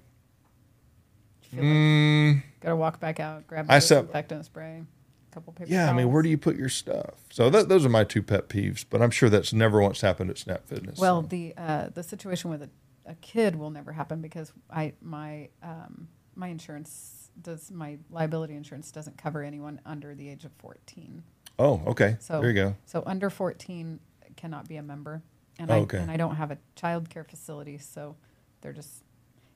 mm, 1.56 2.42
Got 2.62 2.70
to 2.70 2.76
walk 2.76 3.00
back 3.00 3.20
out, 3.20 3.48
grab 3.48 3.66
I 3.70 3.80
said- 3.80 4.02
disinfectant 4.02 4.46
spray, 4.46 4.84
a 4.84 5.34
couple 5.34 5.54
paper 5.54 5.72
yeah. 5.72 5.90
I 5.90 5.94
mean, 5.94 6.12
where 6.12 6.22
do 6.22 6.30
you 6.30 6.38
put 6.38 6.56
your 6.56 6.70
stuff? 6.70 7.16
So 7.32 7.50
that, 7.50 7.70
those 7.70 7.86
are 7.86 7.90
my 7.90 8.04
two 8.04 8.22
pet 8.22 8.50
peeves. 8.50 8.86
But 8.88 9.02
I'm 9.02 9.12
sure 9.12 9.30
that's 9.30 9.54
never 9.54 9.82
once 9.82 10.02
happened 10.02 10.30
at 10.30 10.38
Snap 10.38 10.68
Fitness. 10.68 11.00
Well, 11.00 11.22
so. 11.24 11.28
the 11.28 11.54
uh, 11.58 11.90
the 11.94 12.04
situation 12.04 12.50
with 12.52 12.62
a, 12.64 12.70
a 13.06 13.16
kid 13.16 13.56
will 13.56 13.72
never 13.72 13.94
happen 13.94 14.22
because 14.22 14.52
I 14.70 14.94
my 15.02 15.50
um, 15.64 16.08
my 16.36 16.50
insurance 16.50 17.30
does 17.42 17.72
my 17.72 17.98
liability 18.12 18.56
insurance 18.56 18.92
doesn't 18.92 19.18
cover 19.18 19.42
anyone 19.42 19.80
under 19.86 20.14
the 20.14 20.30
age 20.30 20.44
of 20.46 20.52
fourteen. 20.60 21.24
oh, 21.58 21.82
okay. 21.88 22.18
So 22.20 22.42
there 22.42 22.50
you 22.50 22.56
go. 22.56 22.76
So 22.86 23.02
under 23.06 23.30
fourteen 23.30 24.00
cannot 24.36 24.68
be 24.68 24.76
a 24.78 24.84
member, 24.84 25.24
and 25.62 25.72
Oh, 25.72 25.76
I 25.76 25.80
okay. 25.80 25.98
and 26.00 26.12
I 26.12 26.18
don't 26.18 26.36
have 26.36 26.52
a 26.52 26.58
child 26.76 27.10
care 27.10 27.24
facility, 27.24 27.78
so 27.78 28.16
they're 28.62 28.74
just 28.74 29.04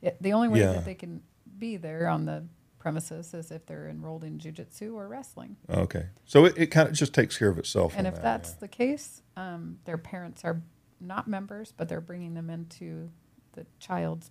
it, 0.02 0.18
the 0.22 0.34
only 0.34 0.48
way 0.48 0.60
Yeah. 0.60 0.74
that 0.74 0.86
they 0.86 0.96
can 0.96 1.22
be 1.58 1.78
there 1.78 2.08
on 2.08 2.26
the 2.26 2.46
premises 2.80 3.34
is 3.34 3.50
if 3.52 3.66
they're 3.66 3.88
enrolled 3.90 4.24
in 4.24 4.38
jujitsu 4.38 4.94
or 4.94 5.08
wrestling. 5.08 5.58
Okay. 5.70 6.06
So 6.26 6.46
it, 6.46 6.54
it 6.58 6.68
kind 6.68 6.88
of 6.88 6.94
just 6.94 7.14
takes 7.14 7.38
care 7.38 7.50
of 7.50 7.58
itself. 7.58 7.94
And 7.98 8.06
if 8.06 8.16
that, 8.16 8.24
that's 8.24 8.50
yeah. 8.52 8.56
the 8.60 8.68
case, 8.68 9.22
um, 9.36 9.80
their 9.86 9.98
parents 9.98 10.44
are 10.46 10.62
not 11.02 11.28
members, 11.28 11.72
but 11.76 11.90
they're 11.90 12.02
bringing 12.02 12.36
them 12.36 12.50
into 12.52 13.10
the 13.54 13.66
child's 13.80 14.30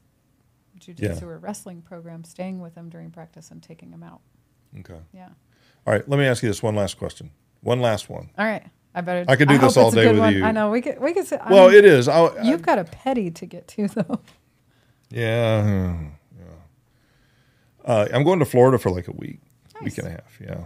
jujitsu 0.78 1.20
Yeah. 1.20 1.26
or 1.26 1.38
wrestling 1.38 1.82
program, 1.82 2.22
staying 2.24 2.60
with 2.60 2.74
them 2.76 2.88
during 2.90 3.10
practice 3.10 3.50
and 3.50 3.62
taking 3.62 3.90
them 3.90 4.02
out. 4.02 4.20
okay. 4.78 5.00
Yeah. 5.12 5.30
All 5.86 5.92
right. 5.92 6.08
Let 6.08 6.18
me 6.18 6.26
ask 6.26 6.42
you 6.42 6.48
this 6.48 6.62
one 6.62 6.74
last 6.76 6.96
question. 6.98 7.30
One 7.60 7.80
last 7.80 8.08
one. 8.08 8.30
All 8.38 8.44
right. 8.46 8.64
I 8.94 9.00
better. 9.00 9.24
I 9.28 9.36
could 9.36 9.48
do 9.48 9.58
this 9.58 9.76
all 9.76 9.90
day 9.90 10.06
with 10.08 10.18
one. 10.20 10.34
you. 10.34 10.44
I 10.44 10.52
know 10.52 10.70
we 10.70 10.80
could. 10.80 11.00
We 11.00 11.12
could. 11.12 11.26
Say, 11.26 11.36
I 11.38 11.52
Well, 11.52 11.68
mean, 11.68 11.78
it 11.78 11.84
is. 11.84 12.06
I, 12.08 12.42
You've 12.42 12.62
got 12.62 12.78
a 12.78 12.84
petty 12.84 13.30
to 13.32 13.46
get 13.46 13.66
to 13.68 13.88
though. 13.94 14.20
Yeah, 15.10 15.98
yeah. 16.38 16.44
Uh, 17.84 18.08
I'm 18.12 18.22
going 18.24 18.38
to 18.38 18.44
Florida 18.44 18.78
for 18.78 18.90
like 18.90 19.08
a 19.08 19.12
week, 19.12 19.40
week 19.82 19.98
and 19.98 20.08
a 20.08 20.10
half. 20.10 20.40
Yeah, 20.40 20.64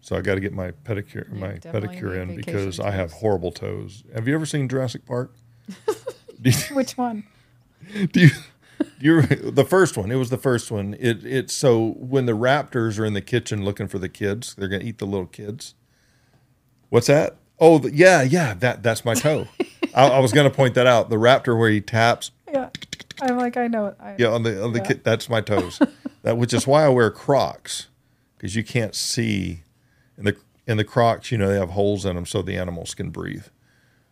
so 0.00 0.16
I 0.16 0.20
got 0.20 0.36
to 0.36 0.40
get 0.40 0.52
my 0.52 0.70
pedicure, 0.70 1.28
You 1.32 1.40
my 1.40 1.54
pedicure 1.54 2.20
in 2.20 2.36
because 2.36 2.80
I 2.80 2.92
have 2.92 3.12
horrible 3.12 3.50
toes. 3.52 4.04
Have 4.14 4.26
you 4.28 4.34
ever 4.34 4.46
seen 4.46 4.68
Jurassic 4.68 5.04
Park? 5.04 5.34
you, 6.42 6.52
Which 6.72 6.96
one? 6.96 7.24
do 8.12 8.20
you, 8.20 8.30
you 9.00 9.22
the 9.22 9.64
first 9.64 9.96
one? 9.96 10.10
It 10.10 10.16
was 10.16 10.30
the 10.30 10.38
first 10.38 10.70
one. 10.70 10.94
It 10.98 11.24
it's 11.24 11.52
so 11.52 11.94
when 11.98 12.26
the 12.26 12.32
raptors 12.32 12.98
are 12.98 13.04
in 13.04 13.12
the 13.12 13.20
kitchen 13.20 13.64
looking 13.64 13.88
for 13.88 13.98
the 13.98 14.08
kids, 14.08 14.54
they're 14.54 14.68
gonna 14.68 14.84
eat 14.84 14.98
the 14.98 15.06
little 15.06 15.26
kids. 15.26 15.74
What's 16.88 17.08
that? 17.08 17.36
Oh, 17.58 17.78
the, 17.78 17.92
yeah, 17.94 18.22
yeah. 18.22 18.54
That 18.54 18.82
that's 18.82 19.04
my 19.04 19.14
toe. 19.14 19.46
I, 19.94 20.08
I 20.08 20.18
was 20.18 20.32
gonna 20.32 20.50
point 20.50 20.74
that 20.74 20.86
out. 20.86 21.08
The 21.10 21.16
raptor 21.16 21.58
where 21.58 21.70
he 21.70 21.80
taps 21.80 22.30
Yeah. 22.52 22.70
I'm 23.22 23.38
like 23.38 23.56
I 23.56 23.66
know 23.66 23.86
it. 23.86 23.96
I, 23.98 24.14
Yeah, 24.18 24.28
on 24.28 24.42
the 24.42 24.62
on 24.62 24.72
the 24.72 24.80
Yeah. 24.80 24.84
kid, 24.86 25.04
that's 25.04 25.28
my 25.28 25.40
toes. 25.40 25.80
that 26.22 26.36
which 26.36 26.52
is 26.52 26.66
why 26.66 26.84
I 26.84 26.88
wear 26.88 27.10
Crocs 27.10 27.86
because 28.36 28.54
you 28.54 28.62
can't 28.64 28.94
see 28.94 29.62
in 30.18 30.24
the 30.24 30.36
in 30.66 30.76
the 30.76 30.84
Crocs. 30.84 31.32
You 31.32 31.38
know 31.38 31.48
they 31.48 31.58
have 31.58 31.70
holes 31.70 32.04
in 32.04 32.14
them 32.16 32.26
so 32.26 32.42
the 32.42 32.56
animals 32.56 32.94
can 32.94 33.10
breathe. 33.10 33.46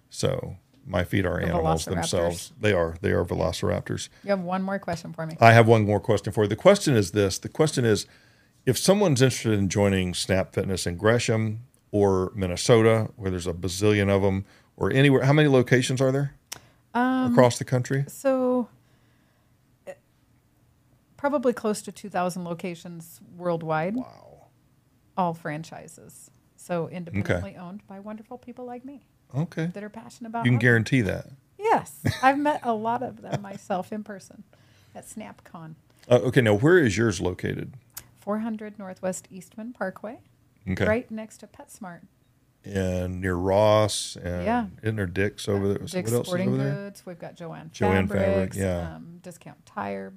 So 0.08 0.56
my 0.86 1.04
feet 1.04 1.26
are 1.26 1.40
The 1.40 1.48
animals 1.48 1.84
themselves. 1.84 2.52
They 2.58 2.72
are 2.72 2.96
they 3.02 3.10
are 3.12 3.24
velociraptors. 3.24 4.08
You 4.22 4.30
have 4.30 4.40
one 4.40 4.62
more 4.62 4.78
question 4.78 5.12
for 5.12 5.26
me. 5.26 5.36
I 5.40 5.52
have 5.52 5.66
one 5.68 5.84
more 5.84 6.00
question 6.00 6.32
for 6.32 6.44
you. 6.44 6.48
The 6.48 6.56
question 6.56 6.94
is 6.96 7.10
this: 7.10 7.38
the 7.38 7.48
question 7.50 7.84
is, 7.84 8.06
if 8.64 8.78
someone's 8.78 9.20
interested 9.20 9.52
in 9.58 9.68
joining 9.68 10.14
Snap 10.14 10.54
Fitness 10.54 10.86
in 10.86 10.96
Gresham 10.96 11.60
or 11.94 12.32
Minnesota, 12.34 13.08
where 13.14 13.30
there's 13.30 13.46
a 13.46 13.52
bazillion 13.52 14.10
of 14.10 14.20
them, 14.20 14.44
or 14.76 14.90
anywhere? 14.90 15.22
How 15.22 15.32
many 15.32 15.48
locations 15.48 16.00
are 16.00 16.10
there 16.10 16.34
Um, 16.92 17.30
across 17.30 17.56
the 17.56 17.64
country? 17.64 18.04
So, 18.08 18.68
eh, 19.86 19.92
probably 21.16 21.52
close 21.52 21.82
to 21.82 21.92
2,000 21.92 22.42
locations 22.44 23.20
worldwide, 23.36 23.94
Wow. 23.94 24.48
all 25.16 25.34
franchises. 25.34 26.32
So, 26.56 26.88
independently 26.88 27.54
owned 27.54 27.86
by 27.86 28.00
wonderful 28.00 28.38
people 28.38 28.64
like 28.64 28.84
me 28.84 29.06
Okay. 29.32 29.66
that 29.66 29.84
are 29.84 29.88
passionate 29.88 30.30
about 30.30 30.46
You 30.46 30.50
can 30.50 30.58
guarantee 30.58 31.00
that. 31.02 31.26
Yes, 31.56 32.00
I've 32.22 32.40
met 32.40 32.58
a 32.64 32.72
lot 32.72 33.04
of 33.04 33.22
them 33.22 33.40
myself 33.40 33.92
in 33.92 34.02
person 34.02 34.42
at 34.96 35.06
SnapCon. 35.06 35.76
Uh, 36.10 36.16
okay. 36.24 36.40
Now, 36.40 36.54
where 36.54 36.78
is 36.78 36.96
yours 36.98 37.20
located? 37.20 37.74
400 38.18 38.80
Northwest 38.80 39.28
Eastman 39.30 39.72
Parkway, 39.72 40.18
Okay. 40.69 40.86
right 40.86 41.11
next 41.11 41.39
to 41.39 41.47
PetSmart. 41.47 42.01
And 42.65 43.20
near 43.20 43.35
Ross 43.35 44.16
and 44.16 44.45
Yeah. 44.45 44.66
isn't 44.82 44.97
there 44.97 45.07
Dick's 45.07 45.49
over 45.49 45.69
there? 45.69 45.78
Dick's 45.78 45.93
what 45.93 45.97
else 46.05 46.12
is 46.12 46.27
Sporting 46.27 46.49
over 46.49 46.57
there? 46.57 46.74
Goods. 46.74 47.05
We've 47.05 47.19
got 47.19 47.35
Jo-Ann, 47.36 47.70
Jo-Ann 47.73 48.09
Fabric, 48.09 48.24
Fabrics, 48.27 48.57
yeah. 48.57 48.95
um, 48.97 49.19
Discount 49.23 49.66
Tire, 49.66 50.15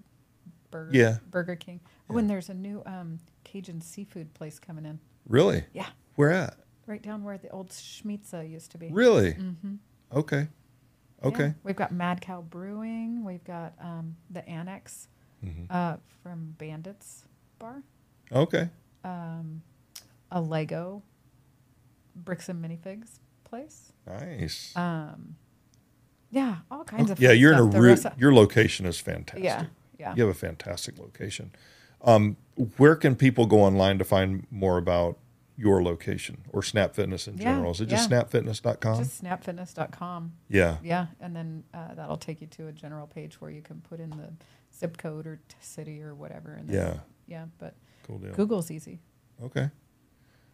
Burger, 0.72 0.92
Yeah. 0.94 1.18
Burger 1.30 1.56
King. 1.58 1.82
Oh, 2.10 2.18
and 2.18 2.30
there's 2.30 2.48
a 2.50 2.54
new 2.54 2.82
um, 2.86 3.20
Cajun 3.44 3.82
seafood 3.82 4.34
place 4.34 4.60
coming 4.60 4.86
in. 4.86 5.00
Really? 5.28 5.66
Yeah, 5.74 5.88
Where 6.16 6.32
at? 6.32 6.56
right 6.86 7.02
down 7.02 7.26
where 7.26 7.38
the 7.38 7.50
old 7.50 7.70
Schmizza 7.72 8.50
used 8.50 8.72
to 8.72 8.78
be. 8.78 8.88
Really? 8.88 9.34
Mm-hmm. 9.34 9.76
Okay. 10.14 10.48
Okay. 11.22 11.44
Yeah. 11.48 11.54
We've 11.64 11.76
got 11.76 11.92
Mad 11.92 12.22
Cow 12.22 12.42
Brewing. 12.44 13.26
We've 13.26 13.44
got 13.44 13.74
um, 13.82 14.16
the 14.30 14.48
Annex 14.48 15.10
Mm-hmm. 15.46 15.66
uh, 15.70 15.98
from 16.24 16.56
Bandits 16.58 17.26
Bar. 17.60 17.84
Okay. 18.32 18.70
Um, 19.04 19.62
a 20.32 20.42
Lego 20.42 21.04
bricks 22.16 22.50
and 22.50 22.64
minifigs 22.64 23.20
place. 23.44 23.92
Nice. 24.06 24.76
Um, 24.76 25.36
yeah, 26.30 26.58
all 26.70 26.84
kinds 26.84 27.10
of 27.12 27.20
yeah, 27.20 27.32
you're 27.32 27.54
in 27.54 27.60
a 27.60 27.62
stuff. 27.64 27.74
The 27.74 27.82
re- 27.82 27.94
of- 27.94 28.20
your 28.20 28.34
location 28.34 28.86
is 28.86 29.00
fantastic. 29.00 29.44
yeah, 29.44 29.66
yeah. 29.98 30.14
You 30.16 30.24
have 30.28 30.36
a 30.36 30.38
fantastic 30.40 30.98
location. 31.00 31.52
Um, 32.02 32.38
where 32.78 32.96
can 32.96 33.16
people 33.16 33.46
go 33.46 33.62
online 33.62 33.98
to 34.00 34.04
find 34.04 34.46
more 34.52 34.78
about 34.78 35.18
your 35.56 35.82
location 35.82 36.40
or 36.50 36.62
Snap 36.62 36.94
Fitness 36.94 37.28
in 37.28 37.38
Yeah, 37.38 37.46
general? 37.56 37.72
Is 37.72 37.82
it 37.82 37.88
just 37.88 38.12
yeah. 38.12 38.22
snapfitness.com? 38.24 38.98
Just 39.04 39.24
snapfitness.com. 39.24 40.34
yeah. 40.50 40.78
Yeah, 40.84 41.08
and 41.20 41.36
then 41.36 41.64
uh, 41.74 41.96
that'll 41.96 42.18
take 42.18 42.42
you 42.42 42.48
to 42.48 42.68
a 42.68 42.72
general 42.72 43.08
page 43.08 43.40
where 43.42 43.50
you 43.50 43.62
can 43.62 43.82
put 43.82 44.00
in 44.00 44.10
the 44.12 44.34
zip 44.78 44.98
code 44.98 45.26
or 45.26 45.38
t- 45.48 45.56
city 45.62 46.02
or 46.04 46.14
whatever. 46.14 46.54
And 46.54 46.70
then, 46.70 46.76
Yeah. 46.76 46.98
yeah. 47.28 47.46
But 47.58 47.74
Cool. 48.06 48.20
Google's 48.20 48.70
easy. 48.70 49.00
Okay. 49.44 49.70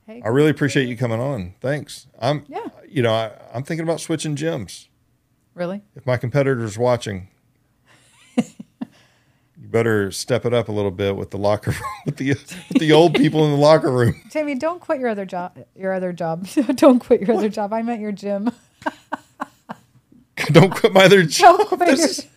Hey, 0.06 0.22
I 0.24 0.28
really 0.30 0.50
appreciate 0.50 0.88
you 0.90 0.98
coming 0.98 1.20
on. 1.20 1.54
Thanks. 1.62 2.08
I'm 2.20 2.44
Yeah. 2.48 2.68
you 2.90 3.02
know, 3.02 3.14
I, 3.14 3.32
I'm 3.54 3.64
thinking 3.64 3.84
about 3.86 4.02
switching 4.02 4.36
gyms. 4.36 4.88
really? 5.54 5.82
If 5.96 6.06
my 6.06 6.18
competitor's 6.18 6.78
watching, 6.78 7.30
you 8.38 8.44
better 9.70 10.12
step 10.12 10.46
it 10.46 10.54
up 10.54 10.68
a 10.68 10.72
little 10.72 10.92
bit 10.92 11.16
with 11.16 11.32
the 11.32 11.38
locker 11.38 11.72
room 11.72 11.82
with 12.06 12.18
the 12.18 12.30
with 12.32 12.80
the 12.80 12.92
old 12.92 13.14
people 13.16 13.46
in 13.46 13.52
the 13.52 13.58
locker 13.58 13.92
room. 13.92 14.22
Jamie, 14.32 14.56
don't 14.56 14.82
quit 14.82 15.00
your 15.00 15.10
other 15.10 15.26
job. 15.26 15.58
Your 15.76 15.94
other 15.94 16.12
job. 16.12 16.48
don't 16.76 17.00
quit 17.00 17.22
your 17.22 17.38
other 17.38 17.50
job. 17.50 17.72
I 17.74 17.82
meant 17.82 18.02
your 18.02 18.12
gym. 18.12 18.52
Don't 20.48 20.72
quit 20.76 20.92
my 20.94 21.06
other 21.06 21.24
job. 21.24 21.58
Don't 21.60 21.68
quit 21.70 21.80
This 21.82 22.00
your- 22.00 22.08
is- 22.10 22.28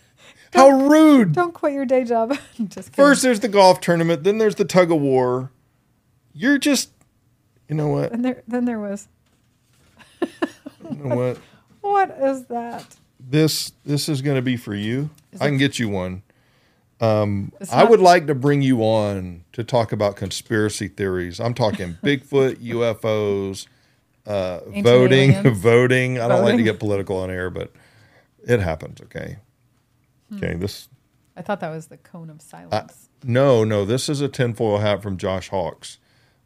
how 0.53 0.69
rude. 0.69 1.33
Don't 1.33 1.53
quit 1.53 1.73
your 1.73 1.85
day 1.85 2.03
job. 2.05 2.37
Just. 2.69 2.95
First, 2.95 3.21
there's 3.21 3.41
the 3.41 3.49
golf 3.49 3.81
tournament. 3.81 4.23
Then 4.23 4.37
there's 4.37 4.55
the 4.55 4.63
tug 4.65 4.91
of 4.91 5.01
war. 5.01 5.51
You're 6.33 6.57
just, 6.57 6.89
you 7.67 7.75
know 7.75 7.87
what? 7.87 8.11
then 8.11 8.21
there, 8.21 8.43
then 8.47 8.65
there 8.65 8.79
was. 8.79 9.07
You 10.21 10.27
know 11.03 11.15
what? 11.15 11.37
What 11.81 12.11
is 12.19 12.45
that? 12.47 12.97
This 13.17 13.71
this 13.85 14.09
is 14.09 14.21
going 14.21 14.35
to 14.35 14.41
be 14.41 14.57
for 14.57 14.75
you. 14.75 15.09
Is 15.31 15.39
I 15.39 15.47
can 15.47 15.57
get 15.57 15.79
you 15.79 15.87
one. 15.87 16.21
Um, 16.99 17.53
I 17.71 17.85
would 17.85 18.01
like 18.01 18.27
to 18.27 18.35
bring 18.35 18.61
you 18.61 18.81
on 18.81 19.45
to 19.53 19.63
talk 19.63 19.93
about 19.93 20.17
conspiracy 20.17 20.89
theories. 20.89 21.39
I'm 21.39 21.53
talking 21.53 21.97
Bigfoot, 22.03 22.55
UFOs, 22.57 23.67
uh, 24.25 24.59
voting, 24.81 25.31
aliens. 25.33 25.57
voting. 25.59 26.19
I 26.19 26.27
don't 26.27 26.43
like 26.43 26.57
to 26.57 26.63
get 26.63 26.77
political 26.79 27.17
on 27.17 27.29
air, 27.31 27.49
but 27.49 27.71
it 28.45 28.59
happens. 28.59 28.99
Okay. 29.01 29.37
Hmm. 30.29 30.37
Okay. 30.37 30.53
This 30.55 30.89
I 31.37 31.41
thought 31.41 31.61
that 31.61 31.69
was 31.69 31.87
the 31.87 31.97
cone 31.97 32.29
of 32.29 32.37
I, 32.41 32.43
silence. 32.43 33.09
no, 33.23 33.63
no. 33.63 33.85
This 33.85 34.09
is 34.09 34.19
a 34.19 34.27
tinfoil 34.27 34.79
hat 34.79 35.01
from 35.01 35.17
Josh 35.17 35.49
Hawks. 35.49 35.99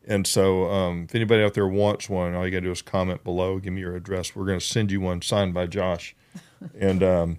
And 0.08 0.26
so, 0.26 0.70
um, 0.72 1.04
if 1.08 1.16
anybody 1.16 1.44
out 1.44 1.54
there 1.54 1.68
wants 1.68 2.10
one, 2.10 2.34
all 2.34 2.44
you 2.46 2.52
got 2.52 2.58
to 2.58 2.62
do 2.62 2.72
is 2.72 2.82
comment 2.82 3.24
below, 3.24 3.60
give 3.60 3.74
me 3.74 3.82
your 3.82 3.96
address. 3.96 4.36
We're 4.36 4.46
going 4.46 4.60
to 4.60 4.66
send 4.66 4.92
you 4.92 5.00
one 5.00 5.22
signed 5.22 5.54
by 5.54 5.68
Josh. 5.68 6.16
and 6.80 7.04
um, 7.04 7.38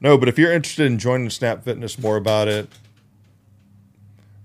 no, 0.00 0.16
but 0.16 0.28
if 0.28 0.38
you're 0.38 0.52
interested 0.52 0.86
in 0.86 0.98
joining 0.98 1.28
Snap 1.30 1.64
Fitness, 1.64 1.98
more 1.98 2.16
about 2.16 2.46
it, 2.46 2.68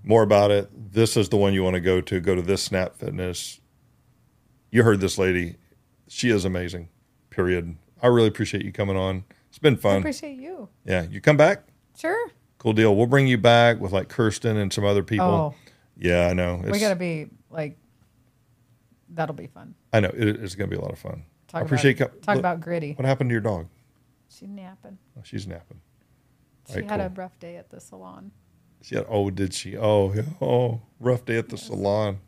more 0.04 0.24
about 0.24 0.50
it, 0.52 0.94
this 0.94 1.16
is 1.16 1.30
the 1.30 1.38
one 1.38 1.54
you 1.54 1.64
want 1.64 1.76
to 1.76 1.80
go 1.82 2.02
to. 2.02 2.20
Go 2.20 2.34
to 2.36 2.42
this 2.42 2.64
Snap 2.64 2.96
Fitness. 2.98 3.60
You 4.72 4.84
heard 4.84 5.00
this 5.00 5.18
lady. 5.18 5.56
She 6.08 6.30
is 6.30 6.46
amazing, 6.46 6.90
period. 7.30 7.76
I 8.02 8.08
really 8.08 8.28
appreciate 8.28 8.66
you 8.66 8.72
coming 8.72 8.98
on. 8.98 9.26
It's 9.50 9.60
been 9.60 9.76
I 9.76 9.78
fun. 9.78 9.98
appreciate 9.98 10.38
you. 10.38 10.70
Yeah. 10.86 11.04
You 11.04 11.22
come 11.22 11.38
back? 11.38 11.64
Sure. 11.98 12.32
Cool 12.58 12.74
deal. 12.74 12.96
We'll 12.96 13.08
bring 13.08 13.28
you 13.28 13.38
back 13.38 13.80
with 13.80 13.92
like 13.92 14.10
Kirsten 14.10 14.58
and 14.58 14.72
some 14.74 14.86
other 14.86 15.04
people. 15.04 15.26
Oh, 15.26 15.56
Yeah, 15.98 16.28
I 16.28 16.34
know. 16.34 16.62
we 16.66 16.80
got 16.80 16.90
to 16.90 16.96
be 16.96 17.28
like, 17.50 17.78
that'll 19.10 19.36
be 19.36 19.48
fun. 19.48 19.76
I 19.94 20.00
know. 20.00 20.12
It, 20.14 20.28
it's 20.28 20.56
going 20.56 20.70
to 20.70 20.76
be 20.76 20.80
a 20.80 20.84
lot 20.84 20.92
of 20.92 21.00
fun. 21.00 21.24
Talk 21.48 21.62
I 21.62 21.66
appreciate 21.66 22.00
about, 22.00 22.14
you. 22.14 22.20
talk 22.22 22.36
look, 22.36 22.40
about 22.42 22.62
gritty. 22.62 22.94
what 22.94 23.06
happened 23.06 23.30
to 23.30 23.34
your 23.34 23.42
dog. 23.42 23.68
She's 24.30 24.48
napping. 24.48 24.98
Oh, 25.18 25.22
she's 25.24 25.48
napping. 25.48 25.82
She 26.68 26.76
Alright, 26.76 26.90
had 26.90 27.00
a 27.00 27.10
rough 27.16 27.40
day 27.40 27.56
at 27.58 27.70
the 27.72 27.80
salon. 27.80 28.32
She 28.82 28.96
had, 28.96 29.06
oh, 29.10 29.30
did 29.32 29.54
she? 29.54 29.76
Oh, 29.76 30.14
oh, 30.42 30.82
rough 31.00 31.26
day 31.26 31.38
at 31.38 31.50
the 31.50 31.56
Yes. 31.58 31.66
salon. 31.66 32.20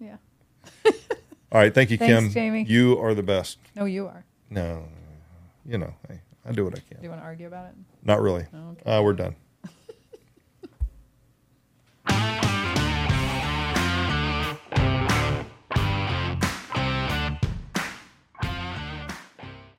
Yeah. 0.00 0.16
All 0.86 0.92
right. 1.52 1.74
Thank 1.74 1.90
you, 1.90 1.98
Thanks, 1.98 2.14
Kim. 2.14 2.30
Jamie. 2.32 2.64
You 2.64 2.98
are 2.98 3.14
the 3.14 3.22
best. 3.22 3.58
No, 3.76 3.84
you 3.84 4.06
are. 4.06 4.24
No, 4.48 4.84
you 5.64 5.78
know, 5.78 5.94
hey, 6.08 6.20
I 6.44 6.52
do 6.52 6.64
what 6.64 6.74
I 6.74 6.80
can. 6.80 6.96
Do 6.98 7.04
you 7.04 7.10
want 7.10 7.20
to 7.20 7.24
argue 7.24 7.46
about 7.46 7.66
it? 7.66 7.74
Not 8.02 8.20
really. 8.20 8.46
No, 8.52 8.74
okay. 8.80 8.90
Uh, 8.90 9.02
we're 9.02 9.12
done. 9.12 9.36